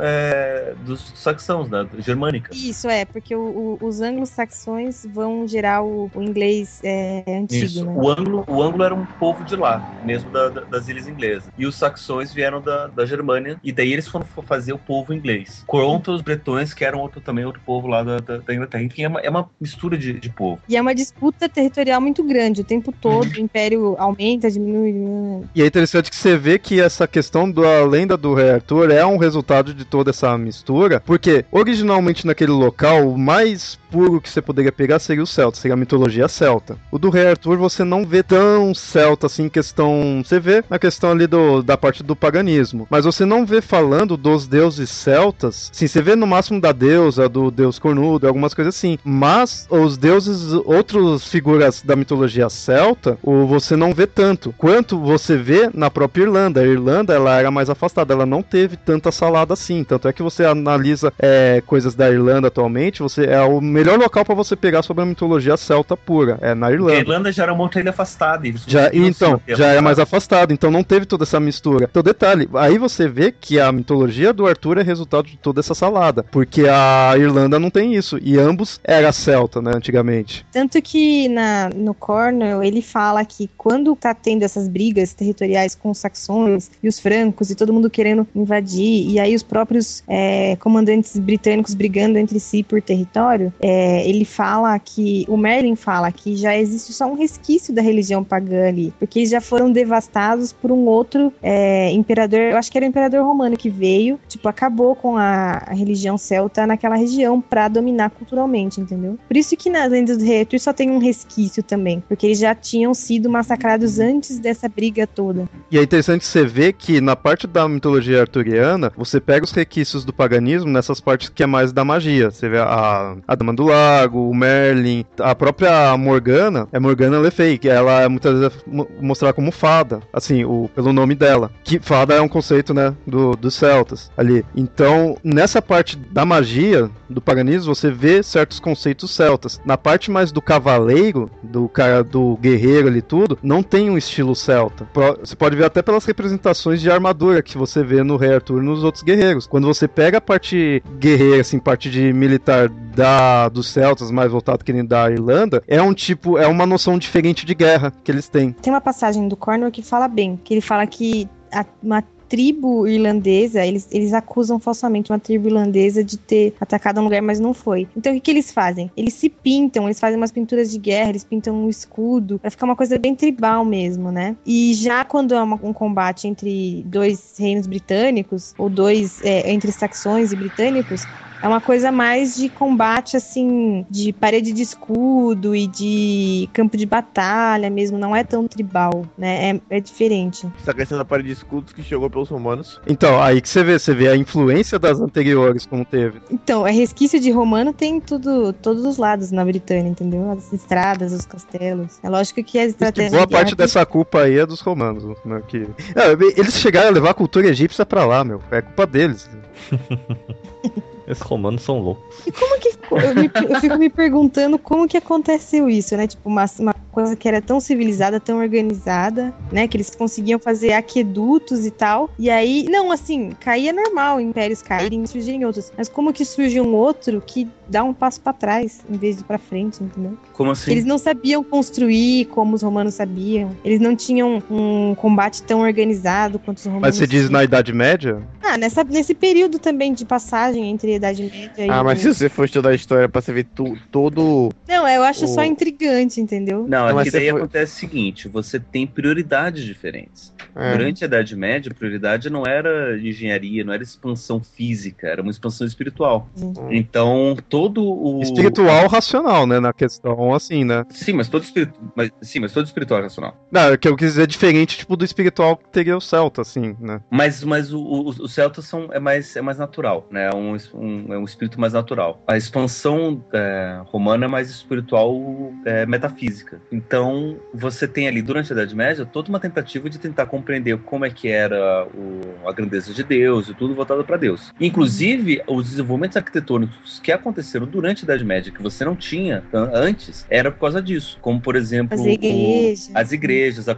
é, 0.00 0.74
dos 0.78 1.12
saxãos, 1.16 1.68
né? 1.68 1.86
Germânica. 1.98 2.50
Isso 2.54 2.88
é, 2.88 3.04
porque 3.04 3.34
o- 3.34 3.78
o- 3.80 3.86
os 3.86 4.00
anglo-saxões 4.00 5.04
vão 5.12 5.46
gerar 5.46 5.82
o, 5.82 6.10
o 6.14 6.22
inglês 6.22 6.80
é, 6.82 7.24
antigo, 7.28 7.64
Isso. 7.66 7.84
né? 7.84 7.92
O 7.94 8.08
ângulo, 8.10 8.44
o 8.48 8.62
ângulo 8.62 8.84
era 8.84 8.94
um 8.94 9.04
povo 9.18 9.44
de 9.44 9.56
lá, 9.56 9.84
mesmo 10.02 10.30
da- 10.30 10.48
da- 10.48 10.64
das 10.64 10.88
ilhas 10.88 11.06
inglesas. 11.06 11.50
E 11.56 11.66
os 11.66 11.74
saxões 11.76 12.32
vieram 12.32 12.60
da, 12.62 12.86
da 12.86 13.04
Germânia, 13.06 13.58
e 13.62 13.72
daí 13.72 13.92
eles 13.92 14.08
foram 14.08 14.24
fa- 14.26 14.42
fazer 14.42 14.72
o 14.72 14.78
povo 14.78 15.12
inglês. 15.12 15.62
Contra 15.66 16.12
os 16.12 16.22
bretões, 16.22 16.72
que 16.72 16.84
eram 16.84 17.00
outro, 17.00 17.20
também 17.20 17.44
outro 17.44 17.60
povo 17.64 17.86
lá 17.88 18.02
da, 18.02 18.18
da, 18.18 18.38
da 18.38 18.54
Enfim, 18.82 19.02
é 19.02 19.08
uma, 19.08 19.20
é 19.20 19.30
uma 19.30 19.50
mistura 19.60 19.96
de, 19.96 20.14
de 20.14 20.28
povo. 20.30 20.60
E 20.68 20.76
é 20.76 20.80
uma 20.80 20.94
disputa 20.94 21.48
territorial 21.48 22.00
muito 22.00 22.22
grande. 22.22 22.60
O 22.60 22.64
tempo 22.64 22.92
todo 22.92 23.28
o 23.28 23.40
império 23.40 23.96
aumenta, 23.98 24.50
diminui. 24.50 24.92
né? 24.92 25.42
E 25.54 25.62
é 25.62 25.66
interessante 25.66 26.10
que 26.10 26.16
você 26.16 26.36
vê 26.36 26.58
que 26.58 26.80
essa 26.80 27.06
questão 27.06 27.50
da 27.50 27.84
lenda 27.84 28.16
do 28.16 28.34
Rei 28.34 28.50
Arthur 28.50 28.90
é 28.90 29.04
um 29.04 29.16
resultado 29.16 29.74
de 29.74 29.84
toda 29.84 30.10
essa 30.10 30.36
mistura, 30.36 31.00
porque 31.00 31.44
originalmente 31.50 32.26
naquele 32.26 32.52
local, 32.52 33.08
o 33.08 33.18
mais 33.18 33.78
puro 33.90 34.20
que 34.20 34.28
você 34.28 34.40
poderia 34.40 34.72
pegar 34.72 34.98
seria 34.98 35.22
o 35.22 35.26
celta, 35.26 35.58
seria 35.58 35.74
a 35.74 35.76
mitologia 35.76 36.28
celta. 36.28 36.78
O 36.90 36.98
do 36.98 37.10
Rei 37.10 37.28
Arthur 37.28 37.56
você 37.56 37.84
não 37.84 38.04
vê 38.04 38.22
tão 38.22 38.74
celta 38.74 39.26
assim 39.26 39.44
em 39.44 39.48
questão. 39.48 40.22
Você 40.24 40.38
vê 40.38 40.64
na 40.68 40.78
questão 40.78 41.10
ali 41.10 41.26
do, 41.26 41.62
da 41.62 41.76
parte 41.76 42.02
do 42.02 42.14
paganismo, 42.14 42.86
mas 42.90 43.04
você 43.04 43.24
não 43.24 43.46
vê 43.46 43.60
falando 43.60 44.16
dos 44.16 44.46
deuses 44.46 44.90
celtas. 44.90 45.70
Sim, 45.72 45.86
você 45.86 46.02
vê 46.02 46.14
no 46.14 46.26
máximo 46.26 46.60
da 46.60 46.72
deusa, 46.72 47.28
do 47.28 47.50
deus 47.50 47.78
cornudo, 47.78 48.26
algumas 48.26 48.54
coisas 48.54 48.67
assim. 48.68 48.98
Mas 49.04 49.66
os 49.70 49.96
deuses, 49.96 50.52
outras 50.64 51.24
figuras 51.26 51.82
da 51.82 51.96
mitologia 51.96 52.48
celta, 52.48 53.18
o, 53.22 53.46
você 53.46 53.76
não 53.76 53.92
vê 53.94 54.06
tanto. 54.06 54.54
Quanto 54.56 54.98
você 54.98 55.36
vê 55.36 55.70
na 55.74 55.90
própria 55.90 56.22
Irlanda. 56.24 56.60
A 56.60 56.66
Irlanda 56.66 57.14
ela 57.14 57.38
era 57.38 57.50
mais 57.50 57.70
afastada, 57.70 58.12
ela 58.12 58.26
não 58.26 58.42
teve 58.42 58.76
tanta 58.76 59.10
salada 59.12 59.54
assim. 59.54 59.84
Tanto 59.84 60.08
é 60.08 60.12
que 60.12 60.22
você 60.22 60.44
analisa 60.44 61.12
é, 61.18 61.62
coisas 61.66 61.94
da 61.94 62.10
Irlanda 62.10 62.48
atualmente, 62.48 63.02
você 63.02 63.24
é 63.26 63.40
o 63.40 63.60
melhor 63.60 63.98
local 63.98 64.24
para 64.24 64.34
você 64.34 64.56
pegar 64.56 64.82
sobre 64.82 65.02
a 65.02 65.06
mitologia 65.06 65.56
celta 65.56 65.96
pura. 65.96 66.38
É 66.40 66.54
na 66.54 66.66
Porque 66.66 66.72
a 66.72 66.74
Irlanda. 66.74 67.00
Irlanda 67.00 67.32
já 67.32 67.42
era 67.44 67.52
uma 67.52 67.62
outra 67.62 67.80
ilha 67.80 67.90
afastada. 67.90 68.46
e 68.46 68.54
Já, 68.66 68.90
então, 68.92 69.40
já 69.46 69.54
é 69.54 69.78
afastados. 69.78 69.82
mais 69.82 69.98
afastado, 69.98 70.52
então 70.52 70.70
não 70.70 70.82
teve 70.82 71.06
toda 71.06 71.24
essa 71.24 71.38
mistura. 71.40 71.86
Então, 71.90 72.02
detalhe, 72.02 72.48
aí 72.54 72.78
você 72.78 73.08
vê 73.08 73.32
que 73.32 73.58
a 73.60 73.70
mitologia 73.72 74.32
do 74.32 74.46
Arthur 74.46 74.78
é 74.78 74.82
resultado 74.82 75.26
de 75.26 75.36
toda 75.36 75.60
essa 75.60 75.74
salada, 75.74 76.24
porque 76.24 76.66
a 76.68 77.14
Irlanda 77.16 77.58
não 77.58 77.70
tem 77.70 77.94
isso, 77.94 78.18
e 78.20 78.38
ambos 78.38 78.57
era 78.84 79.12
celta, 79.12 79.60
né, 79.60 79.72
antigamente. 79.74 80.44
Tanto 80.52 80.80
que 80.80 81.28
na, 81.28 81.70
no 81.74 81.94
Cornell 81.94 82.62
ele 82.62 82.82
fala 82.82 83.24
que 83.24 83.48
quando 83.56 83.94
tá 83.96 84.14
tendo 84.14 84.42
essas 84.42 84.68
brigas 84.68 85.12
territoriais 85.12 85.74
com 85.74 85.90
os 85.90 85.98
saxões 85.98 86.70
e 86.82 86.88
os 86.88 86.98
francos 86.98 87.50
e 87.50 87.54
todo 87.54 87.72
mundo 87.72 87.90
querendo 87.90 88.26
invadir, 88.34 89.08
e 89.08 89.18
aí 89.18 89.34
os 89.34 89.42
próprios 89.42 90.02
é, 90.08 90.56
comandantes 90.56 91.18
britânicos 91.18 91.74
brigando 91.74 92.18
entre 92.18 92.38
si 92.40 92.62
por 92.62 92.80
território, 92.80 93.52
é, 93.60 94.08
ele 94.08 94.24
fala 94.24 94.78
que, 94.78 95.24
o 95.28 95.36
Merlin 95.36 95.76
fala 95.76 96.10
que 96.10 96.36
já 96.36 96.56
existe 96.56 96.92
só 96.92 97.06
um 97.06 97.14
resquício 97.14 97.74
da 97.74 97.82
religião 97.82 98.22
pagã 98.24 98.68
ali, 98.68 98.92
porque 98.98 99.20
eles 99.20 99.30
já 99.30 99.40
foram 99.40 99.70
devastados 99.70 100.52
por 100.52 100.70
um 100.70 100.86
outro 100.86 101.32
é, 101.42 101.90
imperador, 101.92 102.40
eu 102.40 102.56
acho 102.56 102.70
que 102.70 102.78
era 102.78 102.86
o 102.86 102.88
imperador 102.88 103.24
romano 103.24 103.56
que 103.56 103.70
veio, 103.70 104.18
tipo, 104.28 104.48
acabou 104.48 104.94
com 104.94 105.16
a, 105.16 105.62
a 105.66 105.74
religião 105.74 106.16
celta 106.18 106.66
naquela 106.66 106.96
região 106.96 107.40
pra 107.40 107.68
dominar 107.68 108.10
culturalmente, 108.10 108.47
entendeu? 108.80 109.18
Por 109.26 109.36
isso 109.36 109.56
que 109.56 109.70
nas 109.70 109.90
lendas 109.90 110.18
do 110.18 110.24
rei 110.24 110.40
Arthur 110.40 110.58
só 110.60 110.72
tem 110.72 110.90
um 110.90 110.98
resquício 110.98 111.62
também, 111.62 112.02
porque 112.08 112.26
eles 112.26 112.38
já 112.38 112.54
tinham 112.54 112.94
sido 112.94 113.28
massacrados 113.28 113.98
antes 113.98 114.38
dessa 114.38 114.68
briga 114.68 115.06
toda. 115.06 115.48
E 115.70 115.78
é 115.78 115.82
interessante 115.82 116.24
você 116.24 116.44
ver 116.44 116.72
que 116.74 117.00
na 117.00 117.16
parte 117.16 117.46
da 117.46 117.68
mitologia 117.68 118.20
arturiana, 118.20 118.92
você 118.96 119.20
pega 119.20 119.44
os 119.44 119.52
requisitos 119.52 120.04
do 120.04 120.12
paganismo 120.12 120.70
nessas 120.70 121.00
partes 121.00 121.28
que 121.28 121.42
é 121.42 121.46
mais 121.46 121.72
da 121.72 121.84
magia. 121.84 122.30
Você 122.30 122.48
vê 122.48 122.58
a, 122.58 123.16
a 123.26 123.34
Dama 123.34 123.54
do 123.54 123.64
Lago, 123.64 124.28
o 124.30 124.34
Merlin, 124.34 125.04
a 125.18 125.34
própria 125.34 125.96
Morgana, 125.96 126.68
é 126.72 126.78
Morgana 126.78 127.18
Le 127.18 127.30
Fay, 127.30 127.58
que 127.58 127.68
ela 127.68 128.02
é 128.02 128.08
muitas 128.08 128.38
vezes 128.38 128.58
mo- 128.66 128.88
mostrada 129.00 129.32
como 129.32 129.50
fada, 129.50 130.00
assim, 130.12 130.44
o, 130.44 130.70
pelo 130.74 130.92
nome 130.92 131.14
dela. 131.14 131.50
Que 131.64 131.78
fada 131.78 132.14
é 132.14 132.20
um 132.20 132.28
conceito, 132.28 132.72
né, 132.72 132.94
do, 133.06 133.32
dos 133.36 133.54
celtas 133.54 134.10
ali. 134.16 134.44
Então, 134.54 135.16
nessa 135.22 135.60
parte 135.60 135.96
da 135.96 136.24
magia, 136.24 136.90
do 137.08 137.20
paganismo, 137.20 137.74
você 137.74 137.90
vê 137.90 138.22
certos 138.22 138.37
conceitos 138.60 139.10
celtas. 139.10 139.60
Na 139.64 139.76
parte 139.76 140.10
mais 140.10 140.30
do 140.32 140.40
cavaleiro, 140.42 141.30
do 141.42 141.68
cara 141.68 142.02
do 142.04 142.36
guerreiro 142.36 142.88
ali 142.88 143.02
tudo, 143.02 143.38
não 143.42 143.62
tem 143.62 143.90
um 143.90 143.98
estilo 143.98 144.34
celta. 144.34 144.88
Você 145.20 145.34
pode 145.36 145.56
ver 145.56 145.64
até 145.64 145.82
pelas 145.82 146.04
representações 146.04 146.80
de 146.80 146.90
armadura 146.90 147.42
que 147.42 147.56
você 147.58 147.82
vê 147.82 148.02
no 148.02 148.16
Rei 148.16 148.34
Arthur 148.34 148.62
e 148.62 148.64
nos 148.64 148.84
outros 148.84 149.02
guerreiros. 149.02 149.46
Quando 149.46 149.66
você 149.66 149.86
pega 149.88 150.18
a 150.18 150.20
parte 150.20 150.82
guerreira, 150.98 151.40
assim, 151.40 151.58
parte 151.58 151.90
de 151.90 152.12
militar 152.12 152.68
da 152.68 153.48
dos 153.48 153.68
celtas, 153.68 154.10
mais 154.10 154.30
voltado 154.30 154.64
que 154.64 154.72
nem 154.72 154.84
da 154.84 155.10
Irlanda, 155.10 155.62
é 155.66 155.80
um 155.80 155.94
tipo, 155.94 156.36
é 156.38 156.46
uma 156.46 156.66
noção 156.66 156.98
diferente 156.98 157.46
de 157.46 157.54
guerra 157.54 157.92
que 158.04 158.10
eles 158.10 158.28
têm. 158.28 158.52
Tem 158.52 158.72
uma 158.72 158.80
passagem 158.80 159.28
do 159.28 159.36
Cornwell 159.36 159.70
que 159.70 159.82
fala 159.82 160.08
bem, 160.08 160.38
que 160.42 160.54
ele 160.54 160.60
fala 160.60 160.86
que 160.86 161.28
a- 161.52 161.64
uma 161.82 162.02
tribo 162.28 162.86
irlandesa, 162.86 163.64
eles, 163.64 163.88
eles 163.90 164.12
acusam 164.12 164.60
falsamente 164.60 165.10
uma 165.10 165.18
tribo 165.18 165.48
irlandesa 165.48 166.04
de 166.04 166.16
ter 166.18 166.54
atacado 166.60 167.00
um 167.00 167.04
lugar, 167.04 167.22
mas 167.22 167.40
não 167.40 167.54
foi. 167.54 167.88
Então 167.96 168.12
o 168.12 168.14
que, 168.16 168.20
que 168.20 168.30
eles 168.30 168.52
fazem? 168.52 168.90
Eles 168.96 169.14
se 169.14 169.28
pintam, 169.28 169.84
eles 169.86 169.98
fazem 169.98 170.16
umas 170.16 170.30
pinturas 170.32 170.70
de 170.70 170.78
guerra, 170.78 171.10
eles 171.10 171.24
pintam 171.24 171.54
um 171.54 171.68
escudo, 171.68 172.38
pra 172.38 172.50
ficar 172.50 172.66
uma 172.66 172.76
coisa 172.76 172.98
bem 172.98 173.14
tribal 173.14 173.64
mesmo, 173.64 174.12
né? 174.12 174.36
E 174.44 174.74
já 174.74 175.04
quando 175.04 175.34
é 175.34 175.42
uma, 175.42 175.58
um 175.62 175.72
combate 175.72 176.28
entre 176.28 176.82
dois 176.86 177.34
reinos 177.38 177.66
britânicos, 177.66 178.54
ou 178.58 178.68
dois, 178.68 179.20
é, 179.22 179.50
entre 179.50 179.72
saxões 179.72 180.32
e 180.32 180.36
britânicos, 180.36 181.08
é 181.42 181.48
uma 181.48 181.60
coisa 181.60 181.92
mais 181.92 182.36
de 182.36 182.48
combate, 182.48 183.16
assim, 183.16 183.86
de 183.88 184.12
parede 184.12 184.52
de 184.52 184.62
escudo 184.62 185.54
e 185.54 185.66
de 185.66 186.48
campo 186.52 186.76
de 186.76 186.86
batalha 186.86 187.70
mesmo. 187.70 187.98
Não 187.98 188.14
é 188.14 188.24
tão 188.24 188.46
tribal, 188.46 189.04
né? 189.16 189.50
É, 189.50 189.76
é 189.76 189.80
diferente. 189.80 190.46
Essa 190.60 190.74
questão 190.74 190.98
da 190.98 191.04
parede 191.04 191.28
de 191.28 191.34
escudos 191.34 191.72
que 191.72 191.82
chegou 191.82 192.08
pelos 192.10 192.28
romanos. 192.28 192.80
Então, 192.86 193.20
aí 193.20 193.40
que 193.40 193.48
você 193.48 193.62
vê, 193.62 193.78
você 193.78 193.94
vê 193.94 194.08
a 194.08 194.16
influência 194.16 194.78
das 194.78 195.00
anteriores 195.00 195.66
como 195.66 195.84
teve. 195.84 196.20
Então, 196.30 196.66
é 196.66 196.70
resquício 196.70 197.20
de 197.20 197.30
romano 197.30 197.72
tem 197.72 198.00
tudo, 198.00 198.52
todos 198.52 198.84
os 198.84 198.96
lados 198.96 199.30
na 199.30 199.44
Britânia, 199.44 199.88
entendeu? 199.88 200.30
As 200.30 200.52
estradas, 200.52 201.12
os 201.12 201.24
castelos. 201.24 201.98
É 202.02 202.08
lógico 202.08 202.42
que 202.42 202.58
a 202.58 202.66
Diz 202.66 202.74
que 202.74 202.84
estratégia. 202.84 203.10
boa 203.10 203.28
parte 203.28 203.54
dessa 203.54 203.84
culpa 203.86 204.22
aí 204.22 204.38
é 204.38 204.46
dos 204.46 204.60
romanos, 204.60 205.04
né? 205.24 205.42
Que... 205.46 205.68
É, 205.94 206.12
eles 206.38 206.54
chegaram 206.54 206.88
a 206.88 206.92
levar 206.92 207.10
a 207.10 207.14
cultura 207.14 207.48
egípcia 207.48 207.86
pra 207.86 208.04
lá, 208.04 208.24
meu. 208.24 208.40
É 208.50 208.60
culpa 208.60 208.86
deles. 208.86 209.28
Esses 211.08 211.22
romanos 211.22 211.62
são 211.62 211.80
loucos. 211.80 212.04
E 212.26 212.32
como 212.32 212.60
que. 212.60 212.68
Eu, 212.90 213.14
me- 213.14 213.30
eu 213.54 213.60
fico 213.60 213.76
me 213.78 213.88
perguntando 213.90 214.58
como 214.58 214.86
que 214.86 214.96
aconteceu 214.98 215.68
isso, 215.68 215.96
né? 215.96 216.06
Tipo, 216.06 216.28
uma, 216.28 216.44
uma 216.58 216.74
coisa 216.98 217.14
que 217.14 217.28
era 217.28 217.40
tão 217.40 217.60
civilizada, 217.60 218.18
tão 218.18 218.38
organizada, 218.38 219.32
né? 219.52 219.68
Que 219.68 219.76
eles 219.76 219.94
conseguiam 219.94 220.36
fazer 220.40 220.72
aquedutos 220.72 221.64
e 221.64 221.70
tal. 221.70 222.10
E 222.18 222.28
aí, 222.28 222.66
não, 222.68 222.90
assim, 222.90 223.30
caía 223.38 223.72
normal, 223.72 224.20
impérios 224.20 224.62
caírem 224.62 225.04
e 225.04 225.06
surgirem 225.06 225.44
outros. 225.44 225.72
Mas 225.78 225.88
como 225.88 226.12
que 226.12 226.24
surge 226.24 226.60
um 226.60 226.74
outro 226.74 227.22
que 227.24 227.46
dá 227.68 227.84
um 227.84 227.94
passo 227.94 228.20
pra 228.20 228.32
trás 228.32 228.80
em 228.90 228.96
vez 228.96 229.16
de 229.18 229.22
pra 229.22 229.38
frente, 229.38 229.80
entendeu? 229.82 230.18
Como 230.32 230.50
assim? 230.50 230.72
Eles 230.72 230.84
não 230.84 230.98
sabiam 230.98 231.44
construir 231.44 232.24
como 232.26 232.56
os 232.56 232.62
romanos 232.62 232.94
sabiam. 232.94 233.50
Eles 233.64 233.78
não 233.78 233.94
tinham 233.94 234.42
um 234.50 234.92
combate 234.96 235.42
tão 235.44 235.60
organizado 235.60 236.38
quanto 236.40 236.58
os 236.58 236.64
romanos. 236.64 236.82
Mas 236.88 236.96
você 236.96 237.06
diz 237.06 237.20
tinham. 237.26 237.32
na 237.32 237.44
Idade 237.44 237.72
Média? 237.72 238.20
Ah, 238.42 238.56
nessa, 238.58 238.82
nesse 238.82 239.14
período 239.14 239.58
também 239.60 239.92
de 239.94 240.04
passagem 240.04 240.68
entre 240.68 240.92
a 240.94 240.96
Idade 240.96 241.22
Média 241.22 241.64
e. 241.66 241.70
Ah, 241.70 241.84
mas 241.84 242.00
o- 242.00 242.02
se 242.02 242.14
você 242.14 242.28
for 242.28 242.44
estudar 242.46 242.70
a 242.70 242.74
história 242.74 243.08
pra 243.08 243.20
você 243.20 243.32
ver 243.32 243.44
tu, 243.54 243.76
todo. 243.92 244.48
Não, 244.66 244.88
eu 244.88 245.02
acho 245.04 245.28
só 245.28 245.42
o- 245.42 245.44
intrigante, 245.44 246.20
entendeu? 246.20 246.64
Não, 246.66 246.87
Não, 246.88 247.00
é 247.00 247.04
mas 247.04 247.04
que 247.04 247.10
daí 247.18 247.30
foi- 247.30 247.40
acontece 247.40 247.74
o 247.74 247.78
seguinte: 247.78 248.28
você 248.28 248.58
tem 248.60 248.86
prioridades 248.86 249.64
diferentes. 249.64 250.32
É. 250.54 250.72
Durante 250.76 251.04
a 251.04 251.06
Idade 251.06 251.36
Média, 251.36 251.70
a 251.70 251.74
prioridade 251.74 252.28
não 252.30 252.44
era 252.46 252.98
engenharia, 252.98 253.62
não 253.64 253.72
era 253.72 253.82
expansão 253.82 254.42
física, 254.42 255.06
era 255.06 255.22
uma 255.22 255.30
expansão 255.30 255.66
espiritual. 255.66 256.28
Então, 256.70 257.36
todo 257.48 257.82
o. 257.84 258.20
Espiritual 258.22 258.86
racional, 258.88 259.46
né? 259.46 259.60
Na 259.60 259.72
questão, 259.72 260.34
assim, 260.34 260.64
né? 260.64 260.84
Sim, 260.90 261.12
mas 261.14 261.28
todo 261.28 261.42
espiritu... 261.44 261.74
mas, 261.94 262.10
sim, 262.22 262.40
mas 262.40 262.52
todo 262.52 262.66
espiritual 262.66 263.00
é 263.00 263.02
racional. 263.04 263.36
Não, 263.50 263.72
é 263.72 263.76
que 263.76 263.88
eu 263.88 263.96
quis 263.96 264.08
dizer 264.12 264.26
diferente, 264.26 264.78
tipo, 264.78 264.96
do 264.96 265.04
espiritual 265.04 265.56
que 265.56 265.68
teria 265.68 265.96
o 265.96 266.00
Celta, 266.00 266.42
assim, 266.42 266.76
né? 266.80 267.00
Mas, 267.10 267.42
mas 267.44 267.72
o, 267.72 267.80
o- 267.80 268.08
os 268.08 268.32
celtas 268.32 268.64
são, 268.66 268.88
é, 268.92 268.98
mais, 268.98 269.34
é 269.36 269.40
mais 269.42 269.58
natural, 269.58 270.06
né? 270.10 270.28
É 270.32 270.34
um, 270.34 270.56
um- 270.74 271.12
é 271.14 271.18
um 271.18 271.24
espírito 271.24 271.60
mais 271.60 271.72
natural. 271.72 272.22
A 272.26 272.36
expansão 272.36 273.22
é, 273.32 273.80
romana 273.86 274.24
é 274.24 274.28
mais 274.28 274.50
espiritual 274.50 275.16
é, 275.64 275.86
metafísica. 275.86 276.60
Então, 276.70 277.36
você 277.54 277.88
tem 277.88 278.06
ali, 278.08 278.20
durante 278.20 278.52
a 278.52 278.54
Idade 278.56 278.74
Média, 278.76 279.06
toda 279.06 279.28
uma 279.28 279.40
tentativa 279.40 279.88
de 279.88 279.98
tentar 279.98 280.26
compreender 280.26 280.76
como 280.78 281.04
é 281.04 281.10
que 281.10 281.28
era 281.28 281.86
o- 281.94 282.46
a 282.46 282.52
grandeza 282.52 282.92
de 282.92 283.02
Deus 283.02 283.48
e 283.48 283.54
tudo 283.54 283.74
voltado 283.74 284.04
para 284.04 284.16
Deus. 284.16 284.52
Inclusive, 284.60 285.42
os 285.46 285.70
desenvolvimentos 285.70 286.16
arquitetônicos 286.16 287.00
que 287.02 287.10
aconteceram 287.10 287.66
durante 287.66 288.02
a 288.02 288.04
Idade 288.04 288.24
Média, 288.24 288.52
que 288.52 288.62
você 288.62 288.84
não 288.84 288.94
tinha 288.94 289.42
an- 289.52 289.70
antes, 289.72 290.26
era 290.28 290.50
por 290.50 290.60
causa 290.60 290.82
disso. 290.82 291.18
Como, 291.22 291.40
por 291.40 291.56
exemplo, 291.56 291.94
As 291.98 292.04
o- 292.04 292.08
igrejas. 292.08 292.90
as 292.94 293.12
igrejas, 293.12 293.68
a, 293.68 293.76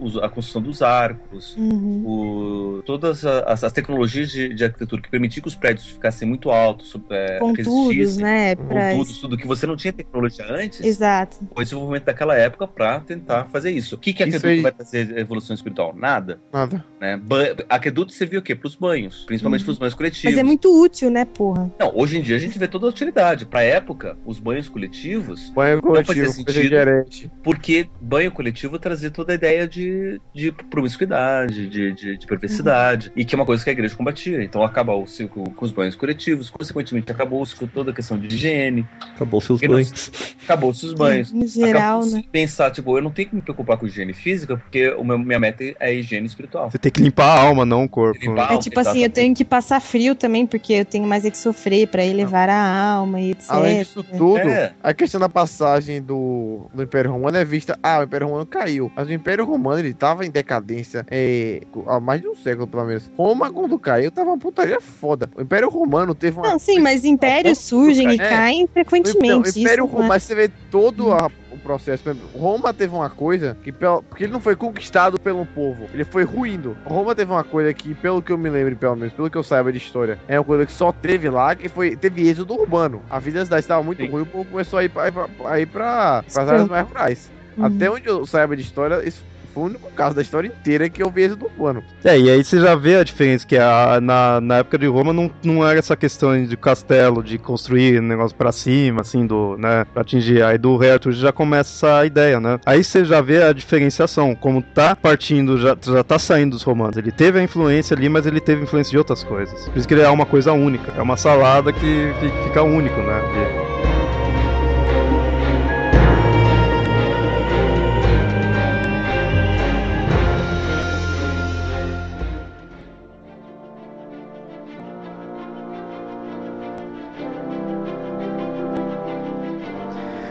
os- 0.00 0.16
a 0.18 0.28
construção 0.28 0.62
dos 0.62 0.82
arcos, 0.82 1.54
Uhum. 1.56 2.02
o- 2.04 2.82
todas 2.84 3.24
a- 3.24 3.40
as, 3.44 3.62
as 3.62 3.72
tecnologias 3.72 4.30
de, 4.30 4.52
de 4.52 4.64
arquitetura 4.64 5.00
que 5.00 5.10
permitiam 5.10 5.42
que 5.42 5.48
os 5.48 5.54
prédios 5.54 5.86
ficassem 5.86 6.26
muito 6.26 6.50
altos, 6.50 6.92
é, 7.10 7.38
Pontudos, 7.38 7.66
resistissem, 7.94 8.22
né? 8.24 8.56
Pra... 8.56 8.92
tudo 9.20 9.36
que 9.36 9.46
você 9.46 9.66
não 9.66 9.76
tinha 9.76 9.92
tecnologia 9.92 10.44
antes, 10.48 10.80
Exato. 10.80 11.36
o 11.54 11.62
desenvolvimento 11.62 12.04
daquela 12.16 12.34
época 12.34 12.66
para 12.66 12.98
tentar 13.00 13.44
fazer 13.52 13.70
isso. 13.70 13.94
O 13.94 13.98
que, 13.98 14.12
que 14.14 14.22
aqueduto 14.22 14.46
aí- 14.46 14.60
vai 14.62 14.72
trazer 14.72 15.16
evolução 15.18 15.54
espiritual? 15.54 15.94
Nada. 15.94 16.40
Nada. 16.50 16.82
Né? 16.98 17.16
Ba 17.22 17.36
aqueduto 17.68 18.12
serviu 18.12 18.40
o 18.40 18.42
quê? 18.42 18.54
Para 18.54 18.68
os 18.68 18.74
banhos, 18.74 19.24
principalmente 19.26 19.60
Uhum. 19.60 19.64
para 19.66 19.72
os 19.72 19.78
banhos 19.78 19.94
coletivos. 19.94 20.24
Mas 20.24 20.38
é 20.38 20.42
muito 20.42 20.82
útil, 20.82 21.10
né, 21.10 21.26
porra? 21.26 21.70
Não, 21.78 21.92
hoje 21.94 22.16
em 22.18 22.22
dia 22.22 22.36
a 22.36 22.38
gente 22.38 22.58
vê 22.58 22.66
toda 22.66 22.86
a 22.86 22.88
utilidade. 22.88 23.44
Para 23.44 23.62
época, 23.62 24.16
os 24.24 24.38
banhos 24.38 24.68
coletivos 24.68 25.50
Banho 25.50 25.80
fazia 25.82 26.04
coletivo, 26.04 26.32
sentido. 26.32 26.44
coisa 26.46 26.62
gerente. 26.62 27.30
porque 27.44 27.86
banho 28.00 28.32
coletivo 28.32 28.78
trazia 28.78 29.10
toda 29.10 29.32
a 29.32 29.34
ideia 29.34 29.68
de, 29.68 30.18
de 30.34 30.50
promiscuidade, 30.70 31.68
de, 31.68 31.92
de, 31.92 32.16
de 32.16 32.26
perversidade, 32.26 33.12
e 33.14 33.24
que 33.24 33.34
é 33.34 33.36
uma 33.38 33.44
coisa 33.44 33.62
que 33.62 33.68
a 33.70 33.72
igreja 33.72 33.94
combatia. 33.94 34.42
Então 34.42 34.62
acabou 34.62 35.02
o 35.02 35.06
ciclo 35.06 35.44
com 35.50 35.64
os 35.64 35.70
banhos 35.70 35.94
coletivos, 35.94 36.48
consequentemente 36.48 37.12
acabou-se 37.12 37.54
com 37.54 37.66
toda 37.66 37.90
a 37.90 37.94
questão 37.94 38.18
de 38.18 38.26
higiene, 38.34 38.86
Acabou 39.14 39.40
seus 39.40 39.60
E 39.60 39.66
não- 39.68 39.74
banhos. 39.74 40.10
acabou-se 40.44 40.86
os 40.86 40.92
banhos. 40.94 41.32
No 41.32 41.46
geral, 41.46 41.98
Acabou-se 41.98 42.05
né? 42.12 42.24
pensar, 42.30 42.70
tipo, 42.70 42.96
eu 42.96 43.02
não 43.02 43.10
tenho 43.10 43.28
que 43.28 43.34
me 43.36 43.42
preocupar 43.42 43.76
com 43.76 43.86
higiene 43.86 44.12
física, 44.12 44.56
porque 44.56 44.88
o 44.90 45.04
meu, 45.04 45.18
minha 45.18 45.38
meta 45.38 45.64
é 45.64 45.74
a 45.80 45.92
higiene 45.92 46.26
espiritual. 46.26 46.70
Você 46.70 46.78
tem 46.78 46.90
que 46.92 47.00
limpar 47.02 47.26
a 47.26 47.40
alma, 47.42 47.64
não 47.64 47.84
o 47.84 47.88
corpo. 47.88 48.18
Limpar- 48.20 48.52
É 48.52 48.58
tipo 48.58 48.78
assim, 48.80 49.02
eu 49.02 49.10
tenho 49.10 49.34
que 49.34 49.44
passar 49.44 49.80
frio 49.80 50.14
também, 50.14 50.46
porque 50.46 50.72
eu 50.74 50.84
tenho 50.84 51.06
mais 51.06 51.24
é 51.24 51.30
que 51.30 51.38
sofrer 51.38 51.86
pra 51.88 52.04
elevar 52.04 52.48
a 52.48 52.90
alma 52.94 53.20
e 53.20 53.30
etc. 53.32 53.44
Além 53.50 53.78
disso 53.78 54.02
tudo, 54.02 54.38
É. 54.48 54.72
a 54.82 54.92
questão 54.94 55.20
da 55.20 55.28
passagem 55.28 56.02
do, 56.02 56.68
do 56.74 56.82
Império 56.82 57.10
Romano 57.12 57.36
é 57.36 57.44
vista. 57.44 57.78
Ah, 57.82 58.00
o 58.00 58.04
Império 58.04 58.26
Romano 58.26 58.46
caiu. 58.46 58.90
Mas 58.94 59.08
o 59.08 59.12
Império 59.12 59.44
Romano 59.44 59.78
ele 59.80 59.94
tava 59.94 60.24
em 60.26 60.30
decadência 60.30 61.04
é, 61.10 61.60
há 61.86 62.00
mais 62.00 62.20
de 62.20 62.28
um 62.28 62.34
século, 62.36 62.66
pelo 62.66 62.84
menos. 62.84 63.10
Roma, 63.16 63.50
quando 63.52 63.78
caiu, 63.78 64.10
tava 64.10 64.30
uma 64.30 64.38
putaria 64.38 64.80
foda. 64.80 65.28
O 65.36 65.42
Império 65.42 65.68
Romano 65.68 66.14
teve 66.14 66.38
uma. 66.38 66.48
Não, 66.50 66.58
sim, 66.58 66.78
mas 66.80 67.04
impérios 67.04 67.58
surgem 67.58 68.10
e 68.10 68.14
É. 68.14 68.28
caem 68.28 68.60
Não, 68.62 68.68
frequentemente. 68.68 69.34
o 69.34 69.38
Império 69.40 69.54
isso 69.56 69.76
não 69.78 69.86
Romano, 69.86 70.04
é- 70.04 70.08
mas 70.08 70.22
você 70.22 70.34
vê 70.34 70.48
todo 70.70 71.12
a- 71.12 71.30
o 71.45 71.45
processo. 71.66 72.04
Roma 72.34 72.72
teve 72.72 72.94
uma 72.94 73.10
coisa 73.10 73.56
que, 73.62 73.72
pelo- 73.72 74.02
porque 74.02 74.24
ele 74.24 74.32
não 74.32 74.40
foi 74.40 74.54
conquistado 74.54 75.18
pelo 75.20 75.44
povo, 75.44 75.86
ele 75.92 76.04
foi 76.04 76.22
ruindo. 76.24 76.76
Roma 76.84 77.14
teve 77.14 77.30
uma 77.32 77.42
coisa 77.44 77.72
que, 77.74 77.94
pelo 77.94 78.22
que 78.22 78.30
eu 78.32 78.38
me 78.38 78.48
lembro, 78.48 78.76
pelo 78.76 78.94
menos, 78.96 79.12
pelo 79.12 79.28
que 79.30 79.36
eu 79.36 79.42
saiba 79.42 79.72
de 79.72 79.78
história, 79.78 80.18
é 80.28 80.38
uma 80.38 80.44
coisa 80.44 80.64
que 80.64 80.72
só 80.72 80.92
teve 80.92 81.28
lá, 81.28 81.54
que 81.54 81.68
foi 81.68 81.96
teve 81.96 82.28
êxodo 82.28 82.54
urbano. 82.54 83.02
A 83.10 83.18
vida 83.18 83.38
das 83.40 83.48
cidades 83.48 83.64
estava 83.64 83.82
muito 83.82 84.02
Sim. 84.02 84.10
ruim, 84.10 84.22
o 84.22 84.26
povo 84.26 84.44
começou 84.50 84.78
a 84.78 84.84
ir 84.84 84.88
para 84.88 85.10
pra, 85.12 85.60
ir 85.60 85.66
pra, 85.66 86.22
pras 86.22 86.32
Sim. 86.32 86.40
áreas 86.40 86.68
mais 86.68 86.86
rurais. 86.88 87.30
Uhum. 87.56 87.64
Até 87.64 87.90
onde 87.90 88.06
eu 88.06 88.26
saiba 88.26 88.54
de 88.56 88.62
história, 88.62 89.06
isso 89.06 89.24
foi 89.56 89.62
o 89.62 89.66
único 89.68 89.90
caso 89.92 90.14
da 90.14 90.20
história 90.20 90.48
inteira 90.48 90.90
que 90.90 91.02
eu 91.02 91.10
vi 91.10 91.22
êxodo 91.22 91.46
urbano. 91.46 91.82
É, 92.04 92.18
e 92.18 92.28
aí 92.28 92.44
você 92.44 92.60
já 92.60 92.74
vê 92.74 92.96
a 92.96 93.02
diferença, 93.02 93.46
que 93.46 93.56
a, 93.56 93.98
na, 94.02 94.38
na 94.38 94.58
época 94.58 94.76
de 94.76 94.86
Roma 94.86 95.14
não, 95.14 95.30
não 95.42 95.66
era 95.66 95.78
essa 95.78 95.96
questão 95.96 96.44
de 96.44 96.56
castelo, 96.58 97.22
de 97.22 97.38
construir 97.38 97.98
um 97.98 98.06
negócio 98.06 98.36
pra 98.36 98.52
cima, 98.52 99.00
assim, 99.00 99.26
do, 99.26 99.56
né, 99.56 99.86
pra 99.86 100.02
atingir. 100.02 100.42
Aí 100.42 100.58
do 100.58 100.76
rei 100.76 100.90
já 101.06 101.32
começa 101.32 101.86
essa 101.86 102.04
ideia, 102.04 102.38
né? 102.38 102.60
Aí 102.66 102.84
você 102.84 103.04
já 103.04 103.20
vê 103.22 103.42
a 103.42 103.52
diferenciação, 103.52 104.34
como 104.34 104.60
tá 104.60 104.94
partindo, 104.94 105.58
já, 105.58 105.76
já 105.80 106.04
tá 106.04 106.18
saindo 106.18 106.50
dos 106.50 106.62
romanos. 106.62 106.96
Ele 106.98 107.10
teve 107.10 107.38
a 107.38 107.42
influência 107.42 107.96
ali, 107.96 108.08
mas 108.10 108.26
ele 108.26 108.40
teve 108.40 108.62
influência 108.62 108.90
de 108.90 108.98
outras 108.98 109.24
coisas. 109.24 109.68
Por 109.68 109.78
isso 109.78 109.88
que 109.88 109.94
ele 109.94 110.02
é 110.02 110.08
uma 110.10 110.26
coisa 110.26 110.52
única, 110.52 110.92
é 110.96 111.02
uma 111.02 111.16
salada 111.16 111.72
que, 111.72 112.12
que 112.20 112.44
fica 112.44 112.62
único, 112.62 113.00
né? 113.00 113.65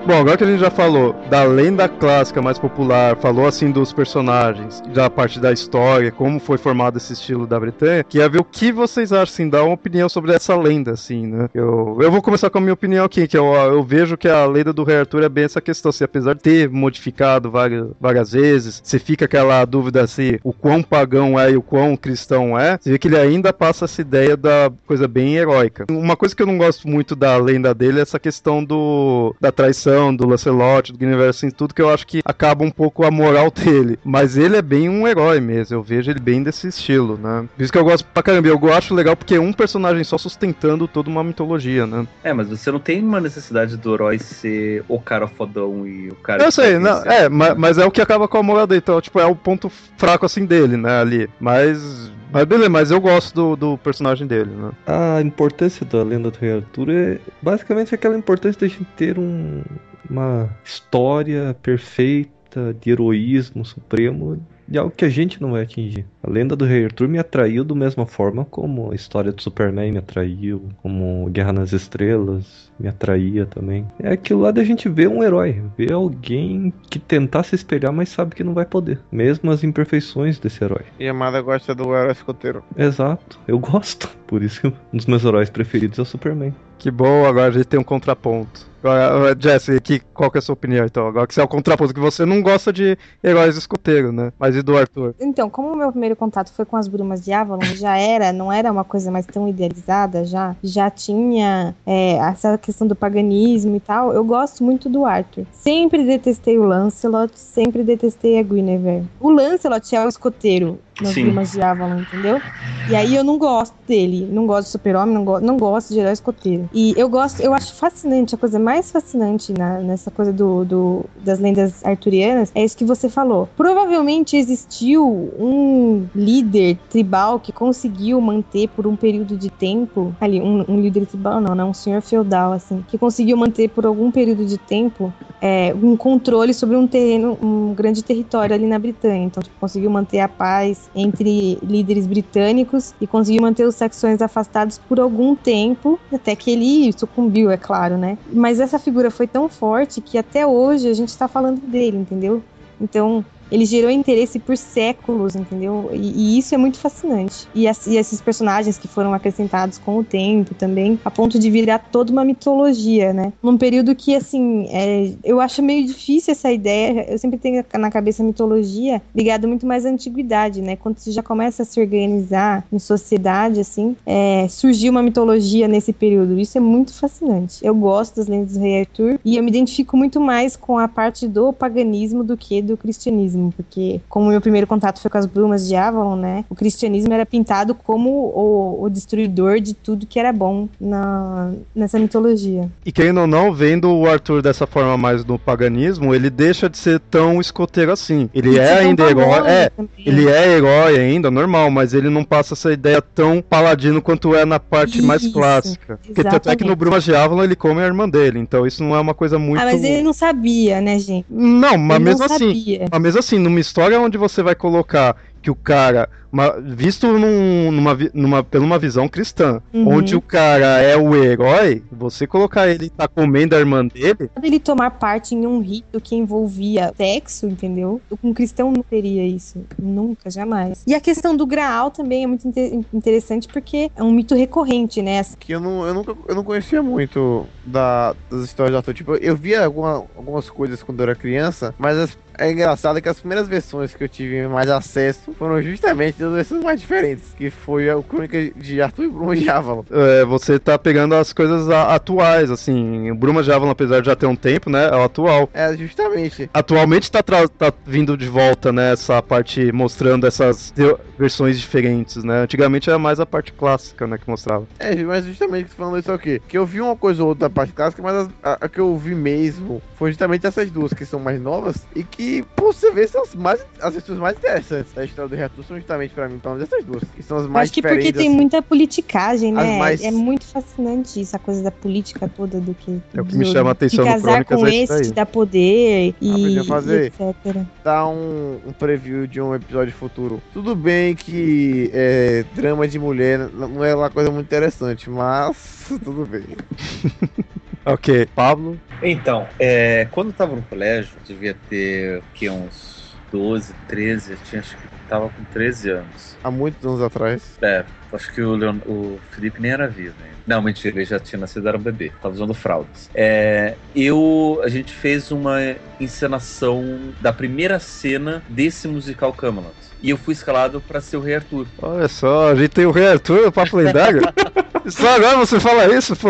Bom, 0.06 0.20
agora 0.20 0.38
que 0.38 0.44
a 0.44 0.48
gente 0.48 0.60
já 0.60 0.70
falou 0.70 1.16
da 1.32 1.44
lenda 1.44 1.90
clássica 1.90 2.40
mais 2.40 2.60
popular, 2.60 3.18
falou 3.18 3.48
assim 3.48 3.72
dos 3.72 3.92
personagens, 3.92 4.80
da 4.94 5.10
parte 5.10 5.40
da 5.40 5.52
história, 5.52 6.12
como 6.12 6.40
foi 6.40 6.60
formado 6.60 6.98
esse 6.98 7.14
estilo 7.14 7.48
da 7.48 7.60
Bretanha, 7.60 8.04
queria 8.04 8.30
ver 8.30 8.40
o 8.40 8.44
que 8.44 8.72
vocês 8.72 9.12
acham, 9.12 9.24
assim, 9.24 9.50
dar 9.50 9.64
uma 9.64 9.74
opinião 9.74 10.08
sobre 10.08 10.32
essa 10.32 10.56
lenda, 10.56 10.92
assim, 10.92 11.26
né? 11.26 11.50
Eu, 11.56 11.98
eu 12.00 12.12
vou 12.12 12.22
começar 12.22 12.52
com 12.52 12.60
a 12.60 12.62
minha 12.62 12.76
opinião 12.76 13.04
aqui, 13.04 13.28
que 13.28 13.36
eu, 13.36 13.52
eu 13.56 13.82
vejo 13.82 14.16
que 14.16 14.28
a 14.28 14.46
lenda 14.46 14.72
do 14.72 14.84
Rei 14.84 14.98
Arthur 14.98 15.24
é 15.24 15.30
bem 15.30 15.46
essa 15.46 15.60
questão, 15.60 15.90
assim, 15.90 16.04
apesar 16.04 16.36
de 16.36 16.42
ter 16.42 16.70
modificado 16.70 17.50
várias, 17.50 17.88
várias 18.00 18.32
vezes, 18.32 18.84
você 18.84 19.00
fica 19.00 19.26
aquela 19.26 19.66
dúvida 19.66 20.06
se 20.06 20.40
o 20.44 20.54
quão 20.54 20.84
pagão 20.84 21.40
é 21.40 21.50
e 21.50 21.58
o 21.58 21.64
quão 21.64 21.98
cristão 21.98 22.60
é, 22.60 22.78
você 22.80 22.92
vê 22.92 23.00
que 23.00 23.08
ele 23.08 23.18
ainda 23.18 23.52
passa 23.52 23.86
essa 23.86 24.02
ideia 24.02 24.38
da 24.38 24.72
coisa 24.86 25.08
bem 25.08 25.36
heróica. 25.36 25.86
Uma 25.90 26.16
coisa 26.16 26.36
que 26.36 26.44
eu 26.44 26.48
não 26.48 26.60
gosto 26.60 26.88
muito 26.88 27.16
da 27.16 27.36
lenda 27.38 27.74
dele 27.74 27.98
é 27.98 28.02
essa 28.04 28.20
questão 28.20 28.64
do 28.64 29.36
da 29.42 29.52
traição 29.52 29.95
Do 30.16 30.28
Lancelot, 30.28 30.92
do 30.92 30.98
Guinevere, 30.98 31.30
assim, 31.30 31.50
tudo 31.50 31.74
que 31.74 31.82
eu 31.82 31.90
acho 31.90 32.06
que 32.06 32.22
acaba 32.24 32.64
um 32.64 32.72
pouco 32.72 33.06
a 33.06 33.12
moral 33.12 33.50
dele. 33.52 33.98
Mas 34.04 34.38
ele 34.38 34.58
é 34.58 34.62
bem 34.62 34.90
um 34.90 35.08
herói 35.08 35.40
mesmo, 35.40 35.76
eu 35.76 35.84
vejo 35.84 36.12
ele 36.12 36.20
bem 36.20 36.44
desse 36.44 36.68
estilo, 36.68 37.18
né? 37.18 37.48
Por 37.56 37.64
isso 37.64 37.72
que 37.72 37.78
eu 37.78 37.84
gosto 37.84 38.06
pra 38.06 38.24
caramba, 38.24 38.48
eu 38.48 38.74
acho 38.74 38.94
legal 38.94 39.16
porque 39.16 39.36
é 39.36 39.40
um 39.40 39.54
personagem 39.54 40.04
só 40.04 40.18
sustentando 40.18 40.88
toda 40.88 41.10
uma 41.10 41.24
mitologia, 41.24 41.86
né? 41.88 42.08
É, 42.24 42.34
mas 42.34 42.50
você 42.50 42.72
não 42.72 42.80
tem 42.80 43.02
uma 43.02 43.20
necessidade 43.20 43.78
do 43.78 43.94
herói 43.94 44.20
ser 44.20 44.84
o 44.88 45.00
cara 45.00 45.28
fodão 45.28 45.88
e 45.88 46.10
o 46.10 46.16
cara. 46.16 46.44
Eu 46.44 46.52
sei, 46.52 46.78
não, 46.78 47.04
é, 47.04 47.30
mas, 47.30 47.58
mas 47.58 47.78
é 47.78 47.86
o 47.86 47.92
que 47.92 48.02
acaba 48.02 48.28
com 48.28 48.38
a 48.38 48.44
moral 48.44 48.68
dele, 48.68 48.82
então, 48.84 49.00
tipo, 49.02 49.20
é 49.20 49.26
o 49.26 49.36
ponto 49.36 49.72
fraco 49.98 50.26
assim 50.26 50.46
dele, 50.46 50.78
né, 50.78 51.00
ali. 51.00 51.30
Mas 51.40 52.12
mas 52.32 52.46
beleza, 52.46 52.70
mas 52.70 52.92
eu 52.92 53.00
gosto 53.00 53.34
do, 53.34 53.56
do 53.56 53.78
personagem 53.78 54.28
dele, 54.28 54.52
né? 54.52 54.72
A 54.86 55.22
importância 55.22 55.86
da 55.86 56.04
lenda 56.04 56.32
do 56.32 56.38
Rei 56.38 56.54
Arthur 56.54 56.90
é 56.90 57.20
basicamente 57.42 57.94
aquela 57.94 58.18
importância 58.18 58.60
de 58.60 58.66
a 58.66 58.68
gente 58.68 58.90
ter 58.96 59.18
um, 59.18 59.64
uma 60.10 60.50
história 60.64 61.56
perfeita 61.62 62.76
de 62.80 62.92
heroísmo 62.92 63.66
supremo 63.66 64.42
de 64.68 64.78
algo 64.80 64.92
que 64.96 65.06
a 65.06 65.10
gente 65.10 65.42
não 65.42 65.52
vai 65.52 65.64
atingir. 65.64 66.06
A 66.24 66.30
lenda 66.30 66.56
do 66.56 66.66
Rei 66.66 66.86
Arthur 66.86 67.08
me 67.08 67.20
atraiu 67.20 67.64
da 67.64 67.76
mesma 67.76 68.06
forma 68.06 68.46
como 68.46 68.92
a 68.92 68.96
história 68.96 69.32
do 69.32 69.42
Superman 69.42 69.92
me 69.92 70.00
atraiu, 70.00 70.70
como 70.82 71.30
Guerra 71.30 71.54
nas 71.54 71.72
Estrelas 71.72 72.65
me 72.80 72.88
atraía 72.88 73.46
também. 73.46 73.86
É 74.00 74.12
aquilo 74.12 74.42
lá 74.42 74.52
da 74.52 74.64
gente 74.64 74.90
ver 74.90 75.08
um 75.08 75.24
herói, 75.24 75.62
ver 75.78 75.94
alguém 75.94 76.74
que 76.90 77.00
tentar 77.00 77.44
se 77.44 77.56
espelhar, 77.56 77.92
mas 77.92 78.10
sabe 78.10 78.36
que 78.36 78.44
não 78.44 78.54
vai 78.54 78.66
poder, 78.66 79.00
mesmo 79.12 79.52
as 79.52 79.64
imperfeições 79.64 80.40
desse 80.40 80.64
herói. 80.64 80.84
E 81.00 81.08
a 81.08 81.12
Amada 81.12 81.42
gosta 81.42 81.74
do 81.74 81.96
herói 81.96 82.12
escoteiro. 82.12 82.64
Exato, 82.78 83.40
eu 83.48 83.58
gosto. 83.60 84.10
Por 84.28 84.42
isso 84.42 84.62
que 84.62 84.68
um 84.68 84.74
dos 84.94 85.06
meus 85.06 85.24
heróis 85.24 85.50
preferidos 85.50 86.00
é 86.00 86.02
o 86.02 86.06
Superman. 86.06 86.54
Que 86.78 86.92
bom, 86.92 87.26
agora 87.26 87.48
a 87.48 87.52
gente 87.52 87.66
tem 87.66 87.80
um 87.80 87.84
contraponto. 87.84 88.68
Agora, 88.80 89.36
Jesse, 89.40 89.82
que, 89.82 90.00
qual 90.14 90.30
que 90.30 90.38
é 90.38 90.40
a 90.40 90.42
sua 90.42 90.54
opinião 90.54 90.86
então? 90.86 91.08
Agora 91.08 91.26
que 91.26 91.34
você 91.34 91.42
é 91.42 91.44
o 91.44 91.48
contraponto, 91.48 91.94
que 91.94 92.00
você 92.00 92.24
não 92.24 92.42
gosta 92.42 92.72
de 92.72 92.96
heróis 93.24 93.58
escoteiros, 93.58 94.14
né? 94.14 94.32
Mas 94.38 94.56
e 94.56 94.62
do 94.62 94.78
Arthur? 94.78 95.16
Então, 95.20 95.50
como 95.50 95.70
o 95.70 95.76
meu 95.76 95.90
primeiro 95.90 96.16
contato 96.16 96.52
foi 96.54 96.66
com 96.66 96.78
as 96.78 96.88
Brumas 96.88 97.26
de 97.26 97.34
Avalon, 97.34 97.64
já 97.76 97.98
era, 97.98 98.32
não 98.32 98.52
era 98.52 98.72
uma 98.72 98.84
coisa 98.84 99.10
mais 99.10 99.26
tão 99.26 99.48
idealizada, 99.48 100.24
já, 100.24 100.56
já 100.64 100.92
tinha 100.92 101.74
é, 101.86 102.18
essa 102.18 102.60
questão 102.60 102.86
do 102.86 102.96
paganismo 102.96 103.76
e 103.76 103.80
tal, 103.80 104.14
eu 104.14 104.24
gosto 104.24 104.64
muito 104.64 104.88
do 104.88 105.06
Arthur. 105.06 105.48
Sempre 105.52 106.06
detestei 106.06 106.60
o 106.60 106.64
Lancelot, 106.64 107.32
sempre 107.36 107.84
detestei 107.84 108.38
a 108.38 108.44
Guinevere. 108.44 109.08
O 109.20 109.32
Lancelot 109.32 109.96
é 109.96 110.06
o 110.06 110.10
escoteiro, 110.10 110.80
nas 111.00 111.14
Sim. 111.14 111.26
Brumas 111.26 111.52
de 111.52 111.62
Avalon, 111.62 112.00
entendeu? 112.00 112.42
E 112.88 112.96
aí 112.96 113.16
eu 113.16 113.24
não 113.24 113.40
gosto 113.40 113.74
dele, 113.88 114.28
não 114.32 114.46
gosto 114.46 114.68
do 114.68 114.72
super-homem, 114.72 115.16
não, 115.16 115.26
go 115.26 115.40
não 115.40 115.58
gosto 115.58 115.92
de 115.92 116.00
herói 116.00 116.14
escoteiro. 116.14 116.70
E 116.72 116.94
eu 116.96 117.10
gosto, 117.10 117.42
eu 117.42 117.52
acho 117.52 117.74
fascinante, 117.74 118.36
a 118.36 118.38
coisa 118.38 118.60
mais 118.60 118.92
fascinante 118.92 119.54
na, 119.54 119.80
nessa 119.80 120.12
coisa 120.12 120.32
do, 120.32 120.64
do, 120.64 121.06
das 121.16 121.40
lendas 121.40 121.84
arturianas 121.84 122.52
é 122.54 122.64
isso 122.64 122.78
que 122.78 122.86
você 122.86 123.10
falou. 123.10 123.50
Provavelmente 123.58 124.38
existiu 124.38 125.04
um 125.40 126.08
líder 126.14 126.78
tribal 126.90 127.40
que 127.40 127.52
conseguiu 127.52 128.22
manter 128.22 128.68
por 128.70 128.86
um 128.86 128.96
período 128.96 129.36
de 129.36 129.50
tempo, 129.50 130.16
ali, 130.22 130.40
um, 130.40 130.64
um 130.68 130.80
líder 130.80 131.08
tribal 131.08 131.42
não, 131.42 131.56
né? 131.56 131.64
Um 131.64 131.74
senhor 131.74 132.02
feudal, 132.04 132.54
assim, 132.54 132.86
que 132.88 133.00
conseguiu 133.00 133.36
manter 133.36 133.70
por 133.70 133.86
algum 133.88 134.12
período 134.12 134.46
de 134.46 134.60
tempo 134.60 135.12
é, 135.42 135.74
um 135.74 135.98
controle 135.98 136.54
sobre 136.54 136.76
um 136.76 136.88
terreno, 136.88 137.38
um 137.42 137.74
grande 137.74 138.04
território 138.04 138.54
ali 138.54 138.68
na 138.68 138.78
Britânia. 138.78 139.26
Então, 139.26 139.42
tipo, 139.42 139.56
conseguiu 139.60 139.90
manter 139.90 140.20
a 140.20 140.28
paz 140.28 140.85
entre 140.94 141.58
líderes 141.64 142.08
britânicos 142.08 142.94
e 143.00 143.08
conseguiu 143.08 143.42
manter 143.42 143.66
os 143.66 143.76
saxões 143.76 144.22
afastados 144.22 144.78
por 144.78 145.00
algum 145.00 145.36
tempo, 145.36 146.00
até 146.14 146.36
que 146.36 146.52
ele 146.52 146.92
sucumbiu, 146.98 147.50
é 147.52 147.58
claro, 147.58 147.98
né? 147.98 148.18
Mas 148.32 148.60
essa 148.60 148.80
figura 148.80 149.10
foi 149.10 149.28
tão 149.28 149.50
forte 149.50 150.02
que 150.02 150.18
até 150.18 150.46
hoje 150.46 150.90
a 150.90 150.94
gente 150.94 151.10
está 151.10 151.28
falando 151.28 151.60
dele, 151.62 151.98
entendeu? 151.98 152.44
Então, 152.80 153.24
ele 153.52 153.66
gerou 153.66 153.90
interesse 153.90 154.40
por 154.40 154.58
séculos, 154.58 155.36
entendeu? 155.36 155.90
E, 155.94 156.36
e 156.36 156.38
isso 156.40 156.54
é 156.54 156.58
muito 156.58 156.78
fascinante. 156.78 157.48
E, 157.54 157.68
as, 157.68 157.86
e, 157.88 157.98
esses 157.98 158.22
personagens 158.22 158.78
que 158.78 158.88
foram 158.88 159.14
acrescentados 159.14 159.78
com 159.78 159.98
o 159.98 160.04
tempo 160.04 160.54
também, 160.56 161.00
a 161.06 161.12
ponto 161.12 161.38
de 161.40 161.50
virar 161.50 161.80
toda 161.80 162.12
uma 162.12 162.26
mitologia, 162.26 163.14
né? 163.14 163.34
Num 163.42 163.58
período 163.58 163.96
que, 163.96 164.16
assim, 164.16 164.68
é, 164.70 165.14
eu 165.24 165.40
acho 165.40 165.62
meio 165.62 165.86
difícil 165.86 166.32
essa 166.32 166.52
ideia. 166.52 167.06
Eu 167.10 167.18
sempre 167.18 167.38
tenho 167.38 167.64
na 167.78 167.92
cabeça 167.92 168.24
mitologia 168.24 169.02
ligada 169.14 169.48
muito 169.48 169.66
mais 169.66 169.86
à 169.86 169.90
antiguidade, 169.90 170.62
né? 170.62 170.76
Quando 170.76 170.98
você 170.98 171.12
já 171.12 171.22
começa 171.22 171.64
a 171.64 171.66
se 171.66 171.80
organizar 171.80 172.66
em 172.72 172.80
sociedade, 172.80 173.60
assim, 173.60 173.96
é, 174.06 174.48
surgiu 174.50 174.92
uma 174.92 175.04
mitologia 175.04 175.68
nesse 175.68 175.94
período. 175.94 176.40
Isso 176.40 176.58
é 176.58 176.62
muito 176.62 176.94
fascinante. 176.94 177.60
Eu 177.62 177.76
gosto 177.76 178.16
das 178.16 178.28
lendas 178.28 178.54
do 178.54 178.60
Rei 178.60 178.82
Arthur 178.82 179.20
e 179.24 179.38
eu 179.38 179.44
me 179.44 179.50
identifico 179.50 179.96
muito 179.96 180.20
mais 180.20 180.56
com 180.56 180.78
a 180.78 180.88
parte 180.88 181.28
do 181.28 181.54
paganismo 181.54 182.24
do 182.24 182.36
que 182.36 182.62
do 182.62 182.76
cristianismo 182.76 183.35
porque 183.56 184.02
como 184.10 184.30
meu 184.30 184.42
primeiro 184.42 184.68
contato 184.68 185.00
foi 185.00 185.10
com 185.10 185.18
as 185.18 185.26
brumas 185.26 185.68
de 185.68 185.76
Avalon, 185.76 186.16
né, 186.16 186.46
o 186.50 186.56
cristianismo 186.56 187.14
era 187.14 187.26
pintado 187.26 187.76
como 187.76 188.10
o, 188.10 188.84
o 188.84 188.90
destruidor 188.90 189.60
de 189.60 189.74
tudo 189.74 190.06
que 190.06 190.20
era 190.20 190.32
bom 190.32 190.68
na, 190.80 191.52
nessa 191.76 192.00
mitologia. 192.00 192.70
E 192.86 192.92
quem 192.92 193.16
ou 193.18 193.28
não, 193.28 193.54
vendo 193.54 193.92
o 193.92 194.08
Arthur 194.10 194.42
dessa 194.42 194.66
forma 194.68 194.98
mais 194.98 195.24
no 195.26 195.38
paganismo, 195.40 196.14
ele 196.14 196.30
deixa 196.30 196.70
de 196.70 196.78
ser 196.78 197.00
tão 197.00 197.40
escoteiro 197.40 197.92
assim. 197.92 198.30
Ele 198.34 198.52
E 198.56 198.60
é 198.60 198.80
ainda 198.80 199.10
herói, 199.10 199.48
é, 199.48 199.70
também. 199.70 199.90
ele 200.06 200.30
é 200.30 200.48
herói 200.58 201.00
ainda, 201.00 201.30
normal, 201.32 201.70
mas 201.72 201.94
ele 201.94 202.10
não 202.10 202.24
passa 202.24 202.54
essa 202.54 202.72
ideia 202.72 203.02
tão 203.02 203.42
paladino 203.42 204.02
quanto 204.02 204.36
é 204.36 204.46
na 204.46 204.60
parte 204.60 205.02
mais 205.02 205.24
Isso, 205.24 205.34
clássica. 205.34 206.00
Porque 206.06 206.24
tanto 206.24 206.50
é 206.50 206.56
que 206.56 206.64
no 206.64 206.72
exatamente. 206.72 206.76
Brumas 206.76 207.04
de 207.04 207.16
Avalon 207.16 207.44
ele 207.44 207.56
come 207.56 207.82
a 207.82 207.86
irmã 207.86 208.08
dele, 208.08 208.40
então 208.40 208.66
isso 208.66 208.84
não 208.84 208.96
é 208.96 209.00
uma 209.00 209.14
coisa 209.14 209.40
muito... 209.40 209.62
Ah, 209.62 209.66
mas 209.66 209.84
ele 209.84 210.02
não 210.02 210.14
sabia, 210.14 210.82
né, 210.82 211.00
gente? 211.00 211.26
Não, 211.30 211.78
mas 211.78 211.96
ele 211.96 212.06
mesmo 212.06 212.24
assim, 212.26 212.80
mas 212.92 213.02
mesmo 213.02 213.20
assim, 213.26 213.40
numa 213.40 213.60
história 213.60 214.00
onde 214.00 214.18
você 214.18 214.44
vai 214.44 214.54
colocar 214.56 215.16
que 215.42 215.52
o 215.52 215.56
cara, 215.56 216.10
uma- 216.32 216.60
visto 216.60 217.06
num- 217.08 217.72
numa, 217.72 217.96
numa, 218.16 218.44
pela 218.44 218.66
uma 218.66 218.80
visão 218.80 219.08
cristã, 219.08 219.62
Uhum. 219.72 219.98
onde 219.98 220.16
o 220.16 220.22
cara 220.22 220.82
é 220.82 220.98
o 220.98 221.16
herói, 221.16 221.84
você 221.92 222.26
colocar 222.26 222.68
ele 222.68 222.90
tá 222.90 223.08
comendo 223.08 223.56
a 223.56 223.60
irmã 223.60 223.86
dele, 223.86 224.32
ele 224.42 224.60
tomar 224.60 224.90
parte 224.92 225.36
em 225.36 225.46
um 225.46 225.60
rito 225.60 226.02
que 226.02 226.16
envolvia 226.16 226.92
sexo, 226.98 227.46
entendeu? 227.46 228.02
Um 228.24 228.34
cristão 228.34 228.72
não 228.72 228.82
teria 228.82 229.24
isso. 229.24 229.64
Nunca, 229.80 230.32
jamais. 230.32 230.82
E 230.88 230.96
a 230.96 231.00
questão 231.00 231.38
do 231.38 231.46
Graal 231.46 231.92
também 231.92 232.24
é 232.24 232.28
muito 232.28 232.48
inte- 232.48 232.84
interessante 232.92 233.48
porque 233.48 233.92
é 233.96 234.02
um 234.04 234.12
mito 234.12 234.34
recorrente, 234.34 235.00
né? 235.04 235.22
Que 235.40 235.54
eu 235.54 235.60
não, 235.60 235.86
eu 235.86 235.94
nunca 235.94 236.16
eu 236.28 236.34
não 236.34 236.44
conhecia 236.44 236.82
muito 236.82 237.46
da, 237.64 238.16
das 238.32 238.46
histórias 238.46 238.72
de 238.74 238.78
Arthur. 238.78 238.94
Tipo, 238.96 239.16
eu 239.18 239.36
via 239.36 239.64
alguma- 239.64 240.04
algumas 240.16 240.50
coisas 240.50 240.82
quando 240.82 241.02
eu 241.02 241.04
era 241.04 241.16
criança, 241.16 241.76
mas 241.78 241.98
as- 242.00 242.18
é 242.38 242.52
engraçado 242.52 243.02
que 243.02 243.10
as 243.10 243.20
primeiras 243.20 243.48
versões 243.48 243.94
que 243.94 244.04
eu 244.04 244.10
tive 244.10 244.48
mais 244.48 244.70
acesso 244.70 245.34
foram 245.38 245.62
justamente 245.62 246.20
das 246.20 246.34
versões 246.34 246.64
mais 246.64 246.80
diferentes, 246.80 247.34
que 247.38 247.50
foi 247.50 247.90
a 247.90 248.02
Crônica 248.02 248.52
de 248.56 248.82
Arthur 248.82 249.04
e 249.06 249.10
Bruno 249.10 249.36
de 249.36 249.50
Avalon. 249.50 249.84
é, 249.92 250.26
você 250.26 250.60
tá 250.60 250.78
pegando 250.78 251.16
as 251.16 251.32
coisas 251.34 251.70
a- 251.70 251.94
atuais, 251.96 252.50
assim, 252.52 253.12
o 253.12 253.16
Brumas 253.16 253.46
de 253.46 253.52
Avalon, 253.52 253.72
apesar 253.72 254.00
de 254.02 254.08
já 254.08 254.16
ter 254.16 254.26
um 254.26 254.36
tempo, 254.36 254.70
né, 254.70 254.86
é 254.88 254.96
o 254.96 255.04
atual. 255.04 255.50
É, 255.54 255.76
justamente. 255.78 256.50
Atualmente 256.54 257.12
tá, 257.12 257.22
tá 257.24 257.74
vindo 257.86 258.16
de 258.18 258.28
volta, 258.28 258.72
né, 258.72 258.94
essa 258.94 259.22
parte 259.22 259.72
mostrando 259.72 260.26
essas 260.28 260.74
versões 261.18 261.60
diferentes, 261.60 262.24
né, 262.24 262.40
antigamente 262.44 262.90
era 262.90 263.00
mais 263.00 263.20
a 263.20 263.26
parte 263.26 263.54
clássica, 263.54 264.06
né, 264.08 264.18
que 264.18 264.30
mostrava. 264.30 264.68
É, 264.80 264.96
mas 265.04 265.26
justamente 265.26 265.70
falando 265.70 266.00
isso 266.00 266.12
aqui, 266.12 266.40
que 266.48 266.58
eu 266.58 266.66
vi 266.66 266.82
uma 266.82 266.96
coisa 266.96 267.22
ou 267.24 267.30
outra 267.30 267.48
da 267.48 267.54
parte 267.54 267.74
clássica, 267.74 268.02
mas 268.02 268.16
as- 268.16 268.30
a, 268.44 268.66
a 268.66 268.70
que 268.70 268.80
eu 268.80 268.96
vi 268.98 269.16
mesmo 269.16 269.82
foi 269.96 270.12
justamente 270.12 270.46
essas 270.46 270.70
duas 270.72 270.94
que 270.94 271.06
são 271.06 271.20
mais 271.20 271.40
novas 271.42 271.76
e 271.96 272.04
que, 272.04 272.25
por 272.56 272.74
você 272.74 272.92
ver, 272.92 273.08
são 273.10 273.24
as, 273.24 273.34
mais, 273.36 273.66
as 273.82 273.94
versões 273.94 274.20
mais 274.20 274.38
interessantes 274.38 274.94
da 274.94 275.04
história 275.06 275.30
do 275.30 275.36
Reator 275.36 275.64
são 275.66 275.78
justamente 275.78 276.14
pra 276.14 276.28
mim, 276.30 276.40
pelo 276.40 276.56
menos 276.56 276.70
essas 276.72 276.86
duas, 276.86 277.04
que 277.16 277.22
são 277.24 277.38
as 277.38 277.48
mais 277.48 277.66
acho 277.70 277.74
que 277.74 277.82
porque 277.82 278.12
tem 278.14 278.28
assim. 278.28 278.36
muita 278.36 278.62
politicagem, 278.62 279.52
né? 279.54 279.78
mais- 279.78 280.04
É 280.04 280.12
muito 280.12 280.46
fascinante 280.46 281.20
isso, 281.22 281.36
a 281.36 281.40
coisa 281.40 281.62
da 281.64 281.72
política 281.72 282.28
toda 282.28 282.60
do 282.60 282.74
que. 282.74 283.00
É 283.14 283.22
o 283.22 283.26
que 283.26 283.32
do- 283.34 283.38
me 283.40 283.46
chama 283.46 283.70
a 283.70 283.74
atenção 283.74 284.04
De 284.06 284.10
no 284.12 284.16
casar 284.16 284.46
com 284.46 284.66
é 284.68 284.76
esse, 284.76 285.02
te 285.04 285.12
dar 285.14 285.26
poder 285.26 286.16
e, 286.22 286.64
fazer. 286.66 287.14
e 287.20 287.24
etc. 287.24 287.64
dar 287.84 288.08
um, 288.08 288.60
um 288.66 288.72
preview 288.72 289.28
de 289.28 289.40
um 289.42 289.54
episódio 289.56 289.94
futuro. 289.94 290.42
Tudo 290.54 290.76
bem 290.76 291.16
que 291.16 291.90
é, 291.94 292.44
drama 292.54 292.88
de 292.88 292.98
mulher 293.00 293.50
não 293.54 293.84
é 293.84 293.96
uma 293.96 294.10
coisa 294.10 294.30
muito 294.32 294.46
interessante, 294.46 295.10
mas 295.10 295.86
tudo 296.04 296.26
bem. 296.26 296.44
Ok, 297.86 298.26
Pablo? 298.34 298.82
Então, 299.02 299.48
é, 299.60 300.06
quando 300.08 300.30
eu 300.30 300.36
tava 300.36 300.56
no 300.56 300.66
colégio, 300.66 301.22
devia 301.22 301.54
ter 301.68 302.26
que 302.34 302.50
uns 302.50 303.05
12, 303.36 303.74
13, 303.90 304.32
eu 304.32 304.38
tinha, 304.38 304.62
acho 304.62 304.78
que 304.78 304.88
tava 305.10 305.28
com 305.28 305.44
13 305.52 305.90
anos. 305.90 306.38
Há 306.42 306.50
muitos 306.50 306.86
anos 306.86 307.02
atrás. 307.02 307.58
É, 307.62 307.84
acho 308.14 308.34
que 308.34 308.42
o, 308.42 308.56
Leon, 308.56 308.78
o 308.86 309.20
Felipe 309.30 309.62
nem 309.62 309.72
era 309.72 309.90
vivo 309.90 310.16
ainda. 310.24 310.38
Não, 310.48 310.62
mentira, 310.62 310.96
ele 310.96 311.04
já 311.04 311.20
tinha 311.20 311.38
nascido, 311.38 311.68
era 311.68 311.78
um 311.78 311.82
bebê. 311.82 312.14
Tava 312.22 312.34
usando 312.34 312.54
fraldas. 312.54 313.10
É, 313.14 313.76
eu, 313.94 314.62
a 314.64 314.70
gente 314.70 314.94
fez 314.94 315.32
uma 315.32 315.58
encenação 316.00 317.14
da 317.20 317.34
primeira 317.34 317.78
cena 317.78 318.42
desse 318.48 318.88
musical 318.88 319.34
Camelot. 319.34 319.76
E 320.02 320.12
eu 320.12 320.18
fui 320.18 320.34
escalado 320.34 320.80
pra 320.80 321.02
ser 321.02 321.18
o 321.18 321.20
Rei 321.20 321.36
Arthur. 321.36 321.68
Olha 321.82 322.08
só, 322.08 322.52
a 322.52 322.56
gente 322.56 322.70
tem 322.70 322.86
o 322.86 322.92
Rei 322.92 323.08
Arthur, 323.08 323.48
o 323.48 323.52
Papo 323.52 323.76
Lendário. 323.76 324.22
Só 324.88 325.16
agora 325.16 325.38
você 325.38 325.60
fala 325.60 325.92
isso, 325.96 326.16
pô. 326.16 326.30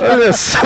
Olha 0.00 0.32
só. 0.32 0.58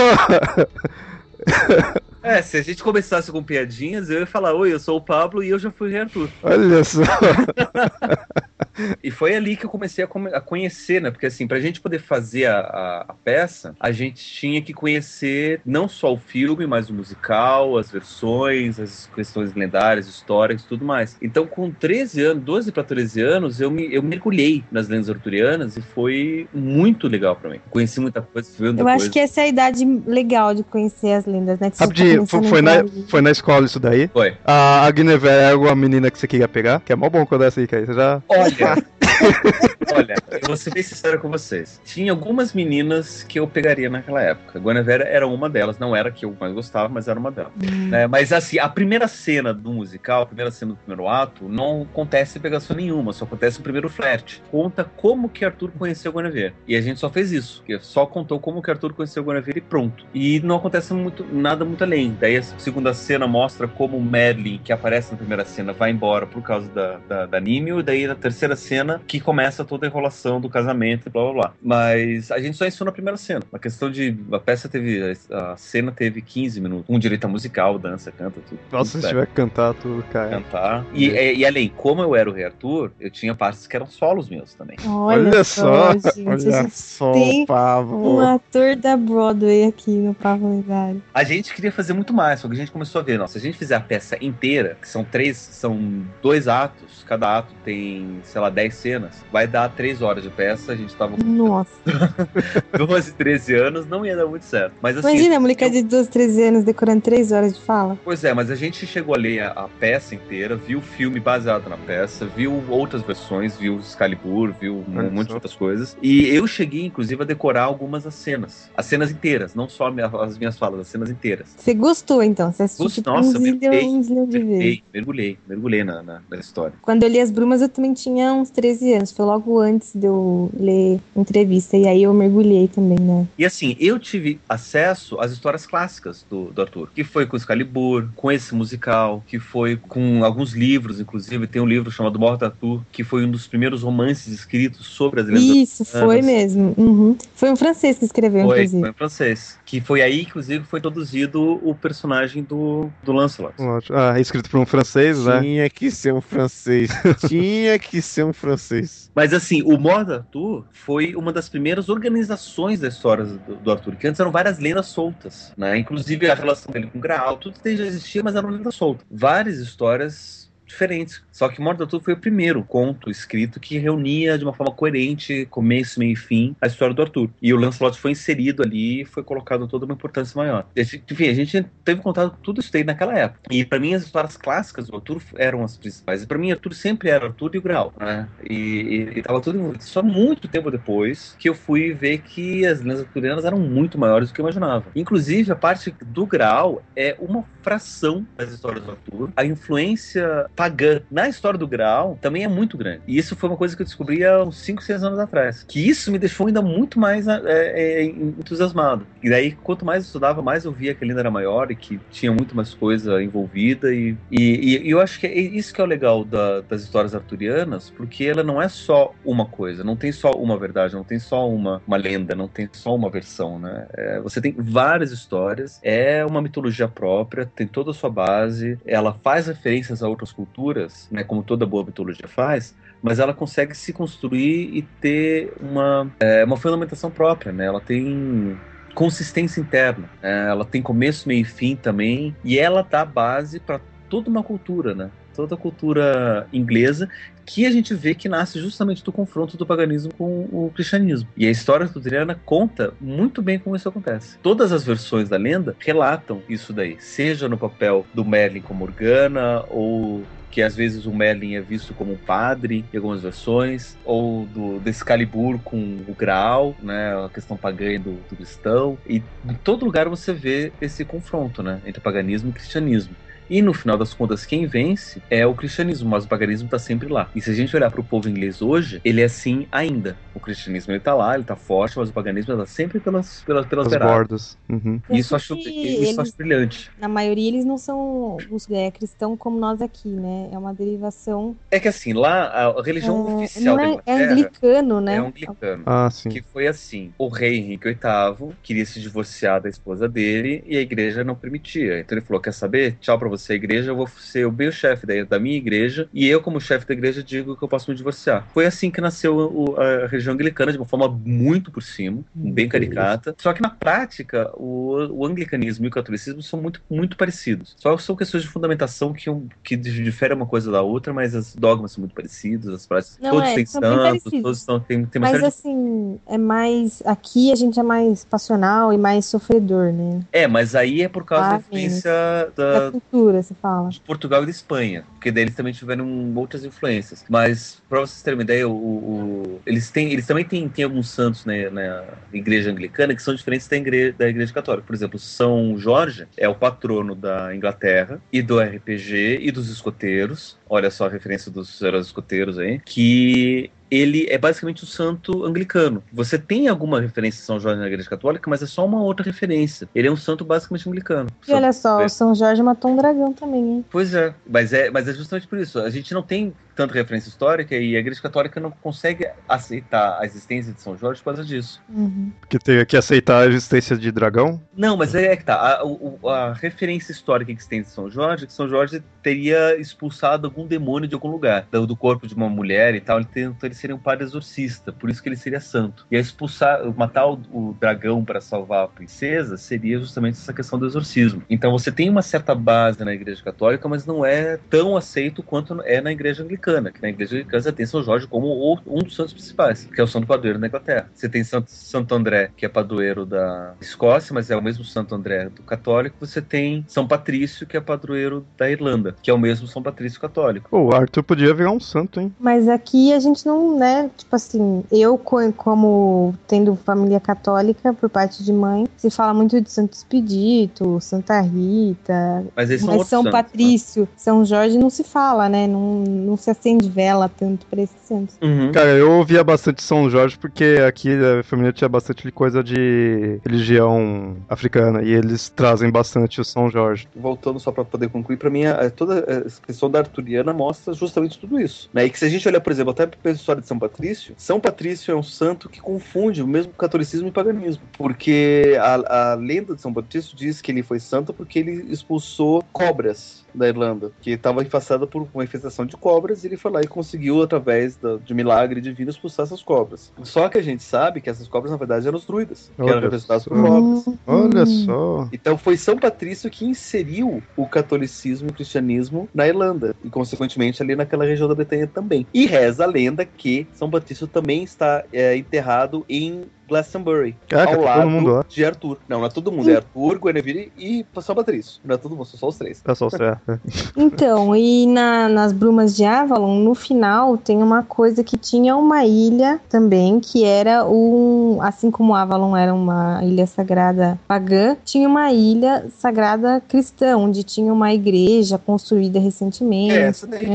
É, 2.21 2.41
se 2.41 2.57
a 2.57 2.61
gente 2.61 2.83
começasse 2.83 3.31
com 3.31 3.41
piadinhas, 3.41 4.09
eu 4.09 4.19
ia 4.19 4.25
falar, 4.25 4.53
oi, 4.53 4.73
eu 4.73 4.79
sou 4.79 4.97
o 4.97 5.01
Pablo 5.01 5.41
e 5.41 5.49
eu 5.49 5.57
já 5.57 5.71
fui 5.71 5.97
Arthur. 5.97 6.29
Olha 6.43 6.83
só. 6.83 7.01
E 9.03 9.11
foi 9.11 9.35
ali 9.35 9.55
que 9.55 9.65
eu 9.65 9.69
comecei 9.69 10.03
a, 10.03 10.07
come- 10.07 10.33
a 10.33 10.41
conhecer, 10.41 11.01
né? 11.01 11.11
Porque 11.11 11.25
assim, 11.25 11.47
pra 11.47 11.59
gente 11.59 11.81
poder 11.81 11.99
fazer 11.99 12.45
a, 12.45 12.59
a- 12.59 13.05
a 13.09 13.13
peça, 13.13 13.75
a 13.79 13.91
gente 13.91 14.23
tinha 14.23 14.61
que 14.61 14.73
conhecer 14.73 15.61
não 15.65 15.87
só 15.87 16.13
o 16.13 16.19
filme, 16.19 16.65
mas 16.67 16.89
o 16.89 16.93
musical, 16.93 17.77
as 17.77 17.91
versões, 17.91 18.79
as 18.79 19.07
questões 19.07 19.53
lendárias, 19.53 20.07
históricas 20.07 20.63
e 20.63 20.67
tudo 20.67 20.85
mais. 20.85 21.17
Então, 21.21 21.47
com 21.47 21.71
13 21.71 22.21
anos, 22.23 22.43
12 22.43 22.71
para 22.71 22.83
13 22.83 23.21
anos, 23.21 23.59
eu 23.61 23.71
me 23.71 23.89
eu 23.93 24.03
mergulhei 24.03 24.65
nas 24.71 24.87
lendas 24.87 25.09
arturianas 25.09 25.75
e 25.77 25.81
foi 25.81 26.47
muito 26.53 27.07
legal 27.07 27.35
pra 27.35 27.49
mim. 27.49 27.59
Conheci 27.69 27.99
muita 27.99 28.21
coisa, 28.21 28.49
muita 28.59 28.81
Eu 28.81 28.85
coisa. 28.85 29.03
acho 29.03 29.11
que 29.11 29.19
essa 29.19 29.41
é 29.41 29.43
a 29.45 29.47
idade 29.47 29.85
legal 30.05 30.53
de 30.53 30.63
conhecer 30.63 31.13
as 31.13 31.25
lendas, 31.25 31.59
né? 31.59 31.69
Que 31.69 31.77
você 31.77 31.79
tá 31.79 31.85
Rapidinho, 31.85 32.25
foi, 32.27 32.43
foi 32.43 32.61
na, 32.61 32.71
foi 33.07 33.21
na 33.21 33.31
escola 33.31 33.65
isso 33.65 33.79
daí? 33.79 34.07
Foi. 34.07 34.35
A, 34.45 34.85
a 34.85 34.91
Guinevere 34.91 35.33
era 35.35 35.51
alguma 35.53 35.75
menina 35.75 36.11
que 36.11 36.17
você 36.19 36.27
queria 36.27 36.47
pegar? 36.47 36.81
Que 36.81 36.93
é 36.93 36.95
mó 36.95 37.09
bom 37.09 37.25
quando 37.25 37.43
é 37.43 37.47
assim, 37.47 37.65
que 37.65 37.75
aí 37.75 37.85
você 37.85 37.93
já... 37.93 38.21
Olha, 38.27 38.68
yeah. 38.75 38.98
olha, 39.93 40.15
eu 40.31 40.47
vou 40.47 40.57
ser 40.57 40.73
bem 40.73 40.83
sincero 40.83 41.19
com 41.19 41.29
vocês. 41.29 41.81
Tinha 41.85 42.11
algumas 42.11 42.53
meninas 42.53 43.23
que 43.23 43.39
eu 43.39 43.47
pegaria 43.47 43.89
naquela 43.89 44.21
época. 44.21 44.59
Guanevera 44.59 45.05
era 45.05 45.27
uma 45.27 45.49
delas, 45.49 45.77
não 45.77 45.95
era 45.95 46.09
a 46.09 46.11
que 46.11 46.25
eu 46.25 46.35
mais 46.39 46.53
gostava, 46.53 46.89
mas 46.89 47.07
era 47.07 47.19
uma 47.19 47.31
delas. 47.31 47.51
né? 47.89 48.07
Mas 48.07 48.31
assim, 48.31 48.59
a 48.59 48.69
primeira 48.69 49.07
cena 49.07 49.53
do 49.53 49.71
musical, 49.71 50.23
a 50.23 50.25
primeira 50.25 50.51
cena 50.51 50.73
do 50.73 50.77
primeiro 50.77 51.07
ato, 51.07 51.47
não 51.47 51.83
acontece 51.83 52.39
pegação 52.39 52.75
nenhuma, 52.75 53.13
só 53.13 53.25
acontece 53.25 53.59
o 53.59 53.63
primeiro 53.63 53.89
flerte. 53.89 54.41
Conta 54.51 54.83
como 54.83 55.29
que 55.29 55.45
Arthur 55.45 55.71
conheceu 55.71 56.11
Guinevere. 56.11 56.53
E 56.67 56.75
a 56.75 56.81
gente 56.81 56.99
só 56.99 57.09
fez 57.09 57.31
isso, 57.31 57.63
que 57.65 57.79
só 57.79 58.05
contou 58.05 58.39
como 58.39 58.61
que 58.61 58.71
Arthur 58.71 58.93
conheceu 58.93 59.23
Guinevere 59.23 59.59
e 59.59 59.61
pronto. 59.61 60.05
E 60.13 60.39
não 60.41 60.57
acontece 60.57 60.93
muito, 60.93 61.25
nada 61.31 61.65
muito 61.65 61.83
além. 61.83 62.15
Daí 62.19 62.37
a 62.37 62.43
segunda 62.43 62.93
cena 62.93 63.27
mostra 63.27 63.67
como 63.67 63.99
Merlin, 64.01 64.59
que 64.63 64.71
aparece 64.71 65.11
na 65.11 65.17
primeira 65.17 65.45
cena, 65.45 65.73
vai 65.73 65.91
embora 65.91 66.25
por 66.25 66.41
causa 66.41 66.69
da, 66.69 66.97
da, 67.07 67.25
da 67.25 67.39
Nímio, 67.39 67.79
e 67.79 67.83
daí 67.83 68.07
na 68.07 68.15
terceira 68.15 68.55
cena 68.55 69.01
que 69.09 69.19
começa 69.19 69.65
toda 69.65 69.87
a 69.87 69.89
enrolação 69.89 70.39
do 70.39 70.47
casamento 70.47 71.07
e 71.07 71.09
blá 71.09 71.23
blá 71.23 71.33
blá. 71.33 71.53
Mas 71.61 72.31
a 72.31 72.39
gente 72.39 72.55
só 72.55 72.65
ensinou 72.67 72.85
na 72.85 72.91
primeira 72.91 73.17
cena. 73.17 73.41
A 73.51 73.57
questão 73.57 73.89
de. 73.89 74.15
A 74.31 74.39
peça 74.39 74.69
teve. 74.69 75.01
A 75.31 75.57
cena 75.57 75.91
teve 75.91 76.21
15 76.21 76.61
minutos. 76.61 76.85
Um 76.87 76.99
direito 76.99 77.25
a 77.25 77.27
musical, 77.27 77.79
dança, 77.79 78.11
canta, 78.11 78.39
tudo. 78.47 78.59
Nossa, 78.71 78.91
tudo 78.91 79.01
se 79.01 79.07
tiver 79.07 79.25
que 79.25 79.33
cantar 79.33 79.73
tudo, 79.73 80.03
cara. 80.11 80.29
cantar. 80.29 80.85
E, 80.93 81.07
e, 81.09 81.37
e 81.37 81.45
além, 81.45 81.69
como 81.75 82.03
eu 82.03 82.15
era 82.15 82.29
o 82.29 82.33
Rei 82.33 82.45
Arthur, 82.45 82.91
eu 82.99 83.09
tinha 83.09 83.33
partes 83.33 83.65
que 83.65 83.75
eram 83.75 83.87
solos 83.87 84.29
meus 84.29 84.53
também. 84.53 84.77
Olha, 84.85 85.29
Olha 85.29 85.43
só, 85.43 85.99
só, 85.99 86.11
gente. 86.11 86.29
Olha 86.29 86.61
a 86.61 86.69
só, 86.69 87.11
tem 87.11 87.45
Pablo. 87.47 88.15
Um 88.15 88.19
ator 88.19 88.75
da 88.75 88.95
Broadway 88.95 89.65
aqui 89.65 89.91
no 89.91 90.13
Pavo 90.13 90.49
Lendário. 90.49 91.01
A 91.11 91.23
gente 91.23 91.53
queria 91.53 91.71
fazer 91.71 91.93
muito 91.93 92.13
mais, 92.13 92.39
só 92.41 92.47
que 92.47 92.53
a 92.53 92.57
gente 92.57 92.71
começou 92.71 93.01
a 93.01 93.03
ver, 93.03 93.17
nossa, 93.17 93.33
se 93.33 93.39
a 93.39 93.41
gente 93.41 93.57
fizer 93.57 93.75
a 93.75 93.79
peça 93.79 94.23
inteira, 94.23 94.77
que 94.79 94.87
são 94.87 95.03
três, 95.03 95.37
são 95.37 96.05
dois 96.21 96.47
atos, 96.47 97.03
cada 97.07 97.39
ato 97.39 97.55
tem, 97.65 98.19
sei 98.23 98.39
lá, 98.39 98.49
10 98.49 98.73
cenas, 98.75 98.98
vai 99.31 99.47
dar 99.47 99.69
três 99.69 100.01
horas 100.01 100.23
de 100.23 100.29
peça, 100.29 100.71
a 100.71 100.75
gente 100.75 100.95
tava 100.95 101.15
com 101.17 101.23
Nossa. 101.23 101.71
12, 102.77 103.13
13 103.13 103.55
anos, 103.55 103.85
não 103.87 104.05
ia 104.05 104.15
dar 104.15 104.25
muito 104.27 104.43
certo. 104.43 104.73
Mas 104.81 104.97
assim, 104.97 105.09
Imagina 105.09 105.37
a 105.37 105.39
molecada 105.39 105.71
de 105.71 105.83
12, 105.83 106.09
13 106.09 106.43
anos 106.43 106.63
decorando 106.63 107.01
3 107.01 107.31
horas 107.31 107.53
de 107.55 107.61
fala. 107.61 107.97
Pois 108.03 108.23
é, 108.23 108.33
mas 108.33 108.49
a 108.51 108.55
gente 108.55 108.85
chegou 108.85 109.15
a 109.15 109.17
ler 109.17 109.41
a, 109.41 109.49
a 109.51 109.67
peça 109.67 110.15
inteira, 110.15 110.55
viu 110.55 110.79
o 110.79 110.81
filme 110.81 111.19
baseado 111.19 111.69
na 111.69 111.77
peça, 111.77 112.25
viu 112.25 112.63
outras 112.69 113.01
versões, 113.01 113.57
viu 113.57 113.79
Excalibur, 113.79 114.53
viu 114.59 114.83
um 114.87 115.09
monte 115.11 115.27
de 115.27 115.33
outras 115.33 115.53
coisas. 115.55 115.97
E 116.01 116.27
eu 116.27 116.45
cheguei, 116.47 116.85
inclusive, 116.85 117.21
a 117.21 117.25
decorar 117.25 117.63
algumas 117.63 118.03
das 118.03 118.15
cenas. 118.15 118.69
As 118.75 118.85
cenas 118.85 119.11
inteiras, 119.11 119.53
não 119.55 119.67
só 119.69 119.91
minha- 119.91 120.07
as 120.07 120.37
minhas 120.37 120.57
falas, 120.57 120.81
as 120.81 120.87
cenas 120.87 121.09
inteiras. 121.09 121.53
Você 121.57 121.73
gostou, 121.73 122.23
então? 122.23 122.51
Você 122.51 122.63
assistiu 122.63 122.89
tipo, 122.89 123.09
nossa, 123.09 123.29
uns 123.29 123.39
mergulhei, 123.39 123.69
milhões, 123.87 124.07
de. 124.07 124.13
Mergulhei, 124.39 124.83
mergulhei, 124.93 125.37
mergulhei 125.47 125.83
na, 125.83 126.01
na, 126.01 126.21
na 126.29 126.37
história. 126.37 126.73
Quando 126.81 127.03
eu 127.03 127.09
li 127.09 127.19
As 127.19 127.31
Brumas, 127.31 127.61
eu 127.61 127.69
também 127.69 127.93
tinha 127.93 128.33
uns 128.33 128.49
13 128.49 128.88
anos. 128.93 129.11
Foi 129.11 129.25
logo 129.25 129.59
antes 129.59 129.91
de 129.93 130.07
eu 130.07 130.49
ler 130.57 130.99
entrevista. 131.15 131.77
E 131.77 131.87
aí 131.87 132.03
eu 132.03 132.13
mergulhei 132.13 132.67
também, 132.67 132.99
né? 132.99 133.27
E 133.37 133.45
assim, 133.45 133.75
eu 133.79 133.99
tive 133.99 134.39
acesso 134.47 135.19
às 135.19 135.31
histórias 135.31 135.65
clássicas 135.65 136.25
do, 136.29 136.45
do 136.45 136.61
Arthur, 136.61 136.89
que 136.93 137.03
foi 137.03 137.25
com 137.25 137.37
Excalibur, 137.37 138.07
com 138.15 138.31
esse 138.31 138.53
musical, 138.53 139.23
que 139.27 139.39
foi 139.39 139.75
com 139.75 140.23
alguns 140.23 140.53
livros, 140.53 140.99
inclusive 140.99 141.47
tem 141.47 141.61
um 141.61 141.65
livro 141.65 141.91
chamado 141.91 142.19
Morte 142.19 142.45
Arthur, 142.45 142.81
que 142.91 143.03
foi 143.03 143.25
um 143.25 143.31
dos 143.31 143.47
primeiros 143.47 143.83
romances 143.83 144.27
escritos 144.27 144.87
sobre 144.87 145.21
as 145.21 145.27
lendas 145.27 145.43
Isso, 145.43 145.85
foi 145.85 146.21
mesmo. 146.21 146.73
Uhum. 146.77 147.17
Foi 147.35 147.51
um 147.51 147.55
francês 147.55 147.97
que 147.97 148.05
escreveu, 148.05 148.45
Foi, 148.45 148.57
inclusive. 148.57 148.81
foi 148.81 148.89
em 148.89 148.93
francês. 148.93 149.57
Que 149.65 149.81
foi 149.81 150.01
aí, 150.01 150.21
inclusive, 150.21 150.65
foi 150.65 150.79
introduzido 150.79 151.59
o 151.63 151.73
personagem 151.75 152.43
do, 152.43 152.89
do 153.03 153.11
Lancelot. 153.11 153.53
Ah, 153.91 154.19
escrito 154.19 154.49
por 154.49 154.59
um 154.59 154.65
francês, 154.65 155.23
né? 155.25 155.41
Tinha 155.41 155.69
que 155.69 155.91
ser 155.91 156.13
um 156.13 156.21
francês. 156.21 156.89
Tinha 157.27 157.77
que 157.79 158.01
ser 158.01 158.23
um 158.23 158.33
francês. 158.33 158.78
Mas 159.15 159.33
assim, 159.33 159.61
o 159.63 159.77
Morte 159.77 160.11
Arthur 160.11 160.65
foi 160.71 161.15
uma 161.15 161.31
das 161.33 161.49
primeiras 161.49 161.89
organizações 161.89 162.79
da 162.79 162.87
história 162.87 163.25
do, 163.25 163.55
do 163.55 163.71
Arthur, 163.71 163.95
que 163.95 164.07
antes 164.07 164.19
eram 164.19 164.31
várias 164.31 164.59
lendas 164.59 164.87
soltas, 164.87 165.53
né? 165.57 165.77
Inclusive 165.77 166.29
a 166.29 166.35
relação 166.35 166.71
dele 166.71 166.87
com 166.87 166.97
o 166.97 167.01
Graal, 167.01 167.37
tudo 167.37 167.57
já 167.63 167.85
existia, 167.85 168.23
mas 168.23 168.35
eram 168.35 168.49
lendas 168.49 168.75
soltas. 168.75 169.05
Várias 169.09 169.57
histórias 169.57 170.48
diferentes. 170.69 171.21
Só 171.31 171.49
que 171.49 171.61
Morte 171.61 171.81
Arthur 171.81 172.01
foi 172.01 172.13
o 172.13 172.17
primeiro 172.17 172.63
conto 172.63 173.09
escrito 173.09 173.59
que 173.59 173.77
reunia 173.77 174.37
de 174.37 174.43
uma 174.43 174.53
forma 174.53 174.73
coerente, 174.73 175.45
começo, 175.49 175.99
meio 175.99 176.13
e 176.13 176.15
fim, 176.15 176.55
a 176.61 176.67
história 176.67 176.93
do 176.93 177.01
Arthur. 177.01 177.29
E 177.41 177.53
o 177.53 177.57
Lancelot 177.57 177.99
foi 177.99 178.11
inserido 178.11 178.63
ali 178.63 179.01
e 179.01 179.05
foi 179.05 179.23
colocado 179.23 179.67
toda 179.67 179.85
uma 179.85 179.93
importância 179.93 180.37
maior. 180.37 180.65
Enfim, 180.75 181.27
a 181.27 181.33
gente 181.33 181.65
teve 181.83 182.01
contato 182.01 182.31
com 182.31 182.41
tudo 182.41 182.59
isso 182.59 182.71
daí 182.71 182.83
naquela 182.83 183.17
época. 183.17 183.41
E 183.51 183.65
pra 183.65 183.79
mim 183.79 183.93
as 183.93 184.03
histórias 184.03 184.37
clássicas 184.37 184.87
do 184.87 184.95
Arthur 184.95 185.21
eram 185.35 185.63
as 185.63 185.77
principais. 185.77 186.23
E 186.23 186.27
pra 186.27 186.37
mim 186.37 186.51
Arthur 186.51 186.73
sempre 186.73 187.09
era 187.09 187.27
Arthur 187.27 187.51
e 187.55 187.57
o 187.57 187.61
Graal, 187.61 187.93
né? 187.99 188.27
E, 188.47 188.53
e, 188.53 189.19
e 189.19 189.21
tava 189.21 189.41
tudo 189.41 189.57
envolvido. 189.57 189.83
Só 189.83 190.03
muito 190.03 190.47
tempo 190.47 190.69
depois 190.69 191.35
que 191.39 191.49
eu 191.49 191.55
fui 191.55 191.93
ver 191.93 192.19
que 192.19 192.65
as 192.65 192.81
lendas 192.81 193.01
arturianas 193.01 193.45
eram 193.45 193.59
muito 193.59 193.97
maiores 193.97 194.29
do 194.29 194.35
que 194.35 194.41
eu 194.41 194.43
imaginava. 194.43 194.85
Inclusive 194.95 195.51
a 195.51 195.55
parte 195.55 195.93
do 196.01 196.25
Graal 196.25 196.83
é 196.95 197.15
uma 197.19 197.43
fração 197.69 198.25
das 198.35 198.51
histórias 198.51 198.83
do 198.83 198.91
Arthur. 198.91 199.29
A 199.35 199.45
influência 199.45 200.47
pagã 200.55 201.01
na 201.11 201.29
história 201.29 201.59
do 201.59 201.67
Graal 201.67 202.17
também 202.19 202.43
é 202.43 202.47
muito 202.47 202.75
grande. 202.75 203.03
E 203.07 203.15
isso 203.15 203.35
foi 203.35 203.47
uma 203.47 203.57
coisa 203.57 203.75
que 203.75 203.83
eu 203.83 203.85
descobri 203.85 204.25
há 204.25 204.43
uns 204.43 204.57
5, 204.61 204.81
6 204.81 205.03
anos 205.03 205.19
atrás. 205.19 205.63
Que 205.67 205.87
isso 205.87 206.11
me 206.11 206.17
deixou 206.17 206.47
ainda 206.47 206.63
muito 206.63 206.99
mais 206.99 207.27
é, 207.27 207.39
é, 207.45 208.03
entusiasmado. 208.05 209.05
E 209.21 209.29
daí, 209.29 209.51
quanto 209.51 209.85
mais 209.85 210.03
eu 210.03 210.07
estudava, 210.07 210.41
mais 210.41 210.65
eu 210.65 210.71
via 210.71 210.95
que 210.95 211.05
linda 211.05 211.19
era 211.19 211.29
maior 211.29 211.69
e 211.71 211.75
que 211.75 211.99
tinha 212.09 212.31
muito 212.31 212.55
mais 212.55 212.73
coisa 212.73 213.21
envolvida. 213.21 213.93
E, 213.93 214.17
e, 214.31 214.79
e 214.87 214.89
eu 214.89 214.99
acho 214.99 215.19
que 215.19 215.27
é 215.27 215.37
isso 215.39 215.71
que 215.71 215.79
é 215.79 215.83
o 215.83 215.87
legal 215.87 216.25
da- 216.25 216.61
das 216.61 216.81
histórias 216.81 217.13
arturianas, 217.13 217.91
porque 217.91 218.23
ela 218.23 218.41
não 218.41 218.59
é 218.59 218.67
só 218.67 219.13
uma 219.23 219.45
coisa, 219.45 219.83
não 219.83 219.95
tem 219.95 220.11
só 220.11 220.31
uma 220.31 220.57
verdade, 220.57 220.95
não 220.95 221.03
tem 221.03 221.19
só 221.19 221.47
uma, 221.47 221.83
uma 221.85 221.97
lenda, 221.97 222.33
não 222.33 222.47
tem 222.47 222.67
só 222.73 222.95
uma 222.95 223.11
versão, 223.11 223.59
né? 223.59 223.87
É, 223.93 224.19
você 224.21 224.41
tem 224.41 224.55
várias 224.57 225.11
histórias, 225.11 225.79
é 225.83 226.25
uma 226.25 226.41
mitologia 226.41 226.87
própria, 226.87 227.45
tem 227.59 227.67
toda 227.67 227.91
a 227.91 227.93
sua 227.93 228.09
base, 228.09 228.79
ela 228.85 229.13
faz 229.21 229.47
referências 229.47 230.01
a 230.01 230.07
outras 230.07 230.31
culturas, 230.31 231.09
né? 231.11 231.25
Como 231.25 231.43
toda 231.43 231.65
boa 231.65 231.83
mitologia 231.83 232.25
faz, 232.25 232.73
mas 233.01 233.19
ela 233.19 233.33
consegue 233.33 233.75
se 233.75 233.91
construir 233.91 234.77
e 234.77 234.81
ter 235.01 235.53
uma, 235.59 236.09
é, 236.21 236.45
uma 236.45 236.55
fundamentação 236.55 237.11
própria, 237.11 237.51
né? 237.51 237.65
Ela 237.65 237.81
tem 237.81 238.57
consistência 238.95 239.59
interna, 239.59 240.09
né? 240.21 240.47
ela 240.49 240.63
tem 240.63 240.81
começo, 240.81 241.27
meio 241.27 241.41
e 241.41 241.45
fim 241.45 241.75
também, 241.75 242.33
e 242.45 242.57
ela 242.57 242.81
dá 242.81 243.03
base 243.03 243.59
para 243.59 243.81
toda 244.09 244.29
uma 244.29 244.41
cultura, 244.41 244.95
né? 244.95 245.11
Toda 245.39 245.55
a 245.55 245.57
cultura 245.57 246.45
inglesa 246.51 247.07
que 247.45 247.65
a 247.65 247.71
gente 247.71 247.93
vê 247.93 248.13
que 248.13 248.27
nasce 248.27 248.59
justamente 248.59 249.01
do 249.01 249.11
confronto 249.13 249.55
do 249.55 249.65
paganismo 249.65 250.11
com 250.17 250.49
o 250.51 250.69
cristianismo. 250.75 251.29
E 251.37 251.47
a 251.47 251.49
história 251.49 251.85
arturiana 251.85 252.37
conta 252.45 252.93
muito 252.99 253.41
bem 253.41 253.57
como 253.57 253.73
isso 253.73 253.87
acontece. 253.87 254.37
Todas 254.43 254.73
as 254.73 254.83
versões 254.83 255.29
da 255.29 255.37
lenda 255.37 255.77
relatam 255.79 256.43
isso 256.49 256.73
daí, 256.73 256.97
seja 256.99 257.47
no 257.47 257.57
papel 257.57 258.05
do 258.13 258.25
Merlin 258.25 258.59
como 258.59 258.81
Morgana 258.81 259.63
ou 259.69 260.25
que 260.51 260.61
às 260.61 260.75
vezes 260.75 261.05
o 261.05 261.13
Merlin 261.13 261.55
é 261.55 261.61
visto 261.61 261.93
como 261.93 262.13
um 262.13 262.17
padre 262.17 262.83
em 262.91 262.97
algumas 262.97 263.21
versões, 263.21 263.97
ou 264.03 264.45
do, 264.47 264.81
Excalibur 264.89 265.59
com 265.63 265.97
o 266.07 266.13
Graal, 266.13 266.75
né, 266.81 267.15
a 267.25 267.29
questão 267.29 267.55
pagã 267.55 267.99
do, 267.99 268.15
do 268.29 268.35
cristão. 268.35 268.97
E 269.07 269.23
em 269.45 269.53
todo 269.63 269.85
lugar 269.85 270.09
você 270.09 270.33
vê 270.33 270.73
esse 270.81 271.05
confronto, 271.05 271.61
né, 271.61 271.79
entre 271.85 272.01
paganismo 272.01 272.49
e 272.49 272.53
cristianismo. 272.53 273.15
E 273.49 273.61
no 273.61 273.73
final 273.73 273.97
das 273.97 274.13
contas, 274.13 274.45
quem 274.45 274.67
vence 274.67 275.21
é 275.29 275.45
o 275.45 275.55
cristianismo, 275.55 276.09
mas 276.09 276.25
o 276.25 276.27
paganismo 276.27 276.65
está 276.67 276.77
sempre 276.77 277.07
lá. 277.09 277.29
E 277.35 277.41
se 277.41 277.49
a 277.49 277.53
gente 277.53 277.75
olhar 277.75 277.89
para 277.89 278.01
o 278.01 278.03
povo 278.03 278.29
inglês 278.29 278.61
hoje, 278.61 279.01
ele 279.03 279.21
é 279.21 279.25
assim 279.25 279.67
ainda. 279.71 280.17
O 280.33 280.39
cristianismo 280.39 280.93
ele 280.93 280.99
tá 280.99 281.13
lá, 281.15 281.35
ele 281.35 281.43
tá 281.43 281.55
forte, 281.55 281.97
mas 281.97 282.09
o 282.09 282.13
paganismo 282.13 282.53
está 282.53 282.65
sempre 282.65 282.99
pelas, 282.99 283.41
pelas, 283.43 283.65
pelas 283.65 283.87
bordas. 283.87 284.57
Uhum. 284.69 285.01
Isso 285.11 285.35
acho, 285.35 285.55
que 285.55 285.61
isso 285.69 286.03
eles- 286.03 286.19
acho 286.19 286.33
brilhante. 286.37 286.91
Na 286.99 287.07
maioria, 287.07 287.47
eles 287.47 287.65
não 287.65 287.77
são 287.77 288.37
os 288.51 288.69
é, 288.69 288.91
cristãos 288.91 289.37
como 289.39 289.59
nós 289.59 289.81
aqui, 289.81 290.09
né? 290.09 290.49
É 290.51 290.57
uma 290.57 290.73
derivação. 290.73 291.55
É 291.71 291.79
que 291.79 291.87
assim, 291.87 292.13
lá 292.13 292.45
a, 292.45 292.81
religião 292.81 293.27
é, 293.27 293.35
oficial 293.35 293.77
não 293.77 293.83
é, 293.83 294.01
é 294.05 294.25
anglicano, 294.25 295.01
né? 295.01 295.15
é 295.15 295.17
anglicano. 295.17 295.83
Ah, 295.85 296.09
sim. 296.09 296.29
Que 296.29 296.41
foi 296.41 296.67
assim: 296.67 297.13
o 297.17 297.27
rei 297.27 297.57
Henrique 297.57 297.87
VIII 297.87 298.53
queria 298.61 298.85
se 298.85 298.99
divorciar 298.99 299.61
da 299.61 299.69
esposa 299.69 300.07
dele 300.07 300.63
e 300.65 300.77
a 300.77 300.81
igreja 300.81 301.23
não 301.23 301.35
permitia. 301.35 301.99
Então 301.99 302.17
ele 302.17 302.25
falou: 302.25 302.41
Quer 302.41 302.53
saber? 302.53 302.97
Tchau 302.99 303.17
pra 303.17 303.29
você, 303.29 303.38
igreja. 303.49 303.91
Eu 303.91 303.95
vou 303.95 304.07
ser 304.07 304.45
o 304.45 304.51
meio 304.51 304.71
chefe 304.71 305.05
da, 305.05 305.23
da 305.23 305.39
minha 305.39 305.57
igreja 305.57 306.09
e 306.13 306.27
eu, 306.27 306.41
como 306.41 306.59
chefe 306.59 306.85
da 306.87 306.93
igreja, 306.93 307.23
digo 307.23 307.55
que 307.55 307.63
eu 307.63 307.67
posso 307.67 307.89
me 307.89 307.95
divorciar. 307.95 308.47
Foi 308.53 308.65
assim 308.65 308.91
que 308.91 309.01
nasceu 309.01 309.35
o- 309.37 309.75
a 309.79 310.07
religião 310.07 310.33
anglicana, 310.33 310.71
de 310.71 310.77
uma 310.77 310.85
forma 310.87 311.07
muito 311.07 311.71
por 311.71 311.81
cima, 311.83 312.21
bem 312.33 312.67
caricata. 312.67 313.35
Só 313.39 313.53
que 313.53 313.61
na 313.61 313.69
prática, 313.69 314.51
o, 314.55 314.95
o 315.11 315.25
anglicanismo 315.25 315.85
e 315.85 315.87
o 315.87 315.91
catolicismo 315.91 316.41
são 316.41 316.61
muito, 316.61 316.81
muito 316.89 317.15
parecidos. 317.17 317.75
Só 317.77 317.97
são 317.97 318.15
questões 318.15 318.43
de 318.43 318.49
fundamentação 318.49 319.13
que, 319.13 319.29
um, 319.29 319.47
que 319.63 319.75
diferem 319.75 320.35
uma 320.35 320.45
coisa 320.45 320.71
da 320.71 320.81
outra, 320.81 321.13
mas 321.13 321.35
os 321.35 321.55
dogmas 321.55 321.91
são 321.91 322.01
muito 322.01 322.15
parecidos, 322.15 322.67
as 322.73 322.85
práticas. 322.85 323.17
Não, 323.21 323.31
todos 323.31 323.49
é, 323.49 323.53
têm 323.55 323.55
bem 323.55 323.65
santos, 323.65 324.31
todos 324.41 324.57
estão, 324.59 324.79
tem, 324.79 325.05
tem 325.05 325.21
uma 325.21 325.27
Mas 325.29 325.31
série 325.31 325.41
de 325.43 325.47
assim, 325.47 326.19
é 326.27 326.37
mais. 326.37 327.01
Aqui 327.05 327.51
a 327.51 327.55
gente 327.55 327.79
é 327.79 327.83
mais 327.83 328.25
passional 328.25 328.91
e 328.93 328.97
mais 328.97 329.25
sofredor, 329.25 329.91
né? 329.91 330.21
É, 330.31 330.47
mas 330.47 330.75
aí 330.75 331.01
é 331.01 331.07
por 331.09 331.23
causa 331.25 331.45
Ah, 331.45 331.49
da 331.51 331.57
influência 331.57 332.11
Da 332.55 332.79
da, 332.85 332.91
cultura, 332.91 333.28
você 333.33 333.53
fala. 333.61 333.89
de 333.89 333.99
Portugal 334.01 334.45
e 334.45 334.49
Espanha, 334.49 335.03
porque 335.13 335.31
daí 335.31 335.43
eles 335.43 335.55
também 335.55 335.73
tiveram 335.73 336.33
outras 336.35 336.63
influências. 336.63 337.23
Mas, 337.29 337.81
pra 337.89 337.99
vocês 338.01 338.21
terem 338.21 338.37
uma 338.37 338.43
ideia, 338.43 338.67
o, 338.67 338.73
o- 338.73 339.61
eles, 339.65 339.91
têm, 339.91 340.11
eles 340.11 340.25
também 340.27 340.45
têm, 340.45 340.67
têm 340.69 340.85
alguns 340.85 341.09
santos 341.09 341.45
né, 341.45 341.69
na 341.69 342.05
igreja 342.31 342.71
anglicana 342.71 343.15
que 343.15 343.21
são 343.21 343.33
diferentes 343.35 343.67
da 343.67 343.77
igreja, 343.77 344.15
da 344.17 344.27
igreja 344.29 344.53
católica. 344.53 344.85
Por 344.85 344.95
exemplo, 344.95 345.17
São 345.19 345.77
Jorge 345.77 346.27
é 346.37 346.47
o 346.47 346.55
patrono 346.55 347.15
da 347.15 347.55
Inglaterra 347.55 348.21
e 348.31 348.41
do 348.41 348.59
RPG 348.59 349.39
e 349.41 349.51
dos 349.51 349.69
escoteiros. 349.69 350.57
Olha 350.67 350.91
só 350.91 351.05
a 351.07 351.09
referência 351.09 351.51
dos 351.51 351.81
heróis 351.81 352.07
escoteiros 352.07 352.57
aí. 352.59 352.79
Que 352.85 353.71
ele 353.91 354.27
é 354.29 354.37
basicamente 354.37 354.83
o 354.83 354.87
santo 354.87 355.43
anglicano. 355.45 356.03
Você 356.13 356.37
tem 356.37 356.67
alguma 356.67 356.99
referência 357.01 357.39
de 357.39 357.45
São 357.45 357.59
Jorge 357.59 357.79
na 357.79 357.87
igreja 357.87 358.09
católica, 358.09 358.49
mas 358.49 358.61
é 358.61 358.65
só 358.65 358.85
uma 358.85 359.01
outra 359.01 359.25
referência. 359.25 359.87
Ele 359.95 360.07
é 360.07 360.11
um 360.11 360.15
santo 360.15 360.45
basicamente 360.45 360.87
anglicano. 360.87 361.29
E 361.47 361.53
olha 361.53 361.73
só, 361.73 362.01
É. 362.01 362.05
o 362.05 362.09
São 362.09 362.33
Jorge 362.35 362.61
matou 362.61 362.91
um 362.91 362.95
dragão 362.95 363.33
também, 363.33 363.61
hein? 363.61 363.85
Pois 363.89 364.13
é, 364.13 364.33
mas 364.47 364.73
é, 364.73 364.89
mas 364.89 365.07
é 365.07 365.13
justamente 365.13 365.47
por 365.47 365.57
isso. 365.59 365.79
A 365.79 365.89
gente 365.89 366.13
não 366.13 366.21
tem 366.21 366.53
tanta 366.79 366.93
referência 366.93 367.27
histórica 367.27 367.75
e 367.75 367.97
a 367.97 367.99
Igreja 367.99 368.21
Católica 368.21 368.57
não 368.57 368.71
consegue 368.71 369.27
aceitar 369.49 370.17
a 370.17 370.25
existência 370.25 370.71
de 370.71 370.81
São 370.81 370.95
Jorge 370.97 371.19
por 371.21 371.33
causa 371.35 371.43
disso. 371.43 371.81
Uhum. 371.89 372.31
Que 372.47 372.57
tem 372.57 372.85
que 372.85 372.95
aceitar 372.95 373.41
a 373.43 373.47
existência 373.47 373.97
de 373.97 374.09
dragão. 374.13 374.61
Não, 374.73 374.95
mas 374.95 375.13
é 375.13 375.35
que 375.35 375.43
tá. 375.43 375.55
A, 375.55 375.83
o- 375.85 376.29
a 376.29 376.53
referência 376.53 377.11
histórica 377.11 377.53
que 377.53 377.61
se 377.61 377.67
tem 377.67 377.81
de 377.81 377.89
São 377.89 378.09
Jorge 378.09 378.45
é 378.45 378.47
que 378.47 378.53
São 378.53 378.69
Jorge 378.69 379.03
teria 379.21 379.75
expulsado 379.77 380.47
algum 380.47 380.65
demônio 380.65 381.05
de 381.09 381.15
algum 381.15 381.27
lugar, 381.29 381.67
do, 381.69 381.85
do 381.85 381.97
corpo 381.97 382.25
de 382.25 382.33
uma 382.33 382.47
mulher 382.47 382.95
e 382.95 383.01
tal. 383.01 383.17
Ele, 383.17 383.25
tem, 383.25 383.43
então 383.43 383.67
ele 383.67 383.75
seria 383.75 383.93
um 383.95 383.99
padre 383.99 384.23
exorcista, 384.23 384.93
por 384.93 385.09
isso 385.09 385.21
que 385.21 385.27
ele 385.27 385.35
seria 385.35 385.59
santo. 385.59 386.07
E 386.09 386.15
a 386.15 386.19
expulsar, 386.19 386.79
matar 386.95 387.27
o, 387.27 387.33
o 387.51 387.75
dragão 387.77 388.23
para 388.23 388.39
salvar 388.39 388.85
a 388.85 388.87
princesa 388.87 389.57
seria 389.57 389.99
justamente 389.99 390.35
essa 390.37 390.53
questão 390.53 390.79
do 390.79 390.85
exorcismo. 390.85 391.43
Então 391.49 391.71
você 391.73 391.91
tem 391.91 392.09
uma 392.09 392.21
certa 392.21 392.55
base 392.55 393.03
na 393.03 393.13
Igreja 393.13 393.43
Católica, 393.43 393.87
mas 393.89 394.05
não 394.05 394.25
é 394.25 394.57
tão 394.69 394.95
aceito 394.95 395.43
quanto 395.43 395.81
é 395.83 395.99
na 395.99 396.11
Igreja 396.13 396.41
Anglicana, 396.43 396.68
que 396.93 397.01
na 397.01 397.09
Igreja 397.09 397.35
Anglicana 397.35 397.63
você 397.63 397.71
tem 397.71 397.85
São 397.85 398.03
Jorge 398.03 398.27
como 398.27 398.77
um 398.85 398.99
dos 398.99 399.15
santos 399.15 399.33
principais, 399.33 399.87
que 399.93 399.99
é 399.99 400.03
o 400.03 400.07
santo 400.07 400.27
padroeiro 400.27 400.59
da 400.59 400.67
Inglaterra. 400.67 401.09
Você 401.13 401.27
tem 401.27 401.43
Santo, 401.43 401.71
Santo 401.71 402.13
André, 402.13 402.51
que 402.55 402.65
é 402.65 402.69
padroeiro 402.69 403.25
da 403.25 403.73
Escócia, 403.81 404.33
mas 404.33 404.49
é 404.49 404.55
o 404.55 404.61
mesmo 404.61 404.83
Santo 404.83 405.15
André 405.15 405.49
do 405.49 405.63
católico. 405.63 406.15
Você 406.19 406.41
tem 406.41 406.85
São 406.87 407.07
Patrício, 407.07 407.65
que 407.65 407.75
é 407.77 407.81
padroeiro 407.81 408.45
da 408.57 408.69
Irlanda, 408.69 409.15
que 409.21 409.31
é 409.31 409.33
o 409.33 409.37
mesmo 409.39 409.67
São 409.67 409.81
Patrício 409.81 410.19
católico. 410.19 410.69
O 410.75 410.93
Arthur 410.93 411.23
podia 411.23 411.53
virar 411.53 411.71
um 411.71 411.79
santo, 411.79 412.19
hein? 412.19 412.33
Mas 412.39 412.67
aqui 412.69 413.11
a 413.13 413.19
gente 413.19 413.45
não, 413.45 413.77
né? 413.77 414.09
Tipo 414.17 414.35
assim, 414.35 414.83
eu, 414.91 415.17
co- 415.17 415.51
como 415.53 416.35
tendo 416.47 416.75
família 416.75 417.19
católica 417.19 417.93
por 417.93 418.09
parte 418.09 418.43
de 418.43 418.53
mãe, 418.53 418.87
se 418.97 419.09
fala 419.09 419.33
muito 419.33 419.59
de 419.59 419.71
Santo 419.71 419.93
Expedito, 419.93 420.99
Santa 421.01 421.39
Rita, 421.41 422.45
Mas 422.55 422.69
eles 422.69 422.81
são 422.83 422.97
mas 422.97 423.07
São 423.07 423.23
santos, 423.23 423.25
né? 423.25 423.43
Patrício, 423.43 424.07
São 424.15 424.45
Jorge 424.45 424.77
não 424.77 424.89
se 424.89 425.03
fala, 425.03 425.49
né? 425.49 425.67
Não, 425.67 426.03
não 426.03 426.37
se 426.37 426.49
acende 426.59 426.89
vela 426.89 427.29
tanto 427.29 427.65
pra 427.67 427.81
esses 427.81 428.01
santos. 428.01 428.37
Uhum. 428.41 428.71
Cara, 428.71 428.89
eu 428.89 429.11
ouvia 429.11 429.43
bastante 429.43 429.81
São 429.81 430.09
Jorge 430.09 430.37
porque 430.37 430.77
aqui 430.87 431.09
a 431.13 431.43
família 431.43 431.71
tinha 431.71 431.87
bastante 431.89 432.29
coisa 432.31 432.63
de 432.63 433.39
religião 433.45 434.35
africana 434.49 435.01
e 435.01 435.11
eles 435.11 435.49
trazem 435.49 435.89
bastante 435.89 436.41
o 436.41 436.43
São 436.45 436.69
Jorge. 436.69 437.07
voltando 437.15 437.59
só 437.59 437.71
para 437.71 437.85
poder 437.85 438.09
concluir, 438.09 438.37
para 438.37 438.49
mim, 438.49 438.65
a- 438.65 438.89
toda 438.89 439.23
essa 439.27 439.61
questão 439.61 439.89
da 439.89 439.99
arturiana 439.99 440.51
mostra 440.53 440.93
justamente 440.93 441.39
tudo 441.39 441.59
isso. 441.59 441.89
Né? 441.93 442.05
E 442.05 442.09
que 442.09 442.19
se 442.19 442.25
a 442.25 442.29
gente 442.29 442.47
olhar, 442.47 442.59
por 442.61 442.71
exemplo, 442.71 442.91
até 442.91 443.05
para 443.07 443.31
a 443.31 443.33
história 443.33 443.61
de 443.61 443.67
São 443.67 443.79
Patrício, 443.79 444.33
São 444.37 444.59
Patrício 444.59 445.11
é 445.11 445.15
um 445.15 445.23
santo 445.23 445.69
que 445.69 445.79
confunde 445.79 446.41
o 446.41 446.47
mesmo 446.47 446.73
catolicismo 446.73 447.27
e 447.27 447.31
paganismo. 447.31 447.83
Porque 447.97 448.77
a, 448.79 449.31
a 449.31 449.35
lenda 449.35 449.75
de 449.75 449.81
São 449.81 449.93
Patrício 449.93 450.35
diz 450.35 450.61
que 450.61 450.71
ele 450.71 450.83
foi 450.83 450.99
santo 450.99 451.33
porque 451.33 451.59
ele 451.59 451.85
expulsou 451.91 452.63
cobras 452.71 453.45
da 453.53 453.67
Irlanda, 453.67 454.11
que 454.21 454.31
estava 454.31 454.61
infestada 454.63 455.05
por 455.07 455.27
uma 455.33 455.43
infestação 455.43 455.85
de 455.85 455.95
cobras, 455.97 456.43
e 456.43 456.47
ele 456.47 456.57
foi 456.57 456.71
lá 456.71 456.81
e 456.81 456.87
conseguiu, 456.87 457.41
através 457.41 457.97
da- 457.97 458.17
de 458.17 458.33
milagre 458.33 458.81
divino, 458.81 459.09
expulsar 459.09 459.45
essas 459.45 459.61
cobras. 459.63 460.11
Só 460.23 460.47
que 460.49 460.57
a 460.57 460.61
gente 460.61 460.83
sabe 460.83 461.21
que 461.21 461.29
essas 461.29 461.47
cobras, 461.47 461.71
na 461.71 461.77
verdade, 461.77 462.07
eram 462.07 462.17
os 462.17 462.25
druidas, 462.25 462.71
que 462.75 462.81
eram 462.81 462.93
Olha 462.93 463.01
representados 463.01 463.45
por 463.45 463.61
cobras. 463.61 464.05
Olha 464.27 464.63
Hum. 464.63 464.65
só. 464.65 465.29
Então 465.31 465.57
foi 465.57 465.77
São 465.77 465.97
Patrício 465.97 466.49
que 466.49 466.65
inseriu 466.65 467.41
o 467.55 467.67
catolicismo 467.67 468.47
e 468.49 468.51
o 468.51 468.53
cristianismo 468.53 469.29
na 469.33 469.47
Irlanda 469.47 469.95
e 470.03 470.09
consequentemente 470.09 470.81
ali 470.81 470.95
naquela 470.95 471.25
região 471.25 471.47
da 471.47 471.55
Bretanha 471.55 471.87
também. 471.87 472.25
E 472.33 472.45
reza 472.45 472.83
a 472.83 472.87
lenda 472.87 473.25
que 473.25 473.67
São 473.73 473.89
Patrício 473.89 474.27
também 474.27 474.63
está 474.63 475.03
é, 475.11 475.35
enterrado 475.35 476.05
em 476.09 476.43
Glastonbury, 476.69 477.35
Caraca, 477.47 477.71
ao 477.75 477.79
tá 477.83 477.85
lado 477.85 478.01
todo 478.03 478.09
mundo 478.11 478.31
lá. 478.33 478.45
de 478.47 478.63
Arthur. 478.65 478.97
Não, 479.07 479.19
não 479.19 479.25
é 479.25 479.29
todo 479.29 479.51
mundo, 479.51 479.69
é 479.69 479.75
Arthur, 479.75 480.19
Guinevere 480.19 480.71
e 480.77 481.05
São 481.21 481.35
Patrício. 481.35 481.81
Não 481.83 481.95
é 481.95 481.97
todo 481.97 482.15
mundo, 482.15 482.25
são 482.25 482.39
só 482.39 482.47
os 482.47 482.57
três. 482.57 482.81
É 482.85 482.95
só 482.95 483.07
o 483.07 483.09
certo. 483.09 483.41
é. 483.51 483.59
Então, 483.97 484.55
e 484.55 484.85
na- 484.87 485.27
nas 485.27 485.51
Brumas 485.51 485.95
de 485.95 486.05
Avalon, 486.05 486.59
no 486.59 486.73
final, 486.75 487.37
tem 487.37 487.61
uma 487.61 487.83
coisa 487.83 488.23
que 488.23 488.37
tinha 488.37 488.75
uma 488.75 489.03
ilha 489.05 489.59
também, 489.69 490.19
que 490.19 490.43
era 490.45 490.85
um. 490.85 491.59
Assim 491.61 491.89
como 491.91 492.13
Avalon 492.15 492.55
era 492.55 492.73
uma 492.73 493.21
ilha 493.23 493.45
sagrada 493.47 494.19
pagã, 494.27 494.77
tinha 494.85 495.07
uma 495.07 495.31
ilha 495.31 495.87
sagrada 495.97 496.61
cristã, 496.67 497.17
onde 497.17 497.43
tinha 497.43 497.73
uma 497.73 497.93
igreja 497.93 498.57
construída 498.57 499.19
recentemente. 499.19 499.91
É, 499.95 500.01
essa 500.03 500.27
daí. 500.27 500.45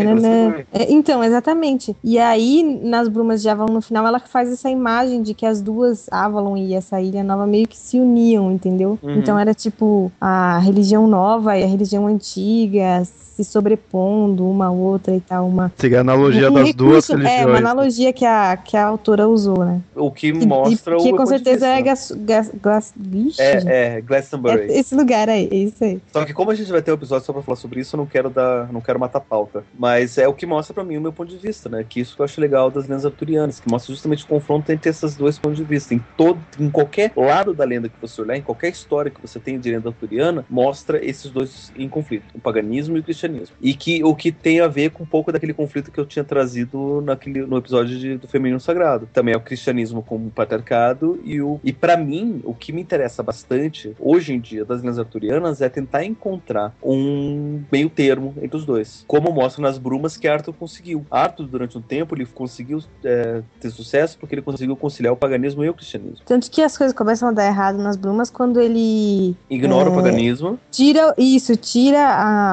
É, 0.73 0.93
então, 0.93 1.23
exatamente. 1.23 1.97
E 2.03 2.19
aí, 2.19 2.63
nas 2.83 3.09
Brumas 3.09 3.43
de 3.43 3.49
Avalon, 3.49 3.73
no 3.75 3.81
final, 3.83 4.07
ela 4.07 4.19
faz 4.21 4.51
essa 4.53 4.71
imagem 4.71 5.23
de 5.23 5.35
que 5.35 5.45
as 5.47 5.61
duas, 5.61 6.04
Avalon 6.11 6.57
e 6.57 6.75
essa 6.75 7.01
ilha 7.01 7.23
nova, 7.23 7.47
meio 7.47 7.67
que 7.69 7.77
se 7.77 7.99
uniam, 8.01 8.51
entendeu? 8.53 8.99
Uhum. 9.03 9.19
Então 9.19 9.39
era 9.39 9.55
tipo 9.55 10.11
a 10.21 10.59
religião 10.59 11.07
nova 11.07 11.57
e 11.59 11.63
a 11.65 11.67
religião 11.67 12.07
antiga 12.07 13.03
se 13.05 13.43
sobrepondo 13.43 14.49
uma 14.49 14.67
à 14.67 14.71
outra 14.71 15.13
e 15.17 15.21
tal. 15.21 15.49
Uma, 15.49 15.73
Seria 15.77 15.99
a 15.99 16.01
analogia 16.03 16.49
um 16.51 16.55
das 16.55 16.73
duas 16.73 17.09
recurso- 17.09 17.13
É, 17.15 17.17
uma 17.17 17.29
religiões. 17.29 17.59
analogia 17.59 18.13
que 18.13 18.25
a, 18.25 18.57
que 18.57 18.77
a 18.77 18.87
autora 18.87 19.27
usou, 19.29 19.65
né? 19.65 19.81
O 19.97 20.09
que 20.13 20.29
E- 20.29 20.47
mostra 20.47 20.95
e, 20.95 20.97
o 20.97 21.03
que 21.03 21.11
com 21.11 21.17
ponto 21.17 21.25
de 21.25 21.29
certeza 21.31 21.67
é 21.67 21.83
gas, 21.83 22.13
gas, 22.17 22.53
gas, 22.63 22.93
vixe, 22.97 23.43
É, 23.43 23.97
é, 23.97 24.01
Glastonbury. 24.01 24.71
é 24.73 24.79
esse 24.79 24.95
lugar 24.95 25.29
aí, 25.29 25.49
é 25.51 25.57
isso 25.57 25.83
aí. 25.83 26.01
Só 26.13 26.25
que 26.25 26.33
como 26.33 26.53
a 26.53 26.55
gente 26.55 26.71
vai 26.71 26.81
ter 26.81 26.93
um 26.93 26.95
episódio 26.95 27.27
só 27.27 27.33
pra 27.33 27.43
falar 27.43 27.57
sobre 27.57 27.81
isso, 27.81 27.97
eu 27.97 27.99
não 27.99 28.07
quero 28.07 28.31
dar, 28.31 28.73
não 28.73 28.81
quero 28.81 29.01
matar 29.01 29.19
pauta. 29.21 29.65
Mas 29.77 30.17
é 30.17 30.29
o 30.29 30.33
que 30.33 30.47
mostra 30.47 30.73
pra 30.73 30.85
mim 30.85 30.97
o 30.97 31.01
meu 31.01 31.13
ponto 31.13 31.29
de 31.31 31.37
vista, 31.37 31.69
né? 31.69 31.85
Que 31.89 32.01
isso 32.01 32.15
que 32.15 32.21
eu 32.21 32.25
acho 32.25 32.41
legal 32.41 32.71
das 32.71 32.87
lendas 32.87 33.05
arturianas, 33.05 33.59
que 33.59 33.69
mostra 33.69 33.93
justamente 33.93 34.23
o 34.25 34.29
confronto 34.29 34.71
entre 34.71 34.89
esses 34.91 35.17
dois 35.17 35.39
pontos 35.39 35.59
de 35.59 35.65
vista. 35.65 35.93
Em 35.95 36.01
todo, 36.17 36.41
em 36.59 36.69
qualquer 36.71 37.13
lado 37.17 37.55
da 37.55 37.65
lenda 37.65 37.89
que 37.89 38.01
você 38.01 38.21
olhar, 38.21 38.37
em 38.37 38.43
qualquer 38.43 38.69
história 38.71 39.11
que 39.11 39.21
você 39.23 39.39
tem 39.39 39.59
de 39.61 39.71
lenda 39.71 39.89
arturiana, 39.91 40.45
mostra 40.51 41.05
esses 41.05 41.31
dois 41.31 41.71
em 41.77 41.89
conflito, 41.89 42.25
o 42.35 42.41
paganismo 42.41 42.97
e 42.97 43.01
o 43.01 43.03
cristianismo. 43.05 43.55
E 43.61 43.75
que 43.75 44.03
o 44.03 44.15
que 44.15 44.33
tem 44.33 44.61
a 44.61 44.67
ver 44.67 44.91
com 44.91 45.05
um 45.05 45.07
pouco 45.07 45.31
daquele 45.31 45.55
conflito 45.55 45.93
que 45.93 46.01
eu 46.01 46.07
tinha 46.07 46.25
trazido 46.25 47.01
naquele, 47.03 47.47
no 47.47 47.57
episódio 47.59 47.97
de- 47.99 48.17
do 48.19 48.27
feminino 48.27 48.59
sagrado. 48.59 49.09
Também 49.13 49.35
é 49.35 49.37
o 49.37 49.41
cristianismo 49.41 50.03
como 50.03 50.31
patriarcado 50.31 51.21
e 51.25 51.41
o 51.41 51.61
e 51.63 51.73
para 51.73 51.97
mim 51.97 52.41
o 52.45 52.55
que 52.55 52.73
me 52.73 52.81
interessa 52.83 53.23
bastante 53.23 53.95
hoje 53.99 54.33
em 54.33 54.41
dia 54.41 54.65
das 54.65 54.81
lendas 54.83 54.99
arturianas 54.99 55.61
é 55.61 55.69
tentar 55.69 56.05
encontrar 56.05 56.75
um 56.83 57.63
meio 57.71 57.89
termo 57.89 58.35
entre 58.43 58.57
os 58.57 58.65
dois, 58.67 59.05
como 59.07 59.31
mostra 59.33 59.63
nas 59.63 59.79
brumas 59.79 60.17
que 60.17 60.27
Arthur 60.27 60.55
conseguiu. 60.55 61.07
Arthur 61.11 61.47
durante 61.47 61.79
um 61.79 61.83
tempo 61.83 62.15
ele 62.15 62.27
conseguiu 62.27 62.79
é, 63.05 63.43
ter 63.61 63.71
sucesso 63.71 64.19
porque 64.19 64.35
ele 64.35 64.43
conseguiu 64.43 64.77
conciliar 64.77 65.13
o 65.13 65.17
paganismo 65.17 65.65
e 65.65 65.69
o 65.69 65.75
cristianismo. 65.75 65.84
Tanto 66.25 66.51
que 66.51 66.63
as 66.63 66.77
coisas 66.77 66.97
começam 66.97 67.29
a 67.29 67.33
dar 67.33 67.47
errado 67.47 67.77
nas 67.79 67.97
brumas 67.97 68.31
quando 68.31 68.61
ele 68.61 69.37
Ignora 69.51 69.91
o 69.91 69.93
É. 69.93 69.97
paganismo. 69.97 70.59
tira 70.71 71.15
isso, 71.19 71.57
tira 71.57 72.01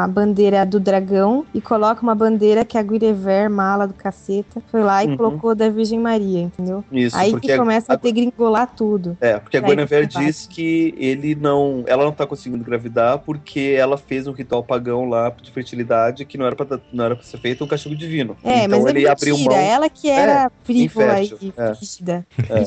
a 0.04 0.08
bandeira 0.08 0.66
do 0.66 0.80
dragão 0.80 1.46
e 1.54 1.62
coloca 1.62 2.02
uma 2.02 2.14
bandeira 2.16 2.64
que 2.66 2.78
a 2.78 2.82
Guinevere, 2.84 3.50
mala 3.50 3.88
do 3.88 3.94
caceta, 3.94 4.62
foi 4.70 4.84
lá 4.84 5.04
e 5.04 5.08
Uhum. 5.08 5.18
colocou 5.18 5.56
da 5.56 5.70
Virgem 5.70 6.00
Maria, 6.00 6.42
entendeu? 6.42 6.84
Isso, 6.92 7.16
Aí 7.18 7.38
que 7.40 7.58
começa 7.58 7.94
a, 7.94 7.96
a- 7.96 7.98
ter 7.98 8.12
gringolar 8.12 8.74
tudo. 8.76 9.18
É, 9.22 9.38
porque 9.40 9.58
a 9.58 9.62
Guinevere 9.62 10.08
diz 10.08 10.46
que 10.48 10.94
ele 10.98 11.36
não, 11.36 11.84
ela 11.88 12.04
não 12.04 12.12
tá 12.12 12.26
conseguindo 12.28 12.62
engravidar 12.62 13.20
porque 13.20 13.76
ela 13.78 13.98
fez 13.98 14.28
um 14.28 14.32
ritual 14.32 14.64
pagão 14.64 15.06
lá 15.06 15.30
de 15.42 15.52
fertilidade 15.52 16.26
que 16.26 16.38
não 16.38 16.46
era 16.46 16.56
pra, 16.56 16.80
não 16.92 17.06
era 17.06 17.16
pra 17.16 17.24
ser 17.24 17.38
feito 17.40 17.64
um 17.64 17.68
castigo 17.68 17.96
divino. 17.96 18.36
É, 18.44 18.66
então 18.66 18.80
mas 18.82 18.86
ele 18.90 19.06
é 19.06 19.10
abriu 19.10 19.36
mentira. 19.36 19.56
mão 19.56 19.64
Ela 19.64 19.90
que 19.90 20.10
era 20.10 20.52
frívola 20.64 21.20
infértil, 21.22 21.38
e 21.42 21.54
é. 21.58 21.72
rígida, 21.74 22.28
É. 22.50 22.64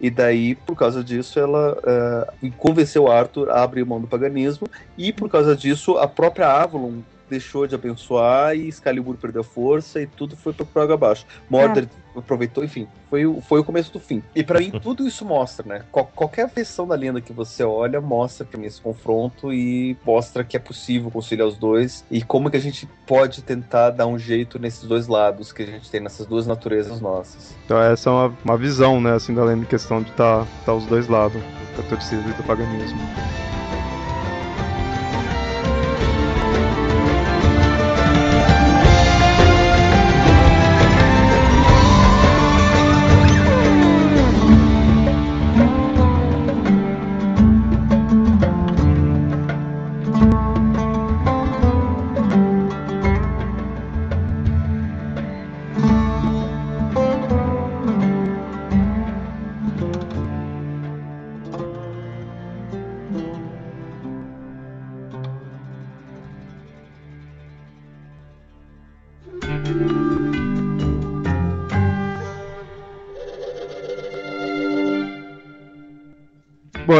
e 0.00 0.10
daí 0.10 0.54
por 0.54 0.76
causa 0.76 1.02
disso 1.02 1.38
ela 1.38 1.76
é, 1.84 2.50
convenceu 2.58 3.10
Arthur 3.10 3.50
a 3.50 3.62
abrir 3.62 3.84
mão 3.84 4.00
do 4.00 4.06
paganismo. 4.06 4.66
E 4.96 5.12
por 5.12 5.28
causa 5.28 5.56
disso 5.56 5.98
a 5.98 6.06
própria 6.06 6.48
Avalon 6.48 7.00
deixou 7.34 7.66
de 7.66 7.74
abençoar 7.74 8.54
e 8.56 8.68
Excalibur 8.68 9.16
perdeu 9.16 9.42
força 9.42 10.00
e 10.00 10.06
tudo 10.06 10.36
foi 10.36 10.52
pro 10.52 10.82
água 10.82 10.94
abaixo. 10.94 11.26
Mordred 11.50 11.88
aproveitou, 12.16 12.62
enfim, 12.62 12.86
foi, 13.10 13.26
o- 13.26 13.40
foi 13.40 13.58
o 13.58 13.64
começo 13.64 13.92
do 13.92 13.98
fim. 13.98 14.22
E 14.36 14.44
pra 14.44 14.60
mim 14.60 14.70
tudo 14.80 15.06
isso 15.06 15.24
mostra, 15.24 15.66
né? 15.66 15.82
Qual- 15.90 16.06
qualquer 16.14 16.48
versão 16.48 16.86
da 16.86 16.94
lenda 16.94 17.20
que 17.20 17.32
você 17.32 17.64
olha 17.64 18.00
mostra 18.00 18.46
pra 18.46 18.58
mim 18.58 18.66
esse 18.66 18.80
confronto 18.80 19.52
e 19.52 19.96
mostra 20.06 20.44
que 20.44 20.56
é 20.56 20.60
possível 20.60 21.10
conciliar 21.10 21.48
os 21.48 21.56
dois 21.58 22.04
e 22.10 22.22
como 22.22 22.48
que 22.48 22.56
a 22.56 22.60
gente 22.60 22.88
pode 23.06 23.42
tentar 23.42 23.90
dar 23.90 24.06
um 24.06 24.16
jeito 24.18 24.58
nesses 24.60 24.84
dois 24.84 25.08
lados 25.08 25.52
que 25.52 25.62
a 25.64 25.66
gente 25.66 25.90
tem 25.90 26.00
nessas 26.00 26.24
duas 26.24 26.46
naturezas 26.46 27.00
nossas. 27.00 27.52
Então 27.64 27.78
essa 27.82 28.08
é 28.08 28.12
uma, 28.12 28.34
uma 28.44 28.56
visão, 28.56 29.00
né, 29.00 29.14
assim, 29.14 29.34
da 29.34 29.42
lenda 29.44 29.62
em 29.64 29.66
questão 29.68 30.00
de 30.00 30.10
estar 30.10 30.46
tá, 30.64 30.72
os 30.72 30.86
dois 30.86 31.08
lados, 31.08 31.42
do 31.42 31.82
catolicismo 31.82 32.30
e 32.30 32.32
do 32.34 32.42
paganismo. 32.44 32.98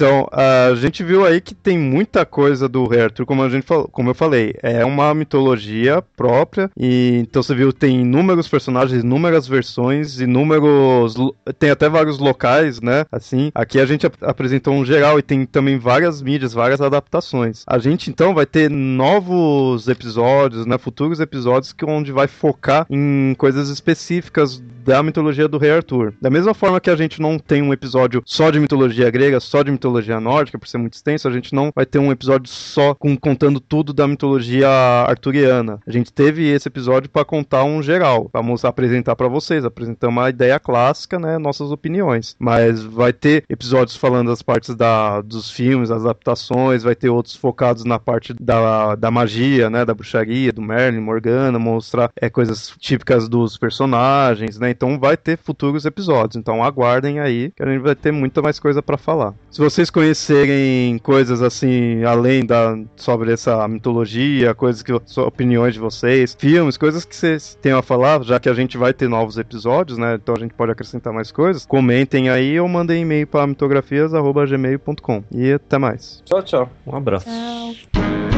então, 0.00 0.26
a 0.32 0.74
gente 0.76 1.04
viu 1.04 1.26
aí 1.26 1.42
que 1.42 1.54
tem 1.54 1.78
muita 1.78 2.24
coisa 2.24 2.66
do 2.66 2.86
Rei 2.86 3.02
Arthur, 3.02 3.26
como, 3.26 3.42
a 3.42 3.50
gente 3.50 3.66
falou, 3.66 3.86
como 3.86 4.08
eu 4.08 4.14
falei, 4.14 4.54
é 4.62 4.82
uma 4.82 5.12
mitologia 5.12 6.02
própria, 6.16 6.70
e 6.74 7.18
então 7.20 7.42
você 7.42 7.54
viu, 7.54 7.70
tem 7.70 8.00
inúmeros 8.00 8.48
personagens, 8.48 9.04
inúmeras 9.04 9.46
versões, 9.46 10.18
inúmeros, 10.18 11.16
tem 11.58 11.68
até 11.68 11.86
vários 11.86 12.18
locais, 12.18 12.80
né, 12.80 13.04
assim, 13.12 13.50
aqui 13.54 13.78
a 13.78 13.84
gente 13.84 14.06
ap- 14.06 14.22
apresentou 14.22 14.72
um 14.72 14.86
geral 14.86 15.18
e 15.18 15.22
tem 15.22 15.44
também 15.44 15.78
várias 15.78 16.22
mídias, 16.22 16.54
várias 16.54 16.80
adaptações. 16.80 17.62
A 17.66 17.78
gente, 17.78 18.08
então, 18.08 18.32
vai 18.32 18.46
ter 18.46 18.70
novos 18.70 19.86
episódios, 19.86 20.64
né, 20.64 20.78
futuros 20.78 21.20
episódios, 21.20 21.74
que 21.74 21.84
onde 21.84 22.10
vai 22.10 22.26
focar 22.26 22.86
em 22.88 23.34
coisas 23.36 23.68
específicas 23.68 24.62
da 24.82 25.02
mitologia 25.02 25.46
do 25.46 25.58
Rei 25.58 25.72
Arthur. 25.72 26.14
Da 26.22 26.30
mesma 26.30 26.54
forma 26.54 26.80
que 26.80 26.88
a 26.88 26.96
gente 26.96 27.20
não 27.20 27.38
tem 27.38 27.60
um 27.60 27.70
episódio 27.72 28.22
só 28.24 28.50
de 28.50 28.58
mitologia 28.58 29.10
grega, 29.10 29.38
só 29.38 29.62
de 29.62 29.70
mitologia 29.70 29.89
nórdica, 30.20 30.58
por 30.58 30.68
ser 30.68 30.78
muito 30.78 30.94
extenso, 30.94 31.28
a 31.28 31.32
gente 31.32 31.54
não 31.54 31.70
vai 31.74 31.86
ter 31.86 31.98
um 31.98 32.12
episódio 32.12 32.50
só 32.50 32.94
com, 32.94 33.16
contando 33.16 33.60
tudo 33.60 33.92
da 33.92 34.06
mitologia 34.06 34.68
arturiana. 34.68 35.80
A 35.86 35.90
gente 35.90 36.12
teve 36.12 36.48
esse 36.48 36.68
episódio 36.68 37.10
para 37.10 37.24
contar 37.24 37.64
um 37.64 37.82
geral, 37.82 38.28
vamos 38.32 38.64
apresentar 38.64 39.16
para 39.16 39.28
vocês, 39.28 39.64
apresentar 39.64 40.08
uma 40.08 40.28
ideia 40.28 40.58
clássica, 40.58 41.18
né, 41.18 41.38
nossas 41.38 41.70
opiniões. 41.70 42.36
Mas 42.38 42.82
vai 42.82 43.12
ter 43.12 43.44
episódios 43.48 43.96
falando 43.96 44.28
das 44.28 44.42
partes 44.42 44.74
da, 44.74 45.20
dos 45.20 45.50
filmes, 45.50 45.88
das 45.88 46.02
adaptações, 46.02 46.82
vai 46.82 46.94
ter 46.94 47.10
outros 47.10 47.36
focados 47.36 47.84
na 47.84 47.98
parte 47.98 48.34
da, 48.34 48.94
da 48.94 49.10
magia, 49.10 49.70
né, 49.70 49.84
da 49.84 49.94
bruxaria, 49.94 50.52
do 50.52 50.62
Merlin, 50.62 51.00
Morgana, 51.00 51.58
mostrar 51.58 52.10
é, 52.16 52.28
coisas 52.28 52.72
típicas 52.78 53.28
dos 53.28 53.56
personagens, 53.56 54.58
né? 54.58 54.70
Então 54.70 54.98
vai 54.98 55.16
ter 55.16 55.38
futuros 55.38 55.84
episódios. 55.84 56.36
Então 56.36 56.62
aguardem 56.62 57.20
aí 57.20 57.52
que 57.54 57.62
a 57.62 57.66
gente 57.66 57.80
vai 57.80 57.94
ter 57.94 58.12
muita 58.12 58.42
mais 58.42 58.58
coisa 58.58 58.82
para 58.82 58.96
falar. 58.96 59.34
Se 59.50 59.60
vocês 59.80 59.90
conhecerem 59.90 60.98
coisas 60.98 61.40
assim 61.40 62.04
além 62.04 62.44
da 62.44 62.78
sobre 62.96 63.32
essa 63.32 63.66
mitologia, 63.66 64.54
coisas 64.54 64.82
que 64.82 64.92
opiniões 64.92 65.72
de 65.72 65.80
vocês, 65.80 66.36
filmes, 66.38 66.76
coisas 66.76 67.04
que 67.04 67.16
vocês 67.16 67.56
tenham 67.62 67.78
a 67.78 67.82
falar, 67.82 68.22
já 68.22 68.38
que 68.38 68.50
a 68.50 68.52
gente 68.52 68.76
vai 68.76 68.92
ter 68.92 69.08
novos 69.08 69.38
episódios, 69.38 69.96
né? 69.96 70.16
Então 70.16 70.34
a 70.36 70.38
gente 70.38 70.52
pode 70.52 70.72
acrescentar 70.72 71.14
mais 71.14 71.32
coisas. 71.32 71.64
Comentem 71.64 72.28
aí 72.28 72.60
ou 72.60 72.68
mandem 72.68 73.02
e-mail 73.02 73.26
para 73.26 73.46
mitografias@gmail.com. 73.46 75.24
E 75.32 75.52
até 75.52 75.78
mais. 75.78 76.22
Tchau, 76.26 76.42
tchau. 76.42 76.70
Um 76.86 76.96
abraço. 76.96 77.26
Tchau. 77.26 78.29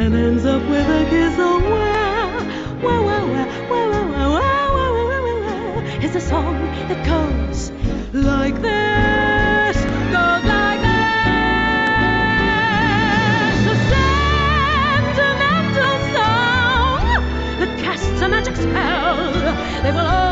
And 0.00 0.14
ends 0.14 0.46
up 0.46 0.62
with 0.62 0.88
a 0.88 1.04
kiss. 1.10 1.34
Oh, 1.38 1.60
well, 1.60 3.04
well, 3.04 3.04
well, 3.04 3.26
well, 3.28 3.46
well, 3.68 3.90
well, 3.90 4.08
well, 4.10 4.32
well, 4.74 4.94
well, 4.94 5.22
well, 5.24 5.40
well. 5.42 6.02
It's 6.02 6.16
a 6.16 6.20
song 6.20 6.56
that 6.88 7.04
goes 7.04 7.70
like 8.14 8.54
this, 8.62 9.76
goes 10.16 10.44
like 10.56 10.80
this. 10.80 11.20
A 13.66 13.76
sentimental 15.12 15.96
song 16.16 17.04
that 17.60 17.72
casts 17.84 18.20
a 18.22 18.28
magic 18.28 18.56
spell. 18.56 19.32
They 19.82 19.92
will 19.92 20.06
all 20.06 20.29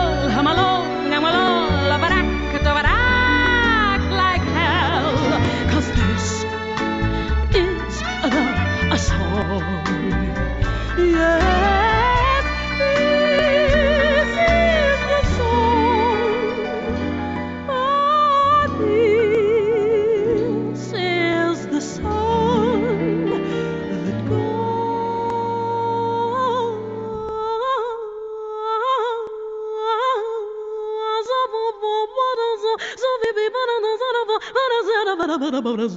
Mama 35.61 35.89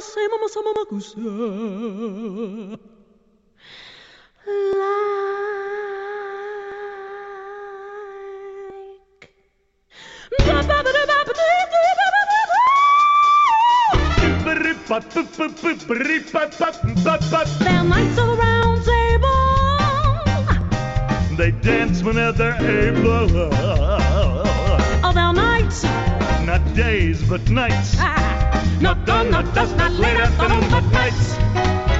say, 0.00 0.26
mama 0.28 0.48
say, 0.48 0.60
mama 0.64 0.84
kusa. 0.90 1.20
There 17.60 17.78
are 17.78 17.84
nights 17.84 18.18
of 18.18 18.26
the 18.28 18.36
round 18.36 18.84
table. 18.84 19.30
They 21.36 21.50
dance 21.50 22.02
whenever 22.02 22.36
they're 22.36 22.90
able. 22.90 23.50
Oh, 25.02 25.12
there 25.12 25.24
are 25.24 25.32
nights. 25.32 25.84
Not 26.44 26.74
days, 26.74 27.22
but 27.22 27.48
nights. 27.48 27.96
Ah, 27.98 28.78
not 28.78 29.06
dawn, 29.06 29.30
not 29.30 29.54
dusk, 29.54 29.76
not 29.76 29.92
late 29.92 30.18
afternoon, 30.18 30.70
but 30.70 30.84
nights. 30.92 31.38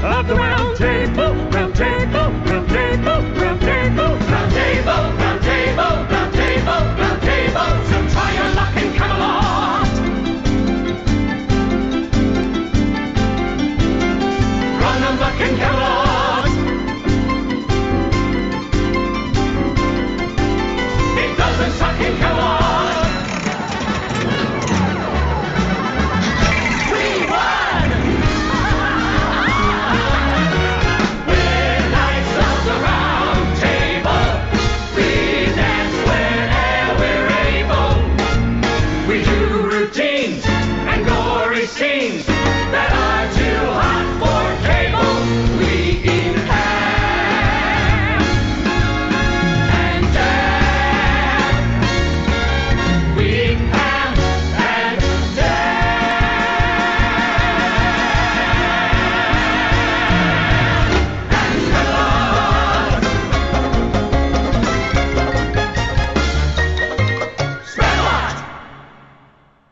Of 0.05 0.29
the 0.29 0.35
round 0.35 0.77
table, 0.77 1.35
round 1.49 1.75
table, 1.75 2.31
round 2.45 2.69
table, 2.69 2.69
round 2.69 2.69
table, 2.69 3.23
round 3.41 3.61
table, 3.63 4.17
round 4.29 4.53
table, 4.53 5.03
round 5.17 5.43
table, 5.43 6.14